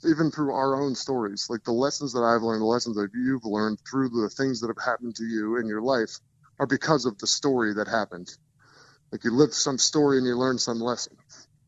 even 0.06 0.32
through 0.32 0.54
our 0.54 0.82
own 0.82 0.96
stories. 0.96 1.48
Like 1.50 1.64
the 1.64 1.72
lessons 1.72 2.14
that 2.14 2.24
I've 2.24 2.42
learned, 2.42 2.62
the 2.62 2.66
lessons 2.66 2.98
that 2.98 3.12
you've 3.14 3.46
learned 3.46 3.80
through 3.90 4.10
the 4.10 4.30
things 4.30 4.60
that 4.62 4.68
have 4.68 4.84
happened 4.84 5.16
to 5.16 5.24
you 5.24 5.58
in 5.58 5.68
your 5.68 5.82
life 5.82 6.20
are 6.60 6.68
because 6.68 7.06
of 7.06 7.18
the 7.20 7.28
story 7.28 7.74
that 7.76 7.88
happened. 7.88 8.28
Like 9.14 9.24
you 9.26 9.32
lived 9.32 9.54
some 9.54 9.78
story 9.78 10.18
and 10.18 10.26
you 10.26 10.36
learned 10.36 10.60
some 10.60 10.80
lesson 10.80 11.16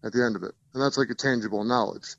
at 0.04 0.12
the 0.12 0.26
end 0.26 0.36
of 0.36 0.42
it. 0.42 0.56
And 0.74 0.82
that's 0.82 0.98
like 0.98 1.12
a 1.12 1.16
tangible 1.16 1.64
knowledge. 1.64 2.16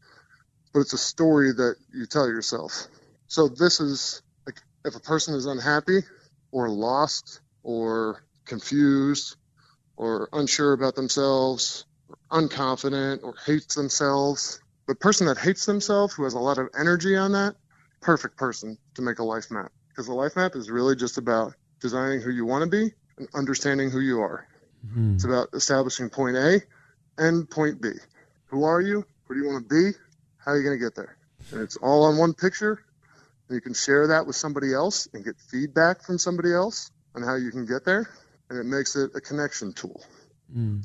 But 0.73 0.81
it's 0.83 0.93
a 0.93 0.99
story 0.99 1.51
that 1.51 1.75
you 1.93 2.07
tell 2.07 2.29
yourself. 2.29 2.87
So 3.27 3.49
this 3.49 3.81
is 3.81 4.23
like 4.47 4.61
if 4.85 4.95
a 4.95 5.01
person 5.01 5.35
is 5.35 5.47
unhappy 5.47 6.03
or 6.53 6.71
lost 6.71 7.41
or 7.65 8.23
confused 8.45 9.35
or 9.97 10.29
unsure 10.33 10.73
about 10.75 10.95
themselves 10.95 11.85
or 12.09 12.19
unconfident 12.31 13.25
or 13.25 13.35
hates 13.47 13.75
themselves, 13.75 14.61
the 14.87 14.95
person 14.95 15.27
that 15.27 15.39
hates 15.39 15.67
themselves 15.67 16.15
who 16.15 16.23
has 16.23 16.35
a 16.35 16.39
lot 16.39 16.59
of 16.59 16.69
energy 16.79 17.17
on 17.17 17.33
that, 17.33 17.57
perfect 18.01 18.37
person 18.37 18.79
to 18.95 19.03
make 19.03 19.19
a 19.19 19.25
life 19.25 19.51
map. 19.51 19.73
Because 19.89 20.07
a 20.07 20.15
life 20.15 20.37
map 20.37 20.55
is 20.55 20.71
really 20.71 20.95
just 20.95 21.19
about 21.19 21.53
designing 21.81 22.21
who 22.21 22.31
you 22.31 22.47
want 22.47 22.63
to 22.63 22.71
be 22.71 22.95
and 23.19 23.27
understanding 23.35 23.91
who 23.91 23.99
you 23.99 24.21
are. 24.21 24.47
Mhm. 24.87 25.15
It's 25.15 25.25
about 25.25 25.49
establishing 25.53 26.11
point 26.11 26.37
A 26.37 26.63
and 27.19 27.49
point 27.49 27.81
B. 27.81 27.91
Who 28.47 28.65
are 28.65 28.81
you? 28.81 29.05
Where 29.27 29.39
do 29.39 29.45
you 29.45 29.51
want 29.51 29.69
to 29.69 29.75
be? 29.75 29.99
How 30.39 30.53
are 30.53 30.57
you 30.57 30.65
going 30.65 30.79
to 30.79 30.85
get 30.85 30.95
there? 30.95 31.17
And 31.51 31.61
it's 31.61 31.77
all 31.77 32.05
on 32.05 32.17
one 32.17 32.35
picture. 32.35 32.81
And 33.49 33.55
you 33.55 33.61
can 33.61 33.75
share 33.75 34.09
that 34.09 34.27
with 34.27 34.37
somebody 34.37 34.73
else 34.73 35.09
and 35.13 35.25
get 35.25 35.37
feedback 35.51 36.03
from 36.03 36.19
somebody 36.19 36.53
else 36.53 36.91
on 37.15 37.23
how 37.23 37.35
you 37.37 37.51
can 37.51 37.67
get 37.67 37.85
there. 37.85 38.09
And 38.51 38.59
it 38.59 38.65
makes 38.65 38.95
it 38.97 39.11
a 39.15 39.21
connection 39.21 39.73
tool. 39.73 40.05
Mm. 40.55 40.85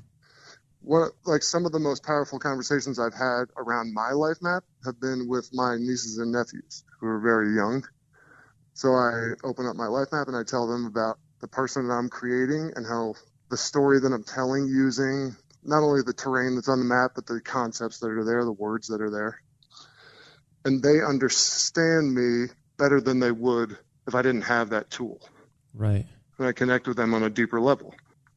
What, 0.81 1.11
like 1.25 1.43
some 1.43 1.65
of 1.65 1.71
the 1.71 1.79
most 1.79 2.03
powerful 2.03 2.39
conversations 2.39 2.97
I've 2.97 3.13
had 3.13 3.45
around 3.57 3.93
my 3.93 4.11
life 4.11 4.37
map 4.41 4.63
have 4.83 4.99
been 4.99 5.27
with 5.27 5.49
my 5.53 5.75
nieces 5.77 6.17
and 6.17 6.31
nephews 6.31 6.83
who 6.99 7.07
are 7.07 7.19
very 7.19 7.55
young. 7.55 7.83
So 8.73 8.93
I 8.93 9.33
open 9.43 9.67
up 9.67 9.75
my 9.75 9.87
life 9.87 10.07
map 10.11 10.27
and 10.27 10.35
I 10.35 10.43
tell 10.43 10.67
them 10.67 10.85
about 10.85 11.19
the 11.39 11.47
person 11.47 11.87
that 11.87 11.93
I'm 11.93 12.09
creating 12.09 12.71
and 12.75 12.85
how 12.85 13.13
the 13.51 13.57
story 13.57 13.99
that 13.99 14.11
I'm 14.11 14.23
telling 14.23 14.67
using 14.67 15.35
not 15.63 15.83
only 15.83 16.01
the 16.01 16.13
terrain 16.13 16.55
that's 16.55 16.69
on 16.69 16.79
the 16.79 16.85
map, 16.85 17.11
but 17.13 17.27
the 17.27 17.39
concepts 17.41 17.99
that 17.99 18.09
are 18.09 18.23
there, 18.23 18.43
the 18.43 18.51
words 18.51 18.87
that 18.87 19.01
are 19.01 19.11
there. 19.11 19.41
And 20.65 20.81
they 20.81 21.01
understand 21.01 22.13
me 22.13 22.47
better 22.77 22.99
than 22.99 23.19
they 23.19 23.31
would 23.31 23.77
if 24.07 24.15
I 24.15 24.21
didn't 24.21 24.43
have 24.43 24.69
that 24.69 24.89
tool. 24.89 25.21
Right. 25.73 26.07
And 26.37 26.47
I 26.47 26.53
connect 26.53 26.87
with 26.87 26.97
them 26.97 27.13
on 27.13 27.23
a 27.23 27.29
deeper 27.29 27.61
level. 27.61 27.93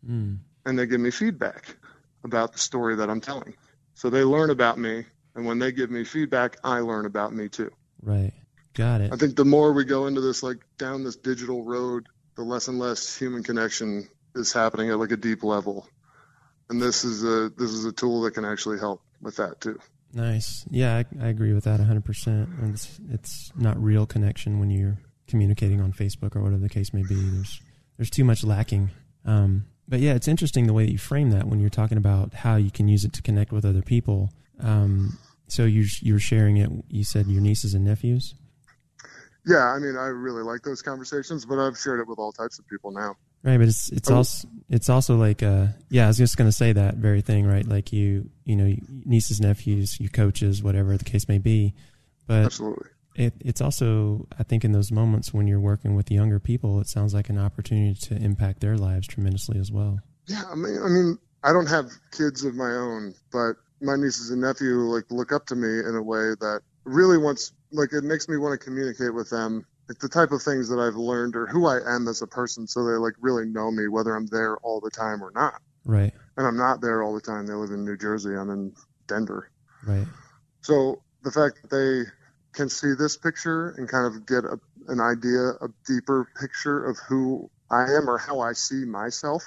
Mm. 0.06 0.38
And 0.66 0.78
they 0.78 0.86
give 0.86 1.00
me 1.00 1.10
feedback 1.10 1.76
about 2.24 2.52
the 2.52 2.58
story 2.58 2.96
that 2.96 3.08
I'm 3.08 3.20
telling. 3.20 3.54
So 3.94 4.10
they 4.10 4.24
learn 4.24 4.50
about 4.50 4.78
me. 4.78 5.04
And 5.34 5.46
when 5.46 5.58
they 5.58 5.72
give 5.72 5.90
me 5.90 6.04
feedback, 6.04 6.56
I 6.64 6.80
learn 6.80 7.06
about 7.06 7.32
me 7.32 7.48
too. 7.48 7.70
Right. 8.02 8.32
Got 8.74 9.00
it. 9.00 9.12
I 9.12 9.16
think 9.16 9.36
the 9.36 9.44
more 9.44 9.72
we 9.72 9.84
go 9.84 10.06
into 10.06 10.20
this, 10.20 10.42
like 10.42 10.58
down 10.76 11.04
this 11.04 11.16
digital 11.16 11.62
road, 11.64 12.08
the 12.36 12.42
less 12.42 12.68
and 12.68 12.78
less 12.78 13.16
human 13.16 13.42
connection 13.42 14.08
is 14.34 14.52
happening 14.52 14.90
at 14.90 14.98
like 14.98 15.12
a 15.12 15.16
deep 15.16 15.42
level. 15.42 15.86
And 16.70 16.80
this 16.80 17.04
is 17.04 17.24
a 17.24 17.50
this 17.50 17.70
is 17.70 17.84
a 17.84 17.92
tool 17.92 18.22
that 18.22 18.32
can 18.32 18.44
actually 18.44 18.78
help 18.78 19.02
with 19.20 19.36
that 19.36 19.60
too. 19.60 19.78
Nice. 20.14 20.64
Yeah, 20.70 20.96
I, 20.96 21.24
I 21.24 21.28
agree 21.28 21.52
with 21.52 21.64
that 21.64 21.80
100%. 21.80 22.26
And 22.26 22.74
it's, 22.74 23.00
it's 23.10 23.52
not 23.56 23.82
real 23.82 24.06
connection 24.06 24.60
when 24.60 24.70
you're 24.70 24.96
communicating 25.26 25.80
on 25.80 25.92
Facebook 25.92 26.36
or 26.36 26.42
whatever 26.42 26.62
the 26.62 26.68
case 26.68 26.94
may 26.94 27.02
be. 27.02 27.16
There's 27.16 27.60
there's 27.96 28.10
too 28.10 28.24
much 28.24 28.44
lacking. 28.44 28.90
Um, 29.24 29.66
but 29.88 30.00
yeah, 30.00 30.14
it's 30.14 30.28
interesting 30.28 30.66
the 30.66 30.72
way 30.72 30.86
that 30.86 30.92
you 30.92 30.98
frame 30.98 31.30
that 31.30 31.46
when 31.46 31.60
you're 31.60 31.70
talking 31.70 31.98
about 31.98 32.32
how 32.34 32.56
you 32.56 32.70
can 32.70 32.88
use 32.88 33.04
it 33.04 33.12
to 33.14 33.22
connect 33.22 33.52
with 33.52 33.64
other 33.64 33.82
people. 33.82 34.30
Um, 34.60 35.18
so 35.46 35.64
you 35.64 35.86
you're 36.00 36.18
sharing 36.18 36.56
it. 36.56 36.70
You 36.88 37.04
said 37.04 37.26
your 37.26 37.40
nieces 37.40 37.74
and 37.74 37.84
nephews. 37.84 38.34
Yeah, 39.46 39.66
I 39.66 39.78
mean, 39.78 39.96
I 39.96 40.06
really 40.06 40.42
like 40.42 40.62
those 40.62 40.80
conversations, 40.80 41.44
but 41.44 41.58
I've 41.58 41.78
shared 41.78 42.00
it 42.00 42.08
with 42.08 42.18
all 42.18 42.32
types 42.32 42.58
of 42.58 42.66
people 42.66 42.92
now. 42.92 43.16
Right, 43.44 43.58
but 43.58 43.68
it's 43.68 43.90
it's 43.90 44.10
Oh. 44.10 44.16
also 44.16 44.48
it's 44.70 44.88
also 44.88 45.16
like 45.16 45.42
uh 45.42 45.66
yeah, 45.90 46.04
I 46.04 46.06
was 46.08 46.16
just 46.16 46.36
gonna 46.36 46.50
say 46.52 46.72
that 46.72 46.96
very 46.96 47.20
thing, 47.20 47.46
right? 47.46 47.66
Like 47.66 47.92
you 47.92 48.30
you 48.44 48.56
know 48.56 48.74
nieces, 49.04 49.40
nephews, 49.40 50.00
your 50.00 50.08
coaches, 50.10 50.62
whatever 50.62 50.96
the 50.96 51.04
case 51.04 51.28
may 51.28 51.38
be. 51.38 51.74
But 52.26 52.46
Absolutely. 52.46 52.88
it 53.16 53.34
it's 53.40 53.60
also 53.60 54.26
I 54.38 54.44
think 54.44 54.64
in 54.64 54.72
those 54.72 54.90
moments 54.90 55.34
when 55.34 55.46
you're 55.46 55.60
working 55.60 55.94
with 55.94 56.10
younger 56.10 56.40
people, 56.40 56.80
it 56.80 56.88
sounds 56.88 57.12
like 57.12 57.28
an 57.28 57.38
opportunity 57.38 57.94
to 58.08 58.16
impact 58.16 58.60
their 58.60 58.78
lives 58.78 59.06
tremendously 59.06 59.58
as 59.58 59.70
well. 59.70 60.00
Yeah, 60.26 60.44
I 60.50 60.54
mean, 60.54 60.78
I 60.82 60.88
mean, 60.88 61.18
I 61.42 61.52
don't 61.52 61.68
have 61.68 61.90
kids 62.12 62.44
of 62.44 62.54
my 62.54 62.70
own, 62.70 63.14
but 63.30 63.56
my 63.82 63.96
nieces 63.96 64.30
and 64.30 64.40
nephew 64.40 64.78
like 64.84 65.04
look 65.10 65.32
up 65.32 65.44
to 65.48 65.54
me 65.54 65.68
in 65.68 65.94
a 65.94 66.02
way 66.02 66.30
that 66.40 66.62
really 66.84 67.18
wants, 67.18 67.52
like, 67.72 67.92
it 67.92 68.04
makes 68.04 68.26
me 68.28 68.38
want 68.38 68.58
to 68.58 68.64
communicate 68.64 69.12
with 69.14 69.28
them, 69.28 69.66
like 69.88 69.98
the 69.98 70.08
type 70.08 70.32
of 70.32 70.42
things 70.42 70.68
that 70.68 70.78
I've 70.78 70.96
learned 70.96 71.36
or 71.36 71.46
who 71.46 71.66
I 71.66 71.78
am 71.94 72.08
as 72.08 72.22
a 72.22 72.26
person, 72.26 72.66
so 72.66 72.84
they 72.84 72.92
like 72.96 73.14
really 73.20 73.46
know 73.46 73.70
me, 73.70 73.88
whether 73.88 74.16
I'm 74.16 74.26
there 74.26 74.56
all 74.58 74.80
the 74.80 74.90
time 74.90 75.22
or 75.22 75.30
not. 75.34 75.60
Right, 75.84 76.14
And 76.36 76.46
I'm 76.46 76.56
not 76.56 76.80
there 76.80 77.02
all 77.02 77.14
the 77.14 77.20
time. 77.20 77.46
They 77.46 77.52
live 77.52 77.70
in 77.70 77.84
New 77.84 77.96
Jersey. 77.96 78.34
I'm 78.34 78.50
in 78.50 78.72
Denver. 79.06 79.50
right, 79.86 80.06
So 80.62 81.02
the 81.22 81.30
fact 81.30 81.60
that 81.62 81.70
they 81.70 82.10
can 82.54 82.68
see 82.70 82.94
this 82.94 83.16
picture 83.16 83.70
and 83.76 83.88
kind 83.88 84.06
of 84.06 84.26
get 84.26 84.44
a, 84.44 84.58
an 84.88 85.00
idea, 85.00 85.50
a 85.60 85.68
deeper 85.86 86.28
picture 86.40 86.84
of 86.84 86.98
who 87.08 87.50
I 87.70 87.82
am 87.82 88.08
or 88.08 88.16
how 88.16 88.40
I 88.40 88.52
see 88.52 88.84
myself 88.84 89.42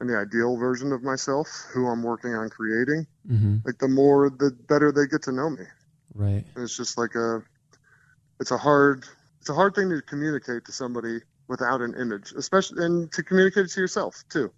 and 0.00 0.08
the 0.08 0.16
ideal 0.16 0.56
version 0.56 0.92
of 0.92 1.02
myself, 1.02 1.48
who 1.72 1.86
I'm 1.88 2.02
working 2.02 2.34
on 2.34 2.48
creating, 2.50 3.06
hmm 3.26 3.56
like 3.64 3.78
the 3.78 3.88
more, 3.88 4.30
the 4.30 4.52
better 4.68 4.92
they 4.92 5.06
get 5.06 5.22
to 5.22 5.32
know 5.32 5.50
me. 5.50 5.64
right, 6.14 6.44
And 6.54 6.64
it's 6.64 6.76
just 6.76 6.96
like 6.96 7.14
a, 7.16 7.42
it's 8.40 8.50
a 8.50 8.58
hard, 8.58 9.04
it's 9.40 9.48
a 9.48 9.54
hard 9.54 9.74
thing 9.74 9.90
to 9.90 10.02
communicate 10.02 10.64
to 10.66 10.72
somebody 10.72 11.20
without 11.48 11.80
an 11.80 11.94
image, 11.94 12.32
especially, 12.36 12.84
and 12.84 13.10
to 13.12 13.22
communicate 13.22 13.66
it 13.66 13.70
to 13.72 13.80
yourself 13.80 14.22
too. 14.28 14.52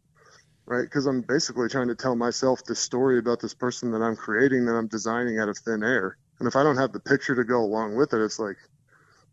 Right, 0.67 0.83
because 0.83 1.07
I'm 1.07 1.23
basically 1.23 1.69
trying 1.69 1.89
to 1.89 1.97
tell 1.97 2.15
myself 2.15 2.63
this 2.65 2.79
story 2.79 3.19
about 3.19 3.41
this 3.41 3.55
person 3.55 3.91
that 3.91 4.03
I'm 4.03 4.15
creating, 4.15 4.67
that 4.67 4.75
I'm 4.75 4.87
designing 4.87 5.41
out 5.41 5.49
of 5.49 5.59
thin 5.59 5.83
air. 5.83 6.17
And 6.39 6.47
if 6.47 6.55
I 6.55 6.63
don't 6.63 6.77
have 6.77 6.93
the 6.93 7.01
picture 7.01 7.35
to 7.35 7.43
go 7.43 7.61
along 7.61 7.97
with 7.97 8.15
it, 8.15 8.23
it's 8.23 8.39
like, 8.39 8.57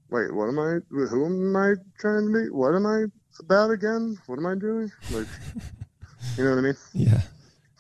wait, 0.10 0.34
what 0.34 0.48
am 0.48 0.60
I? 0.60 0.80
Who 0.90 1.26
am 1.26 1.56
I 1.56 1.76
trying 2.00 2.28
to 2.28 2.34
be? 2.34 2.50
What 2.50 2.74
am 2.74 2.86
I 2.86 3.06
about 3.40 3.72
again? 3.72 4.18
What 4.26 4.40
am 4.40 4.46
I 4.46 4.56
doing? 4.56 4.92
Like, 5.12 5.28
you 6.38 6.44
know 6.44 6.52
what 6.52 6.60
I 6.60 6.62
mean? 6.62 6.78
yeah, 6.94 7.22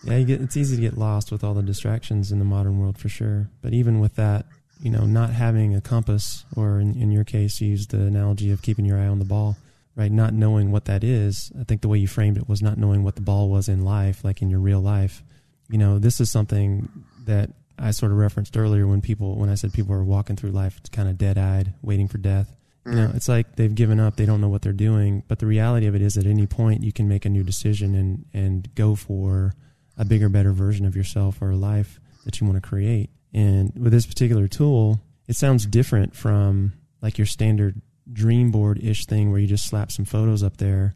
yeah. 0.03 0.21
Get 0.21 0.41
it's 0.41 0.57
easy 0.57 0.75
to 0.75 0.81
get 0.81 0.97
lost 0.97 1.31
with 1.31 1.43
all 1.43 1.53
the 1.53 1.63
distractions 1.63 2.31
in 2.31 2.39
the 2.39 2.45
modern 2.45 2.79
world 2.79 2.97
for 2.97 3.09
sure. 3.09 3.49
But 3.61 3.73
even 3.73 3.99
with 3.99 4.15
that, 4.15 4.45
you 4.79 4.91
know, 4.91 5.05
not 5.05 5.31
having 5.31 5.75
a 5.75 5.81
compass, 5.81 6.45
or 6.55 6.79
in, 6.79 6.95
in 6.95 7.11
your 7.11 7.23
case, 7.23 7.59
you 7.61 7.69
used 7.69 7.91
the 7.91 8.01
analogy 8.01 8.51
of 8.51 8.61
keeping 8.61 8.85
your 8.85 8.99
eye 8.99 9.07
on 9.07 9.19
the 9.19 9.25
ball, 9.25 9.57
right? 9.95 10.11
Not 10.11 10.33
knowing 10.33 10.71
what 10.71 10.85
that 10.85 11.03
is. 11.03 11.51
I 11.59 11.63
think 11.63 11.81
the 11.81 11.87
way 11.87 11.97
you 11.97 12.07
framed 12.07 12.37
it 12.37 12.47
was 12.47 12.61
not 12.61 12.77
knowing 12.77 13.03
what 13.03 13.15
the 13.15 13.21
ball 13.21 13.49
was 13.49 13.67
in 13.67 13.83
life, 13.83 14.23
like 14.23 14.41
in 14.41 14.49
your 14.49 14.59
real 14.59 14.81
life. 14.81 15.23
You 15.69 15.77
know, 15.77 15.99
this 15.99 16.19
is 16.19 16.31
something 16.31 16.89
that 17.25 17.49
I 17.79 17.91
sort 17.91 18.11
of 18.11 18.17
referenced 18.17 18.57
earlier 18.57 18.87
when 18.87 19.01
people 19.01 19.35
when 19.35 19.49
I 19.49 19.55
said 19.55 19.73
people 19.73 19.93
are 19.93 20.03
walking 20.03 20.35
through 20.35 20.51
life 20.51 20.79
kind 20.91 21.09
of 21.09 21.17
dead 21.17 21.37
eyed, 21.37 21.73
waiting 21.81 22.07
for 22.07 22.17
death. 22.17 22.55
You 22.85 22.93
know, 22.93 23.07
mm. 23.07 23.15
it's 23.15 23.27
like 23.27 23.57
they've 23.57 23.73
given 23.73 23.99
up. 23.99 24.15
They 24.15 24.25
don't 24.25 24.39
know 24.39 24.47
what 24.47 24.61
they're 24.61 24.71
doing. 24.71 25.23
But 25.27 25.39
the 25.39 25.45
reality 25.45 25.87
of 25.87 25.95
it 25.95 26.01
is, 26.01 26.17
at 26.17 26.25
any 26.25 26.47
point, 26.47 26.83
you 26.83 26.93
can 26.93 27.07
make 27.07 27.25
a 27.25 27.29
new 27.29 27.43
decision 27.43 27.95
and 27.95 28.25
and 28.33 28.73
go 28.75 28.95
for 28.95 29.53
a 29.97 30.05
bigger, 30.05 30.29
better 30.29 30.53
version 30.53 30.85
of 30.85 30.95
yourself 30.95 31.41
or 31.41 31.51
a 31.51 31.57
life 31.57 31.99
that 32.23 32.39
you 32.39 32.47
want 32.47 32.61
to 32.61 32.67
create. 32.67 33.09
And 33.33 33.73
with 33.75 33.91
this 33.91 34.05
particular 34.05 34.47
tool, 34.47 35.01
it 35.27 35.35
sounds 35.35 35.65
different 35.65 36.15
from 36.15 36.73
like 37.01 37.17
your 37.17 37.27
standard 37.27 37.81
dream 38.11 38.51
board 38.51 38.81
ish 38.83 39.05
thing 39.05 39.31
where 39.31 39.39
you 39.39 39.47
just 39.47 39.67
slap 39.67 39.91
some 39.91 40.05
photos 40.05 40.43
up 40.43 40.57
there, 40.57 40.95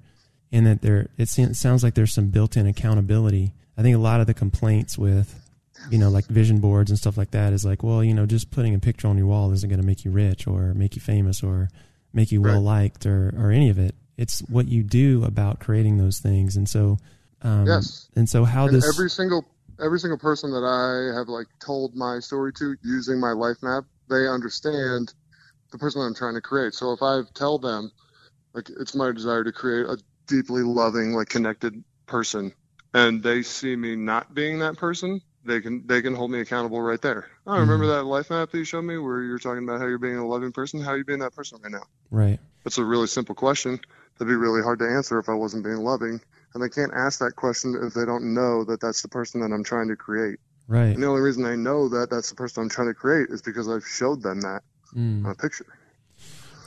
and 0.51 0.65
that 0.65 0.81
there 0.81 1.09
it 1.17 1.27
sounds 1.27 1.83
like 1.83 1.93
there's 1.93 2.13
some 2.13 2.29
built 2.29 2.57
in 2.57 2.67
accountability. 2.67 3.53
I 3.77 3.81
think 3.81 3.95
a 3.95 3.99
lot 3.99 4.21
of 4.21 4.27
the 4.27 4.33
complaints 4.33 4.97
with 4.97 5.41
you 5.89 5.97
know, 5.97 6.09
like 6.09 6.25
vision 6.27 6.59
boards 6.59 6.91
and 6.91 6.97
stuff 6.97 7.17
like 7.17 7.31
that 7.31 7.53
is 7.53 7.65
like, 7.65 7.83
well, 7.83 8.03
you 8.03 8.13
know, 8.13 8.25
just 8.25 8.51
putting 8.51 8.75
a 8.75 8.79
picture 8.79 9.07
on 9.07 9.17
your 9.17 9.27
wall 9.27 9.51
isn't 9.51 9.69
going 9.69 9.81
to 9.81 9.85
make 9.85 10.05
you 10.05 10.11
rich 10.11 10.47
or 10.47 10.73
make 10.73 10.95
you 10.95 11.01
famous 11.01 11.41
or 11.41 11.69
make 12.13 12.31
you 12.31 12.41
well 12.41 12.61
liked 12.61 13.05
or, 13.05 13.33
or 13.37 13.51
any 13.51 13.69
of 13.69 13.79
it. 13.79 13.95
It's 14.17 14.41
what 14.41 14.67
you 14.67 14.83
do 14.83 15.23
about 15.23 15.59
creating 15.59 15.97
those 15.97 16.19
things. 16.19 16.55
And 16.55 16.69
so, 16.69 16.97
um, 17.41 17.65
yes. 17.65 18.09
And 18.15 18.29
so 18.29 18.43
how 18.43 18.65
and 18.65 18.75
this 18.75 18.87
every 18.87 19.09
single 19.09 19.45
every 19.81 19.99
single 19.99 20.17
person 20.17 20.51
that 20.51 20.63
I 20.63 21.17
have 21.17 21.27
like 21.27 21.47
told 21.59 21.95
my 21.95 22.19
story 22.19 22.53
to 22.53 22.75
using 22.83 23.19
my 23.19 23.31
life 23.31 23.57
map, 23.61 23.85
they 24.09 24.27
understand 24.27 25.13
the 25.71 25.77
person 25.77 26.01
I'm 26.01 26.15
trying 26.15 26.35
to 26.35 26.41
create. 26.41 26.73
So 26.73 26.91
if 26.91 27.01
I 27.01 27.21
tell 27.33 27.57
them 27.57 27.91
like 28.53 28.69
it's 28.69 28.95
my 28.95 29.11
desire 29.11 29.43
to 29.43 29.51
create 29.51 29.85
a 29.85 29.97
deeply 30.27 30.63
loving, 30.63 31.13
like 31.13 31.29
connected 31.29 31.83
person 32.05 32.53
and 32.93 33.23
they 33.23 33.41
see 33.41 33.75
me 33.75 33.95
not 33.95 34.33
being 34.33 34.59
that 34.59 34.77
person, 34.77 35.21
they 35.43 35.61
can 35.61 35.87
they 35.87 36.01
can 36.01 36.13
hold 36.13 36.31
me 36.31 36.39
accountable 36.39 36.81
right 36.81 37.01
there. 37.01 37.27
I 37.47 37.57
oh, 37.57 37.59
remember 37.59 37.85
mm-hmm. 37.85 37.93
that 37.93 38.03
life 38.03 38.29
map 38.29 38.51
that 38.51 38.57
you 38.57 38.63
showed 38.63 38.83
me 38.83 38.97
where 38.97 39.21
you're 39.21 39.39
talking 39.39 39.63
about 39.63 39.79
how 39.79 39.87
you're 39.87 39.97
being 39.97 40.17
a 40.17 40.27
loving 40.27 40.51
person. 40.51 40.81
How 40.81 40.91
are 40.91 40.97
you 40.97 41.05
being 41.05 41.19
that 41.19 41.33
person 41.33 41.59
right 41.63 41.71
now? 41.71 41.83
Right. 42.09 42.39
That's 42.63 42.77
a 42.77 42.85
really 42.85 43.07
simple 43.07 43.35
question. 43.35 43.79
That'd 44.17 44.27
be 44.27 44.35
really 44.35 44.61
hard 44.61 44.79
to 44.79 44.85
answer 44.85 45.17
if 45.19 45.29
I 45.29 45.33
wasn't 45.33 45.63
being 45.63 45.77
loving. 45.77 46.21
And 46.53 46.61
they 46.61 46.69
can't 46.69 46.91
ask 46.93 47.19
that 47.19 47.35
question 47.35 47.79
if 47.81 47.93
they 47.93 48.05
don't 48.05 48.33
know 48.33 48.63
that 48.65 48.81
that's 48.81 49.01
the 49.01 49.07
person 49.07 49.41
that 49.41 49.53
I'm 49.53 49.63
trying 49.63 49.87
to 49.87 49.95
create. 49.95 50.39
Right. 50.67 50.93
And 50.93 51.01
the 51.01 51.07
only 51.07 51.21
reason 51.21 51.43
they 51.43 51.55
know 51.55 51.89
that 51.89 52.09
that's 52.09 52.29
the 52.29 52.35
person 52.35 52.63
I'm 52.63 52.69
trying 52.69 52.87
to 52.87 52.93
create 52.93 53.29
is 53.29 53.41
because 53.41 53.69
I've 53.69 53.85
showed 53.85 54.21
them 54.21 54.41
that 54.41 54.61
mm. 54.95 55.25
on 55.25 55.31
a 55.31 55.35
picture. 55.35 55.65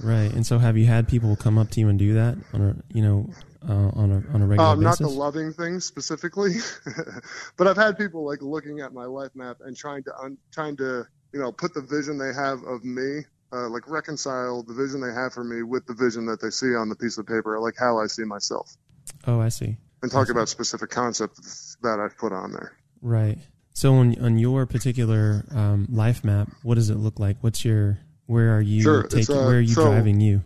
Right. 0.03 0.33
And 0.33 0.47
so, 0.47 0.59
have 0.59 0.77
you 0.77 0.87
had 0.87 1.09
people 1.09 1.37
come 1.37 1.59
up 1.59 1.71
to 1.71 1.81
you 1.81 1.89
and 1.89 1.99
do 1.99 2.15
that 2.15 2.37
on 2.53 2.61
a, 2.61 2.77
you 2.93 3.03
know, 3.03 3.31
uh, 3.69 3.91
on 3.95 4.11
a 4.11 4.35
on 4.35 4.43
a 4.43 4.47
regular 4.47 4.71
um, 4.71 4.81
basis? 4.81 5.01
Not 5.01 5.09
the 5.09 5.15
loving 5.15 5.53
thing 5.53 5.81
specifically, 5.81 6.55
but 7.57 7.67
I've 7.67 7.77
had 7.77 7.97
people 7.97 8.27
like 8.27 8.43
looking 8.43 8.81
at 8.81 8.93
my 8.93 9.05
life 9.05 9.31
map 9.35 9.59
and 9.61 9.77
trying 9.77 10.03
to 10.05 10.17
un- 10.19 10.39
trying 10.53 10.77
to 10.79 11.07
you 11.33 11.41
know 11.41 11.53
put 11.53 11.75
the 11.75 11.81
vision 11.81 12.19
they 12.19 12.35
have 12.35 12.63
of 12.65 12.85
me, 12.85 13.21
uh, 13.53 13.69
like 13.69 13.89
reconcile 13.89 14.63
the 14.63 14.75
vision 14.75 15.01
they 15.01 15.13
have 15.13 15.33
for 15.33 15.45
me 15.45 15.63
with 15.63 15.87
the 15.87 15.95
vision 15.95 16.27
that 16.27 16.41
they 16.41 16.51
see 16.51 16.75
on 16.75 16.89
the 16.89 16.97
piece 16.97 17.17
of 17.19 17.27
paper, 17.27 17.59
like 17.61 17.75
how 17.79 17.99
I 17.99 18.07
see 18.07 18.25
myself. 18.25 18.77
Oh, 19.27 19.41
I 19.41 19.49
see. 19.49 19.77
And 20.03 20.13
talk 20.13 20.29
about 20.29 20.49
specific 20.49 20.91
concepts 20.91 21.77
that 21.83 21.99
I've 21.99 22.17
put 22.19 22.33
on 22.33 22.53
there. 22.53 22.73
Right. 23.01 23.39
So 23.73 23.95
on 23.95 24.19
on 24.21 24.39
your 24.39 24.67
particular 24.67 25.45
um, 25.51 25.87
life 25.91 26.25
map, 26.25 26.51
what 26.63 26.77
does 26.77 26.91
it 26.91 26.97
look 26.97 27.19
like? 27.19 27.39
What's 27.41 27.65
your 27.65 27.99
where 28.27 28.57
are 28.57 28.61
you 28.61 28.83
sure, 28.83 29.03
taking? 29.05 29.37
Uh, 29.37 29.47
where 29.47 29.57
are 29.57 29.61
you 29.61 29.75
so, 29.75 29.85
driving 29.85 30.21
you? 30.21 30.43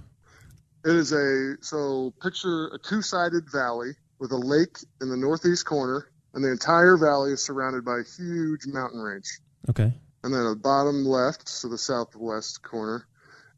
It 0.84 0.94
is 0.94 1.12
a 1.12 1.56
so 1.60 2.14
picture 2.22 2.68
a 2.68 2.78
two-sided 2.78 3.50
valley 3.50 3.92
with 4.18 4.32
a 4.32 4.36
lake 4.36 4.78
in 5.00 5.10
the 5.10 5.16
northeast 5.16 5.66
corner, 5.66 6.08
and 6.34 6.42
the 6.42 6.50
entire 6.50 6.96
valley 6.96 7.32
is 7.32 7.42
surrounded 7.42 7.84
by 7.84 7.98
a 7.98 8.04
huge 8.04 8.66
mountain 8.66 9.00
range. 9.00 9.40
Okay. 9.68 9.92
And 10.24 10.34
then 10.34 10.46
at 10.46 10.50
the 10.50 10.56
bottom 10.56 11.04
left, 11.04 11.48
so 11.48 11.68
the 11.68 11.78
southwest 11.78 12.62
corner, 12.62 13.06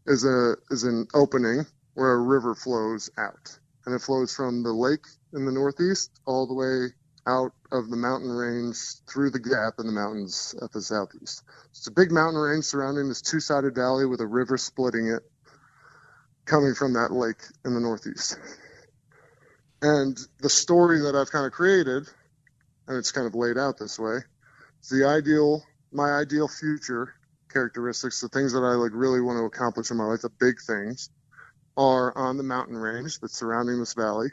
is 0.06 0.24
a 0.24 0.56
is 0.70 0.84
an 0.84 1.06
opening 1.14 1.64
where 1.94 2.12
a 2.12 2.18
river 2.18 2.54
flows 2.54 3.10
out, 3.16 3.58
and 3.90 4.00
it 4.00 4.04
flows 4.04 4.32
from 4.32 4.62
the 4.62 4.72
lake 4.72 5.04
in 5.32 5.44
the 5.44 5.50
northeast 5.50 6.20
all 6.24 6.46
the 6.46 6.54
way 6.54 6.94
out 7.26 7.50
of 7.72 7.90
the 7.90 7.96
mountain 7.96 8.30
range 8.30 8.76
through 9.08 9.30
the 9.30 9.40
gap 9.40 9.74
in 9.80 9.86
the 9.86 9.92
mountains 9.92 10.54
at 10.62 10.70
the 10.70 10.80
southeast. 10.80 11.42
It's 11.70 11.88
a 11.88 11.90
big 11.90 12.12
mountain 12.12 12.40
range 12.40 12.66
surrounding 12.66 13.08
this 13.08 13.20
two-sided 13.20 13.74
valley 13.74 14.06
with 14.06 14.20
a 14.20 14.26
river 14.28 14.56
splitting 14.58 15.08
it 15.08 15.24
coming 16.44 16.74
from 16.74 16.92
that 16.92 17.10
lake 17.10 17.42
in 17.64 17.74
the 17.74 17.80
Northeast. 17.80 18.38
And 19.82 20.16
the 20.38 20.48
story 20.48 21.00
that 21.00 21.16
I've 21.16 21.32
kind 21.32 21.46
of 21.46 21.50
created, 21.50 22.06
and 22.86 22.96
it's 22.96 23.10
kind 23.10 23.26
of 23.26 23.34
laid 23.34 23.58
out 23.58 23.76
this 23.76 23.98
way, 23.98 24.18
is 24.82 24.88
the 24.88 25.08
ideal, 25.08 25.64
my 25.90 26.12
ideal 26.12 26.46
future 26.46 27.12
characteristics, 27.52 28.20
the 28.20 28.28
things 28.28 28.52
that 28.52 28.62
I 28.62 28.74
like 28.74 28.92
really 28.94 29.20
want 29.20 29.38
to 29.38 29.46
accomplish 29.46 29.90
in 29.90 29.96
my 29.96 30.04
life, 30.04 30.20
the 30.20 30.30
big 30.30 30.60
things, 30.64 31.10
are 31.80 32.16
on 32.16 32.36
the 32.36 32.42
mountain 32.42 32.76
range 32.76 33.18
that's 33.20 33.38
surrounding 33.38 33.78
this 33.80 33.94
valley. 33.94 34.28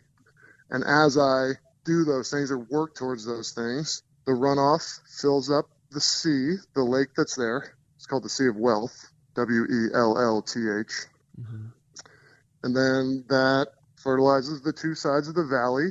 And 0.70 0.84
as 0.84 1.18
I 1.18 1.52
do 1.86 2.04
those 2.04 2.30
things 2.30 2.52
or 2.52 2.60
work 2.60 2.96
towards 2.96 3.26
those 3.26 3.52
things, 3.52 4.04
the 4.26 4.34
runoff 4.34 5.00
fills 5.22 5.50
up 5.50 5.66
the 5.92 6.02
sea, 6.02 6.56
the 6.76 6.84
lake 6.84 7.10
that's 7.16 7.36
there. 7.36 7.76
It's 7.96 8.06
called 8.06 8.24
the 8.24 8.30
Sea 8.30 8.48
of 8.48 8.58
Wellth, 8.58 9.10
W 9.36 9.64
E 9.64 9.88
L 9.94 10.20
L 10.20 10.42
T 10.42 10.60
H. 10.60 10.92
Mm-hmm 11.40 11.68
and 12.64 12.76
then 12.76 13.24
that 13.30 13.68
fertilizes 13.96 14.62
the 14.62 14.74
two 14.74 14.96
sides 14.96 15.28
of 15.28 15.36
the 15.36 15.46
valley, 15.46 15.90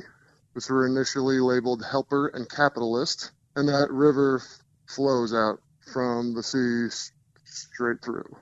which 0.53 0.69
were 0.69 0.85
initially 0.85 1.39
labeled 1.39 1.83
helper 1.83 2.27
and 2.27 2.49
capitalist, 2.49 3.31
and 3.55 3.67
that 3.69 3.89
river 3.89 4.41
flows 4.87 5.33
out 5.33 5.59
from 5.91 6.33
the 6.33 6.43
sea 6.43 6.87
straight 7.45 8.01
through. 8.03 8.35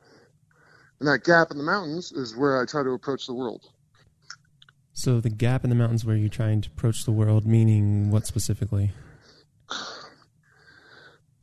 And 1.00 1.08
that 1.08 1.24
gap 1.24 1.52
in 1.52 1.58
the 1.58 1.64
mountains 1.64 2.12
is 2.12 2.36
where 2.36 2.62
I 2.62 2.66
try 2.66 2.84
to 2.84 2.92
approach 2.92 3.28
the 3.28 3.34
world. 3.34 3.70
So 4.94 5.20
the 5.20 5.30
gap 5.30 5.64
in 5.64 5.70
the 5.70 5.76
mountains 5.76 6.06
where 6.06 6.16
you're 6.16 6.30
trying 6.30 6.62
to 6.62 6.70
approach 6.70 7.04
the 7.04 7.12
world, 7.12 7.46
meaning 7.46 8.12
what 8.12 8.26
specifically? 8.26 8.92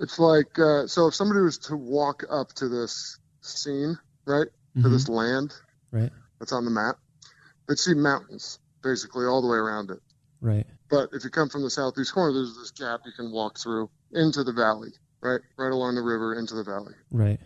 It's 0.01 0.19
like 0.19 0.59
uh, 0.59 0.89
so 0.89 1.07
if 1.07 1.15
somebody 1.15 1.41
was 1.43 1.59
to 1.59 1.77
walk 1.77 2.25
up 2.29 2.49
to 2.55 2.69
this 2.69 3.21
scene, 3.41 3.97
right, 4.25 4.49
mm-hmm. 4.49 4.83
to 4.83 4.89
this 4.89 5.09
land, 5.09 5.55
right, 5.93 6.11
that's 6.41 6.53
on 6.53 6.65
the 6.65 6.73
map. 6.73 6.97
They'd 7.69 7.79
see 7.79 7.95
mountains 7.95 8.59
basically 8.83 9.27
all 9.27 9.43
the 9.43 9.49
way 9.49 9.59
around 9.59 9.91
it. 9.91 10.01
Right. 10.41 10.67
But 10.91 11.11
if 11.13 11.23
you 11.23 11.31
come 11.31 11.49
from 11.49 11.63
the 11.63 11.71
southeast 11.71 12.13
corner, 12.13 12.33
there's 12.33 12.57
this 12.57 12.73
gap 12.73 13.03
you 13.07 13.13
can 13.13 13.31
walk 13.31 13.59
through 13.59 13.91
into 14.11 14.43
the 14.43 14.53
valley, 14.53 14.91
right? 15.21 15.41
Right 15.57 15.71
along 15.71 15.95
the 15.95 16.03
river 16.03 16.35
into 16.35 16.57
the 16.57 16.65
valley. 16.65 16.95
Right. 17.13 17.39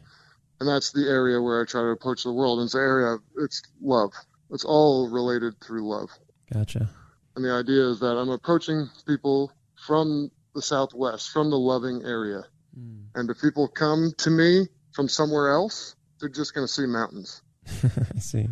And 0.59 0.69
that's 0.69 0.93
the 0.93 1.07
area 1.09 1.41
where 1.41 1.61
I 1.61 1.67
try 1.67 1.83
to 1.83 1.89
approach 1.89 2.25
the 2.25 2.33
world. 2.33 2.59
And 2.59 2.67
it's 2.67 2.73
the 2.73 2.81
area, 2.81 3.19
it's 3.39 3.63
love. 3.81 4.13
It's 4.51 4.65
all 4.65 5.11
related 5.11 5.55
through 5.61 5.89
love. 5.89 6.11
Gotcha. 6.53 6.89
And 7.35 7.45
the 7.45 7.53
idea 7.53 7.89
is 7.89 8.01
that 8.01 8.17
I'm 8.17 8.31
approaching 8.31 8.89
people 9.07 9.53
from 9.87 10.31
the 10.55 10.63
southwest, 10.63 11.31
from 11.31 11.51
the 11.51 11.59
loving 11.59 12.03
area. 12.05 12.45
Mm. 12.79 13.05
And 13.15 13.31
if 13.31 13.41
people 13.41 13.69
come 13.69 14.13
to 14.19 14.31
me 14.31 14.69
from 14.93 15.09
somewhere 15.09 15.51
else, 15.51 15.95
they're 16.19 16.29
just 16.29 16.55
going 16.55 16.67
to 16.67 16.73
see 16.73 16.87
mountains. 16.87 17.43
I 17.85 18.19
see. 18.19 18.49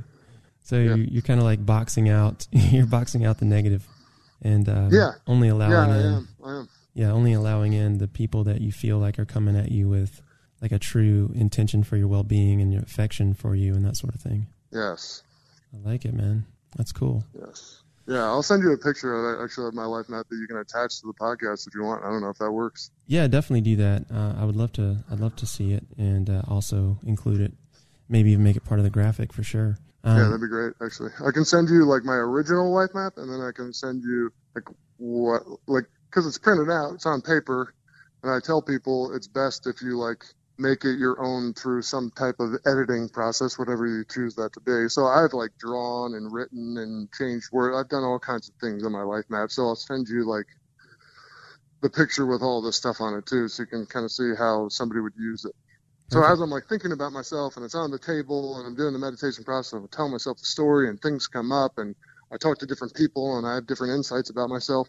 So 0.64 0.76
yeah. 0.76 0.82
you're, 0.82 0.96
you're 0.96 1.22
kind 1.22 1.40
of 1.40 1.44
like 1.44 1.64
boxing 1.64 2.08
out. 2.08 2.46
you're 2.52 2.86
boxing 2.86 3.24
out 3.24 3.38
the 3.38 3.44
negative, 3.44 3.86
and 4.42 4.68
um, 4.68 4.88
yeah, 4.90 5.12
only 5.26 5.48
allowing 5.48 5.72
yeah, 5.72 5.94
I 5.94 5.98
in. 5.98 6.06
Am. 6.06 6.28
I 6.44 6.58
am. 6.58 6.68
Yeah, 6.94 7.10
only 7.10 7.32
allowing 7.32 7.72
in 7.72 7.98
the 7.98 8.08
people 8.08 8.44
that 8.44 8.60
you 8.60 8.72
feel 8.72 8.98
like 8.98 9.18
are 9.18 9.24
coming 9.24 9.56
at 9.56 9.70
you 9.70 9.88
with 9.88 10.22
like 10.64 10.72
a 10.72 10.78
true 10.78 11.30
intention 11.34 11.84
for 11.84 11.98
your 11.98 12.08
well-being 12.08 12.62
and 12.62 12.72
your 12.72 12.80
affection 12.80 13.34
for 13.34 13.54
you 13.54 13.74
and 13.74 13.84
that 13.84 13.98
sort 13.98 14.14
of 14.14 14.20
thing. 14.22 14.46
Yes. 14.72 15.22
I 15.74 15.86
like 15.86 16.06
it, 16.06 16.14
man. 16.14 16.46
That's 16.74 16.90
cool. 16.90 17.22
Yes. 17.38 17.82
Yeah, 18.06 18.24
I'll 18.24 18.42
send 18.42 18.62
you 18.62 18.72
a 18.72 18.78
picture 18.78 19.14
of 19.14 19.44
actually 19.44 19.68
of 19.68 19.74
my 19.74 19.84
life 19.84 20.08
map 20.08 20.26
that 20.30 20.36
you 20.36 20.46
can 20.46 20.56
attach 20.56 21.02
to 21.02 21.06
the 21.06 21.12
podcast 21.12 21.66
if 21.66 21.74
you 21.74 21.82
want. 21.82 22.02
I 22.02 22.08
don't 22.08 22.22
know 22.22 22.30
if 22.30 22.38
that 22.38 22.50
works. 22.50 22.90
Yeah, 23.06 23.26
definitely 23.26 23.60
do 23.60 23.76
that. 23.76 24.06
Uh, 24.10 24.40
I 24.40 24.46
would 24.46 24.56
love 24.56 24.72
to. 24.72 25.04
I'd 25.10 25.20
love 25.20 25.36
to 25.36 25.46
see 25.46 25.74
it 25.74 25.84
and 25.98 26.30
uh, 26.30 26.40
also 26.48 26.98
include 27.04 27.42
it. 27.42 27.52
Maybe 28.08 28.30
even 28.30 28.42
make 28.42 28.56
it 28.56 28.64
part 28.64 28.80
of 28.80 28.84
the 28.84 28.90
graphic 28.90 29.34
for 29.34 29.42
sure. 29.42 29.76
Um, 30.02 30.16
yeah, 30.16 30.24
that'd 30.24 30.40
be 30.40 30.48
great. 30.48 30.72
Actually, 30.82 31.10
I 31.26 31.30
can 31.30 31.44
send 31.44 31.68
you 31.68 31.84
like 31.84 32.04
my 32.04 32.16
original 32.16 32.72
life 32.72 32.90
map, 32.94 33.14
and 33.18 33.30
then 33.30 33.42
I 33.42 33.52
can 33.52 33.74
send 33.74 34.02
you 34.02 34.32
like 34.54 34.64
what 34.96 35.42
like 35.66 35.84
because 36.08 36.26
it's 36.26 36.38
printed 36.38 36.70
out, 36.70 36.94
it's 36.94 37.04
on 37.04 37.20
paper, 37.20 37.74
and 38.22 38.32
I 38.32 38.40
tell 38.40 38.62
people 38.62 39.14
it's 39.14 39.28
best 39.28 39.66
if 39.66 39.82
you 39.82 39.98
like 39.98 40.24
make 40.58 40.84
it 40.84 40.98
your 40.98 41.22
own 41.24 41.54
through 41.54 41.82
some 41.82 42.10
type 42.16 42.36
of 42.40 42.54
editing 42.66 43.08
process, 43.08 43.58
whatever 43.58 43.86
you 43.86 44.04
choose 44.10 44.34
that 44.36 44.52
to 44.54 44.60
be. 44.60 44.88
So 44.88 45.06
I've 45.06 45.32
like 45.32 45.50
drawn 45.58 46.14
and 46.14 46.32
written 46.32 46.76
and 46.78 47.10
changed 47.12 47.48
word. 47.52 47.74
I've 47.78 47.88
done 47.88 48.04
all 48.04 48.20
kinds 48.20 48.48
of 48.48 48.54
things 48.60 48.84
on 48.84 48.92
my 48.92 49.02
life 49.02 49.24
map. 49.30 49.50
So 49.50 49.64
I'll 49.64 49.76
send 49.76 50.08
you 50.08 50.28
like 50.28 50.46
the 51.82 51.90
picture 51.90 52.26
with 52.26 52.42
all 52.42 52.62
this 52.62 52.76
stuff 52.76 53.00
on 53.00 53.14
it 53.14 53.26
too, 53.26 53.48
so 53.48 53.62
you 53.64 53.68
can 53.68 53.86
kind 53.86 54.04
of 54.04 54.12
see 54.12 54.32
how 54.38 54.68
somebody 54.70 55.00
would 55.00 55.14
use 55.18 55.44
it. 55.44 55.52
So 56.12 56.24
as 56.24 56.40
I'm 56.40 56.50
like 56.50 56.64
thinking 56.68 56.92
about 56.92 57.12
myself 57.12 57.56
and 57.56 57.64
it's 57.64 57.74
on 57.74 57.90
the 57.90 57.98
table 57.98 58.58
and 58.58 58.66
I'm 58.66 58.76
doing 58.76 58.92
the 58.92 58.98
meditation 59.00 59.44
process, 59.44 59.74
I'm 59.74 59.88
telling 59.88 60.12
myself 60.12 60.38
the 60.38 60.46
story 60.46 60.88
and 60.88 61.00
things 61.00 61.26
come 61.28 61.52
up 61.52 61.72
and 61.78 61.96
I 62.32 62.36
talk 62.38 62.58
to 62.60 62.66
different 62.66 62.94
people 62.94 63.38
and 63.38 63.46
I 63.46 63.56
have 63.56 63.66
different 63.66 63.94
insights 63.94 64.30
about 64.30 64.48
myself. 64.50 64.88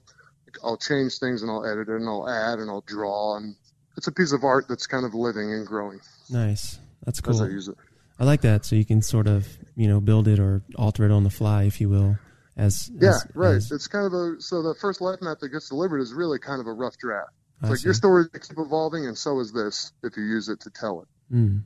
I'll 0.63 0.77
change 0.77 1.19
things 1.19 1.41
and 1.41 1.51
I'll 1.51 1.65
edit 1.65 1.89
it 1.89 1.95
and 1.95 2.07
I'll 2.09 2.29
add 2.29 2.59
and 2.59 2.69
I'll 2.69 2.83
draw 2.87 3.37
and 3.37 3.55
it's 3.97 4.07
a 4.07 4.11
piece 4.11 4.31
of 4.31 4.43
art 4.43 4.67
that's 4.67 4.87
kind 4.87 5.05
of 5.05 5.13
living 5.13 5.51
and 5.53 5.65
growing. 5.65 5.99
Nice. 6.29 6.79
That's 7.05 7.21
cool. 7.21 7.35
As 7.35 7.41
I 7.41 7.47
use 7.47 7.67
it. 7.67 7.75
I 8.19 8.23
like 8.23 8.41
that. 8.41 8.65
So 8.65 8.75
you 8.75 8.85
can 8.85 9.01
sort 9.01 9.27
of, 9.27 9.47
you 9.75 9.87
know, 9.87 9.99
build 9.99 10.27
it 10.27 10.39
or 10.39 10.61
alter 10.75 11.05
it 11.05 11.11
on 11.11 11.23
the 11.23 11.29
fly, 11.29 11.63
if 11.63 11.81
you 11.81 11.89
will. 11.89 12.17
As 12.57 12.89
yeah, 12.99 13.09
as, 13.09 13.27
right. 13.33 13.55
as- 13.55 13.71
it's 13.71 13.87
kind 13.87 14.05
of 14.05 14.13
a 14.13 14.41
so 14.41 14.61
the 14.63 14.73
first 14.75 15.01
life 15.01 15.19
map 15.21 15.39
that 15.39 15.49
gets 15.49 15.69
delivered 15.69 15.99
is 15.99 16.13
really 16.13 16.39
kind 16.39 16.61
of 16.61 16.67
a 16.67 16.73
rough 16.73 16.97
draft. 16.97 17.31
I 17.61 17.65
It's 17.65 17.69
like 17.69 17.79
see. 17.79 17.85
your 17.85 17.93
story 17.93 18.25
keep 18.33 18.57
evolving, 18.57 19.05
and 19.07 19.17
so 19.17 19.39
is 19.39 19.51
this 19.51 19.91
if 20.03 20.15
you 20.17 20.23
use 20.23 20.49
it 20.49 20.61
to 20.61 20.69
tell 20.69 21.01
it. 21.01 21.35
Mm. 21.35 21.63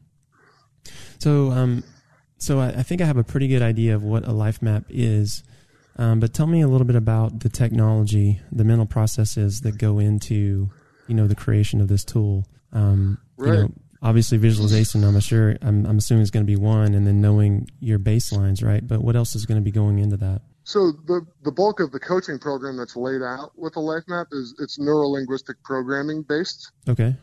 So, 1.19 1.51
um, 1.51 1.83
so 2.37 2.59
I, 2.59 2.69
I 2.69 2.83
think 2.83 3.01
I 3.01 3.05
have 3.05 3.17
a 3.17 3.23
pretty 3.23 3.47
good 3.47 3.61
idea 3.61 3.95
of 3.95 4.03
what 4.03 4.27
a 4.27 4.31
life 4.31 4.61
map 4.61 4.85
is. 4.89 5.43
Um, 5.97 6.19
but 6.19 6.33
tell 6.33 6.47
me 6.47 6.61
a 6.61 6.67
little 6.67 6.87
bit 6.87 6.95
about 6.95 7.41
the 7.41 7.49
technology, 7.49 8.39
the 8.51 8.63
mental 8.63 8.85
processes 8.85 9.61
that 9.61 9.77
go 9.77 9.99
into, 9.99 10.69
you 11.09 11.15
know, 11.15 11.27
the 11.27 11.35
creation 11.35 11.81
of 11.81 11.87
this 11.87 12.03
tool. 12.03 12.45
Um, 12.71 13.17
You 13.39 13.45
Right. 13.45 13.59
know, 13.59 13.71
obviously 14.01 14.37
visualization. 14.37 15.03
I'm 15.03 15.19
sure. 15.19 15.57
I'm, 15.61 15.85
I'm 15.85 15.97
assuming 15.97 16.21
is 16.23 16.31
going 16.31 16.45
to 16.45 16.49
be 16.49 16.55
one, 16.55 16.93
and 16.93 17.05
then 17.07 17.19
knowing 17.21 17.67
your 17.79 17.99
baselines, 17.99 18.63
right? 18.63 18.85
But 18.85 19.01
what 19.01 19.15
else 19.15 19.35
is 19.35 19.45
going 19.45 19.59
to 19.59 19.63
be 19.63 19.71
going 19.71 19.99
into 19.99 20.17
that? 20.17 20.41
So 20.63 20.91
the 20.91 21.25
the 21.43 21.51
bulk 21.51 21.79
of 21.79 21.91
the 21.91 21.99
coaching 21.99 22.37
program 22.37 22.77
that's 22.77 22.95
laid 22.95 23.21
out 23.23 23.57
with 23.57 23.73
the 23.73 23.79
life 23.79 24.03
map 24.07 24.27
is 24.31 24.53
it's 24.59 24.77
neurolinguistic 24.77 25.55
programming 25.63 26.21
based 26.23 26.71
Okay. 26.87 27.15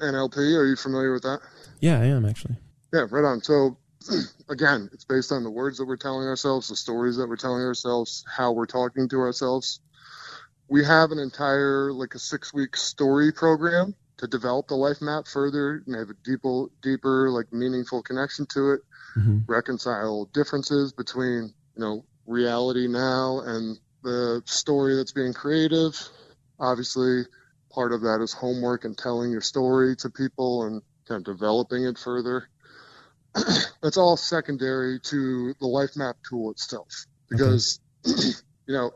NLP. 0.00 0.38
Are 0.58 0.66
you 0.66 0.76
familiar 0.76 1.12
with 1.12 1.22
that? 1.22 1.40
Yeah, 1.80 2.00
I 2.00 2.06
am 2.06 2.24
actually. 2.24 2.56
Yeah, 2.92 3.06
right 3.10 3.24
on. 3.24 3.42
So 3.42 3.76
again, 4.48 4.88
it's 4.92 5.04
based 5.04 5.30
on 5.30 5.44
the 5.44 5.50
words 5.50 5.78
that 5.78 5.84
we're 5.86 5.96
telling 5.96 6.26
ourselves, 6.26 6.68
the 6.68 6.76
stories 6.76 7.16
that 7.16 7.28
we're 7.28 7.36
telling 7.36 7.62
ourselves, 7.62 8.24
how 8.34 8.52
we're 8.52 8.66
talking 8.66 9.08
to 9.10 9.16
ourselves. 9.20 9.80
We 10.70 10.84
have 10.84 11.10
an 11.12 11.18
entire 11.18 11.92
like 11.92 12.14
a 12.14 12.20
six 12.20 12.54
week 12.54 12.76
story 12.76 13.32
program 13.32 13.94
to 14.18 14.28
develop 14.28 14.68
the 14.68 14.76
life 14.76 15.02
map 15.02 15.26
further 15.26 15.82
and 15.86 15.96
have 15.96 16.10
a 16.10 16.14
deeper 16.24 16.66
deeper 16.82 17.30
like 17.30 17.52
meaningful 17.52 18.02
connection 18.02 18.46
to 18.54 18.72
it, 18.72 18.80
hmm 19.14 19.38
reconcile 19.48 20.26
differences 20.32 20.92
between, 20.92 21.52
you 21.76 21.82
know, 21.82 22.04
reality 22.26 22.86
now 22.88 23.40
and 23.44 23.78
the 24.04 24.42
story 24.46 24.96
that's 24.96 25.12
being 25.12 25.34
creative. 25.34 25.96
Obviously, 26.60 27.24
part 27.72 27.92
of 27.92 28.02
that 28.02 28.20
is 28.22 28.32
homework 28.32 28.84
and 28.84 28.96
telling 28.96 29.32
your 29.32 29.40
story 29.42 29.96
to 29.96 30.10
people 30.10 30.64
and 30.64 30.82
kind 31.08 31.26
of 31.26 31.38
developing 31.38 31.84
it 31.84 31.98
further. 31.98 32.48
That's 33.82 33.96
all 33.98 34.16
secondary 34.16 35.00
to 35.00 35.54
the 35.60 35.66
life 35.66 35.96
map 35.96 36.16
tool 36.28 36.50
itself 36.52 36.88
because 37.30 37.80
you 38.04 38.34
know 38.68 38.92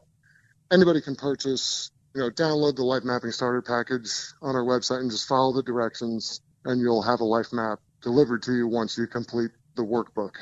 anybody 0.75 1.01
can 1.01 1.15
purchase 1.15 1.91
you 2.15 2.21
know 2.21 2.31
download 2.31 2.77
the 2.77 2.85
life 2.85 3.05
mapping 3.05 3.31
starter 3.31 3.63
package 3.63 4.11
on 4.43 4.57
our 4.57 4.65
website 4.65 5.01
and 5.01 5.11
just 5.11 5.29
follow 5.29 5.53
the 5.53 5.63
directions 5.63 6.41
and 6.65 6.81
you'll 6.81 7.03
have 7.03 7.21
a 7.21 7.25
life 7.25 7.53
map 7.53 7.79
delivered 8.03 8.43
to 8.43 8.53
you 8.53 8.67
once 8.67 8.99
you 8.99 9.07
complete 9.07 9.51
the 9.77 9.83
workbook. 9.83 10.35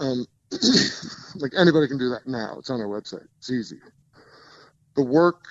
Um, 0.00 0.26
like 1.36 1.52
anybody 1.56 1.88
can 1.88 1.98
do 1.98 2.10
that 2.10 2.26
now. 2.26 2.56
It's 2.58 2.70
on 2.70 2.80
our 2.80 2.86
website. 2.86 3.26
It's 3.38 3.50
easy. 3.50 3.78
The 4.96 5.04
work 5.04 5.44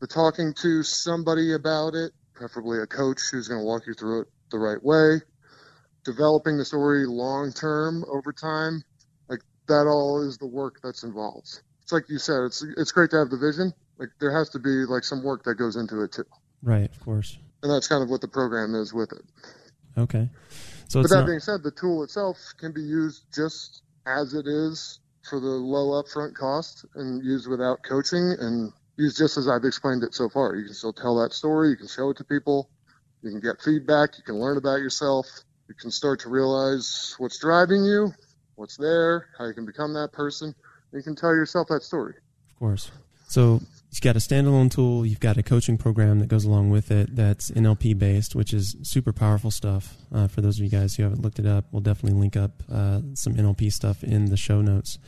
the 0.00 0.06
talking 0.06 0.52
to 0.54 0.82
somebody 0.82 1.54
about 1.54 1.94
it 1.94 2.12
preferably 2.34 2.80
a 2.80 2.86
coach 2.86 3.20
who's 3.30 3.46
going 3.48 3.60
to 3.60 3.64
walk 3.64 3.86
you 3.86 3.94
through 3.94 4.22
it 4.22 4.28
the 4.50 4.58
right 4.58 4.82
way. 4.82 5.20
Developing 6.04 6.58
the 6.58 6.64
story 6.64 7.06
long 7.06 7.52
term 7.52 8.04
over 8.08 8.32
time 8.32 8.82
like 9.28 9.40
that 9.68 9.86
all 9.86 10.26
is 10.26 10.38
the 10.38 10.46
work 10.46 10.80
that's 10.82 11.04
involved 11.04 11.62
it's 11.82 11.92
like 11.92 12.08
you 12.08 12.18
said 12.18 12.42
it's 12.44 12.64
it's 12.76 12.92
great 12.92 13.10
to 13.10 13.16
have 13.16 13.30
the 13.30 13.36
vision 13.38 13.72
like 13.98 14.08
there 14.20 14.36
has 14.36 14.48
to 14.50 14.58
be 14.58 14.84
like 14.86 15.04
some 15.04 15.22
work 15.22 15.42
that 15.44 15.54
goes 15.56 15.76
into 15.76 16.02
it 16.02 16.12
too 16.12 16.24
Right. 16.62 16.88
Of 16.90 17.00
course. 17.00 17.38
and 17.62 17.72
that's 17.72 17.88
kind 17.88 18.02
of 18.02 18.08
what 18.10 18.20
the 18.20 18.28
program 18.28 18.74
is 18.74 18.94
with 18.94 19.12
it 19.12 19.22
Okay. 19.98 20.28
So 20.88 21.00
but 21.00 21.04
it's 21.04 21.10
that 21.12 21.20
not. 21.20 21.26
being 21.26 21.40
said 21.40 21.62
the 21.62 21.70
tool 21.72 22.02
itself 22.02 22.38
can 22.58 22.72
be 22.72 22.80
used 22.82 23.26
just 23.34 23.82
as 24.06 24.34
it 24.34 24.46
is 24.46 25.00
for 25.28 25.38
the 25.38 25.46
low 25.46 26.02
upfront 26.02 26.34
cost 26.34 26.84
and 26.94 27.22
used 27.24 27.48
without 27.48 27.82
coaching 27.82 28.34
and 28.40 28.72
used 28.96 29.18
just 29.18 29.36
as 29.36 29.48
I've 29.48 29.64
explained 29.64 30.02
it 30.02 30.14
so 30.14 30.28
far. 30.28 30.56
You 30.56 30.64
can 30.66 30.74
still 30.74 30.92
tell 30.92 31.16
that 31.22 31.32
story, 31.32 31.70
you 31.70 31.76
can 31.76 31.88
show 31.88 32.10
it 32.10 32.16
to 32.18 32.24
people, 32.24 32.70
you 33.22 33.30
can 33.30 33.40
get 33.40 33.60
feedback, 33.62 34.16
you 34.18 34.24
can 34.24 34.36
learn 34.36 34.56
about 34.56 34.80
yourself, 34.80 35.26
you 35.68 35.74
can 35.74 35.90
start 35.90 36.20
to 36.20 36.28
realize 36.28 37.14
what's 37.18 37.38
driving 37.38 37.84
you, 37.84 38.10
what's 38.56 38.76
there, 38.76 39.28
how 39.38 39.46
you 39.46 39.54
can 39.54 39.64
become 39.66 39.92
that 39.94 40.12
person, 40.12 40.54
you 40.92 41.02
can 41.02 41.16
tell 41.16 41.34
yourself 41.34 41.68
that 41.68 41.82
story. 41.82 42.14
Of 42.50 42.58
course. 42.58 42.90
So 43.28 43.60
you've 43.90 44.02
got 44.02 44.16
a 44.16 44.18
standalone 44.18 44.70
tool. 44.70 45.06
You've 45.06 45.20
got 45.20 45.38
a 45.38 45.42
coaching 45.42 45.78
program 45.78 46.20
that 46.20 46.28
goes 46.28 46.44
along 46.44 46.70
with 46.70 46.90
it 46.90 47.14
that's 47.14 47.50
NLP 47.50 47.98
based, 47.98 48.34
which 48.34 48.52
is 48.52 48.76
super 48.82 49.12
powerful 49.12 49.50
stuff. 49.50 49.96
Uh, 50.12 50.28
for 50.28 50.40
those 50.40 50.58
of 50.58 50.64
you 50.64 50.70
guys 50.70 50.96
who 50.96 51.02
haven't 51.02 51.22
looked 51.22 51.38
it 51.38 51.46
up, 51.46 51.66
we'll 51.72 51.80
definitely 51.80 52.18
link 52.18 52.36
up 52.36 52.62
uh, 52.70 53.00
some 53.14 53.34
NLP 53.34 53.72
stuff 53.72 54.04
in 54.04 54.26
the 54.26 54.36
show 54.36 54.60
notes. 54.60 54.98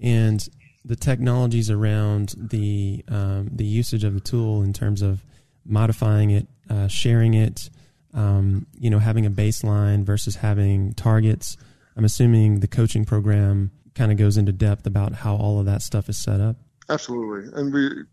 And 0.00 0.46
the 0.84 0.96
technologies 0.96 1.70
around 1.70 2.34
the 2.36 3.04
um, 3.08 3.48
the 3.50 3.64
usage 3.64 4.04
of 4.04 4.14
the 4.14 4.20
tool 4.20 4.62
in 4.62 4.72
terms 4.72 5.00
of 5.02 5.24
modifying 5.64 6.30
it, 6.30 6.46
uh, 6.68 6.88
sharing 6.88 7.34
it, 7.34 7.70
um, 8.12 8.66
you 8.78 8.90
know, 8.90 8.98
having 8.98 9.24
a 9.24 9.30
baseline 9.30 10.04
versus 10.04 10.36
having 10.36 10.92
targets. 10.92 11.56
I'm 11.96 12.04
assuming 12.04 12.60
the 12.60 12.68
coaching 12.68 13.04
program 13.04 13.70
kind 13.94 14.12
of 14.12 14.18
goes 14.18 14.36
into 14.36 14.52
depth 14.52 14.86
about 14.86 15.14
how 15.14 15.36
all 15.36 15.60
of 15.60 15.66
that 15.66 15.82
stuff 15.82 16.08
is 16.08 16.18
set 16.18 16.40
up. 16.40 16.56
Absolutely. 16.88 17.50
And 17.58 17.72
we 17.72 18.04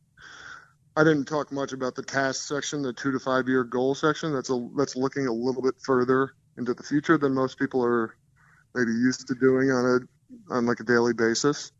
I 0.95 1.03
didn't 1.03 1.25
talk 1.25 1.51
much 1.51 1.71
about 1.71 1.95
the 1.95 2.03
task 2.03 2.47
section, 2.47 2.81
the 2.81 2.93
two 2.93 3.11
to 3.11 3.19
five 3.19 3.47
year 3.47 3.63
goal 3.63 3.95
section. 3.95 4.33
That's 4.33 4.49
a 4.49 4.69
that's 4.77 4.95
looking 4.95 5.27
a 5.27 5.31
little 5.31 5.61
bit 5.61 5.75
further 5.79 6.33
into 6.57 6.73
the 6.73 6.83
future 6.83 7.17
than 7.17 7.33
most 7.33 7.57
people 7.57 7.83
are 7.83 8.15
maybe 8.75 8.91
used 8.91 9.27
to 9.27 9.35
doing 9.35 9.71
on 9.71 9.85
a 9.85 10.53
on 10.53 10.65
like 10.65 10.79
a 10.79 10.83
daily 10.83 11.13
basis. 11.13 11.71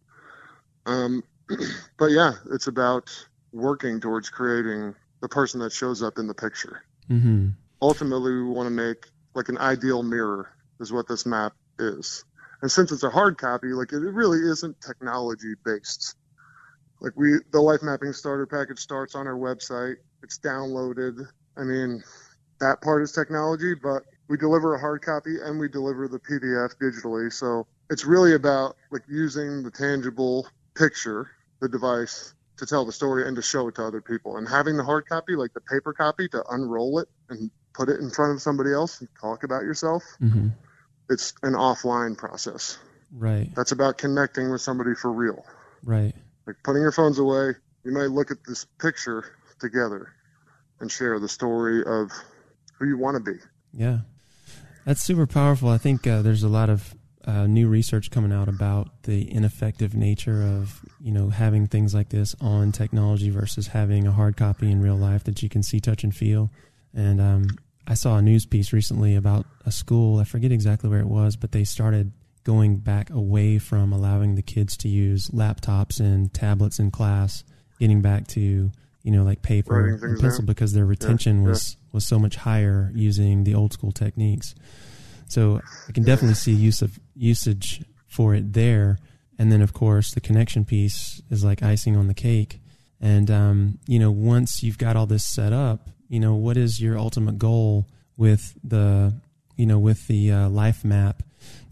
Um, 0.86 1.23
but 1.98 2.11
yeah, 2.11 2.34
it's 2.52 2.68
about 2.68 3.10
working 3.52 3.99
towards 3.99 4.30
creating 4.30 4.95
the 5.22 5.28
person 5.28 5.60
that 5.60 5.73
shows 5.73 6.02
up 6.02 6.18
in 6.18 6.28
the 6.28 6.34
picture. 6.34 6.84
Mm-hmm. 7.10 7.49
Ultimately, 7.82 8.32
we 8.32 8.44
want 8.44 8.68
to 8.68 8.72
make 8.72 9.07
like 9.34 9.49
an 9.49 9.57
ideal 9.57 10.03
mirror 10.03 10.53
is 10.80 10.91
what 10.91 11.07
this 11.07 11.26
map 11.26 11.53
is. 11.80 12.23
And 12.61 12.71
since 12.71 12.91
it's 12.91 13.03
a 13.03 13.09
hard 13.09 13.38
copy, 13.38 13.67
like 13.67 13.91
it 13.91 13.97
really 13.97 14.39
isn't 14.39 14.79
technology 14.81 15.53
based. 15.65 16.15
Like 16.99 17.13
we, 17.15 17.39
the 17.51 17.59
life 17.59 17.81
mapping 17.81 18.13
starter 18.13 18.45
package 18.45 18.79
starts 18.79 19.15
on 19.15 19.27
our 19.27 19.35
website. 19.35 19.95
It's 20.21 20.38
downloaded. 20.38 21.27
I 21.57 21.63
mean, 21.63 22.03
that 22.59 22.81
part 22.81 23.01
is 23.01 23.11
technology, 23.11 23.73
but 23.73 24.03
we 24.29 24.38
deliver 24.38 24.75
a 24.75 24.79
hard 24.79 25.01
copy 25.01 25.38
and 25.43 25.59
we 25.59 25.67
deliver 25.67 26.07
the 26.07 26.19
PDF 26.19 26.75
digitally. 26.81 27.33
So 27.33 27.65
it's 27.89 28.05
really 28.05 28.35
about 28.35 28.77
like 28.91 29.01
using 29.09 29.63
the 29.63 29.71
tangible 29.71 30.47
picture, 30.75 31.31
the 31.59 31.67
device 31.67 32.35
to 32.57 32.67
tell 32.67 32.85
the 32.85 32.91
story 32.91 33.27
and 33.27 33.35
to 33.35 33.41
show 33.41 33.67
it 33.67 33.75
to 33.75 33.83
other 33.83 34.01
people. 34.01 34.38
And 34.38 34.47
having 34.47 34.77
the 34.77 34.83
hard 34.83 35.07
copy, 35.07 35.35
like 35.35 35.53
the 35.53 35.61
paper 35.61 35.93
copy, 35.93 36.29
to 36.29 36.43
unroll 36.51 36.99
it 36.99 37.09
and 37.29 37.49
put 37.73 37.89
it 37.89 37.99
in 37.99 38.11
front 38.11 38.33
of 38.33 38.41
somebody 38.41 38.71
else 38.71 38.99
and 38.99 39.09
talk 39.19 39.43
about 39.43 39.63
yourself. 39.63 40.03
Mm-hmm. 40.21 40.49
It's 41.11 41.33
an 41.43 41.53
offline 41.53 42.17
process. 42.17 42.77
Right, 43.13 43.49
That's 43.53 43.73
about 43.73 43.97
connecting 43.97 44.49
with 44.49 44.61
somebody 44.61 44.95
for 44.95 45.11
real. 45.11 45.43
right. 45.83 46.13
Like 46.47 46.55
putting 46.63 46.81
your 46.81 46.93
phones 46.93 47.19
away, 47.19 47.51
you 47.83 47.91
might 47.91 48.09
look 48.09 48.31
at 48.31 48.38
this 48.47 48.65
picture 48.79 49.25
together 49.59 50.13
and 50.79 50.89
share 50.89 51.19
the 51.19 51.27
story 51.27 51.83
of 51.83 52.09
who 52.79 52.88
you 52.88 52.97
want 52.97 53.17
to 53.23 53.31
be. 53.33 53.38
Yeah, 53.73 53.99
that's 54.85 55.01
super 55.01 55.27
powerful. 55.27 55.69
I 55.69 55.77
think 55.77 56.07
uh, 56.07 56.21
there's 56.21 56.43
a 56.43 56.47
lot 56.47 56.69
of 56.69 56.95
uh, 57.25 57.45
new 57.45 57.67
research 57.67 58.09
coming 58.09 58.31
out 58.31 58.47
about 58.47 59.03
the 59.03 59.31
ineffective 59.31 59.93
nature 59.93 60.41
of 60.41 60.81
you 60.99 61.11
know 61.11 61.29
having 61.29 61.67
things 61.67 61.93
like 61.93 62.09
this 62.09 62.35
on 62.41 62.71
technology 62.71 63.29
versus 63.29 63.67
having 63.67 64.07
a 64.07 64.11
hard 64.11 64.38
copy 64.38 64.71
in 64.71 64.81
real 64.81 64.95
life 64.95 65.23
that 65.25 65.43
you 65.43 65.49
can 65.49 65.61
see, 65.61 65.79
touch, 65.79 66.03
and 66.03 66.15
feel. 66.15 66.49
And 66.93 67.21
um, 67.21 67.47
I 67.91 67.93
saw 67.93 68.15
a 68.15 68.22
news 68.22 68.45
piece 68.45 68.72
recently 68.72 69.18
about 69.18 69.45
a 69.65 69.72
school. 69.72 70.19
I 70.19 70.23
forget 70.23 70.49
exactly 70.49 70.89
where 70.89 71.01
it 71.01 71.09
was, 71.09 71.35
but 71.35 71.51
they 71.51 71.65
started 71.65 72.13
going 72.45 72.77
back 72.77 73.09
away 73.09 73.59
from 73.59 73.91
allowing 73.91 74.35
the 74.35 74.41
kids 74.41 74.77
to 74.77 74.88
use 74.88 75.27
laptops 75.31 75.99
and 75.99 76.34
tablets 76.34 76.80
in 76.80 76.89
class, 76.89 77.43
getting 77.81 78.01
back 78.01 78.27
to 78.27 78.72
you 79.03 79.11
know 79.11 79.23
like 79.23 79.41
paper 79.41 79.89
and 79.89 80.22
pencil 80.22 80.45
because 80.45 80.72
their 80.72 80.85
retention 80.85 81.41
yeah. 81.41 81.49
was 81.49 81.76
was 81.91 82.07
so 82.07 82.18
much 82.18 82.38
higher 82.38 82.93
using 82.95 83.43
the 83.43 83.55
old 83.55 83.73
school 83.73 83.91
techniques. 83.91 84.55
So 85.27 85.59
I 85.89 85.91
can 85.91 86.05
definitely 86.05 86.35
see 86.35 86.53
use 86.53 86.81
of 86.81 86.97
usage 87.13 87.84
for 88.07 88.34
it 88.34 88.53
there. 88.53 88.99
And 89.38 89.51
then 89.51 89.61
of 89.61 89.73
course 89.73 90.13
the 90.13 90.22
connection 90.22 90.63
piece 90.63 91.22
is 91.30 91.43
like 91.43 91.61
icing 91.61 91.97
on 91.97 92.07
the 92.07 92.13
cake. 92.13 92.61
And 93.01 93.30
um, 93.30 93.80
you 93.85 93.99
know, 93.99 94.11
once 94.11 94.63
you've 94.63 94.77
got 94.77 94.95
all 94.95 95.07
this 95.07 95.26
set 95.26 95.51
up, 95.51 95.89
you 96.11 96.19
know, 96.19 96.35
what 96.35 96.57
is 96.57 96.81
your 96.81 96.99
ultimate 96.99 97.39
goal 97.39 97.88
with 98.17 98.57
the 98.65 99.13
you 99.55 99.65
know, 99.65 99.79
with 99.79 100.07
the 100.07 100.31
uh, 100.31 100.49
life 100.49 100.83
map? 100.83 101.23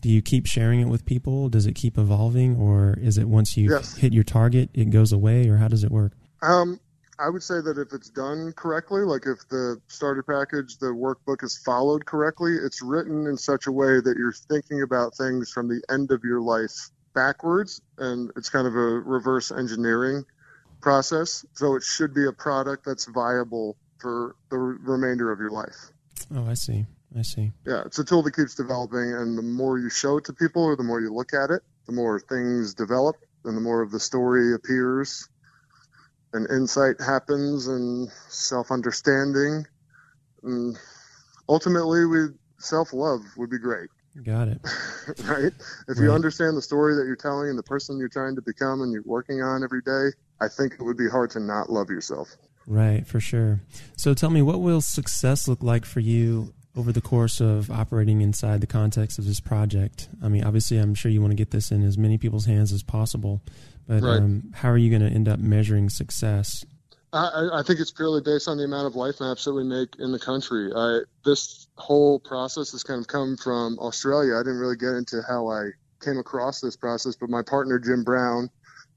Do 0.01 0.09
you 0.09 0.21
keep 0.21 0.45
sharing 0.45 0.79
it 0.79 0.87
with 0.87 1.05
people? 1.05 1.49
Does 1.49 1.65
it 1.65 1.73
keep 1.73 1.97
evolving 1.97 2.55
or 2.55 2.97
is 3.01 3.17
it 3.17 3.27
once 3.27 3.57
you 3.57 3.69
Yes. 3.69 3.97
hit 3.97 4.13
your 4.13 4.23
target 4.23 4.69
it 4.73 4.91
goes 4.91 5.11
away 5.11 5.49
or 5.49 5.57
how 5.57 5.67
does 5.67 5.83
it 5.83 5.91
work? 5.91 6.13
Um, 6.41 6.79
I 7.19 7.29
would 7.29 7.43
say 7.43 7.59
that 7.59 7.77
if 7.77 7.91
it's 7.91 8.09
done 8.09 8.53
correctly, 8.53 9.01
like 9.01 9.25
if 9.25 9.45
the 9.49 9.81
starter 9.89 10.23
package, 10.23 10.77
the 10.77 10.93
workbook 10.93 11.43
is 11.43 11.57
followed 11.57 12.05
correctly, 12.05 12.53
it's 12.53 12.81
written 12.81 13.27
in 13.27 13.35
such 13.35 13.67
a 13.67 13.73
way 13.73 13.99
that 13.99 14.15
you're 14.17 14.31
thinking 14.31 14.83
about 14.83 15.17
things 15.17 15.51
from 15.51 15.67
the 15.67 15.83
end 15.89 16.11
of 16.11 16.23
your 16.23 16.39
life 16.39 16.91
backwards, 17.13 17.81
and 17.97 18.31
it's 18.37 18.49
kind 18.49 18.67
of 18.67 18.73
a 18.73 18.77
reverse 18.77 19.51
engineering 19.51 20.23
process. 20.79 21.45
So 21.55 21.75
it 21.75 21.83
should 21.83 22.13
be 22.13 22.25
a 22.25 22.31
product 22.31 22.85
that's 22.85 23.05
viable 23.05 23.75
for 23.99 24.35
the 24.49 24.57
remainder 24.57 25.31
of 25.31 25.39
your 25.39 25.51
life. 25.51 25.91
Oh, 26.33 26.47
I 26.47 26.53
see. 26.53 26.85
I 27.17 27.21
see. 27.23 27.51
Yeah, 27.65 27.83
it's 27.85 27.99
a 27.99 28.03
tool 28.03 28.21
that 28.23 28.35
keeps 28.35 28.55
developing, 28.55 29.13
and 29.13 29.37
the 29.37 29.41
more 29.41 29.79
you 29.79 29.89
show 29.89 30.17
it 30.17 30.25
to 30.25 30.33
people, 30.33 30.63
or 30.63 30.75
the 30.75 30.83
more 30.83 31.01
you 31.01 31.13
look 31.13 31.33
at 31.33 31.49
it, 31.49 31.61
the 31.87 31.91
more 31.91 32.19
things 32.19 32.73
develop, 32.73 33.15
and 33.45 33.57
the 33.57 33.61
more 33.61 33.81
of 33.81 33.91
the 33.91 33.99
story 33.99 34.53
appears, 34.53 35.27
and 36.33 36.49
insight 36.49 37.01
happens, 37.01 37.67
and 37.67 38.09
self-understanding, 38.29 39.65
and 40.43 40.77
ultimately, 41.47 42.05
we 42.05 42.27
self-love 42.59 43.21
would 43.37 43.49
be 43.49 43.57
great. 43.57 43.89
Got 44.23 44.49
it. 44.49 44.59
right? 45.25 45.53
If 45.87 45.87
right. 45.87 45.97
you 45.99 46.11
understand 46.11 46.57
the 46.57 46.61
story 46.61 46.95
that 46.95 47.05
you're 47.05 47.15
telling 47.15 47.49
and 47.49 47.57
the 47.57 47.63
person 47.63 47.97
you're 47.97 48.09
trying 48.09 48.35
to 48.35 48.41
become 48.41 48.81
and 48.81 48.91
you're 48.91 49.03
working 49.05 49.41
on 49.41 49.63
every 49.63 49.81
day, 49.81 50.15
I 50.41 50.47
think 50.47 50.73
it 50.73 50.83
would 50.83 50.97
be 50.97 51.09
hard 51.09 51.31
to 51.31 51.39
not 51.39 51.69
love 51.69 51.89
yourself. 51.89 52.29
Right, 52.67 53.05
for 53.07 53.19
sure. 53.19 53.61
So 53.95 54.13
tell 54.13 54.29
me, 54.29 54.41
what 54.41 54.61
will 54.61 54.81
success 54.81 55.47
look 55.47 55.63
like 55.63 55.85
for 55.85 55.99
you 55.99 56.53
over 56.75 56.91
the 56.91 57.01
course 57.01 57.41
of 57.41 57.71
operating 57.71 58.21
inside 58.21 58.61
the 58.61 58.67
context 58.67 59.17
of 59.17 59.25
this 59.25 59.39
project? 59.39 60.09
I 60.23 60.29
mean, 60.29 60.43
obviously, 60.43 60.77
I'm 60.77 60.95
sure 60.95 61.11
you 61.11 61.21
want 61.21 61.31
to 61.31 61.37
get 61.37 61.51
this 61.51 61.71
in 61.71 61.83
as 61.83 61.97
many 61.97 62.17
people's 62.17 62.45
hands 62.45 62.71
as 62.71 62.83
possible, 62.83 63.41
but 63.87 64.03
right. 64.03 64.17
um, 64.17 64.51
how 64.53 64.69
are 64.69 64.77
you 64.77 64.89
going 64.89 65.07
to 65.07 65.13
end 65.13 65.27
up 65.27 65.39
measuring 65.39 65.89
success? 65.89 66.65
I, 67.11 67.49
I, 67.53 67.63
think 67.63 67.79
it's 67.79 67.91
purely 67.91 68.21
based 68.21 68.47
on 68.47 68.57
the 68.57 68.65
amount 68.65 68.85
of 68.85 68.95
life 68.95 69.19
maps 69.19 69.45
that 69.45 69.53
we 69.53 69.63
make 69.63 69.95
in 69.97 70.11
the 70.11 70.19
country. 70.19 70.71
I, 70.75 70.99
this 71.25 71.67
whole 71.75 72.19
process 72.19 72.71
has 72.73 72.83
kind 72.83 73.01
of 73.01 73.07
come 73.07 73.35
from 73.35 73.79
Australia. 73.79 74.35
I 74.35 74.41
didn't 74.41 74.59
really 74.59 74.75
get 74.75 74.93
into 74.93 75.23
how 75.27 75.47
I 75.47 75.71
came 76.03 76.19
across 76.19 76.61
this 76.61 76.75
process, 76.75 77.15
but 77.15 77.29
my 77.29 77.41
partner 77.41 77.79
Jim 77.79 78.03
Brown 78.03 78.49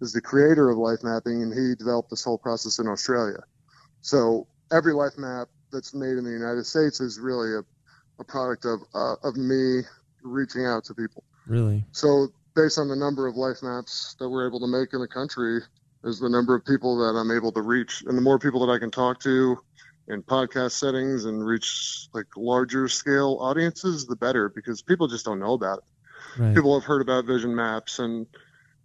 is 0.02 0.12
the 0.12 0.20
creator 0.20 0.68
of 0.68 0.76
life 0.76 0.98
mapping, 1.02 1.42
and 1.42 1.52
he 1.54 1.74
developed 1.74 2.10
this 2.10 2.22
whole 2.22 2.38
process 2.38 2.78
in 2.78 2.86
Australia. 2.86 3.44
So 4.02 4.46
every 4.70 4.92
life 4.92 5.16
map 5.16 5.48
that's 5.72 5.94
made 5.94 6.18
in 6.18 6.24
the 6.24 6.30
United 6.30 6.66
States 6.66 7.00
is 7.00 7.18
really 7.18 7.56
a 7.56 7.62
a 8.18 8.24
product 8.24 8.64
of 8.64 8.80
uh, 8.94 9.14
of 9.22 9.36
me 9.36 9.82
reaching 10.22 10.64
out 10.64 10.84
to 10.84 10.94
people. 10.94 11.24
Really. 11.46 11.84
So 11.92 12.28
based 12.54 12.78
on 12.78 12.88
the 12.88 12.96
number 12.96 13.26
of 13.26 13.36
life 13.36 13.62
maps 13.62 14.14
that 14.18 14.28
we're 14.28 14.46
able 14.46 14.60
to 14.60 14.66
make 14.66 14.92
in 14.92 15.00
the 15.00 15.08
country, 15.08 15.60
is 16.04 16.18
the 16.18 16.28
number 16.28 16.54
of 16.54 16.64
people 16.64 16.98
that 16.98 17.18
I'm 17.18 17.30
able 17.30 17.52
to 17.52 17.62
reach, 17.62 18.02
and 18.06 18.16
the 18.16 18.22
more 18.22 18.38
people 18.38 18.64
that 18.66 18.72
I 18.72 18.78
can 18.78 18.90
talk 18.90 19.20
to 19.20 19.58
in 20.08 20.22
podcast 20.22 20.72
settings 20.72 21.24
and 21.24 21.44
reach 21.44 22.08
like 22.12 22.26
larger 22.36 22.88
scale 22.88 23.38
audiences, 23.40 24.06
the 24.06 24.16
better 24.16 24.48
because 24.48 24.82
people 24.82 25.06
just 25.06 25.24
don't 25.24 25.38
know 25.38 25.52
about 25.52 25.78
it. 25.78 26.40
Right. 26.40 26.54
People 26.54 26.78
have 26.78 26.84
heard 26.84 27.02
about 27.02 27.24
vision 27.24 27.54
maps 27.54 27.98
and 27.98 28.26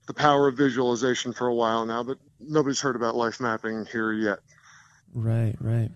the 0.05 0.13
power 0.13 0.47
of 0.47 0.57
visualization 0.57 1.33
for 1.33 1.47
a 1.47 1.53
while 1.53 1.85
now, 1.85 2.03
but 2.03 2.17
nobody's 2.39 2.81
heard 2.81 2.95
about 2.95 3.15
life 3.15 3.39
mapping 3.39 3.85
here 3.91 4.13
yet. 4.13 4.39
Right, 5.13 5.55
right. 5.59 5.89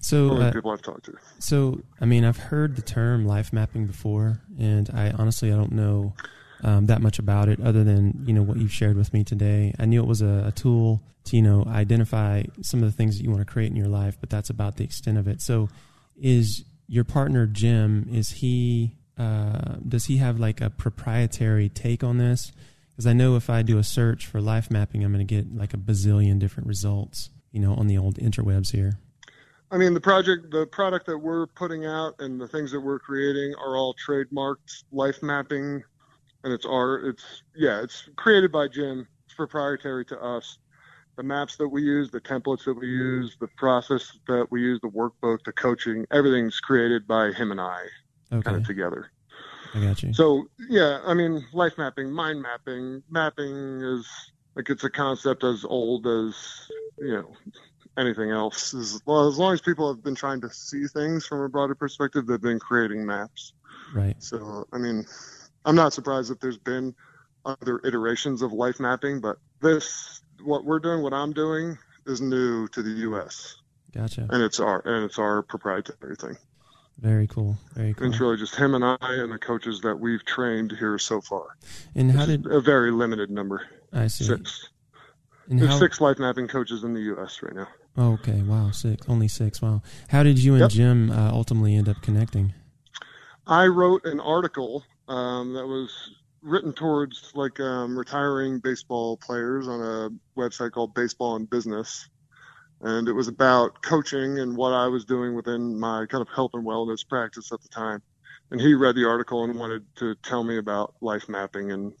So 0.00 0.32
uh, 0.32 0.52
people 0.52 0.70
I've 0.70 0.82
talked 0.82 1.04
to. 1.06 1.14
So 1.38 1.80
I 2.00 2.04
mean, 2.04 2.24
I've 2.24 2.36
heard 2.36 2.76
the 2.76 2.82
term 2.82 3.26
life 3.26 3.52
mapping 3.52 3.86
before, 3.86 4.40
and 4.58 4.88
I 4.90 5.10
honestly 5.10 5.52
I 5.52 5.56
don't 5.56 5.72
know 5.72 6.14
um, 6.62 6.86
that 6.86 7.02
much 7.02 7.18
about 7.18 7.48
it 7.48 7.60
other 7.60 7.84
than 7.84 8.24
you 8.26 8.32
know 8.32 8.42
what 8.42 8.56
you've 8.56 8.72
shared 8.72 8.96
with 8.96 9.12
me 9.12 9.24
today. 9.24 9.74
I 9.78 9.84
knew 9.84 10.02
it 10.02 10.06
was 10.06 10.22
a, 10.22 10.44
a, 10.46 10.52
tool 10.52 11.02
to 11.24 11.36
you 11.36 11.42
know 11.42 11.64
identify 11.66 12.44
some 12.62 12.82
of 12.82 12.90
the 12.90 12.96
things 12.96 13.16
that 13.16 13.24
you 13.24 13.30
want 13.30 13.46
to 13.46 13.52
create 13.52 13.70
in 13.70 13.76
your 13.76 13.88
life, 13.88 14.16
but 14.20 14.30
that's 14.30 14.50
about 14.50 14.76
the 14.76 14.84
extent 14.84 15.18
of 15.18 15.28
it. 15.28 15.42
So, 15.42 15.68
is 16.20 16.64
your 16.88 17.04
partner 17.04 17.46
Jim? 17.46 18.08
Is 18.10 18.30
he? 18.30 18.96
Uh, 19.18 19.76
does 19.86 20.06
he 20.06 20.18
have 20.18 20.38
like 20.38 20.60
a 20.60 20.70
proprietary 20.70 21.68
take 21.68 22.04
on 22.04 22.18
this? 22.18 22.52
Because 22.90 23.06
I 23.06 23.12
know 23.12 23.36
if 23.36 23.50
I 23.50 23.62
do 23.62 23.78
a 23.78 23.84
search 23.84 24.26
for 24.26 24.40
life 24.40 24.70
mapping, 24.70 25.04
I'm 25.04 25.12
going 25.12 25.26
to 25.26 25.34
get 25.34 25.54
like 25.54 25.74
a 25.74 25.78
bazillion 25.78 26.38
different 26.38 26.66
results. 26.66 27.30
You 27.56 27.62
know, 27.62 27.74
on 27.76 27.86
the 27.86 27.96
old 27.96 28.16
interwebs 28.16 28.70
here. 28.70 28.98
I 29.70 29.78
mean, 29.78 29.94
the 29.94 30.00
project, 30.00 30.50
the 30.50 30.66
product 30.66 31.06
that 31.06 31.16
we're 31.16 31.46
putting 31.46 31.86
out, 31.86 32.14
and 32.18 32.38
the 32.38 32.46
things 32.46 32.70
that 32.72 32.80
we're 32.80 32.98
creating 32.98 33.54
are 33.54 33.78
all 33.78 33.94
trademarked 33.94 34.84
life 34.92 35.22
mapping, 35.22 35.82
and 36.44 36.52
it's 36.52 36.66
our, 36.66 36.98
it's 36.98 37.42
yeah, 37.54 37.82
it's 37.82 38.10
created 38.16 38.52
by 38.52 38.68
Jim. 38.68 39.08
It's 39.24 39.32
proprietary 39.32 40.04
to 40.04 40.20
us. 40.20 40.58
The 41.16 41.22
maps 41.22 41.56
that 41.56 41.66
we 41.66 41.80
use, 41.80 42.10
the 42.10 42.20
templates 42.20 42.66
that 42.66 42.74
we 42.74 42.88
use, 42.88 43.38
the 43.40 43.48
process 43.56 44.18
that 44.28 44.48
we 44.50 44.60
use, 44.60 44.78
the 44.82 44.90
workbook, 44.90 45.42
the 45.46 45.52
coaching, 45.52 46.04
everything's 46.10 46.60
created 46.60 47.06
by 47.06 47.32
him 47.32 47.52
and 47.52 47.60
I, 47.62 47.84
okay. 48.34 48.42
kind 48.42 48.58
of 48.58 48.66
together. 48.66 49.12
I 49.72 49.80
got 49.82 50.02
you. 50.02 50.12
So 50.12 50.44
yeah, 50.68 51.00
I 51.06 51.14
mean, 51.14 51.42
life 51.54 51.78
mapping, 51.78 52.12
mind 52.12 52.42
mapping, 52.42 53.02
mapping 53.08 53.80
is 53.80 54.06
like 54.56 54.68
it's 54.68 54.84
a 54.84 54.90
concept 54.90 55.42
as 55.42 55.64
old 55.64 56.06
as 56.06 56.34
you 56.98 57.12
know 57.12 57.32
anything 57.98 58.30
else. 58.30 58.74
As, 58.74 59.00
well, 59.06 59.28
as 59.28 59.38
long 59.38 59.54
as 59.54 59.60
people 59.60 59.92
have 59.92 60.02
been 60.02 60.14
trying 60.14 60.40
to 60.42 60.50
see 60.50 60.86
things 60.86 61.26
from 61.26 61.40
a 61.40 61.48
broader 61.48 61.74
perspective, 61.74 62.26
they've 62.26 62.40
been 62.40 62.58
creating 62.58 63.06
maps. 63.06 63.52
Right. 63.94 64.16
So, 64.22 64.66
I 64.72 64.78
mean, 64.78 65.06
I'm 65.64 65.76
not 65.76 65.92
surprised 65.92 66.30
that 66.30 66.40
there's 66.40 66.58
been 66.58 66.94
other 67.44 67.80
iterations 67.84 68.42
of 68.42 68.52
life 68.52 68.80
mapping, 68.80 69.20
but 69.20 69.38
this, 69.60 70.20
what 70.42 70.64
we're 70.64 70.80
doing, 70.80 71.02
what 71.02 71.12
I'm 71.12 71.32
doing, 71.32 71.78
is 72.06 72.20
new 72.20 72.68
to 72.68 72.82
the 72.82 72.90
U.S. 72.90 73.56
Gotcha. 73.92 74.26
And 74.30 74.42
it's 74.42 74.60
our 74.60 74.80
and 74.84 75.04
it's 75.04 75.18
our 75.18 75.42
proprietary 75.42 76.16
thing. 76.16 76.36
Very 76.98 77.26
cool. 77.26 77.56
Very 77.74 77.94
cool. 77.94 78.08
It's 78.08 78.20
really 78.20 78.36
just 78.36 78.54
him 78.54 78.74
and 78.74 78.84
I 78.84 78.96
and 79.00 79.30
the 79.30 79.38
coaches 79.38 79.82
that 79.82 79.96
we've 79.96 80.24
trained 80.24 80.72
here 80.72 80.98
so 80.98 81.20
far. 81.20 81.56
And 81.94 82.10
how 82.10 82.26
did 82.26 82.46
a 82.46 82.60
very 82.60 82.90
limited 82.90 83.30
number? 83.30 83.66
I 83.92 84.06
see. 84.06 84.24
Six. 84.24 84.68
And 85.48 85.58
There's 85.58 85.72
how... 85.72 85.78
six 85.78 86.00
life 86.00 86.18
mapping 86.18 86.48
coaches 86.48 86.84
in 86.84 86.94
the 86.94 87.00
U.S. 87.02 87.40
right 87.42 87.54
now. 87.54 87.68
Oh, 87.96 88.12
okay. 88.14 88.42
Wow. 88.42 88.70
Six. 88.72 89.08
Only 89.08 89.28
six. 89.28 89.62
Wow. 89.62 89.82
How 90.08 90.22
did 90.22 90.38
you 90.38 90.52
and 90.52 90.60
yep. 90.62 90.70
Jim 90.70 91.10
uh, 91.10 91.30
ultimately 91.30 91.76
end 91.76 91.88
up 91.88 92.02
connecting? 92.02 92.52
I 93.46 93.66
wrote 93.66 94.04
an 94.04 94.20
article 94.20 94.84
um, 95.08 95.54
that 95.54 95.66
was 95.66 95.90
written 96.42 96.72
towards 96.72 97.32
like 97.34 97.58
um, 97.60 97.98
retiring 97.98 98.60
baseball 98.60 99.16
players 99.16 99.66
on 99.68 99.80
a 99.80 100.40
website 100.40 100.72
called 100.72 100.94
Baseball 100.94 101.36
and 101.36 101.48
Business. 101.48 102.08
And 102.82 103.08
it 103.08 103.12
was 103.12 103.28
about 103.28 103.82
coaching 103.82 104.38
and 104.38 104.56
what 104.56 104.72
I 104.72 104.86
was 104.86 105.04
doing 105.04 105.34
within 105.34 105.78
my 105.78 106.06
kind 106.06 106.22
of 106.22 106.28
health 106.28 106.52
and 106.54 106.66
wellness 106.66 107.06
practice 107.06 107.50
at 107.52 107.62
the 107.62 107.68
time. 107.68 108.02
And 108.50 108.60
he 108.60 108.74
read 108.74 108.94
the 108.94 109.08
article 109.08 109.44
and 109.44 109.58
wanted 109.58 109.84
to 109.96 110.14
tell 110.16 110.44
me 110.44 110.58
about 110.58 110.94
life 111.00 111.28
mapping. 111.28 111.72
And 111.72 111.94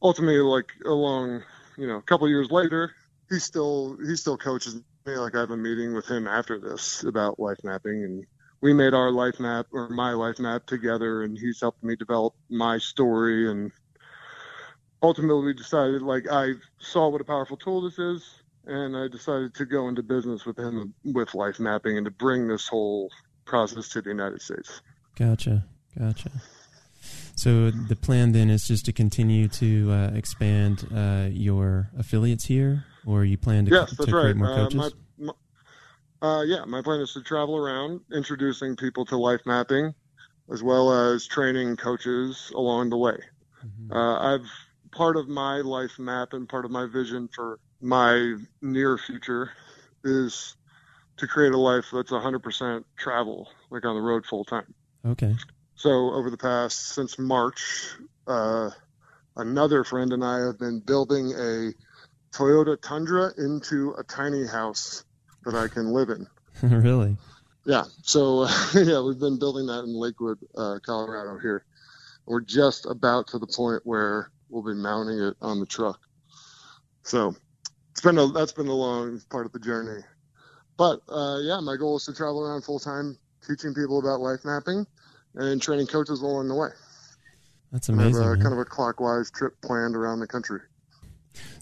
ultimately, 0.00 0.38
like 0.38 0.72
along, 0.86 1.42
you 1.76 1.86
know, 1.86 1.96
a 1.96 2.02
couple 2.02 2.28
years 2.28 2.50
later, 2.50 2.92
he 3.30 3.38
still 3.38 3.96
he 4.06 4.16
still 4.16 4.36
coaches 4.36 4.74
me. 5.06 5.16
like 5.16 5.34
I 5.34 5.40
have 5.40 5.50
a 5.50 5.56
meeting 5.56 5.94
with 5.94 6.06
him 6.06 6.26
after 6.26 6.58
this 6.58 7.02
about 7.04 7.38
life 7.40 7.58
mapping, 7.64 8.04
and 8.04 8.26
we 8.60 8.72
made 8.72 8.94
our 8.94 9.10
life 9.10 9.40
map 9.40 9.66
or 9.72 9.88
my 9.88 10.12
life 10.12 10.38
map 10.38 10.66
together, 10.66 11.22
and 11.22 11.36
he's 11.36 11.60
helped 11.60 11.82
me 11.82 11.96
develop 11.96 12.34
my 12.50 12.78
story. 12.78 13.50
And 13.50 13.72
ultimately, 15.02 15.46
we 15.46 15.54
decided 15.54 16.02
like 16.02 16.26
I 16.30 16.52
saw 16.78 17.08
what 17.08 17.20
a 17.20 17.24
powerful 17.24 17.56
tool 17.56 17.82
this 17.82 17.98
is, 17.98 18.42
and 18.66 18.96
I 18.96 19.08
decided 19.08 19.54
to 19.54 19.64
go 19.64 19.88
into 19.88 20.02
business 20.02 20.44
with 20.44 20.58
him 20.58 20.94
with 21.04 21.34
life 21.34 21.58
mapping 21.58 21.96
and 21.96 22.04
to 22.04 22.10
bring 22.10 22.48
this 22.48 22.68
whole 22.68 23.10
process 23.44 23.88
to 23.90 24.02
the 24.02 24.10
United 24.10 24.42
States. 24.42 24.80
Gotcha, 25.16 25.64
gotcha. 25.98 26.30
So 27.34 27.70
the 27.70 27.96
plan 27.96 28.32
then 28.32 28.50
is 28.50 28.66
just 28.66 28.84
to 28.86 28.92
continue 28.92 29.48
to 29.48 29.90
uh, 29.90 30.10
expand 30.14 30.86
uh, 30.94 31.28
your 31.30 31.90
affiliates 31.98 32.44
here, 32.44 32.84
or 33.06 33.24
you 33.24 33.38
plan 33.38 33.64
to, 33.66 33.70
yes, 33.70 33.90
to 33.90 33.96
that's 33.96 34.10
create 34.10 34.24
right. 34.24 34.36
more 34.36 34.54
coaches? 34.54 34.80
Uh, 34.80 34.90
my, 35.18 35.32
my, 36.22 36.28
uh, 36.28 36.42
yeah, 36.42 36.64
my 36.64 36.82
plan 36.82 37.00
is 37.00 37.12
to 37.14 37.22
travel 37.22 37.56
around 37.56 38.00
introducing 38.12 38.76
people 38.76 39.04
to 39.06 39.16
life 39.16 39.40
mapping, 39.46 39.94
as 40.52 40.62
well 40.62 40.92
as 40.92 41.26
training 41.26 41.76
coaches 41.76 42.52
along 42.54 42.90
the 42.90 42.96
way. 42.96 43.18
Mm-hmm. 43.64 43.92
Uh, 43.92 44.34
I've 44.34 44.46
part 44.92 45.16
of 45.16 45.28
my 45.28 45.56
life 45.56 45.98
map 45.98 46.34
and 46.34 46.48
part 46.48 46.64
of 46.64 46.70
my 46.70 46.86
vision 46.86 47.28
for 47.34 47.58
my 47.80 48.36
near 48.60 48.98
future 48.98 49.50
is 50.04 50.54
to 51.16 51.26
create 51.26 51.52
a 51.52 51.58
life 51.58 51.86
that's 51.92 52.10
100% 52.10 52.84
travel, 52.96 53.48
like 53.70 53.84
on 53.84 53.96
the 53.96 54.00
road 54.00 54.24
full 54.26 54.44
time. 54.44 54.74
Okay. 55.04 55.34
So 55.82 56.12
over 56.12 56.30
the 56.30 56.38
past 56.38 56.90
since 56.90 57.18
March, 57.18 57.96
uh, 58.28 58.70
another 59.34 59.82
friend 59.82 60.12
and 60.12 60.24
I 60.24 60.38
have 60.46 60.56
been 60.56 60.78
building 60.78 61.32
a 61.32 61.72
Toyota 62.32 62.80
Tundra 62.80 63.32
into 63.36 63.92
a 63.98 64.04
tiny 64.04 64.46
house 64.46 65.04
that 65.44 65.56
I 65.56 65.66
can 65.66 65.92
live 65.92 66.10
in. 66.10 66.28
really? 66.62 67.16
Yeah. 67.66 67.82
So 68.04 68.46
yeah, 68.76 69.00
we've 69.00 69.18
been 69.18 69.40
building 69.40 69.66
that 69.66 69.82
in 69.82 69.92
Lakewood, 69.92 70.38
uh, 70.56 70.78
Colorado. 70.86 71.40
Here, 71.40 71.64
we're 72.26 72.42
just 72.42 72.86
about 72.86 73.26
to 73.28 73.40
the 73.40 73.48
point 73.48 73.82
where 73.84 74.30
we'll 74.50 74.62
be 74.62 74.80
mounting 74.80 75.18
it 75.18 75.34
on 75.42 75.58
the 75.58 75.66
truck. 75.66 75.98
So 77.02 77.34
it's 77.90 78.02
been 78.02 78.18
a 78.18 78.28
that's 78.28 78.52
been 78.52 78.68
a 78.68 78.72
long 78.72 79.20
part 79.30 79.46
of 79.46 79.52
the 79.52 79.58
journey. 79.58 80.04
But 80.76 81.00
uh, 81.08 81.38
yeah, 81.42 81.58
my 81.58 81.74
goal 81.74 81.96
is 81.96 82.04
to 82.04 82.14
travel 82.14 82.40
around 82.40 82.62
full 82.62 82.78
time, 82.78 83.18
teaching 83.44 83.74
people 83.74 83.98
about 83.98 84.20
life 84.20 84.44
mapping, 84.44 84.86
and 85.34 85.60
training 85.60 85.86
coaches 85.86 86.20
along 86.20 86.48
the 86.48 86.54
way. 86.54 86.68
That's 87.72 87.88
amazing. 87.88 88.22
I 88.22 88.28
have 88.28 88.38
a, 88.38 88.42
kind 88.42 88.52
of 88.52 88.58
a 88.58 88.64
clockwise 88.64 89.30
trip 89.30 89.54
planned 89.62 89.96
around 89.96 90.20
the 90.20 90.26
country. 90.26 90.60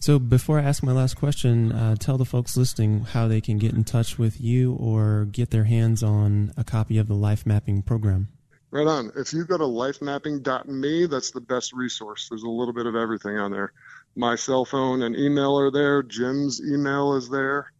So 0.00 0.18
before 0.18 0.58
I 0.58 0.62
ask 0.62 0.82
my 0.82 0.92
last 0.92 1.16
question, 1.16 1.72
uh, 1.72 1.94
tell 1.94 2.18
the 2.18 2.24
folks 2.24 2.56
listening 2.56 3.00
how 3.04 3.28
they 3.28 3.40
can 3.40 3.58
get 3.58 3.72
in 3.72 3.84
touch 3.84 4.18
with 4.18 4.40
you 4.40 4.74
or 4.74 5.26
get 5.26 5.50
their 5.50 5.64
hands 5.64 6.02
on 6.02 6.52
a 6.56 6.64
copy 6.64 6.98
of 6.98 7.06
the 7.06 7.14
life 7.14 7.46
mapping 7.46 7.82
program. 7.82 8.28
Right 8.72 8.86
on. 8.86 9.12
If 9.16 9.32
you 9.32 9.44
go 9.44 9.58
to 9.58 9.64
lifemapping.me, 9.64 11.06
that's 11.06 11.32
the 11.32 11.40
best 11.40 11.72
resource. 11.72 12.28
There's 12.28 12.42
a 12.42 12.48
little 12.48 12.74
bit 12.74 12.86
of 12.86 12.94
everything 12.94 13.36
on 13.36 13.50
there. 13.50 13.72
My 14.16 14.36
cell 14.36 14.64
phone 14.64 15.02
and 15.02 15.16
email 15.16 15.58
are 15.58 15.70
there. 15.70 16.02
Jim's 16.02 16.60
email 16.60 17.14
is 17.14 17.28
there. 17.28 17.72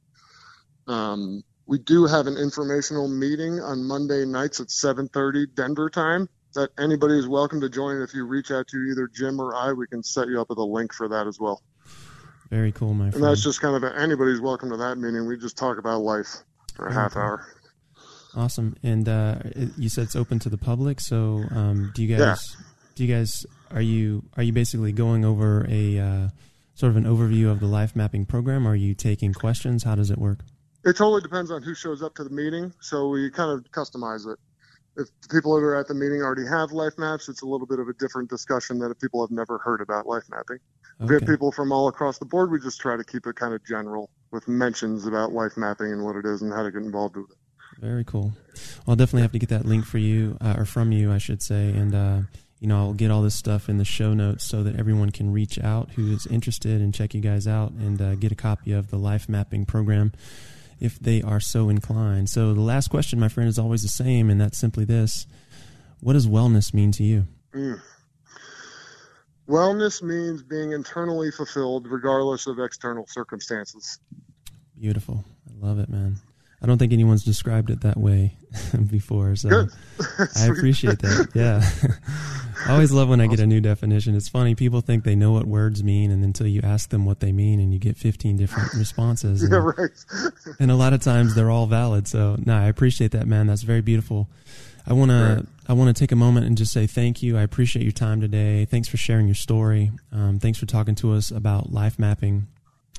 Um, 0.86 1.42
we 1.70 1.78
do 1.78 2.04
have 2.04 2.26
an 2.26 2.36
informational 2.36 3.06
meeting 3.06 3.60
on 3.60 3.86
Monday 3.86 4.24
nights 4.24 4.58
at 4.58 4.66
7:30 4.70 5.54
Denver 5.54 5.88
time. 5.88 6.28
That 6.54 6.70
anybody 6.76 7.16
is 7.16 7.28
welcome 7.28 7.60
to 7.60 7.70
join. 7.70 8.02
If 8.02 8.12
you 8.12 8.26
reach 8.26 8.50
out 8.50 8.66
to 8.68 8.76
either 8.90 9.06
Jim 9.06 9.38
or 9.38 9.54
I, 9.54 9.72
we 9.72 9.86
can 9.86 10.02
set 10.02 10.26
you 10.26 10.40
up 10.40 10.48
with 10.48 10.58
a 10.58 10.64
link 10.64 10.92
for 10.92 11.06
that 11.08 11.28
as 11.28 11.38
well. 11.38 11.62
Very 12.50 12.72
cool, 12.72 12.92
my 12.92 13.04
friend. 13.04 13.14
And 13.14 13.24
that's 13.24 13.44
just 13.44 13.60
kind 13.60 13.76
of 13.76 13.84
a, 13.84 13.96
anybody's 13.96 14.40
welcome 14.40 14.70
to 14.70 14.76
that 14.78 14.98
meeting. 14.98 15.28
We 15.28 15.38
just 15.38 15.56
talk 15.56 15.78
about 15.78 16.00
life 16.00 16.38
for 16.74 16.88
a 16.88 16.92
half 16.92 17.16
hour. 17.16 17.46
Awesome. 18.34 18.74
And 18.82 19.08
uh, 19.08 19.36
you 19.78 19.88
said 19.88 20.04
it's 20.04 20.16
open 20.16 20.40
to 20.40 20.48
the 20.48 20.58
public. 20.58 20.98
So 20.98 21.44
um, 21.52 21.92
do 21.94 22.02
you 22.02 22.16
guys? 22.16 22.18
Yeah. 22.18 22.64
Do 22.96 23.04
you 23.04 23.14
guys? 23.14 23.46
Are 23.70 23.80
you 23.80 24.24
are 24.36 24.42
you 24.42 24.52
basically 24.52 24.90
going 24.90 25.24
over 25.24 25.64
a 25.70 25.98
uh, 26.00 26.28
sort 26.74 26.90
of 26.90 26.96
an 26.96 27.04
overview 27.04 27.48
of 27.48 27.60
the 27.60 27.66
life 27.66 27.94
mapping 27.94 28.26
program? 28.26 28.66
Are 28.66 28.74
you 28.74 28.92
taking 28.92 29.32
questions? 29.32 29.84
How 29.84 29.94
does 29.94 30.10
it 30.10 30.18
work? 30.18 30.40
It 30.84 30.96
totally 30.96 31.20
depends 31.20 31.50
on 31.50 31.62
who 31.62 31.74
shows 31.74 32.02
up 32.02 32.14
to 32.16 32.24
the 32.24 32.30
meeting. 32.30 32.72
So 32.80 33.08
we 33.08 33.30
kind 33.30 33.50
of 33.50 33.70
customize 33.72 34.26
it. 34.30 34.38
If 34.96 35.08
people 35.30 35.54
that 35.54 35.62
are 35.62 35.76
at 35.76 35.86
the 35.86 35.94
meeting 35.94 36.20
already 36.20 36.46
have 36.46 36.72
life 36.72 36.94
maps, 36.98 37.28
it's 37.28 37.42
a 37.42 37.46
little 37.46 37.66
bit 37.66 37.78
of 37.78 37.88
a 37.88 37.92
different 37.94 38.28
discussion 38.28 38.78
than 38.78 38.90
if 38.90 38.98
people 38.98 39.24
have 39.24 39.30
never 39.30 39.58
heard 39.58 39.80
about 39.80 40.06
life 40.06 40.24
mapping. 40.30 40.58
Okay. 41.00 41.04
If 41.04 41.08
we 41.08 41.14
have 41.14 41.26
people 41.26 41.52
from 41.52 41.70
all 41.72 41.88
across 41.88 42.18
the 42.18 42.24
board, 42.24 42.50
we 42.50 42.58
just 42.58 42.80
try 42.80 42.96
to 42.96 43.04
keep 43.04 43.26
it 43.26 43.36
kind 43.36 43.54
of 43.54 43.64
general 43.64 44.10
with 44.32 44.48
mentions 44.48 45.06
about 45.06 45.32
life 45.32 45.56
mapping 45.56 45.92
and 45.92 46.04
what 46.04 46.16
it 46.16 46.26
is 46.26 46.42
and 46.42 46.52
how 46.52 46.62
to 46.62 46.70
get 46.70 46.82
involved 46.82 47.16
with 47.16 47.30
it. 47.30 47.36
Very 47.80 48.04
cool. 48.04 48.32
Well, 48.84 48.88
I'll 48.88 48.96
definitely 48.96 49.22
have 49.22 49.32
to 49.32 49.38
get 49.38 49.48
that 49.50 49.64
link 49.64 49.86
for 49.86 49.98
you, 49.98 50.36
uh, 50.40 50.56
or 50.58 50.64
from 50.64 50.92
you, 50.92 51.12
I 51.12 51.18
should 51.18 51.42
say, 51.42 51.70
and 51.70 51.94
uh, 51.94 52.20
you 52.58 52.66
know 52.66 52.78
I'll 52.78 52.92
get 52.92 53.10
all 53.10 53.22
this 53.22 53.34
stuff 53.34 53.68
in 53.68 53.78
the 53.78 53.84
show 53.84 54.12
notes 54.12 54.44
so 54.44 54.62
that 54.64 54.76
everyone 54.78 55.10
can 55.10 55.32
reach 55.32 55.58
out 55.58 55.90
who 55.92 56.12
is 56.12 56.26
interested 56.26 56.80
and 56.80 56.92
check 56.92 57.14
you 57.14 57.20
guys 57.20 57.46
out 57.46 57.70
and 57.72 58.02
uh, 58.02 58.14
get 58.16 58.32
a 58.32 58.34
copy 58.34 58.72
of 58.72 58.90
the 58.90 58.98
life 58.98 59.28
mapping 59.28 59.64
program 59.64 60.12
if 60.80 60.98
they 60.98 61.22
are 61.22 61.40
so 61.40 61.68
inclined. 61.68 62.28
So 62.28 62.54
the 62.54 62.60
last 62.60 62.88
question, 62.88 63.20
my 63.20 63.28
friend, 63.28 63.48
is 63.48 63.58
always 63.58 63.82
the 63.82 63.88
same, 63.88 64.30
and 64.30 64.40
that's 64.40 64.58
simply 64.58 64.84
this: 64.84 65.26
What 66.00 66.14
does 66.14 66.26
wellness 66.26 66.74
mean 66.74 66.92
to 66.92 67.04
you? 67.04 67.26
Mm. 67.54 67.80
Wellness 69.48 70.00
means 70.00 70.42
being 70.42 70.72
internally 70.72 71.32
fulfilled 71.32 71.88
regardless 71.88 72.46
of 72.46 72.60
external 72.60 73.06
circumstances. 73.08 73.98
Beautiful. 74.78 75.24
I 75.48 75.66
love 75.66 75.80
it, 75.80 75.88
man. 75.88 76.20
I 76.62 76.66
don't 76.66 76.78
think 76.78 76.92
anyone's 76.92 77.24
described 77.24 77.70
it 77.70 77.80
that 77.80 77.96
way 77.96 78.36
before, 78.90 79.34
so 79.34 79.66
I 80.36 80.46
appreciate 80.46 81.00
that. 81.00 81.30
Yeah, 81.34 81.62
I 82.66 82.72
always 82.72 82.92
love 82.92 83.08
when 83.08 83.20
I 83.20 83.26
get 83.26 83.40
a 83.40 83.46
new 83.46 83.60
definition. 83.60 84.14
It's 84.14 84.28
funny; 84.28 84.54
people 84.54 84.80
think 84.80 85.04
they 85.04 85.14
know 85.14 85.32
what 85.32 85.46
words 85.46 85.82
mean, 85.82 86.10
and 86.10 86.24
until 86.24 86.46
you 86.46 86.60
ask 86.62 86.90
them 86.90 87.04
what 87.04 87.20
they 87.20 87.32
mean, 87.32 87.60
and 87.60 87.72
you 87.72 87.78
get 87.78 87.96
fifteen 87.96 88.36
different 88.36 88.74
responses. 88.78 89.42
And, 89.42 89.52
yeah, 89.52 89.72
right. 89.76 89.90
and 90.60 90.70
a 90.70 90.76
lot 90.76 90.92
of 90.92 91.02
times 91.02 91.34
they're 91.34 91.50
all 91.50 91.66
valid. 91.66 92.06
So, 92.06 92.36
no, 92.44 92.56
I 92.56 92.66
appreciate 92.66 93.12
that, 93.12 93.26
man. 93.26 93.46
That's 93.46 93.62
very 93.62 93.80
beautiful. 93.80 94.28
I 94.86 94.92
want 94.92 95.10
right. 95.10 95.38
to 95.38 95.46
I 95.68 95.72
want 95.72 95.94
to 95.94 96.00
take 96.00 96.12
a 96.12 96.16
moment 96.16 96.46
and 96.46 96.56
just 96.56 96.72
say 96.72 96.86
thank 96.86 97.22
you. 97.22 97.36
I 97.36 97.42
appreciate 97.42 97.82
your 97.82 97.92
time 97.92 98.20
today. 98.20 98.64
Thanks 98.64 98.88
for 98.88 98.96
sharing 98.96 99.26
your 99.26 99.34
story. 99.34 99.92
Um, 100.12 100.38
thanks 100.38 100.58
for 100.58 100.66
talking 100.66 100.94
to 100.96 101.12
us 101.12 101.30
about 101.30 101.72
life 101.72 101.98
mapping 101.98 102.48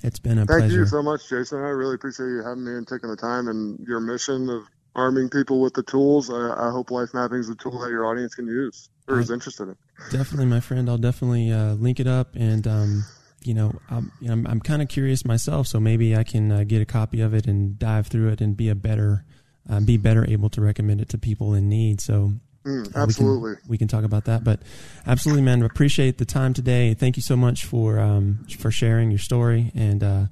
it's 0.03 0.19
been 0.19 0.39
a 0.39 0.45
Thank 0.45 0.61
pleasure. 0.61 0.79
you 0.79 0.85
so 0.85 1.03
much, 1.03 1.29
Jason. 1.29 1.59
I 1.59 1.69
really 1.69 1.95
appreciate 1.95 2.27
you 2.27 2.43
having 2.43 2.63
me 2.63 2.71
and 2.71 2.87
taking 2.87 3.09
the 3.09 3.15
time 3.15 3.47
and 3.47 3.79
your 3.87 3.99
mission 3.99 4.49
of 4.49 4.63
arming 4.95 5.29
people 5.29 5.61
with 5.61 5.73
the 5.73 5.83
tools. 5.83 6.29
I, 6.29 6.67
I 6.67 6.71
hope 6.71 6.91
life 6.91 7.13
mapping 7.13 7.39
is 7.39 7.49
a 7.49 7.55
tool 7.55 7.79
that 7.81 7.89
your 7.89 8.05
audience 8.07 8.35
can 8.35 8.47
use 8.47 8.89
or 9.07 9.19
is 9.19 9.31
interested 9.31 9.69
in. 9.69 9.77
Definitely, 10.11 10.47
my 10.47 10.59
friend. 10.59 10.89
I'll 10.89 10.97
definitely 10.97 11.51
uh, 11.51 11.73
link 11.73 11.99
it 11.99 12.07
up 12.07 12.35
and. 12.35 12.67
Um, 12.67 13.05
you 13.43 13.55
know, 13.55 13.73
I'm 13.89 14.11
I'm, 14.29 14.45
I'm 14.45 14.59
kind 14.59 14.83
of 14.83 14.87
curious 14.87 15.25
myself, 15.25 15.65
so 15.65 15.79
maybe 15.79 16.15
I 16.15 16.23
can 16.23 16.51
uh, 16.51 16.63
get 16.63 16.79
a 16.79 16.85
copy 16.85 17.21
of 17.21 17.33
it 17.33 17.47
and 17.47 17.79
dive 17.79 18.05
through 18.05 18.29
it 18.29 18.39
and 18.39 18.55
be 18.55 18.69
a 18.69 18.75
better, 18.75 19.25
uh, 19.67 19.79
be 19.79 19.97
better 19.97 20.23
able 20.29 20.51
to 20.51 20.61
recommend 20.61 21.01
it 21.01 21.09
to 21.09 21.17
people 21.17 21.55
in 21.55 21.67
need. 21.67 22.01
So 22.01 22.33
Mm, 22.65 22.95
absolutely. 22.95 23.51
We 23.51 23.55
can, 23.55 23.69
we 23.69 23.77
can, 23.79 23.87
talk 23.87 24.03
about 24.03 24.25
that, 24.25 24.43
but 24.43 24.61
absolutely, 25.07 25.41
man. 25.41 25.63
Appreciate 25.63 26.19
the 26.19 26.25
time 26.25 26.53
today. 26.53 26.93
Thank 26.93 27.17
you 27.17 27.23
so 27.23 27.35
much 27.35 27.65
for 27.65 27.99
um, 27.99 28.45
for 28.59 28.69
sharing 28.69 29.09
your 29.09 29.19
story 29.19 29.71
and 29.73 30.03
uh, 30.03 30.25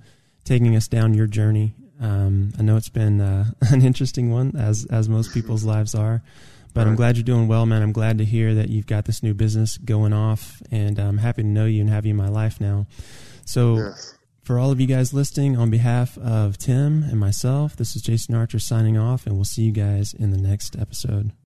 taking 0.43 0.75
us 0.75 0.87
down 0.87 1.15
your 1.15 1.25
journey. 1.25 1.73
Um, 1.99 2.53
I 2.59 2.61
know 2.61 2.77
it's 2.77 2.89
been 2.89 3.19
uh, 3.19 3.45
an 3.71 3.81
interesting 3.81 4.31
one, 4.31 4.55
as 4.55 4.85
as 4.91 5.09
most 5.09 5.33
people's 5.33 5.63
lives 5.63 5.95
are. 5.95 6.21
But 6.73 6.81
right. 6.81 6.87
I'm 6.87 6.95
glad 6.95 7.17
you're 7.17 7.23
doing 7.23 7.47
well, 7.47 7.65
man. 7.65 7.81
I'm 7.81 7.91
glad 7.91 8.17
to 8.19 8.25
hear 8.25 8.53
that 8.53 8.69
you've 8.69 8.87
got 8.87 9.05
this 9.05 9.23
new 9.23 9.33
business 9.33 9.77
going 9.77 10.13
off, 10.13 10.61
and 10.71 10.99
I'm 10.99 11.17
happy 11.17 11.41
to 11.41 11.47
know 11.47 11.65
you 11.65 11.81
and 11.81 11.89
have 11.89 12.05
you 12.05 12.11
in 12.11 12.17
my 12.17 12.29
life 12.29 12.61
now. 12.61 12.85
So, 13.45 13.77
yes. 13.77 14.17
for 14.43 14.59
all 14.59 14.71
of 14.71 14.79
you 14.79 14.87
guys 14.87 15.13
listening, 15.13 15.57
on 15.57 15.69
behalf 15.69 16.17
of 16.19 16.57
Tim 16.57 17.03
and 17.03 17.19
myself, 17.19 17.75
this 17.75 17.95
is 17.95 18.01
Jason 18.01 18.35
Archer 18.35 18.59
signing 18.59 18.97
off, 18.97 19.25
and 19.25 19.35
we'll 19.35 19.45
see 19.45 19.63
you 19.63 19.71
guys 19.71 20.13
in 20.13 20.29
the 20.31 20.37
next 20.37 20.77
episode. 20.77 21.31